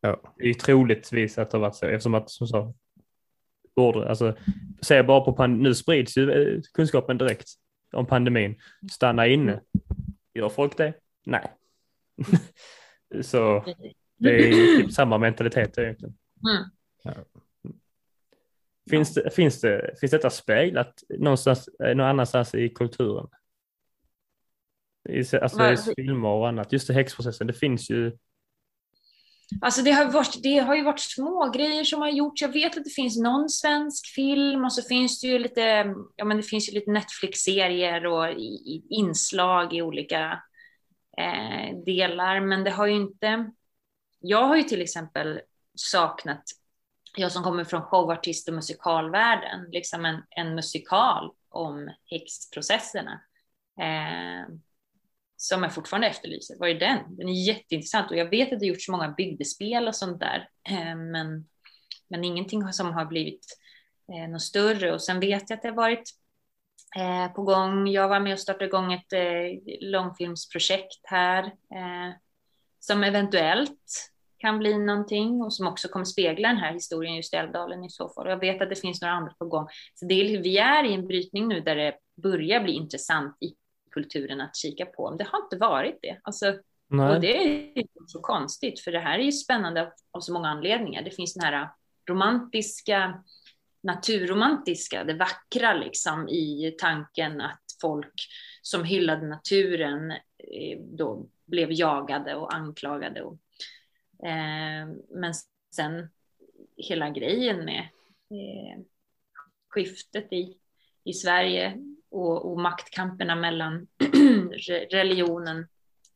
Ja. 0.00 0.34
det 0.36 0.42
är 0.44 0.48
ju 0.48 0.54
troligtvis 0.54 1.38
att 1.38 1.50
det 1.50 1.56
har 1.56 1.62
varit 1.62 1.74
så 1.74 1.86
eftersom 1.86 2.14
att 2.14 2.30
som 2.30 2.46
sa, 2.46 2.74
order, 3.76 4.00
alltså 4.08 4.36
säg 4.82 5.02
bara 5.02 5.20
på 5.20 5.32
pan- 5.36 5.62
nu 5.62 5.74
sprids 5.74 6.16
ju 6.18 6.30
eh, 6.30 6.60
kunskapen 6.74 7.18
direkt 7.18 7.48
om 7.92 8.06
pandemin. 8.06 8.60
Stanna 8.92 9.26
inne. 9.26 9.60
Gör 10.34 10.48
folk 10.48 10.76
det? 10.76 10.94
Nej. 11.26 11.50
så 13.22 13.64
det 14.16 14.48
är 14.48 14.52
typ 14.80 14.92
samma 14.92 15.18
mentalitet 15.18 15.78
egentligen. 15.78 16.14
Mm. 16.50 16.64
Ja. 17.04 17.14
Finns, 18.90 19.14
det, 19.14 19.30
finns, 19.30 19.60
det, 19.60 19.94
finns 20.00 20.10
detta 20.10 20.30
speglat 20.30 21.02
någonstans, 21.18 21.68
eh, 21.68 21.94
någon 21.96 22.06
annanstans 22.06 22.54
i 22.54 22.68
kulturen? 22.68 23.26
I, 25.08 25.24
se- 25.24 25.38
alltså 25.40 25.62
i 25.62 25.74
Vad- 25.86 25.94
filmer 25.96 26.28
och 26.28 26.48
annat. 26.48 26.72
Just 26.72 26.88
det, 26.88 26.94
häxprocessen, 26.94 27.46
det 27.46 27.52
finns 27.52 27.90
ju. 27.90 28.12
Alltså 29.60 29.82
det 29.82 29.90
har, 29.90 30.04
varit, 30.04 30.42
det 30.42 30.58
har 30.58 30.74
ju 30.74 30.82
varit 30.82 31.00
små 31.00 31.50
grejer 31.50 31.84
som 31.84 32.00
har 32.00 32.08
gjorts. 32.08 32.42
Jag 32.42 32.52
vet 32.52 32.76
att 32.76 32.84
det 32.84 32.90
finns 32.90 33.18
någon 33.18 33.48
svensk 33.48 34.06
film 34.14 34.64
och 34.64 34.72
så 34.72 34.82
finns 34.82 35.20
det 35.20 35.26
ju 35.26 35.38
lite, 35.38 35.94
ja 36.16 36.24
men 36.24 36.36
det 36.36 36.42
finns 36.42 36.68
ju 36.68 36.72
lite 36.72 36.90
Netflix-serier 36.90 38.06
och 38.06 38.30
i, 38.30 38.44
i, 38.44 38.86
inslag 38.90 39.74
i 39.74 39.82
olika 39.82 40.42
eh, 41.18 41.78
delar. 41.86 42.40
Men 42.40 42.64
det 42.64 42.70
har 42.70 42.86
ju 42.86 42.94
inte, 42.94 43.50
jag 44.20 44.42
har 44.46 44.56
ju 44.56 44.62
till 44.62 44.82
exempel 44.82 45.40
saknat, 45.74 46.42
jag 47.16 47.32
som 47.32 47.42
kommer 47.42 47.64
från 47.64 47.82
showartist 47.82 48.48
och 48.48 48.54
musikalvärlden, 48.54 49.66
liksom 49.70 50.04
en, 50.04 50.22
en 50.30 50.54
musikal 50.54 51.30
om 51.48 51.90
häxprocesserna. 52.04 53.20
Eh, 53.80 54.54
som 55.42 55.62
jag 55.62 55.74
fortfarande 55.74 56.06
efterlyser. 56.06 56.56
Vad 56.58 56.70
är 56.70 56.74
den? 56.74 57.16
Den 57.16 57.28
är 57.28 57.46
jätteintressant 57.46 58.10
och 58.10 58.16
jag 58.16 58.30
vet 58.30 58.52
att 58.52 58.60
det 58.60 58.66
gjorts 58.66 58.88
många 58.88 59.08
bygdespel 59.08 59.88
och 59.88 59.96
sånt 59.96 60.20
där, 60.20 60.48
eh, 60.68 60.96
men, 60.96 61.48
men 62.08 62.24
ingenting 62.24 62.72
som 62.72 62.92
har 62.92 63.04
blivit 63.04 63.46
eh, 64.12 64.30
något 64.30 64.42
större. 64.42 64.92
Och 64.92 65.02
sen 65.02 65.20
vet 65.20 65.50
jag 65.50 65.56
att 65.56 65.62
det 65.62 65.68
har 65.68 65.76
varit 65.76 66.10
eh, 66.96 67.32
på 67.32 67.42
gång. 67.42 67.88
Jag 67.88 68.08
var 68.08 68.20
med 68.20 68.32
och 68.32 68.38
startade 68.38 68.64
igång 68.64 68.92
ett 68.92 69.12
eh, 69.12 69.78
långfilmsprojekt 69.80 71.00
här 71.04 71.44
eh, 71.44 72.14
som 72.80 73.04
eventuellt 73.04 74.10
kan 74.38 74.58
bli 74.58 74.78
någonting 74.78 75.42
och 75.42 75.54
som 75.54 75.66
också 75.66 75.88
kommer 75.88 76.04
spegla 76.04 76.48
den 76.48 76.56
här 76.56 76.72
historien 76.72 77.16
just 77.16 77.34
i 77.34 77.36
Älvdalen 77.36 77.84
i 77.84 77.90
så 77.90 78.08
fall. 78.08 78.26
Och 78.26 78.32
jag 78.32 78.40
vet 78.40 78.62
att 78.62 78.70
det 78.70 78.76
finns 78.76 79.02
några 79.02 79.14
andra 79.14 79.32
på 79.38 79.44
gång. 79.44 79.66
Så 79.94 80.06
det 80.06 80.14
är, 80.14 80.42
vi 80.42 80.58
är 80.58 80.84
i 80.84 80.94
en 80.94 81.06
brytning 81.06 81.48
nu 81.48 81.60
där 81.60 81.76
det 81.76 81.94
börjar 82.22 82.60
bli 82.60 82.72
intressant 82.72 83.36
i 83.40 83.54
kulturen 83.90 84.40
att 84.40 84.56
kika 84.56 84.86
på. 84.86 85.10
Men 85.10 85.18
det 85.18 85.24
har 85.24 85.42
inte 85.42 85.56
varit 85.56 85.98
det. 86.02 86.20
Alltså, 86.22 86.58
Nej. 86.88 87.14
och 87.14 87.20
det 87.20 87.36
är 87.36 87.84
så 88.06 88.20
konstigt, 88.20 88.80
för 88.80 88.92
det 88.92 88.98
här 88.98 89.18
är 89.18 89.22
ju 89.22 89.32
spännande 89.32 89.82
av, 89.82 89.88
av 90.10 90.20
så 90.20 90.32
många 90.32 90.48
anledningar. 90.48 91.02
Det 91.02 91.10
finns 91.10 91.34
den 91.34 91.44
här 91.44 91.70
romantiska, 92.08 93.24
naturromantiska, 93.82 95.04
det 95.04 95.14
vackra 95.14 95.74
liksom 95.74 96.28
i 96.28 96.76
tanken 96.78 97.40
att 97.40 97.62
folk 97.80 98.14
som 98.62 98.84
hyllade 98.84 99.26
naturen 99.26 100.10
eh, 100.10 100.78
då 100.80 101.26
blev 101.46 101.72
jagade 101.72 102.34
och 102.34 102.54
anklagade. 102.54 103.22
Och, 103.22 103.38
eh, 104.26 104.88
men 105.08 105.34
sen 105.74 106.08
hela 106.76 107.10
grejen 107.10 107.64
med 107.64 107.88
eh, 108.30 108.82
skiftet 109.68 110.32
i, 110.32 110.56
i 111.04 111.12
Sverige 111.12 111.76
och, 112.10 112.52
och 112.52 112.60
maktkamperna 112.60 113.36
mellan 113.36 113.86
religionen, 114.90 115.66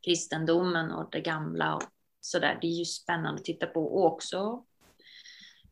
kristendomen 0.04 0.90
och 0.90 1.08
det 1.12 1.20
gamla 1.20 1.74
och 1.74 1.82
sådär. 2.20 2.58
Det 2.60 2.66
är 2.66 2.78
ju 2.78 2.84
spännande 2.84 3.40
att 3.40 3.44
titta 3.44 3.66
på 3.66 3.84
och 3.84 4.12
också 4.12 4.64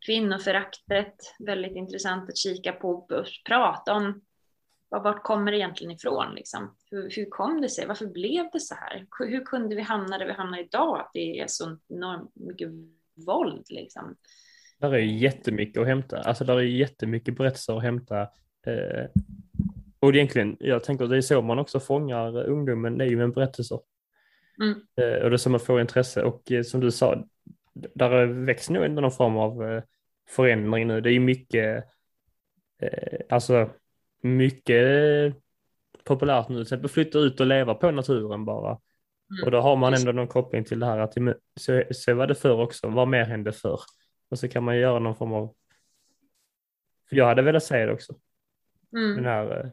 kvinnoföraktet. 0.06 1.14
Väldigt 1.38 1.76
intressant 1.76 2.30
att 2.30 2.36
kika 2.36 2.72
på 2.72 2.90
och 2.90 3.08
prata 3.48 3.94
om 3.94 4.20
vart 5.00 5.22
kommer 5.22 5.52
det 5.52 5.58
egentligen 5.58 5.90
ifrån? 5.90 6.34
Liksom? 6.34 6.76
Hur, 6.90 7.10
hur 7.10 7.30
kom 7.30 7.60
det 7.60 7.68
sig? 7.68 7.86
Varför 7.86 8.06
blev 8.06 8.50
det 8.52 8.60
så 8.60 8.74
här? 8.74 9.06
Hur 9.18 9.44
kunde 9.44 9.76
vi 9.76 9.82
hamna 9.82 10.18
där 10.18 10.26
vi 10.26 10.32
hamnar 10.32 10.58
idag? 10.58 11.00
Att 11.00 11.10
det 11.14 11.40
är 11.40 11.46
så 11.46 11.78
enormt 11.88 12.30
mycket 12.34 12.68
våld 13.26 13.66
liksom. 13.68 14.16
Där 14.78 14.94
är 14.94 14.98
jättemycket 14.98 15.80
att 15.80 15.86
hämta. 15.86 16.20
Alltså 16.20 16.44
där 16.44 16.56
är 16.56 16.62
jättemycket 16.62 17.36
berättelser 17.36 17.76
att 17.76 17.82
hämta. 17.82 18.20
Eh, 18.66 19.06
och 20.02 20.14
egentligen, 20.14 20.56
jag 20.60 20.84
tänker 20.84 21.04
att 21.04 21.10
det 21.10 21.16
är 21.16 21.20
så 21.20 21.42
man 21.42 21.58
också 21.58 21.80
fångar 21.80 22.44
ungdomen, 22.44 22.98
det 22.98 23.04
är 23.04 23.08
ju 23.08 23.16
med 23.16 23.32
berättelser. 23.32 23.80
Mm. 24.60 24.70
Eh, 24.96 25.22
och 25.24 25.30
det 25.30 25.36
är 25.36 25.36
så 25.36 25.50
man 25.50 25.60
får 25.60 25.80
intresse. 25.80 26.22
Och 26.22 26.52
eh, 26.52 26.62
som 26.62 26.80
du 26.80 26.90
sa, 26.90 27.24
där 27.74 28.26
växt 28.26 28.70
nog 28.70 28.84
ändå 28.84 29.00
någon 29.00 29.12
form 29.12 29.36
av 29.36 29.70
eh, 29.70 29.82
förändring 30.28 30.86
nu. 30.86 31.00
Det 31.00 31.10
är 31.10 31.12
ju 31.12 31.20
mycket, 31.20 31.84
alltså 33.28 33.70
mycket 34.22 34.84
populärt 36.04 36.48
nu. 36.48 36.54
Till 36.54 36.62
exempel 36.62 36.90
flytta 36.90 37.18
ut 37.18 37.40
och 37.40 37.46
leva 37.46 37.74
på 37.74 37.90
naturen 37.90 38.44
bara. 38.44 38.70
Mm. 38.70 39.44
Och 39.44 39.50
då 39.50 39.60
har 39.60 39.76
man 39.76 39.94
ändå 39.94 40.12
någon 40.12 40.28
koppling 40.28 40.64
till 40.64 40.80
det 40.80 40.86
här 40.86 40.98
att 40.98 41.14
så, 41.60 41.82
så 41.90 42.14
var 42.14 42.26
det 42.26 42.34
förr 42.34 42.60
också. 42.60 42.88
Vad 42.88 43.08
mer 43.08 43.24
hände 43.24 43.52
förr? 43.52 43.80
Och 44.30 44.38
så 44.38 44.48
kan 44.48 44.64
man 44.64 44.78
göra 44.78 44.98
någon 44.98 45.16
form 45.16 45.32
av... 45.32 45.54
För 47.08 47.16
jag 47.16 47.26
hade 47.26 47.42
velat 47.42 47.64
säga 47.64 47.86
det 47.86 47.92
också. 47.92 48.14
Den 48.90 49.12
Mm. 49.12 49.24
här... 49.24 49.72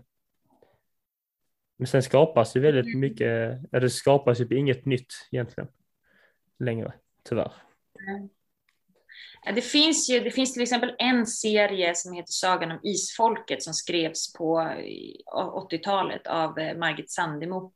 Men 1.79 1.87
sen 1.87 2.03
skapas 2.03 2.55
ju 2.55 2.59
väldigt 2.59 2.97
mycket, 2.97 3.59
ja, 3.71 3.79
det 3.79 3.89
skapas 3.89 4.39
ju 4.39 4.57
inget 4.57 4.85
nytt 4.85 5.13
egentligen 5.31 5.69
längre, 6.59 6.93
tyvärr. 7.29 7.51
Ja, 9.45 9.51
Det 9.51 9.61
finns, 9.61 10.09
ju, 10.09 10.19
det 10.19 10.31
finns 10.31 10.53
till 10.53 10.61
exempel 10.61 10.95
en 10.97 11.25
serie 11.25 11.95
som 11.95 12.13
heter 12.13 12.31
Sagan 12.31 12.71
om 12.71 12.79
Isfolket 12.83 13.63
som 13.63 13.73
skrevs 13.73 14.33
på 14.33 14.59
eh, 14.61 15.35
80-talet 15.35 16.27
av 16.27 16.59
eh, 16.59 16.77
Margit 16.77 17.11
Sandemo. 17.11 17.73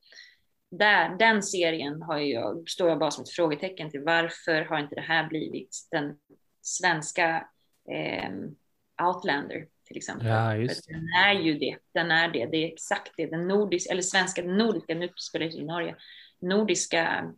Där, 0.72 1.18
den 1.18 1.44
serien 1.44 2.02
har 2.02 2.18
jag, 2.18 2.70
står 2.70 2.90
jag 2.90 3.00
bara 3.00 3.12
som 3.12 3.24
ett 3.24 3.30
frågetecken 3.30 3.90
till. 3.90 4.02
Varför 4.02 4.66
har 4.66 4.80
inte 4.80 4.96
det 4.96 5.02
här 5.02 5.28
blivit 5.28 5.88
den 5.92 6.18
svenska 6.62 7.48
eh, 7.92 8.30
Outlander 9.08 9.68
till 9.94 9.99
exempel. 9.99 10.28
Ja, 10.28 10.56
just 10.56 10.88
Den 10.88 11.07
är 11.26 11.34
ju 11.34 11.57
det. 11.57 11.78
Den 11.94 12.11
är 12.11 12.28
det. 12.28 12.45
Det 12.45 12.57
är 12.57 12.74
exakt 12.74 13.11
det. 13.18 13.26
Den 13.26 13.48
nordiska, 13.48 13.91
eller 13.91 14.02
svenska, 14.02 14.41
den 14.41 14.57
nordiska, 14.57 14.95
nu 14.95 15.10
spelar 15.15 15.45
det 15.45 15.53
i 15.53 15.64
Norge, 15.64 15.95
nordiska 16.41 17.34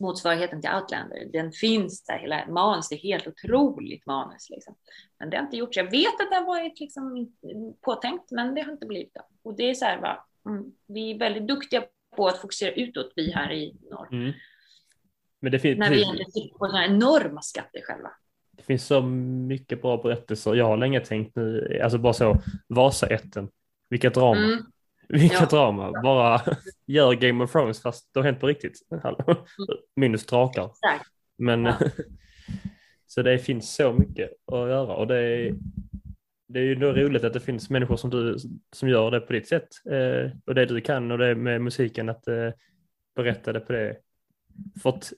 motsvarigheten 0.00 0.60
till 0.60 0.70
Outlander. 0.70 1.28
Den 1.32 1.52
finns 1.52 2.04
där, 2.04 2.18
hela 2.18 2.46
manus, 2.46 2.88
det 2.88 2.94
är 2.94 2.98
helt 2.98 3.26
otroligt 3.26 4.06
manus. 4.06 4.50
Liksom. 4.50 4.74
Men 5.18 5.30
det 5.30 5.36
har 5.36 5.44
inte 5.44 5.56
gjorts. 5.56 5.76
Jag 5.76 5.90
vet 5.90 6.20
att 6.20 6.30
det 6.30 6.36
har 6.36 6.46
varit 6.46 6.80
liksom 6.80 7.32
påtänkt, 7.80 8.30
men 8.30 8.54
det 8.54 8.60
har 8.60 8.72
inte 8.72 8.86
blivit 8.86 9.14
det. 9.14 9.22
Och 9.42 9.56
det 9.56 9.70
är 9.70 9.74
så 9.74 9.84
här, 9.84 10.00
va, 10.00 10.26
mm, 10.46 10.72
vi 10.86 11.10
är 11.10 11.18
väldigt 11.18 11.48
duktiga 11.48 11.84
på 12.16 12.28
att 12.28 12.38
fokusera 12.38 12.72
utåt, 12.72 13.12
vi 13.16 13.32
här 13.32 13.52
i 13.52 13.76
norr. 13.90 14.08
Mm. 14.12 14.32
Men 15.40 15.52
det 15.52 15.58
finns, 15.58 15.78
När 15.78 15.90
vi 15.90 16.02
egentligen 16.02 16.30
sitter 16.30 16.58
på 16.58 16.66
sådana 16.66 16.86
enorma 16.86 17.42
skatter 17.42 17.80
själva. 17.84 18.10
Det 18.60 18.66
finns 18.66 18.86
så 18.86 19.02
mycket 19.02 19.82
bra 19.82 19.96
berättelser. 20.02 20.54
Jag 20.54 20.64
har 20.64 20.76
länge 20.76 21.00
tänkt 21.00 21.36
nu, 21.36 21.78
alltså 21.82 21.98
bara 21.98 22.12
så, 22.12 22.40
Vasaätten, 22.68 23.48
vilka 23.90 24.10
drama. 24.10 24.44
Mm. 24.44 24.58
Vilka 25.12 25.36
Ja. 25.40 25.46
drama, 25.46 26.02
bara 26.02 26.40
gör 26.86 27.12
Game 27.12 27.44
of 27.44 27.52
Thrones 27.52 27.82
fast 27.82 28.10
det 28.14 28.20
har 28.20 28.24
hänt 28.24 28.40
på 28.40 28.46
riktigt. 28.46 28.78
Minus 29.96 30.26
drakar. 30.26 30.70
Men 31.38 31.64
Ja. 31.64 31.74
så 33.06 33.22
det 33.22 33.38
finns 33.38 33.74
så 33.74 33.92
mycket 33.92 34.30
att 34.46 34.68
göra 34.68 34.94
och 34.94 35.06
det 35.06 35.16
är, 35.18 35.54
det 36.48 36.58
är 36.58 36.64
ju 36.64 36.74
då 36.74 36.92
roligt 36.92 37.24
att 37.24 37.32
det 37.32 37.40
finns 37.40 37.70
människor 37.70 37.96
som 37.96 38.10
du 38.10 38.36
som 38.72 38.88
gör 38.88 39.10
det 39.10 39.20
på 39.20 39.32
ditt 39.32 39.48
sätt 39.48 39.68
eh, 39.90 40.30
och 40.46 40.54
det 40.54 40.66
du 40.66 40.80
kan 40.80 41.10
och 41.10 41.18
det 41.18 41.34
med 41.34 41.60
musiken 41.60 42.08
att 42.08 42.28
eh, 42.28 42.50
berätta 43.16 43.52
det 43.52 43.60
på 43.60 43.72
det. 43.72 43.96
För 44.82 44.90
att 44.90 45.12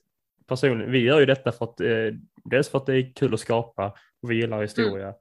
personligen, 0.52 0.92
vi 0.92 0.98
gör 0.98 1.20
ju 1.20 1.26
detta 1.26 1.52
för 1.52 1.64
att 1.64 1.80
eh, 1.80 2.14
dels 2.44 2.68
för 2.68 2.78
att 2.78 2.86
det 2.86 2.94
är 2.94 3.12
kul 3.14 3.34
att 3.34 3.40
skapa 3.40 3.94
och 4.22 4.30
vi 4.30 4.34
gillar 4.34 4.62
historia. 4.62 5.14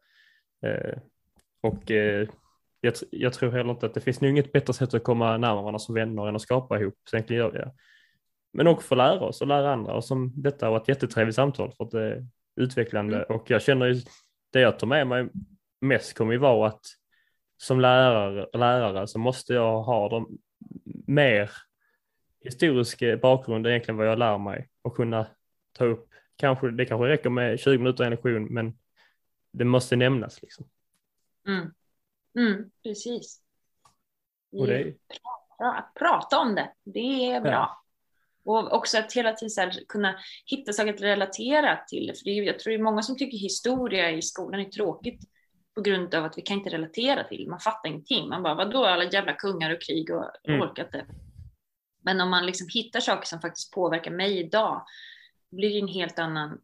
Eh, 0.66 0.98
och 1.62 1.92
eh, 1.92 2.28
jag, 2.82 2.94
jag 3.12 3.34
tror 3.34 3.52
heller 3.52 3.72
inte 3.72 3.86
att 3.86 3.94
det 3.94 4.02
finns 4.02 4.22
nog 4.22 4.32
inget 4.32 4.52
bättre 4.52 4.74
sätt 4.74 4.94
att 4.94 5.04
komma 5.04 5.38
närmare 5.38 5.62
varandra 5.62 5.80
som 5.80 5.96
vänner 5.96 6.28
än 6.28 6.36
att 6.36 6.42
skapa 6.42 6.80
ihop. 6.80 7.00
Så 7.10 7.16
egentligen 7.16 7.44
gör 7.44 7.52
vi 7.52 7.58
det. 7.58 7.74
Men 8.54 8.68
också 8.68 8.88
få 8.88 8.96
lära 8.96 9.20
oss 9.20 9.42
och 9.42 9.48
lära 9.48 9.74
andra 9.74 9.94
och 9.94 10.06
som 10.06 10.42
detta 10.42 10.66
har 10.66 10.72
varit 10.72 10.82
ett 10.82 10.88
jättetrevligt 10.88 11.36
samtal 11.36 11.74
för 11.78 11.84
att 11.84 11.92
det 11.92 12.02
är 12.02 12.26
utvecklande 12.56 13.16
Mm. 13.16 13.38
och 13.38 13.50
jag 13.50 13.62
känner 13.62 13.86
ju 13.86 14.02
det 14.54 14.60
jag 14.60 14.80
tar 14.80 14.88
med 14.88 15.08
mig 15.08 15.30
mest 15.82 16.18
kommer 16.18 16.32
ju 16.34 16.38
vara 16.38 16.68
att 16.68 16.82
som 17.58 17.80
lärare, 17.80 18.48
lärare 18.54 19.08
så 19.08 19.20
måste 19.20 19.54
jag 19.54 19.82
ha 19.82 20.10
dem 20.10 20.38
mer 21.08 21.52
historisk 22.42 23.04
bakgrund 23.22 23.66
än 23.66 23.72
egentligen 23.72 23.98
vad 23.98 24.08
jag 24.08 24.20
lär 24.20 24.38
mig 24.38 24.70
och 24.82 24.96
kunna 24.96 25.28
ta 25.72 25.86
upp, 25.86 26.10
kanske, 26.36 26.72
det 26.72 26.86
kanske 26.86 27.08
räcker 27.08 27.30
med 27.30 27.60
20 27.60 27.78
minuter 27.78 28.04
en 28.04 28.12
lektion 28.12 28.46
men 28.54 28.78
det 29.54 29.66
måste 29.66 29.96
nämnas 29.96 30.42
liksom. 30.42 30.66
Mm. 31.48 31.74
Mm, 32.38 32.72
precis. 32.84 33.42
Och 34.52 34.68
det 34.68 34.94
att 35.58 35.94
prata 36.00 36.40
om 36.40 36.56
det, 36.56 36.72
det 36.84 37.32
är 37.32 37.42
bra. 37.42 37.52
Ja. 37.52 37.78
Och 38.44 38.74
också 38.74 38.98
att 38.98 39.14
hela 39.14 39.34
tiden 39.34 39.72
kunna 39.88 40.16
hitta 40.46 40.74
saker 40.74 40.94
att 40.94 41.02
relatera 41.02 41.78
till. 41.88 42.08
det. 42.08 42.14
För 42.20 42.26
det 42.26 42.32
är, 42.32 42.44
jag 42.44 42.60
tror 42.60 42.72
det 42.72 42.78
är 42.80 42.84
många 42.84 43.02
som 43.02 43.18
tycker 43.18 43.38
historia 43.38 44.12
i 44.12 44.22
skolan 44.22 44.60
är 44.62 44.66
tråkigt 44.66 45.20
på 45.76 45.82
grund 45.82 46.16
av 46.16 46.26
att 46.26 46.38
vi 46.38 46.42
kan 46.42 46.58
inte 46.58 46.70
relatera 46.70 47.24
till 47.24 47.44
det. 47.44 47.50
Man 47.50 47.60
fattar 47.60 47.90
ingenting. 47.90 48.30
Man 48.30 48.44
bara, 48.44 48.56
vadå 48.56 48.86
alla 48.86 49.04
jävla 49.04 49.34
kungar 49.34 49.74
och 49.74 49.82
krig 49.82 50.12
och 50.16 50.32
Mm. 50.48 50.62
orkar 50.62 50.84
inte. 50.84 51.06
Men 52.02 52.22
om 52.22 52.30
man 52.30 52.46
liksom 52.46 52.68
hittar 52.74 53.00
saker 53.00 53.28
som 53.28 53.42
faktiskt 53.42 53.74
påverkar 53.74 54.12
mig 54.12 54.40
idag, 54.40 54.86
blir 55.52 55.70
det 55.70 55.80
en 55.80 55.88
helt 55.88 56.20
annan 56.20 56.62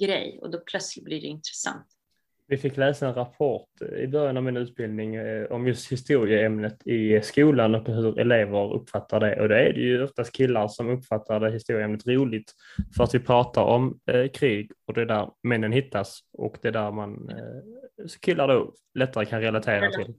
grej 0.00 0.38
och 0.42 0.50
då 0.50 0.58
plötsligt 0.58 1.04
blir 1.04 1.20
det 1.20 1.26
intressant. 1.26 1.86
Vi 2.50 2.56
fick 2.56 2.76
läsa 2.76 3.08
en 3.08 3.14
rapport 3.14 3.82
i 3.98 4.06
början 4.06 4.36
av 4.36 4.42
min 4.42 4.56
utbildning 4.56 5.14
eh, 5.14 5.44
om 5.44 5.66
just 5.66 5.92
historieämnet 5.92 6.86
i 6.86 7.20
skolan 7.22 7.74
och 7.74 7.88
hur 7.88 8.18
elever 8.18 8.74
uppfattar 8.74 9.20
det. 9.20 9.40
Och 9.40 9.48
det 9.48 9.60
är 9.60 9.72
det 9.72 9.80
ju 9.80 10.02
oftast 10.02 10.32
killar 10.32 10.68
som 10.68 10.88
uppfattar 10.88 11.40
det 11.40 11.50
historieämnet 11.50 12.06
roligt 12.06 12.52
för 12.96 13.04
att 13.04 13.14
vi 13.14 13.18
pratar 13.18 13.62
om 13.62 14.00
eh, 14.06 14.28
krig 14.28 14.72
och 14.86 14.94
det 14.94 15.00
är 15.00 15.06
där 15.06 15.30
männen 15.42 15.72
hittas 15.72 16.20
och 16.32 16.56
det 16.62 16.68
är 16.68 16.72
där 16.72 16.92
man 16.92 17.30
eh, 17.30 18.06
killar 18.20 18.48
då 18.48 18.74
lättare 18.94 19.24
kan 19.24 19.40
relatera 19.40 19.90
till. 19.90 20.14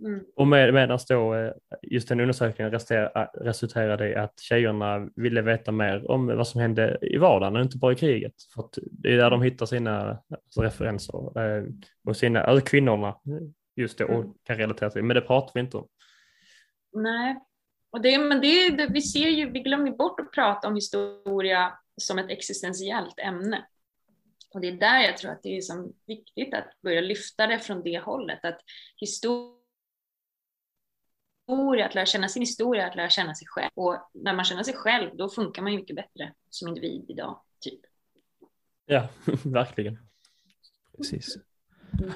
Mm. 0.00 0.24
Och 0.36 0.46
med, 0.46 0.74
medan 0.74 0.98
då 1.08 1.34
eh, 1.34 1.52
just 1.82 2.08
den 2.08 2.20
undersökningen 2.20 2.72
rester- 2.72 3.28
resulterade 3.34 4.08
i 4.08 4.14
att 4.14 4.40
tjejerna 4.40 5.08
ville 5.16 5.42
veta 5.42 5.72
mer 5.72 6.10
om 6.10 6.26
vad 6.26 6.48
som 6.48 6.60
hände 6.60 6.98
i 7.00 7.16
vardagen 7.16 7.56
och 7.56 7.62
inte 7.62 7.78
bara 7.78 7.92
i 7.92 7.96
kriget. 7.96 8.34
För 8.54 8.68
det 8.90 9.12
är 9.12 9.16
där 9.16 9.30
de 9.30 9.42
hittar 9.42 9.66
sina 9.66 10.18
alltså, 10.30 10.62
referenser 10.62 11.40
eh, 11.40 11.64
och 12.04 12.16
sina, 12.16 12.42
alltså 12.42 12.66
kvinnorna 12.66 13.08
eh, 13.08 13.48
just 13.76 13.98
det 13.98 14.04
och 14.04 14.36
kan 14.44 14.56
relatera 14.56 14.90
till. 14.90 15.02
Men 15.02 15.14
det 15.14 15.20
pratar 15.20 15.50
vi 15.54 15.60
inte 15.60 15.76
om. 15.76 15.88
Nej, 16.92 17.36
och 17.90 18.00
det, 18.00 18.18
men 18.18 18.40
det, 18.40 18.70
det, 18.70 18.86
vi 18.86 19.02
ser 19.02 19.28
ju, 19.28 19.50
vi 19.50 19.60
glömmer 19.60 19.90
bort 19.90 20.20
att 20.20 20.32
prata 20.32 20.68
om 20.68 20.74
historia 20.74 21.72
som 21.96 22.18
ett 22.18 22.30
existentiellt 22.30 23.18
ämne. 23.18 23.66
Och 24.54 24.60
det 24.60 24.68
är 24.68 24.72
där 24.72 25.00
jag 25.00 25.16
tror 25.16 25.30
att 25.30 25.42
det 25.42 25.56
är 25.56 25.60
så 25.60 25.92
viktigt 26.06 26.54
att 26.54 26.80
börja 26.82 27.00
lyfta 27.00 27.46
det 27.46 27.58
från 27.58 27.82
det 27.82 27.98
hållet, 27.98 28.44
att 28.44 28.60
historia, 28.96 29.56
att 31.86 31.94
lära 31.94 32.06
känna 32.06 32.28
sin 32.28 32.42
historia, 32.42 32.86
att 32.86 32.96
lära 32.96 33.10
känna 33.10 33.34
sig 33.34 33.46
själv. 33.48 33.70
Och 33.74 34.10
när 34.14 34.34
man 34.34 34.44
känner 34.44 34.62
sig 34.62 34.74
själv, 34.74 35.16
då 35.16 35.28
funkar 35.28 35.62
man 35.62 35.72
ju 35.72 35.78
mycket 35.78 35.96
bättre 35.96 36.32
som 36.50 36.68
individ 36.68 37.04
idag, 37.08 37.40
typ. 37.60 37.80
Ja, 38.86 39.08
verkligen. 39.44 39.98
Precis. 40.96 41.36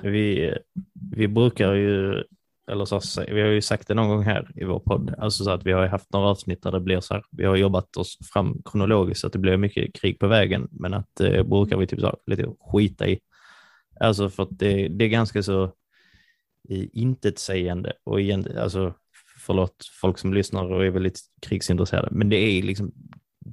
Vi, 0.03 0.55
vi 1.17 1.29
brukar 1.29 1.75
ju, 1.75 2.25
eller 2.71 2.85
så, 2.85 3.25
vi 3.29 3.41
har 3.41 3.49
ju 3.49 3.63
sagt 3.63 3.89
det 3.89 3.95
någon 3.95 4.09
gång 4.09 4.23
här 4.23 4.51
i 4.55 4.65
vår 4.65 4.79
podd, 4.79 5.15
alltså 5.19 5.45
så 5.45 5.51
att 5.51 5.67
vi 5.67 5.73
har 5.73 5.87
haft 5.87 6.13
några 6.13 6.29
avsnitt 6.29 6.63
där 6.63 6.73
det 6.73 6.81
blir 6.81 7.01
så 7.01 7.15
här, 7.15 7.25
vi 7.31 7.45
har 7.45 7.57
jobbat 7.57 7.97
oss 7.97 8.19
fram 8.33 8.63
kronologiskt 8.65 9.21
så 9.21 9.27
att 9.27 9.33
det 9.33 9.39
blir 9.39 9.57
mycket 9.57 9.95
krig 9.95 10.19
på 10.19 10.27
vägen, 10.27 10.69
men 10.71 10.95
att 10.95 11.09
det 11.17 11.45
brukar 11.45 11.77
vi 11.77 11.87
typ 11.87 12.01
så 12.01 12.07
här, 12.07 12.17
lite 12.27 12.49
skita 12.61 13.09
i. 13.09 13.21
Alltså 14.01 14.31
för 14.31 14.43
att 14.43 14.59
det, 14.59 14.89
det 14.89 15.05
är 15.05 15.09
ganska 15.09 15.43
så 15.43 15.65
eh, 16.69 16.85
intetsägande 16.93 17.93
och 18.05 18.21
egentligen, 18.21 18.63
alltså 18.63 18.95
förlåt 19.47 19.77
folk 20.01 20.19
som 20.19 20.35
lyssnar 20.35 20.73
och 20.73 20.85
är 20.85 20.91
väldigt 20.91 21.21
krigsintresserade, 21.43 22.09
men 22.11 22.29
det 22.29 22.37
är 22.37 22.63
liksom 22.63 22.93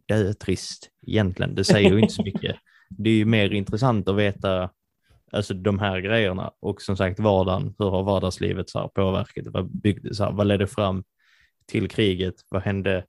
dötrist 0.08 0.90
egentligen. 1.08 1.56
Det 1.56 1.64
säger 1.64 1.92
ju 1.92 2.00
inte 2.00 2.14
så 2.14 2.24
mycket. 2.24 2.56
Det 2.98 3.10
är 3.10 3.14
ju 3.14 3.26
mer 3.26 3.50
intressant 3.50 4.10
att 4.10 4.16
veta 4.16 4.70
alltså 5.34 5.54
de 5.54 5.80
här 5.80 6.00
grejerna 6.00 6.52
och 6.60 6.82
som 6.82 6.98
sagt 6.98 7.20
vardagen, 7.20 7.76
hur 7.80 7.90
har 7.90 8.04
vardagslivet 8.04 8.70
så 8.70 8.80
här 8.80 8.88
påverkat, 8.88 9.48
vad 9.48 9.78
byggde, 9.82 10.16
så 10.16 10.24
här, 10.24 10.32
vad 10.32 10.48
ledde 10.48 10.68
fram 10.68 11.04
till 11.66 11.90
kriget, 11.90 12.36
vad 12.50 12.62
hände 12.62 13.06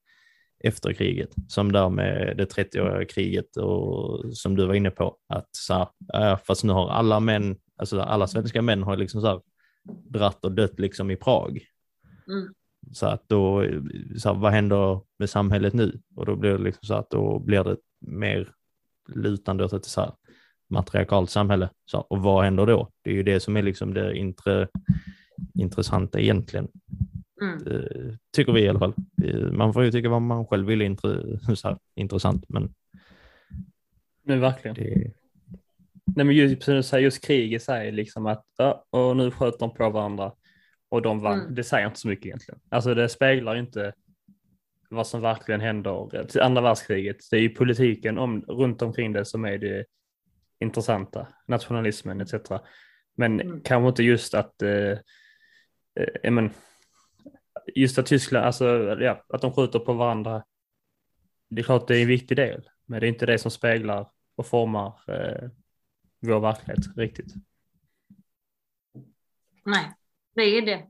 efter 0.65 0.93
kriget, 0.93 1.35
som 1.49 1.73
där 1.73 1.89
med 1.89 2.37
det 2.37 2.57
30-åriga 2.57 3.05
kriget 3.05 3.57
och 3.57 4.37
som 4.37 4.57
du 4.57 4.67
var 4.67 4.75
inne 4.75 4.91
på, 4.91 5.17
att 5.29 5.49
så 5.51 5.89
här, 6.13 6.37
fast 6.37 6.65
nu 6.65 6.73
har 6.73 6.89
alla 6.91 7.21
män, 7.21 7.57
alltså 7.77 8.01
alla 8.01 8.27
svenska 8.27 8.63
män 8.63 8.83
har 8.83 8.97
liksom 8.97 9.21
så 9.21 9.27
här 9.27 9.41
dratt 10.05 10.45
och 10.45 10.53
dött 10.53 10.79
liksom 10.79 11.11
i 11.11 11.17
Prag. 11.17 11.61
Mm. 12.29 12.55
Så 12.93 13.07
att 13.07 13.29
då, 13.29 13.67
så 14.19 14.33
här, 14.33 14.41
vad 14.41 14.53
händer 14.53 15.01
med 15.19 15.31
samhället 15.31 15.75
nu? 15.75 16.01
Och 16.17 16.27
då 16.27 16.37
blir 16.37 16.51
det 16.51 16.65
liksom 16.65 16.87
så 16.87 16.95
att 16.95 17.11
då 17.11 17.39
blir 17.39 17.65
det 17.65 17.77
mer 18.01 18.53
lutande 19.09 19.65
åt 19.65 19.85
så 19.85 20.01
här 20.01 20.13
matriarkalt 20.70 21.31
samhälle. 21.31 21.70
Så, 21.85 21.99
och 21.99 22.19
vad 22.23 22.45
händer 22.45 22.66
då? 22.66 22.89
Det 23.03 23.11
är 23.11 23.15
ju 23.15 23.23
det 23.23 23.41
som 23.41 23.57
är 23.57 23.62
liksom 23.62 23.95
det 23.95 24.16
intre, 24.16 24.69
intressanta 25.55 26.20
egentligen. 26.20 26.69
Mm. 27.43 27.66
Eh, 27.66 28.15
tycker 28.36 28.53
vi 28.53 28.61
i 28.61 28.69
alla 28.69 28.78
fall. 28.78 28.95
Eh, 29.24 29.53
Man 29.53 29.73
får 29.73 29.85
ju 29.85 29.91
tycka 29.91 30.09
vad 30.09 30.23
man 30.23 30.47
själv 30.47 30.66
vill 30.66 30.81
är 30.81 30.85
intre, 30.85 31.39
så 31.57 31.69
här, 31.69 31.78
intressant, 31.95 32.45
men 32.49 32.74
Men 34.23 34.41
verkligen. 34.41 34.74
det, 34.74 35.12
Nej, 36.16 36.27
men 36.27 36.36
just, 36.36 36.65
precis 36.66 36.93
just 37.01 37.24
krig 37.27 37.55
i 37.55 37.59
sig, 37.59 37.93
liksom 37.93 38.27
att 38.27 38.45
ja, 38.59 38.85
och 38.91 39.16
nu 39.16 39.31
sköt 39.31 39.59
de 39.59 39.74
på 39.74 39.91
varandra 39.91 40.32
och 40.89 41.03
de 41.03 41.20
vann. 41.20 41.41
Mm. 41.41 41.55
Det 41.55 41.65
säger 41.65 41.86
inte 41.86 42.01
så 42.01 42.09
mycket 42.09 42.27
egentligen. 42.27 42.61
Alltså 42.69 42.95
det 42.95 43.09
speglar 43.09 43.57
inte 43.57 43.93
vad 44.91 45.07
som 45.07 45.20
verkligen 45.20 45.61
händer 45.61 46.24
till 46.28 46.41
andra 46.41 46.62
världskriget. 46.62 47.16
Det 47.31 47.36
är 47.36 47.41
ju 47.41 47.49
politiken 47.49 48.19
om, 48.19 48.43
runt 48.43 48.82
omkring 48.82 49.12
det 49.12 49.24
som 49.24 49.45
är 49.45 49.59
det 49.59 49.85
intressanta, 50.59 51.29
nationalismen 51.47 52.21
etc. 52.21 52.35
Men 53.15 53.41
Mm. 53.41 53.61
kanske 53.63 53.89
inte 53.89 54.03
just 54.03 54.35
att, 54.35 54.63
eh, 54.63 54.99
eh, 56.23 56.31
men, 56.31 56.51
just 57.75 57.99
att 57.99 58.07
Tyskland, 58.07 58.47
alltså 58.47 58.67
ja, 59.01 59.25
att 59.29 59.41
de 59.41 59.53
skjuter 59.53 59.79
på 59.79 59.93
varandra. 59.93 60.45
Det 61.49 61.61
är 61.61 61.65
klart 61.65 61.89
det 61.89 61.97
är 61.99 62.03
en 62.03 62.09
viktig 62.09 62.37
del, 62.37 62.69
men 62.87 63.01
det 63.01 63.07
är 63.07 63.09
inte 63.09 63.27
det 63.27 63.39
som 63.39 63.51
speglar 63.51 64.11
och 64.35 64.47
formar 64.47 65.01
eh, 65.09 65.51
vår 66.21 66.41
verklighet 66.41 66.97
riktigt. 66.97 67.35
Nej, 69.65 69.93
det 70.35 70.43
är 70.43 70.63
det. 70.67 70.87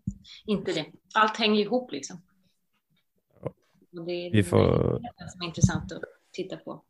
Inte 0.46 0.72
det. 0.72 0.86
Allt 1.14 1.36
hänger 1.36 1.60
ihop 1.60 1.92
liksom. 1.92 2.22
Och 3.40 4.04
det 4.06 4.12
är 4.12 4.30
Vi 4.32 4.42
får- 4.42 5.00
det 5.18 5.30
som 5.30 5.40
är 5.42 5.46
intressant 5.46 5.92
att 5.92 6.02
titta 6.32 6.56
på. 6.56 6.84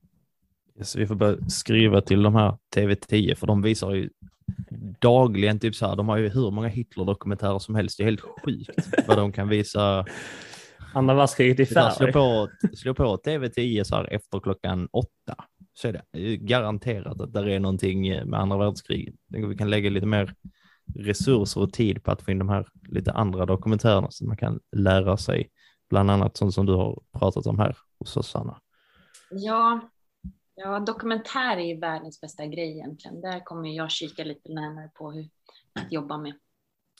Så 0.82 0.98
vi 0.98 1.06
får 1.06 1.14
börja 1.14 1.48
skriva 1.48 2.00
till 2.00 2.22
de 2.22 2.34
här 2.34 2.56
TV10 2.76 3.34
för 3.34 3.46
de 3.46 3.62
visar 3.62 3.94
ju 3.94 4.10
dagligen, 5.00 5.58
typ 5.58 5.74
så 5.74 5.86
här, 5.86 5.96
de 5.96 6.08
har 6.08 6.16
ju 6.16 6.28
hur 6.28 6.50
många 6.50 6.68
Hitler-dokumentärer 6.68 7.58
som 7.58 7.74
helst. 7.74 7.98
Det 7.98 8.02
är 8.02 8.04
helt 8.04 8.20
sjukt 8.20 8.88
vad 9.08 9.18
de 9.18 9.32
kan 9.32 9.48
visa. 9.48 10.06
Andra 10.94 11.14
världskriget 11.14 11.60
i 11.60 11.66
Slå 11.66 11.90
färg. 11.90 12.12
på, 12.12 12.48
slå 12.76 12.94
på 12.94 13.16
TV10 13.16 13.84
så 13.84 13.96
här 13.96 14.12
efter 14.12 14.40
klockan 14.40 14.88
åtta. 14.92 15.44
Så 15.74 15.88
är 15.88 15.92
det 16.12 16.36
garanterat 16.36 17.20
att 17.20 17.32
det 17.32 17.54
är 17.54 17.60
någonting 17.60 18.08
med 18.08 18.40
andra 18.40 18.58
världskriget. 18.58 19.14
Vi 19.28 19.56
kan 19.56 19.70
lägga 19.70 19.90
lite 19.90 20.06
mer 20.06 20.34
resurser 20.94 21.60
och 21.60 21.72
tid 21.72 22.02
på 22.04 22.10
att 22.10 22.22
få 22.22 22.30
in 22.30 22.38
de 22.38 22.48
här 22.48 22.66
lite 22.88 23.12
andra 23.12 23.46
dokumentärerna 23.46 24.10
så 24.10 24.24
man 24.24 24.36
kan 24.36 24.60
lära 24.76 25.16
sig 25.16 25.50
bland 25.90 26.10
annat 26.10 26.36
sånt 26.36 26.54
som 26.54 26.66
du 26.66 26.72
har 26.72 27.02
pratat 27.18 27.46
om 27.46 27.58
här 27.58 27.76
hos 27.98 28.16
oss, 28.16 28.36
Anna. 28.36 28.60
Ja, 29.30 29.80
ja, 30.54 30.80
dokumentär 30.80 31.56
är 31.56 31.74
ju 31.74 31.80
världens 31.80 32.20
bästa 32.20 32.46
grej 32.46 32.70
egentligen. 32.70 33.20
Där 33.20 33.40
kommer 33.40 33.68
jag 33.68 33.90
kika 33.90 34.24
lite 34.24 34.52
närmare 34.52 34.90
på 34.94 35.12
hur 35.12 35.28
att 35.72 35.92
jobba 35.92 36.18
med. 36.18 36.34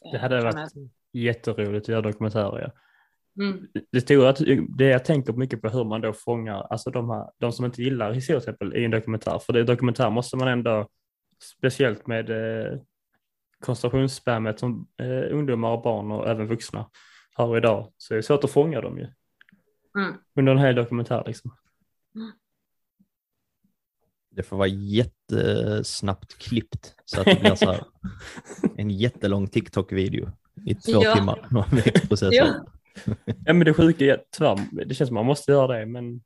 eh, 0.04 0.12
Det 0.12 0.18
hade 0.18 0.40
varit 0.40 0.72
jätteroligt 1.12 1.84
att 1.84 1.88
göra 1.88 2.02
dokumentärer. 2.02 2.72
Mm. 3.36 3.68
Det 3.90 4.00
stora, 4.00 4.32
det 4.68 4.84
jag 4.84 5.04
tänker 5.04 5.32
mycket 5.32 5.62
på 5.62 5.68
hur 5.68 5.84
man 5.84 6.00
då 6.00 6.12
fångar, 6.12 6.66
alltså 6.70 6.90
de, 6.90 7.10
här, 7.10 7.30
de 7.38 7.52
som 7.52 7.64
inte 7.64 7.82
gillar 7.82 8.12
historia 8.12 8.40
till 8.40 8.50
exempel 8.50 8.76
i 8.76 8.84
en 8.84 8.90
dokumentär. 8.90 9.38
För 9.38 9.52
det 9.52 9.60
är 9.60 9.64
dokumentär 9.64 10.10
måste 10.10 10.36
man 10.36 10.48
ändå, 10.48 10.88
speciellt 11.42 12.06
med 12.06 12.30
eh, 12.30 12.78
koncentrationsspammet 13.60 14.58
som 14.58 14.88
eh, 14.96 15.36
ungdomar 15.36 15.70
och 15.70 15.82
barn 15.82 16.12
och 16.12 16.28
även 16.28 16.46
vuxna 16.46 16.90
har 17.34 17.56
idag, 17.56 17.92
så 17.98 18.14
är 18.14 18.16
det 18.16 18.22
svårt 18.22 18.44
att 18.44 18.50
fånga 18.50 18.80
dem 18.80 18.98
ju. 18.98 19.06
Mm. 19.98 20.14
Under 20.34 20.52
en 20.52 20.58
hel 20.58 20.74
dokumentär 20.74 21.22
liksom. 21.26 21.56
Det 24.36 24.42
får 24.42 24.56
vara 24.56 24.68
jättesnabbt 24.68 26.38
klippt 26.38 26.94
så 27.04 27.20
att 27.20 27.26
det 27.26 27.40
blir 27.40 27.54
så 27.54 27.70
här 27.72 27.84
en 28.76 28.90
jättelång 28.90 29.46
TikTok-video 29.48 30.28
i 30.66 30.74
två 30.74 31.02
Ja. 31.02 31.14
timmar. 31.14 31.48
Ja. 32.30 32.64
Ja 33.46 33.52
men 33.52 33.64
det 33.64 33.74
sjuka 33.74 34.04
är 34.04 34.22
tyvärr, 34.36 34.84
det 34.86 34.94
känns 34.94 35.08
som 35.08 35.14
man 35.14 35.26
måste 35.26 35.52
göra 35.52 35.78
det 35.78 35.86
men 35.86 36.20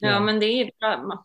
Ja, 0.00 0.20
men 0.20 0.40
det 0.40 0.46
är 0.46 0.70
bra. 0.80 1.24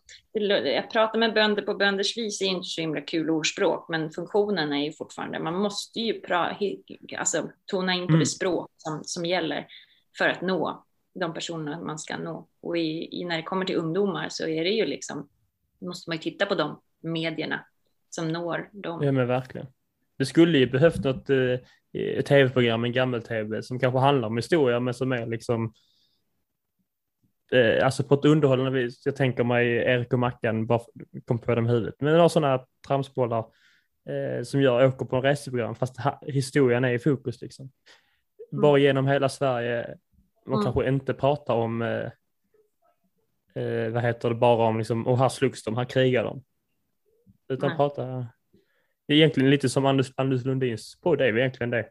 Jag 0.70 0.90
pratar 0.90 1.18
med 1.18 1.34
bönder 1.34 1.62
på 1.62 1.74
bönders 1.74 2.16
vis 2.16 2.42
är 2.42 2.46
inte 2.46 2.64
så 2.68 2.80
himla 2.80 3.00
kul 3.00 3.30
ordspråk, 3.30 3.86
men 3.88 4.10
funktionen 4.10 4.72
är 4.72 4.84
ju 4.84 4.92
fortfarande, 4.92 5.38
man 5.38 5.54
måste 5.54 6.00
ju 6.00 6.20
pra, 6.20 6.56
alltså, 7.18 7.50
tona 7.66 7.94
in 7.94 8.00
på 8.06 8.08
Mm. 8.08 8.20
det 8.20 8.26
språk 8.26 8.70
som, 8.76 9.00
som 9.04 9.24
gäller 9.26 9.66
för 10.18 10.28
att 10.28 10.40
nå 10.42 10.84
de 11.20 11.34
personer 11.34 11.80
man 11.80 11.98
ska 11.98 12.16
nå. 12.16 12.48
Och 12.62 12.76
i, 12.78 13.20
i, 13.20 13.24
när 13.24 13.36
det 13.36 13.42
kommer 13.42 13.64
till 13.66 13.76
ungdomar 13.76 14.28
så 14.30 14.46
är 14.46 14.64
det 14.64 14.70
ju 14.70 14.86
liksom, 14.86 15.28
måste 15.80 16.10
man 16.10 16.16
ju 16.16 16.22
titta 16.22 16.46
på 16.46 16.54
de 16.54 16.80
medierna 17.00 17.64
som 18.10 18.28
når 18.28 18.68
dem. 18.72 19.02
Ja 19.02 19.12
men 19.12 19.26
verkligen. 19.26 19.66
Det 20.18 20.26
skulle 20.26 20.58
ju 20.58 20.66
behövt 20.66 21.04
något 21.04 21.30
eh, 21.30 21.58
ett 21.92 22.26
tv-program, 22.26 22.84
en 22.84 22.92
gammel-tv 22.92 23.62
som 23.62 23.78
kanske 23.78 23.98
handlar 23.98 24.28
om 24.28 24.36
historia 24.36 24.80
men 24.80 24.94
som 24.94 25.12
är 25.12 25.26
liksom 25.26 25.72
eh, 27.52 27.84
alltså 27.84 28.02
på 28.04 28.14
ett 28.14 28.24
underhållande 28.24 28.70
vis. 28.70 29.06
Jag 29.06 29.16
tänker 29.16 29.44
mig 29.44 29.68
Erik 29.68 30.12
och 30.12 30.18
Mackan, 30.18 30.66
bara 30.66 30.80
kom 31.24 31.38
på 31.38 31.54
dem 31.54 31.66
i 31.66 31.70
huvudet. 31.70 31.94
Men 31.98 32.12
några 32.16 32.28
sådana 32.28 32.66
tramsbollar 32.86 33.44
eh, 34.08 34.42
som 34.44 34.62
jag 34.62 34.88
åker 34.88 35.06
på 35.06 35.16
en 35.16 35.22
reseprogram 35.22 35.74
fast 35.74 35.96
historien 36.26 36.84
är 36.84 36.92
i 36.92 36.98
fokus 36.98 37.40
liksom. 37.40 37.70
Bara 38.50 38.78
genom 38.78 39.06
hela 39.06 39.28
Sverige. 39.28 39.96
Man 40.46 40.54
Mm. 40.54 40.64
kanske 40.64 40.88
inte 40.88 41.14
pratar 41.14 41.54
om 41.54 41.82
eh, 43.54 43.92
vad 43.92 44.02
heter 44.02 44.28
det, 44.28 44.34
bara 44.34 44.66
om 44.66 44.78
liksom, 44.78 45.06
och 45.06 45.18
här 45.18 45.28
slogs 45.28 45.64
de, 45.64 45.76
här 45.76 45.84
krigar 45.84 46.24
de. 46.24 46.44
Utan 47.48 47.68
Nej. 47.68 47.76
prata 47.76 48.26
det 49.06 49.14
är 49.14 49.16
egentligen 49.16 49.50
lite 49.50 49.68
som 49.68 49.86
Anders, 49.86 50.12
Anders 50.16 50.44
Lundins 50.44 51.00
podd, 51.00 51.20
är 51.20 51.38
egentligen 51.38 51.70
det. 51.70 51.90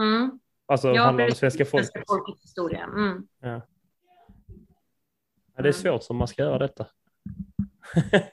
Mm. 0.00 0.38
Alltså 0.66 0.88
Ja, 0.88 1.04
handlar 1.04 1.24
om 1.24 1.30
svenska 1.30 1.64
folket. 1.64 1.92
Svenska 1.92 2.14
folkets 2.14 2.44
historia. 2.44 2.84
Mm. 2.84 3.28
Ja. 3.40 3.60
Ja, 5.56 5.62
det 5.62 5.68
är 5.68 5.72
svårt 5.72 6.02
som 6.02 6.16
man 6.16 6.28
ska 6.28 6.42
göra 6.42 6.58
detta. 6.58 6.86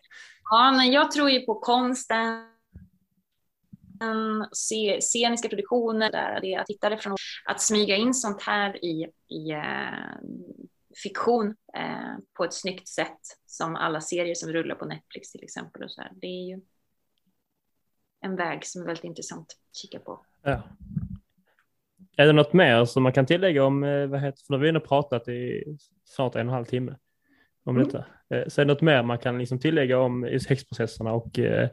Ja, 0.49 0.71
men 0.71 0.91
jag 0.91 1.11
tror 1.11 1.29
ju 1.29 1.45
på 1.45 1.55
konsten, 1.55 2.45
se, 4.51 5.01
sceniska 5.01 5.49
produktioner, 5.49 6.11
där 6.11 6.39
det 6.41 6.55
att 6.55 6.69
hitta 6.69 6.89
det 6.89 6.97
från 6.97 7.15
att 7.45 7.61
smyga 7.61 7.95
in 7.95 8.13
sånt 8.13 8.41
här 8.41 8.85
i, 8.85 9.07
i 9.29 9.51
eh, 9.51 10.17
fiktion 11.03 11.55
eh, 11.77 12.15
på 12.37 12.43
ett 12.43 12.53
snyggt 12.53 12.87
sätt, 12.87 13.19
som 13.45 13.75
alla 13.75 14.01
serier 14.01 14.35
som 14.35 14.49
rullar 14.51 14.75
på 14.75 14.85
Netflix 14.85 15.31
till 15.31 15.43
exempel. 15.43 15.83
Och 15.83 15.91
så 15.91 16.01
här. 16.01 16.11
Det 16.15 16.27
är 16.27 16.47
ju 16.49 16.61
en 18.21 18.35
väg 18.35 18.65
som 18.65 18.81
är 18.81 18.85
väldigt 18.85 19.03
intressant 19.03 19.47
att 19.69 19.75
kika 19.75 19.99
på. 19.99 20.25
Ja. 20.43 20.61
Är 22.17 22.25
det 22.25 22.33
något 22.33 22.53
mer 22.53 22.85
som 22.85 23.03
man 23.03 23.13
kan 23.13 23.25
tillägga 23.25 23.63
om, 23.65 23.83
eh, 23.83 24.07
vad 24.07 24.21
heter, 24.21 24.43
för 24.47 24.53
nu 24.53 24.57
har 24.57 24.61
vi 24.61 24.67
ändå 24.69 24.79
pratat 24.79 25.27
i 25.27 25.63
snart 26.03 26.35
en 26.35 26.39
och 26.47 26.51
en 26.51 26.55
halv 26.55 26.65
timme 26.65 26.95
om 27.63 27.75
Mm. 27.75 27.87
detta. 27.87 28.05
Eh, 28.29 28.47
Så 28.47 28.61
är 28.61 28.65
det 28.65 28.73
något 28.73 28.81
mer 28.81 29.03
man 29.03 29.17
kan 29.17 29.37
liksom 29.37 29.59
tillägga 29.59 29.99
om 29.99 30.25
i 30.25 30.39
häxprocesserna 30.49 31.13
och 31.13 31.39
eh, 31.39 31.69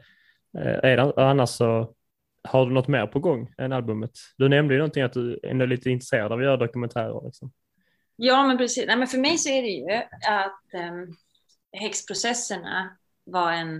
eh, 0.57 0.79
är 0.83 0.97
det, 0.97 1.13
annars 1.17 1.49
så 1.49 1.95
har 2.43 2.65
du 2.65 2.71
något 2.71 2.87
mer 2.87 3.07
på 3.07 3.19
gång 3.19 3.53
än 3.57 3.71
albumet? 3.73 4.11
Du 4.37 4.49
nämnde 4.49 4.73
ju 4.73 4.77
någonting 4.77 5.03
att 5.03 5.13
du 5.13 5.39
ändå 5.43 5.63
är 5.63 5.67
lite 5.67 5.89
intresserad 5.89 6.31
av 6.31 6.39
att 6.39 6.45
göra 6.45 6.57
dokumentärer. 6.57 7.25
Liksom. 7.25 7.51
Ja, 8.23 8.47
men 8.47 8.57
precis. 8.57 8.87
Nej, 8.87 8.97
men 8.97 9.07
för 9.07 9.17
mig 9.17 9.37
så 9.37 9.49
är 9.49 9.61
det 9.61 9.67
ju 9.67 9.91
att 10.27 10.73
eh, 10.73 10.91
häxprocesserna 11.71 12.97
var 13.23 13.51
en... 13.51 13.77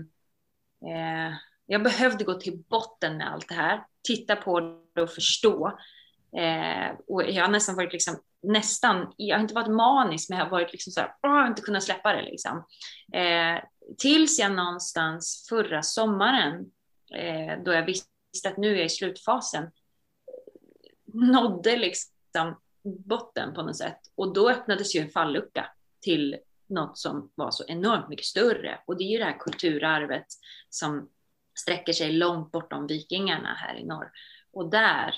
Eh, 0.86 1.34
jag 1.66 1.82
behövde 1.82 2.24
gå 2.24 2.34
till 2.34 2.62
botten 2.68 3.16
med 3.16 3.32
allt 3.32 3.48
det 3.48 3.54
här, 3.54 3.84
titta 4.02 4.36
på 4.36 4.60
det 4.94 5.02
och 5.02 5.10
förstå. 5.10 5.78
Eh, 6.36 6.96
och 7.06 7.30
jag 7.30 7.44
har 7.44 7.50
nästan 7.50 7.76
varit 7.76 7.92
liksom, 7.92 8.16
nästan, 8.42 9.14
jag 9.16 9.36
har 9.36 9.42
inte 9.42 9.54
varit 9.54 9.70
manisk, 9.70 10.28
men 10.28 10.38
jag 10.38 10.46
har 10.46 10.50
varit 10.50 10.72
liksom 10.72 10.92
så 10.92 11.00
här, 11.00 11.14
jag 11.20 11.30
har 11.30 11.46
inte 11.46 11.62
kunnat 11.62 11.82
släppa 11.82 12.12
det 12.12 12.22
liksom. 12.22 12.66
Eh, 13.12 13.62
tills 13.98 14.38
jag 14.38 14.52
någonstans 14.52 15.46
förra 15.48 15.82
sommaren, 15.82 16.70
eh, 17.14 17.62
då 17.64 17.72
jag 17.72 17.86
visste 17.86 18.48
att 18.48 18.56
nu 18.56 18.72
är 18.72 18.76
jag 18.76 18.86
i 18.86 18.88
slutfasen, 18.88 19.70
nådde 21.12 21.76
liksom 21.76 22.56
botten 22.84 23.54
på 23.54 23.62
något 23.62 23.76
sätt. 23.76 24.00
Och 24.14 24.34
då 24.34 24.50
öppnades 24.50 24.96
ju 24.96 25.00
en 25.00 25.10
fallucka 25.10 25.66
till 26.00 26.36
något 26.66 26.98
som 26.98 27.30
var 27.34 27.50
så 27.50 27.64
enormt 27.68 28.08
mycket 28.08 28.26
större. 28.26 28.80
Och 28.86 28.96
det 28.96 29.04
är 29.04 29.10
ju 29.10 29.18
det 29.18 29.24
här 29.24 29.38
kulturarvet 29.38 30.26
som 30.68 31.08
sträcker 31.60 31.92
sig 31.92 32.12
långt 32.12 32.52
bortom 32.52 32.86
vikingarna 32.86 33.54
här 33.54 33.76
i 33.76 33.84
norr. 33.84 34.10
Och 34.52 34.70
där 34.70 35.14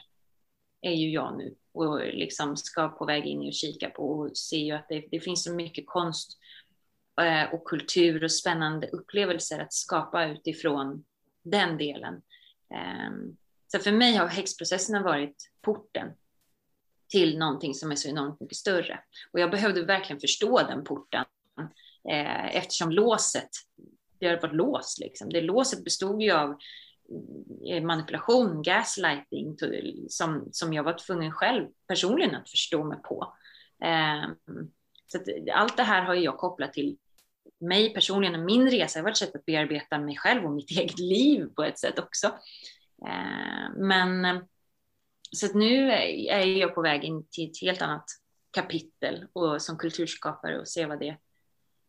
är 0.81 0.93
ju 0.93 1.11
jag 1.11 1.39
nu 1.39 1.55
och 1.73 2.01
liksom 2.01 2.57
ska 2.57 2.89
på 2.89 3.05
väg 3.05 3.27
in 3.27 3.47
och 3.47 3.53
kika 3.53 3.91
på 3.91 4.03
och 4.03 4.37
ser 4.37 4.59
ju 4.59 4.73
att 4.73 4.89
det, 4.89 5.05
det 5.11 5.21
finns 5.21 5.45
så 5.45 5.55
mycket 5.55 5.87
konst 5.87 6.39
eh, 7.21 7.55
och 7.55 7.65
kultur 7.65 8.25
och 8.25 8.33
spännande 8.33 8.89
upplevelser 8.89 9.59
att 9.59 9.73
skapa 9.73 10.27
utifrån 10.27 11.05
den 11.43 11.79
delen. 11.79 12.23
Ehm, 12.75 13.37
så 13.67 13.79
för 13.79 13.93
mig 13.93 14.17
har 14.17 14.27
häxprocesserna 14.27 15.03
varit 15.03 15.51
porten 15.61 16.09
till 17.15 17.39
någonting 17.39 17.75
som 17.75 17.91
är 17.91 17.97
så 17.97 18.09
enormt 18.09 18.41
mycket 18.41 18.57
större. 18.57 19.01
Och 19.33 19.41
jag 19.41 19.51
behövde 19.51 19.85
verkligen 19.85 20.21
förstå 20.21 20.59
den 20.59 20.85
porten 20.85 21.25
eh, 22.11 22.57
eftersom 22.57 22.91
låset, 22.91 23.49
det 24.19 24.27
har 24.27 24.41
varit 24.41 24.55
låst 24.55 24.99
liksom. 25.01 25.29
Det 25.29 25.41
låset 25.41 25.85
bestod 25.85 26.23
ju 26.23 26.31
av 26.33 26.59
eh, 27.71 27.83
manipulation, 27.83 28.63
gaslighting, 28.63 29.57
som, 30.09 30.49
som 30.53 30.73
jag 30.73 30.83
var 30.83 30.93
tvungen 30.93 31.33
själv 31.33 31.67
personligen 31.87 32.35
att 32.35 32.51
förstå 32.51 32.85
mig 32.85 32.99
på. 33.03 33.35
Eh, 33.85 34.25
så 35.07 35.19
att 35.19 35.29
allt 35.55 35.77
det 35.77 35.83
här 35.83 36.03
har 36.03 36.15
jag 36.15 36.39
kopplat 36.39 36.73
till 36.73 36.97
mig 37.61 37.95
personligen 37.95 38.41
och 38.41 38.47
min 38.47 38.71
resa. 38.71 38.99
Det 38.99 39.01
har 39.01 39.05
varit 39.05 39.13
ett 39.13 39.29
sätt 39.29 39.37
att 39.37 39.47
bearbeta 39.47 39.99
mig 39.99 40.17
själv 40.17 40.45
och 40.45 40.53
mitt 40.53 40.71
eget 40.79 40.99
liv 40.99 41.47
på 41.57 41.65
ett 41.65 41.79
sätt 41.79 41.99
också. 41.99 42.27
Eh, 43.07 43.77
men 43.77 44.45
så 45.35 45.47
att 45.47 45.55
nu 45.55 45.91
är 45.91 46.45
jag 46.45 46.75
på 46.75 46.83
väg 46.83 47.05
in 47.05 47.27
till 47.31 47.51
ett 47.51 47.61
helt 47.61 47.83
annat 47.83 48.05
kapitel 48.51 49.27
och 49.33 49.63
som 49.63 49.79
kulturskapare 49.79 50.61
och 50.61 50.69
se 50.69 50.87
vad 50.87 51.01
det, 51.01 51.17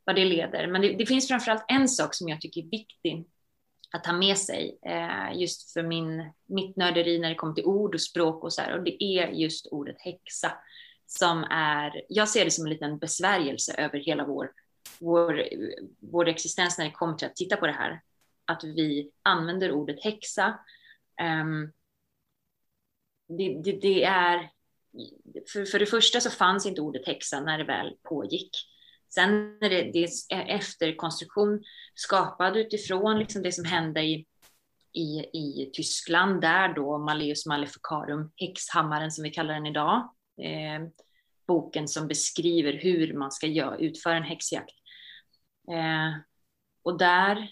vad 0.04 0.16
det 0.16 0.26
leder. 0.26 0.68
Men 0.68 0.82
det, 0.82 0.94
det 0.94 1.06
finns 1.06 1.28
framförallt 1.28 1.66
en 1.68 1.90
sak 1.90 2.14
som 2.14 2.30
jag 2.30 2.42
tycker 2.42 2.62
är 2.62 2.70
viktig 2.70 3.28
att 3.92 4.04
ta 4.04 4.14
med 4.14 4.38
sig 4.38 4.80
eh, 4.86 5.40
just 5.40 5.74
för 5.74 5.84
min, 5.84 6.32
mitt 6.46 6.76
nörderi 6.76 7.20
när 7.20 7.30
det 7.30 7.36
kommer 7.36 7.54
till 7.54 7.66
ord 7.66 7.96
och 7.96 8.02
språk 8.02 8.44
och 8.44 8.54
så 8.54 8.62
här. 8.62 8.78
Och 8.78 8.84
det 8.84 9.04
är 9.04 9.28
just 9.28 9.68
ordet 9.68 9.96
häxa 10.00 10.52
som 11.06 11.44
är, 11.44 12.02
jag 12.10 12.30
ser 12.30 12.46
det 12.46 12.52
som 12.52 12.66
en 12.66 12.72
liten 12.72 12.98
besvärjelse 12.98 13.74
över 13.74 14.00
hela 14.00 14.26
vår, 14.26 14.52
vår, 15.00 15.44
vår 16.00 16.28
existens 16.28 16.78
när 16.78 16.86
det 16.86 16.92
kommer 16.92 17.14
till 17.14 17.28
att 17.28 17.36
titta 17.36 17.58
på 17.58 17.68
det 17.68 17.74
här. 17.74 18.02
Att 18.46 18.64
vi 18.64 19.12
använder 19.24 19.72
ordet 19.72 20.04
häxa. 20.04 20.60
Um, 21.42 21.72
det, 23.28 23.62
det, 23.64 23.72
det, 23.82 24.04
är, 24.04 24.50
för, 25.54 25.66
för 25.66 25.80
det 25.80 25.86
första 25.86 26.20
så 26.20 26.30
fanns 26.30 26.66
inte 26.66 26.82
ordet 26.82 27.08
häxa 27.08 27.40
när 27.40 27.58
det 27.58 27.64
väl 27.64 27.96
pågick. 28.04 28.50
Sen 29.14 29.58
är 29.62 29.70
det, 29.70 29.92
det 29.94 30.08
är 30.30 30.56
efterkonstruktion 30.56 31.64
skapad 31.96 32.58
utifrån 32.58 33.20
liksom 33.20 33.42
det 33.42 33.52
som 33.52 33.66
hände 33.66 34.04
i, 34.04 34.26
i, 34.94 35.20
i 35.34 35.72
Tyskland, 35.74 36.42
där 36.42 36.74
då 36.74 36.98
Malleus 36.98 37.46
Maleficarum, 37.46 38.32
häxhammaren 38.36 39.12
som 39.12 39.24
vi 39.24 39.30
kallar 39.30 39.54
den 39.54 39.66
idag, 39.66 40.14
eh, 40.42 40.88
boken 41.48 41.88
som 41.88 42.08
beskriver 42.08 42.74
hur 42.74 43.14
man 43.14 43.32
ska 43.32 43.48
göra, 43.48 43.78
utföra 43.78 44.18
en 44.18 44.24
häxjakt. 44.24 44.76
Eh, 45.72 46.20
och 46.84 46.98
där 46.98 47.50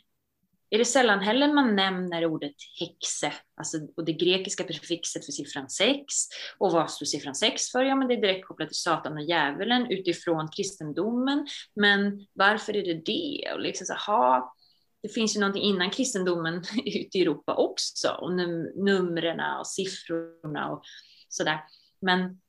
är 0.74 0.78
det 0.78 0.86
sällan 0.86 1.20
heller 1.20 1.54
man 1.54 1.76
nämner 1.76 2.26
ordet 2.26 2.56
häxe, 2.80 3.34
alltså, 3.56 3.78
och 3.96 4.06
det 4.06 4.14
grekiska 4.14 4.64
prefixet 4.64 5.26
för 5.26 5.32
siffran 5.32 5.70
6. 5.70 6.04
Och 6.58 6.72
vad 6.72 6.92
står 6.92 7.06
siffran 7.06 7.36
6 7.36 7.72
för? 7.72 7.84
Ja, 7.84 7.96
men 7.96 8.08
det 8.08 8.14
är 8.14 8.22
direkt 8.22 8.48
kopplat 8.48 8.70
till 8.70 8.78
Satan 8.78 9.14
och 9.14 9.24
djävulen 9.24 9.92
utifrån 9.92 10.48
kristendomen. 10.48 11.48
Men 11.76 12.28
varför 12.34 12.76
är 12.76 12.86
det 12.86 13.06
det? 13.06 13.54
Och 13.54 13.60
liksom 13.60 13.86
så, 13.88 13.94
aha, 13.94 14.56
det 15.04 15.10
finns 15.10 15.36
ju 15.36 15.40
någonting 15.40 15.64
innan 15.64 15.90
kristendomen 15.90 16.56
ute 16.86 17.18
i 17.18 17.22
Europa 17.22 17.56
också, 17.56 18.10
och 18.10 18.34
num 18.34 18.64
numren 18.76 19.40
och 19.60 19.68
siffrorna 19.68 20.72
och 20.72 20.84
sådär. 21.30 21.60
Men 22.02 22.42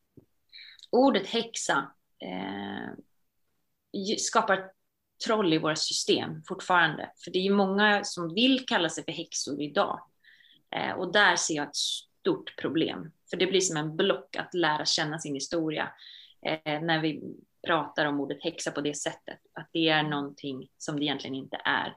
ordet 0.90 1.26
häxa 1.26 1.92
eh, 2.22 2.88
skapar 4.18 4.70
troll 5.26 5.52
i 5.52 5.58
våra 5.58 5.76
system 5.76 6.42
fortfarande. 6.48 7.10
För 7.24 7.30
det 7.30 7.38
är 7.38 7.42
ju 7.42 7.54
många 7.54 8.04
som 8.04 8.34
vill 8.34 8.66
kalla 8.66 8.88
sig 8.88 9.04
för 9.04 9.12
häxor 9.12 9.62
idag. 9.62 10.00
Eh, 10.76 10.92
och 10.92 11.12
där 11.12 11.36
ser 11.36 11.54
jag 11.54 11.68
ett 11.68 11.76
stort 11.76 12.56
problem. 12.60 13.12
För 13.30 13.36
det 13.36 13.46
blir 13.46 13.60
som 13.60 13.76
en 13.76 13.96
block 13.96 14.36
att 14.36 14.54
lära 14.54 14.84
känna 14.84 15.18
sin 15.18 15.34
historia. 15.34 15.92
Eh, 16.46 16.80
när 16.80 17.00
vi 17.00 17.22
pratar 17.66 18.06
om 18.06 18.20
ordet 18.20 18.42
häxa 18.42 18.70
på 18.70 18.80
det 18.80 18.94
sättet. 18.94 19.38
Att 19.52 19.68
det 19.72 19.88
är 19.88 20.02
någonting 20.02 20.68
som 20.78 20.98
det 20.98 21.04
egentligen 21.04 21.34
inte 21.34 21.60
är. 21.64 21.94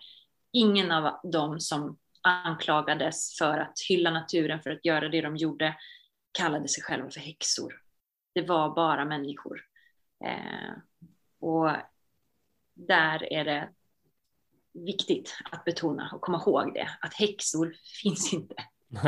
Ingen 0.52 0.92
av 0.92 1.20
dem 1.24 1.60
som 1.60 1.98
anklagades 2.22 3.38
för 3.38 3.58
att 3.58 3.80
hylla 3.90 4.12
naturen, 4.12 4.62
för 4.62 4.70
att 4.70 4.86
göra 4.86 5.10
det 5.10 5.22
de 5.22 5.38
gjorde, 5.38 5.76
kallade 6.32 6.68
sig 6.68 6.84
själva 6.84 7.10
för 7.10 7.20
häxor. 7.20 7.82
Det 8.34 8.42
var 8.42 8.76
bara 8.76 9.06
människor. 9.06 9.62
Eh, 10.26 10.72
och 11.40 11.72
där 12.78 13.34
är 13.34 13.46
det 13.46 13.70
viktigt 14.86 15.38
att 15.52 15.66
betona 15.66 16.10
och 16.14 16.22
komma 16.22 16.38
ihåg 16.38 16.74
det, 16.74 16.90
att 17.02 17.14
häxor 17.14 17.76
finns 18.04 18.34
inte. 18.34 18.56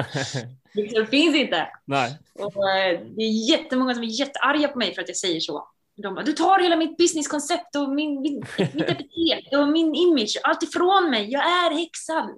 häxor 0.74 1.06
finns 1.06 1.36
inte. 1.36 1.68
Nej. 1.86 2.18
Och 2.34 2.70
eh, 2.70 3.02
det 3.16 3.24
är 3.24 3.50
jättemånga 3.50 3.94
som 3.94 4.04
är 4.04 4.08
jättearga 4.08 4.68
på 4.68 4.78
mig 4.78 4.96
för 4.96 5.02
att 5.02 5.08
jag 5.08 5.18
säger 5.18 5.40
så. 5.40 5.70
De 5.96 6.16
bara, 6.16 6.26
du 6.26 6.34
tar 6.34 6.60
hela 6.60 6.76
mitt 6.76 6.98
businesskoncept 6.98 7.76
och 7.76 7.90
min, 7.90 8.22
min, 8.22 8.44
mitt 8.58 8.90
epitet 8.90 9.54
och 9.54 9.68
min 9.68 9.96
image, 9.96 10.38
allt 10.44 10.64
ifrån 10.64 11.10
mig, 11.10 11.32
jag 11.32 11.44
är 11.44 11.72
häxa. 11.72 12.30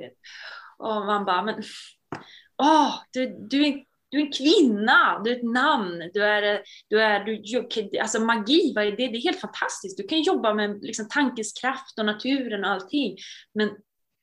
Och 0.77 1.05
man 1.05 1.25
bara, 1.25 1.41
men 1.41 1.63
åh, 2.57 2.93
du, 3.11 3.37
du 3.49 3.67
är 3.67 3.83
du 4.11 4.17
är 4.17 4.25
en 4.25 4.31
kvinna, 4.31 5.21
du 5.23 5.31
är 5.31 5.35
ett 5.35 5.43
namn, 5.43 6.09
du 6.13 6.23
är, 6.23 6.61
du 6.87 7.01
är, 7.01 7.25
du, 7.25 7.99
alltså 7.99 8.19
magi, 8.19 8.73
vad 8.75 8.85
är 8.85 8.91
det? 8.91 9.07
Det 9.07 9.17
är 9.17 9.21
helt 9.21 9.41
fantastiskt. 9.41 9.97
Du 9.97 10.03
kan 10.03 10.21
jobba 10.21 10.53
med 10.53 10.83
liksom 10.83 11.07
tankens 11.07 11.53
kraft 11.53 11.99
och 11.99 12.05
naturen 12.05 12.63
och 12.63 12.69
allting. 12.69 13.17
Men 13.53 13.69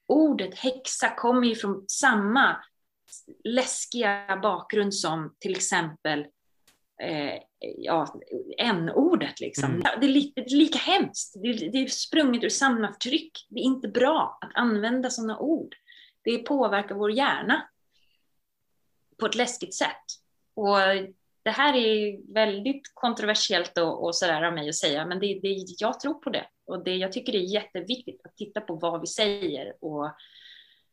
ordet 0.08 0.54
häxa 0.54 1.14
kommer 1.16 1.46
ju 1.46 1.54
från 1.54 1.84
samma 1.88 2.56
läskiga 3.44 4.38
bakgrund 4.42 4.94
som 4.94 5.34
till 5.38 5.52
exempel 5.52 6.20
eh, 7.02 7.34
ja, 7.76 8.20
n-ordet. 8.58 9.40
Liksom. 9.40 9.70
Mm. 9.70 9.82
Det, 10.00 10.06
är 10.06 10.10
li, 10.10 10.32
det, 10.36 10.40
är 10.40 10.56
lika 10.56 10.78
hemskt. 10.78 11.34
Det 11.42 11.48
är, 11.48 11.72
det 11.72 11.78
är 11.78 11.86
sprunget 11.86 12.44
ur 12.44 12.48
samma 12.48 12.92
förtryck. 12.92 13.46
Det 13.48 13.60
är 13.60 13.64
inte 13.64 13.88
bra 13.88 14.38
att 14.40 14.50
använda 14.54 15.10
sådana 15.10 15.38
ord. 15.38 15.74
Det 16.24 16.38
påverkar 16.38 16.94
vår 16.94 17.10
hjärna 17.10 17.68
på 19.18 19.26
ett 19.26 19.34
läskigt 19.34 19.74
sätt. 19.74 20.04
Och 20.54 20.76
det 21.42 21.50
här 21.50 21.76
är 21.76 22.18
väldigt 22.32 22.90
kontroversiellt 22.94 23.78
och, 23.78 24.04
och 24.04 24.14
sådär 24.14 24.42
av 24.42 24.54
mig 24.54 24.68
att 24.68 24.74
säga, 24.74 25.06
men 25.06 25.20
det, 25.20 25.40
det, 25.42 25.64
jag 25.78 26.00
tror 26.00 26.14
på 26.14 26.30
det. 26.30 26.46
Och 26.66 26.84
det, 26.84 26.96
jag 26.96 27.12
tycker 27.12 27.32
det 27.32 27.38
är 27.38 27.54
jätteviktigt 27.54 28.20
att 28.24 28.36
titta 28.36 28.60
på 28.60 28.74
vad 28.74 29.00
vi 29.00 29.06
säger 29.06 29.74
och, 29.80 30.10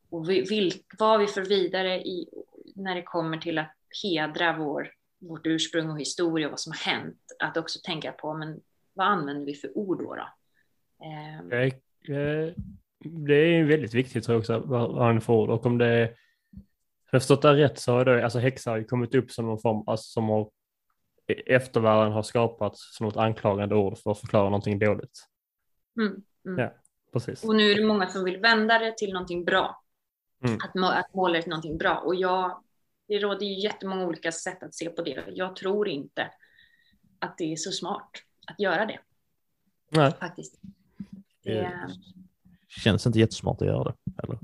och 0.09 0.29
vil, 0.29 0.73
vad 0.99 1.19
vi 1.19 1.27
för 1.27 1.41
vidare 1.41 2.01
i, 2.01 2.29
när 2.75 2.95
det 2.95 3.03
kommer 3.03 3.37
till 3.37 3.57
att 3.57 3.75
hedra 4.03 4.57
vår, 4.57 4.91
vårt 5.19 5.47
ursprung 5.47 5.89
och 5.89 5.99
historia 5.99 6.47
och 6.47 6.51
vad 6.51 6.59
som 6.59 6.71
har 6.71 6.93
hänt. 6.93 7.17
Att 7.39 7.57
också 7.57 7.79
tänka 7.83 8.11
på, 8.11 8.33
men 8.33 8.61
vad 8.93 9.07
använder 9.07 9.45
vi 9.45 9.53
för 9.53 9.77
ord 9.77 9.99
då? 9.99 10.15
då? 10.15 10.27
Eh, 11.05 11.45
det 12.99 13.35
är 13.35 13.63
väldigt 13.63 13.93
viktigt 13.93 14.23
tror 14.23 14.33
jag 14.33 14.39
också, 14.39 14.59
vad 14.59 14.95
man 14.95 15.21
får 15.21 15.43
ord 15.43 15.49
och 15.49 15.65
om 15.65 15.77
det 15.77 15.87
är 15.87 16.15
jag 17.11 17.21
förstått 17.21 17.41
det 17.41 17.53
rätt 17.53 17.79
så 17.79 17.91
har 17.91 18.05
det, 18.05 18.23
alltså 18.23 18.39
häxa 18.39 18.69
har 18.69 18.77
ju 18.77 18.83
kommit 18.83 19.15
upp 19.15 19.31
som 19.31 19.45
någon 19.45 19.59
form, 19.59 19.83
alltså 19.87 20.11
som 20.11 20.29
har 20.29 20.49
eftervärlden 21.27 22.13
har 22.13 22.23
skapat 22.23 22.77
som 22.77 23.07
ett 23.07 23.17
anklagande 23.17 23.75
ord 23.75 23.97
för 23.97 24.11
att 24.11 24.19
förklara 24.19 24.43
någonting 24.43 24.79
dåligt. 24.79 25.27
Mm, 25.99 26.23
mm. 26.45 26.59
Ja, 26.59 26.73
precis. 27.13 27.43
Och 27.43 27.55
nu 27.55 27.71
är 27.71 27.75
det 27.75 27.85
många 27.85 28.07
som 28.07 28.23
vill 28.23 28.37
vända 28.37 28.79
det 28.79 28.97
till 28.97 29.13
någonting 29.13 29.45
bra. 29.45 29.83
Mm. 30.43 30.55
Att, 30.55 31.05
att 31.05 31.13
måla 31.13 31.33
det 31.33 31.47
någonting 31.47 31.77
bra. 31.77 31.97
Och 31.97 32.15
jag, 32.15 32.63
det 33.07 33.19
råder 33.19 33.45
ju 33.45 33.59
jättemånga 33.59 34.05
olika 34.05 34.31
sätt 34.31 34.63
att 34.63 34.73
se 34.73 34.89
på 34.89 35.01
det. 35.01 35.23
Jag 35.27 35.55
tror 35.55 35.87
inte 35.87 36.31
att 37.19 37.37
det 37.37 37.51
är 37.51 37.55
så 37.55 37.71
smart 37.71 38.09
att 38.47 38.59
göra 38.59 38.85
det. 38.85 38.99
Nej. 39.89 40.13
Faktiskt. 40.19 40.61
Det 41.43 41.71
känns 42.67 43.05
inte 43.05 43.19
jättesmart 43.19 43.61
att 43.61 43.67
göra 43.67 43.83
det. 43.83 44.23
Eller? 44.23 44.39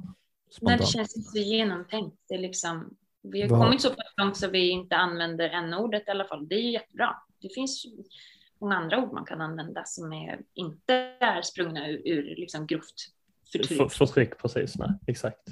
Nej, 0.62 0.78
det 0.78 0.86
känns 0.86 1.16
inte 1.18 1.30
så 1.30 1.38
genomtänkt. 1.38 2.18
Det 2.28 2.34
är 2.34 2.40
liksom, 2.40 2.96
vi 3.22 3.42
har 3.42 3.50
Var... 3.50 3.66
kommit 3.66 3.82
så 3.82 3.90
pass 3.90 4.14
långt 4.18 4.38
så 4.38 4.50
vi 4.50 4.70
inte 4.70 4.96
använder 4.96 5.50
n-ordet 5.50 6.08
i 6.08 6.12
alla 6.12 6.26
fall. 6.26 6.48
Det 6.48 6.56
är 6.56 6.72
jättebra. 6.72 7.16
Det 7.42 7.54
finns 7.54 7.86
många 8.62 8.76
andra 8.76 9.04
ord 9.04 9.14
man 9.14 9.26
kan 9.26 9.42
använda 9.42 9.84
som 9.86 10.14
är, 10.14 10.40
inte 10.54 10.94
är 11.20 11.42
sprungna 11.42 11.90
ur, 11.90 12.08
ur 12.08 12.36
liksom 12.36 12.68
grovt 12.68 12.96
förtryck. 13.52 13.78
För, 13.78 13.88
förtryck, 13.88 14.38
precis. 14.38 14.78
Nej, 14.78 14.90
exakt. 15.08 15.48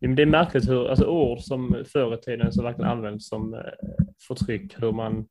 Det 0.00 0.22
är 0.22 0.26
märkligt 0.26 0.68
hur 0.68 0.88
alltså, 0.88 1.06
ord 1.06 1.40
som 1.40 1.84
förr 1.86 2.14
i 2.14 2.20
tiden 2.20 2.52
så 2.52 2.62
verkligen 2.62 2.90
används 2.90 3.28
som 3.28 3.54
eh, 3.54 3.60
förtryck, 4.28 4.82
hur 4.82 4.92
man 4.92 5.28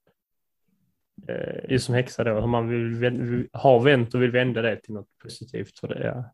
eh, 1.27 1.71
just 1.71 1.85
som 1.85 1.95
häxa 1.95 2.23
då, 2.23 2.39
hur 2.39 2.47
man 2.47 2.69
vill, 2.69 3.47
har 3.53 3.79
vänt 3.79 4.13
och 4.13 4.21
vill 4.21 4.31
vända 4.31 4.61
det 4.61 4.75
till 4.75 4.93
något 4.93 5.17
positivt. 5.23 5.79
För 5.79 5.87
det, 5.87 6.05
ja, 6.05 6.33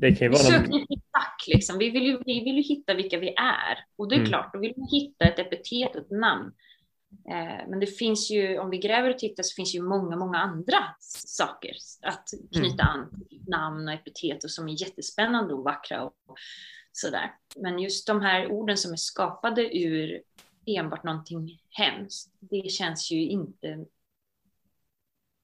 det, 0.00 0.14
kan 0.14 0.26
ju 0.26 0.28
vara 0.28 0.42
vi 0.42 0.48
söker 0.48 0.68
någon... 0.68 0.86
tack, 1.12 1.44
liksom. 1.46 1.78
vi, 1.78 1.90
vill 1.90 2.02
ju, 2.02 2.18
vi 2.26 2.44
vill 2.44 2.56
ju 2.56 2.62
hitta 2.62 2.94
vilka 2.94 3.18
vi 3.18 3.28
är. 3.28 3.84
Och 3.96 4.08
det 4.08 4.14
är 4.14 4.18
mm. 4.18 4.28
klart, 4.28 4.52
då 4.52 4.58
vill 4.58 4.74
man 4.76 4.88
hitta 4.88 5.24
ett 5.24 5.38
epitet 5.38 5.96
och 5.96 6.02
ett 6.02 6.10
namn. 6.10 6.52
Eh, 7.28 7.68
men 7.68 7.80
det 7.80 7.86
finns 7.86 8.30
ju, 8.30 8.58
om 8.58 8.70
vi 8.70 8.78
gräver 8.78 9.10
och 9.10 9.18
tittar 9.18 9.42
så 9.42 9.54
finns 9.54 9.74
ju 9.74 9.82
många, 9.82 10.16
många 10.16 10.38
andra 10.38 10.78
saker 11.26 11.72
att 12.02 12.28
knyta 12.52 12.82
mm. 12.82 13.00
an 13.00 13.24
till 13.28 13.42
namn 13.46 13.88
och 13.88 13.94
epitet 13.94 14.44
och 14.44 14.50
som 14.50 14.68
är 14.68 14.82
jättespännande 14.82 15.54
och 15.54 15.64
vackra 15.64 16.04
och 16.04 16.14
sådär. 16.92 17.34
Men 17.56 17.78
just 17.78 18.06
de 18.06 18.20
här 18.20 18.52
orden 18.52 18.76
som 18.76 18.92
är 18.92 18.96
skapade 18.96 19.76
ur 19.78 20.22
enbart 20.66 21.04
någonting 21.04 21.62
hemskt, 21.70 22.32
det 22.40 22.70
känns 22.70 23.10
ju 23.10 23.20
inte 23.20 23.84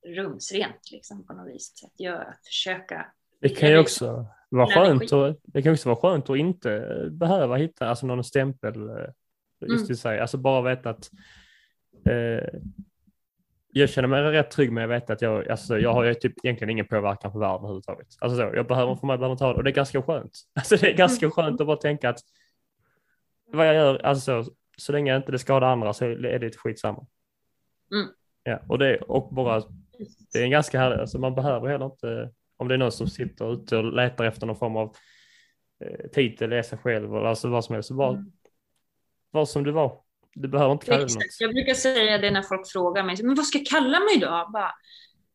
rumsrent 0.06 0.90
liksom 0.90 1.26
på 1.26 1.32
något 1.32 1.54
vis. 1.54 1.84
Att, 1.84 2.00
göra, 2.00 2.24
att 2.24 2.46
försöka 2.46 3.12
det 3.42 3.48
kan 3.48 3.68
ju 3.68 3.78
också 3.78 4.26
vara 4.56 4.66
skönt, 4.66 5.12
och, 5.12 5.36
det 5.42 5.62
kan 5.62 5.72
också 5.72 5.88
vara 5.88 5.96
skönt 5.96 6.30
att 6.30 6.36
inte 6.36 7.08
behöva 7.10 7.56
hitta 7.56 7.88
alltså 7.88 8.06
någon 8.06 8.24
stämpel 8.24 8.88
eh, 8.88 8.96
just 9.60 9.84
mm. 9.84 9.92
i 9.92 9.96
sig. 9.96 10.20
Alltså 10.20 10.38
bara 10.38 10.62
veta 10.62 10.90
att 10.90 11.10
eh, 12.06 12.60
jag 13.72 13.88
känner 13.90 14.08
mig 14.08 14.22
rätt 14.22 14.50
trygg 14.50 14.72
med 14.72 14.84
att 14.84 14.90
veta 14.90 15.12
att 15.12 15.22
jag, 15.22 15.48
alltså, 15.48 15.78
jag 15.78 15.92
har 15.92 16.04
ju 16.04 16.14
typ 16.14 16.32
egentligen 16.42 16.70
ingen 16.70 16.86
påverkan 16.86 17.32
på 17.32 17.38
världen 17.38 17.56
överhuvudtaget. 17.56 18.06
Alltså 18.18 18.36
så, 18.36 18.50
jag 18.54 18.66
behöver 18.66 18.94
för 18.94 19.06
mig 19.06 19.18
behöver 19.18 19.36
ta 19.36 19.48
det 19.48 19.54
och 19.54 19.64
det 19.64 19.70
är 19.70 19.74
ganska 19.74 20.02
skönt. 20.02 20.38
Alltså 20.54 20.76
det 20.76 20.90
är 20.90 20.96
ganska 20.96 21.26
mm. 21.26 21.32
skönt 21.32 21.60
att 21.60 21.66
bara 21.66 21.76
tänka 21.76 22.08
att 22.08 22.20
vad 23.46 23.68
jag 23.68 23.74
gör, 23.74 23.98
alltså 23.98 24.44
så, 24.44 24.52
så 24.76 24.92
länge 24.92 25.16
inte 25.16 25.32
det 25.32 25.38
skadar 25.38 25.68
andra 25.68 25.92
så 25.92 26.04
är 26.04 26.38
det 26.38 26.56
skitsamma. 26.56 27.06
Mm. 27.92 28.06
Ja, 28.42 28.60
och 28.68 28.78
det 28.78 28.96
och 28.96 29.34
bara, 29.34 29.62
det 30.32 30.38
är 30.38 30.44
en 30.44 30.50
ganska 30.50 30.80
härlig, 30.80 31.00
alltså 31.00 31.18
man 31.18 31.34
behöver 31.34 31.68
heller 31.68 31.84
inte 31.84 32.30
om 32.62 32.68
det 32.68 32.74
är 32.74 32.78
någon 32.78 32.92
som 32.92 33.06
sitter 33.06 33.52
ute 33.52 33.76
och 33.76 33.92
letar 33.92 34.24
efter 34.24 34.46
någon 34.46 34.56
form 34.56 34.76
av 34.76 34.96
eh, 35.84 36.10
titel 36.10 36.52
i 36.52 36.62
sig 36.62 36.78
själv 36.78 37.14
eller 37.14 37.26
alltså 37.26 37.48
vad 37.48 37.64
som 37.64 37.74
helst, 37.74 37.88
så 37.88 37.94
bara 37.94 38.12
mm. 38.12 38.32
var 39.30 39.44
som 39.44 39.64
du 39.64 39.70
var. 39.70 40.02
Du 40.34 40.48
behöver 40.48 40.72
inte 40.72 40.86
kalla 40.86 40.98
dig 40.98 41.14
något. 41.14 41.40
Jag 41.40 41.54
brukar 41.54 41.74
säga 41.74 42.18
det 42.18 42.30
när 42.30 42.42
folk 42.42 42.68
frågar 42.68 43.04
mig, 43.04 43.16
men 43.22 43.34
vad 43.34 43.46
ska 43.46 43.58
jag 43.58 43.66
kalla 43.66 44.00
mig 44.00 44.18
då? 44.20 44.50
Bara, 44.52 44.72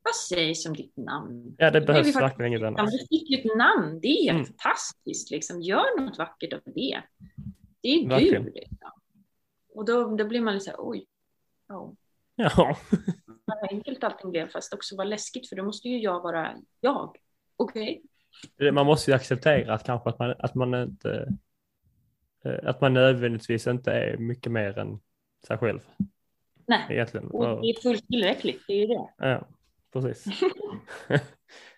vad 0.03 0.15
sägs 0.15 0.65
om 0.65 0.73
ditt 0.73 0.97
namn? 0.97 1.55
Ja, 1.57 1.71
det 1.71 1.81
behövs 1.81 2.15
verkligen 2.15 2.53
inget 2.53 2.63
annat. 2.63 2.91
Du 2.91 2.97
fick 2.97 3.29
ju 3.29 3.37
ett 3.37 3.57
namn, 3.57 3.99
det 4.01 4.07
är 4.07 4.31
mm. 4.31 4.45
fantastiskt. 4.45 5.31
Liksom. 5.31 5.61
Gör 5.61 6.01
något 6.01 6.17
vackert 6.17 6.53
av 6.53 6.59
det. 6.65 7.01
Det 7.81 7.87
är 7.87 8.09
verkligen. 8.09 8.43
du. 8.43 8.51
Liksom. 8.51 8.91
Och 9.73 9.85
då, 9.85 10.15
då 10.15 10.25
blir 10.25 10.41
man 10.41 10.53
lite 10.53 10.65
så 10.65 10.71
här, 10.71 10.77
oj. 10.79 11.05
Oh. 11.69 11.93
Ja. 12.37 12.77
vad 13.45 13.71
enkelt 13.71 14.03
allting 14.03 14.31
blev, 14.31 14.47
fast 14.47 14.73
också 14.73 14.95
var 14.95 15.05
läskigt, 15.05 15.49
för 15.49 15.55
då 15.55 15.63
måste 15.63 15.89
ju 15.89 15.99
jag 15.99 16.21
vara 16.21 16.55
jag. 16.79 17.17
Okej. 17.57 18.01
Man 18.73 18.85
måste 18.85 19.11
ju 19.11 19.15
acceptera 19.15 19.73
att 19.73 19.83
kanske 19.83 20.09
att 20.09 20.19
man, 20.19 20.35
att 20.39 20.55
man 20.55 20.73
inte 20.73 21.35
eh, 22.45 22.69
att 22.69 22.81
man 22.81 22.93
nödvändigtvis 22.93 23.67
inte 23.67 23.91
är 23.91 24.17
mycket 24.17 24.51
mer 24.51 24.77
än 24.77 24.99
sig 25.47 25.57
själv. 25.57 25.79
Nej, 26.67 26.85
Egentligen. 26.89 27.27
och 27.27 27.61
det 27.61 27.69
är 27.69 27.81
fullt 27.81 28.07
tillräckligt. 28.07 28.61
Det 28.67 28.73
är 28.73 28.77
ju 28.77 28.87
det. 28.87 29.07
Ja, 29.17 29.47
precis. 29.93 30.41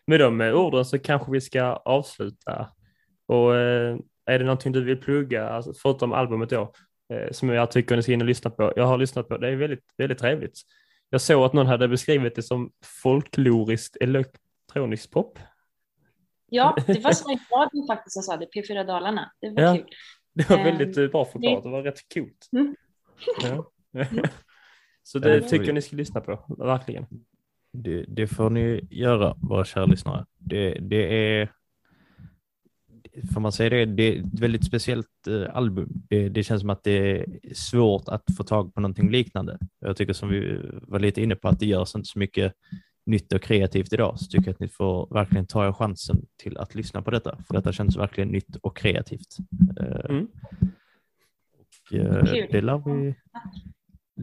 Med 0.07 0.19
de 0.19 0.41
eh, 0.41 0.53
orden 0.55 0.85
så 0.85 0.99
kanske 0.99 1.31
vi 1.31 1.41
ska 1.41 1.63
avsluta. 1.63 2.69
Och 3.25 3.55
eh, 3.55 3.97
är 4.25 4.39
det 4.39 4.45
någonting 4.45 4.71
du 4.71 4.83
vill 4.83 5.01
plugga, 5.01 5.49
alltså, 5.49 5.73
förutom 5.73 6.13
albumet 6.13 6.49
då, 6.49 6.73
som 7.31 7.49
jag 7.49 7.71
tycker 7.71 7.95
ni 7.95 8.03
ska 8.03 8.13
in 8.13 8.21
och 8.21 8.27
lyssna 8.27 8.49
på? 8.51 8.73
Jag 8.75 8.85
har 8.85 8.97
lyssnat 8.97 9.27
på, 9.27 9.37
det 9.37 9.47
är 9.49 9.55
väldigt, 9.55 9.83
väldigt 9.97 10.17
trevligt. 10.17 10.59
Jag 11.09 11.21
såg 11.21 11.43
att 11.43 11.53
någon 11.53 11.67
hade 11.67 11.87
beskrivit 11.87 12.35
det 12.35 12.43
som 12.43 12.71
folkloriskt 13.03 13.97
elektronisk 14.01 15.11
pop. 15.11 15.39
Ja, 16.49 16.75
det 16.87 17.03
var 17.03 17.11
Sveriges 17.13 17.51
Radio 17.51 17.87
faktiskt 17.87 18.13
som 18.13 18.23
sa 18.23 18.37
det, 18.37 18.45
P4 18.55 18.83
Dalarna. 18.87 19.31
Det 19.41 19.49
var 19.49 19.61
Ja. 19.61 19.75
kul. 19.75 19.85
Det 20.33 20.49
var 20.49 20.57
Eh, 20.57 20.63
väldigt 20.63 20.97
eh, 20.97 21.07
bra 21.07 21.25
förklarat, 21.25 21.63
det 21.63 21.69
var 21.69 21.83
rätt 21.83 21.99
coolt. 22.13 22.49
Mm. 22.51 22.75
Ja. 23.43 23.71
Så 25.03 25.17
Ja, 25.17 25.21
det 25.21 25.39
det 25.39 25.41
tycker 25.41 25.59
vi- 25.59 25.67
jag 25.67 25.73
ni 25.75 25.81
ska 25.81 25.95
lyssna 25.95 26.21
på, 26.21 26.55
verkligen. 26.57 27.05
Det, 27.73 28.05
det 28.07 28.27
får 28.27 28.49
ni 28.49 28.87
göra, 28.91 29.35
våra 29.41 29.65
kära 29.65 29.85
lyssnare. 29.85 30.25
Det, 30.37 30.71
det 30.73 31.39
är, 31.41 31.51
får 33.33 33.41
man 33.41 33.51
säga 33.51 33.69
det, 33.69 33.85
det 33.85 34.03
är 34.03 34.19
ett 34.19 34.39
väldigt 34.39 34.65
speciellt 34.65 35.27
eh, 35.27 35.55
album. 35.55 35.89
Det, 36.09 36.29
det 36.29 36.43
känns 36.43 36.61
som 36.61 36.69
att 36.69 36.83
det 36.83 37.19
är 37.19 37.25
svårt 37.53 38.03
att 38.09 38.23
få 38.37 38.43
tag 38.43 38.73
på 38.73 38.81
någonting 38.81 39.11
liknande. 39.11 39.57
Jag 39.79 39.97
tycker 39.97 40.13
som 40.13 40.29
vi 40.29 40.59
var 40.81 40.99
lite 40.99 41.21
inne 41.21 41.35
på 41.35 41.47
att 41.47 41.59
det 41.59 41.65
görs 41.65 41.95
inte 41.95 42.07
så 42.09 42.19
mycket 42.19 42.53
nytt 43.05 43.33
och 43.33 43.41
kreativt 43.41 43.93
idag, 43.93 44.19
så 44.19 44.25
tycker 44.25 44.47
jag 44.47 44.53
att 44.53 44.59
ni 44.59 44.67
får 44.69 45.07
verkligen 45.13 45.47
ta 45.47 45.67
er 45.67 45.71
chansen 45.73 46.25
till 46.37 46.57
att 46.57 46.75
lyssna 46.75 47.01
på 47.01 47.11
detta, 47.11 47.37
för 47.47 47.53
detta 47.53 47.71
känns 47.73 47.97
verkligen 47.97 48.29
nytt 48.29 48.55
och 48.55 48.77
kreativt. 48.77 49.37
Eh, 49.79 50.09
Mm. 50.09 50.27
och, 51.91 51.93
eh, 51.97 52.23
det 52.51 52.61
lär 52.61 52.83
vi 52.95 53.15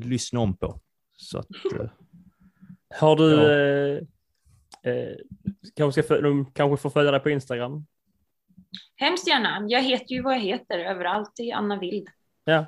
lyssna 0.09 0.41
om 0.41 0.57
på. 0.57 0.81
Så 1.17 1.39
att, 1.39 1.47
eh, 1.81 1.89
Har 3.01 3.17
du, 3.17 3.31
Ja. 4.83 4.91
eh, 4.91 5.17
kanske, 5.77 6.03
ska, 6.03 6.21
de 6.21 6.47
kanske 6.53 6.83
får 6.83 6.91
följa 6.91 7.11
dig 7.11 7.21
på 7.21 7.31
Instagram? 7.31 7.87
Hemskt 8.97 9.29
gärna. 9.29 9.65
Jag 9.69 9.83
heter 9.83 10.15
ju 10.15 10.23
vad 10.23 10.35
jag 10.35 10.41
heter 10.41 10.79
överallt. 10.79 11.33
Det 11.37 11.51
är 11.51 11.55
Anna 11.57 11.79
Wild. 11.79 12.09
Ja, 12.45 12.67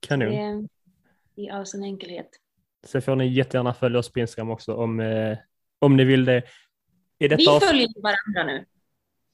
kanon. 0.00 0.30
Det, 1.36 1.42
I 1.42 1.50
all 1.50 1.66
sin 1.66 1.84
enkelhet. 1.84 2.28
Så 2.86 3.00
får 3.00 3.16
ni 3.16 3.26
jättegärna 3.26 3.74
följa 3.74 3.98
oss 3.98 4.12
på 4.12 4.18
Instagram 4.20 4.50
också 4.50 4.74
om, 4.74 5.00
eh, 5.00 5.38
om 5.78 5.96
ni 5.96 6.04
vill 6.04 6.24
det. 6.24 6.42
I 7.18 7.28
detta 7.28 7.36
Vi 7.36 7.46
avsnitt- 7.48 7.68
följer 7.68 7.88
varandra 8.02 8.52
nu. 8.52 8.64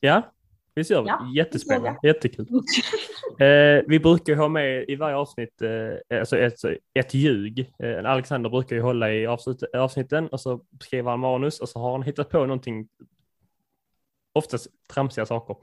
Ja, 0.01 0.33
visst 0.75 0.91
gör 0.91 1.03
vi? 1.03 1.09
Ja, 1.09 1.31
Jättespännande, 1.37 1.99
jättekul. 2.03 2.47
Eh, 3.41 3.83
vi 3.87 4.01
brukar 4.01 4.35
ha 4.35 4.49
med 4.49 4.85
i 4.89 4.97
varje 4.97 5.17
avsnitt 5.17 5.63
eh, 5.63 6.19
alltså 6.21 6.39
ett, 6.39 6.55
ett 6.95 7.15
ljug. 7.15 7.73
Eh, 7.79 8.11
Alexander 8.11 8.51
brukar 8.51 8.77
ju 8.77 8.83
hålla 8.83 9.13
i 9.13 9.27
avsnitt, 9.27 9.63
avsnitten 9.75 10.29
och 10.29 10.41
så 10.41 10.61
skriver 10.81 11.11
han 11.11 11.21
manus 11.21 11.61
och 11.61 11.69
så 11.69 11.79
har 11.81 11.93
han 11.93 12.03
hittat 12.03 12.29
på 12.31 12.39
någonting, 12.39 12.89
oftast 14.39 14.67
tramsiga 14.95 15.27
saker, 15.27 15.57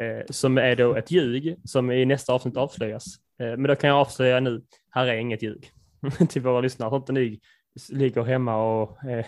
eh, 0.00 0.24
som 0.30 0.58
är 0.58 0.76
då 0.76 0.94
ett 0.94 1.10
ljug 1.10 1.56
som 1.64 1.90
i 1.90 2.04
nästa 2.04 2.32
avsnitt 2.32 2.56
avslöjas. 2.56 3.06
Eh, 3.40 3.46
men 3.46 3.62
då 3.62 3.76
kan 3.76 3.90
jag 3.90 3.98
avslöja 3.98 4.40
nu, 4.40 4.62
här 4.90 5.06
är 5.06 5.16
inget 5.16 5.42
ljug 5.42 5.70
till 6.28 6.42
våra 6.42 6.60
lyssnare, 6.60 6.90
så 6.90 6.96
inte 6.96 7.12
ni 7.12 7.40
ligger 7.90 8.22
hemma 8.22 8.56
och 8.56 9.04
eh, 9.04 9.26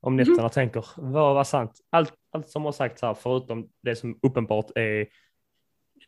om 0.00 0.16
nätterna 0.16 0.48
tänker, 0.48 0.86
vad 0.96 1.34
var 1.34 1.44
sant? 1.44 1.80
Allt, 1.90 2.14
allt 2.30 2.48
som 2.48 2.64
har 2.64 2.72
sagts 2.72 3.02
här, 3.02 3.14
förutom 3.14 3.68
det 3.82 3.96
som 3.96 4.18
uppenbart 4.22 4.70
är 4.74 5.06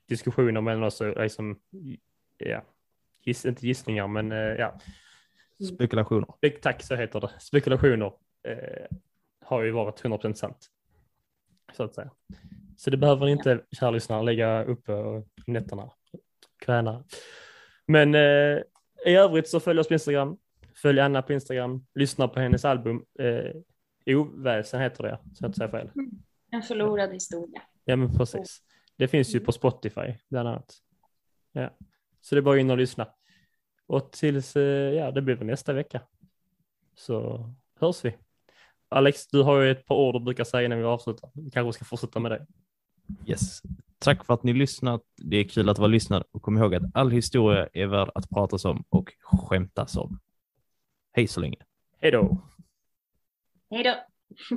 diskussioner 0.09 0.61
mellan 0.61 0.83
oss 0.83 1.03
liksom, 1.17 1.59
ja, 2.39 2.63
giss, 3.25 3.45
inte 3.45 3.67
gissningar, 3.67 4.07
men 4.09 4.33
eh, 4.33 4.39
ja, 4.39 4.79
spekulationer. 5.75 6.27
Spek- 6.43 6.61
tack 6.63 6.83
så 6.83 6.95
heter 6.95 7.21
det, 7.21 7.31
spekulationer 7.39 8.13
eh, 8.49 8.97
har 9.45 9.63
ju 9.63 9.71
varit 9.71 10.03
100% 10.03 10.35
sant. 10.35 10.71
Så 11.73 11.83
att 11.83 11.95
säga. 11.95 12.11
Så 12.77 12.91
det 12.91 12.97
behöver 12.97 13.27
ni 13.27 13.33
inte, 13.33 13.65
kära 13.73 13.91
lyssnare, 13.91 14.23
lägga 14.23 14.65
uppe 14.65 14.93
och 14.93 15.29
nätterna, 15.47 15.91
kvällarna. 16.59 17.05
Men 17.87 18.15
eh, 18.15 18.59
i 19.07 19.15
övrigt 19.15 19.49
så 19.49 19.61
följ 19.61 19.81
oss 19.81 19.89
på 19.89 19.95
Instagram, 19.95 20.39
följ 20.83 21.01
Anna 21.01 21.23
på 21.23 21.33
Instagram, 21.33 21.87
lyssna 21.95 22.29
på 22.29 22.41
hennes 22.41 22.65
album, 22.65 23.05
eh, 23.19 23.53
Oväsen 24.17 24.81
heter 24.81 25.03
det, 25.03 25.19
så 25.35 25.45
jag 25.45 25.49
inte 25.49 25.59
säger 25.59 25.71
fel. 25.71 25.91
En 26.51 26.63
förlorad 26.63 27.13
historia. 27.13 27.63
Ja 27.85 27.97
men 27.97 28.17
precis. 28.17 28.63
Det 28.97 29.09
finns 29.09 29.35
ju 29.35 29.41
på 29.41 29.53
Spotify 29.53 30.15
bland 30.29 30.49
annat. 30.49 30.75
Ja. 31.53 31.71
Så 32.21 32.35
det 32.35 32.39
är 32.39 32.43
bara 32.43 32.59
in 32.59 32.71
och 32.71 32.79
lyssna. 32.79 33.09
Och 33.87 34.13
tills, 34.13 34.57
eh, 34.57 34.95
ja 34.95 35.11
det 35.11 35.23
blir 35.23 35.35
väl 35.35 35.47
nästa 35.47 35.73
vecka. 35.73 36.01
Så 36.95 37.45
hörs 37.81 38.05
vi. 38.05 38.17
Alex, 38.89 39.27
du 39.27 39.43
har 39.43 39.61
ju 39.61 39.71
ett 39.71 39.87
par 39.87 39.95
ord 39.95 40.15
du 40.15 40.21
brukar 40.21 40.45
säga 40.45 40.69
när 40.69 40.77
vi 40.77 40.85
avslutar. 40.85 41.31
Vi 41.35 41.51
kanske 41.51 41.73
ska 41.73 41.85
fortsätta 41.85 42.21
med 42.21 42.31
det. 42.31 42.47
Yes. 43.27 43.63
Tack 43.99 44.25
för 44.25 44.35
att 44.35 44.43
ni 44.43 44.53
lyssnat. 44.53 45.03
Det 45.17 45.37
är 45.37 45.45
kul 45.45 45.69
att 45.69 45.79
vara 45.79 45.89
lyssnad 45.89 46.25
och 46.33 46.43
kom 46.43 46.59
ihåg 46.59 46.75
att 46.75 46.83
all 46.95 47.11
historia 47.11 47.69
är 47.73 47.87
värd 47.87 48.11
att 48.15 48.31
pratas 48.31 48.65
om 48.65 48.85
och 48.89 49.13
skämtas 49.23 49.97
om. 49.97 50.21
Hej 51.13 51.27
så 51.27 51.41
länge. 51.41 51.57
Hej 52.01 52.11
då! 52.11 52.39
Hej 53.71 53.83
då. 53.85 53.95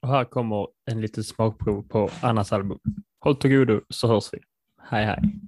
Och 0.00 0.08
här 0.08 0.24
kommer 0.24 0.68
en 0.84 1.00
liten 1.00 1.24
smakprov 1.24 1.82
på 1.82 2.10
Annas 2.22 2.52
album. 2.52 2.78
Håll 3.20 3.36
till 3.36 3.50
godo 3.50 3.80
så 3.88 4.08
hörs 4.08 4.32
vi. 4.32 4.38
Hej 4.78 5.04
hej! 5.04 5.40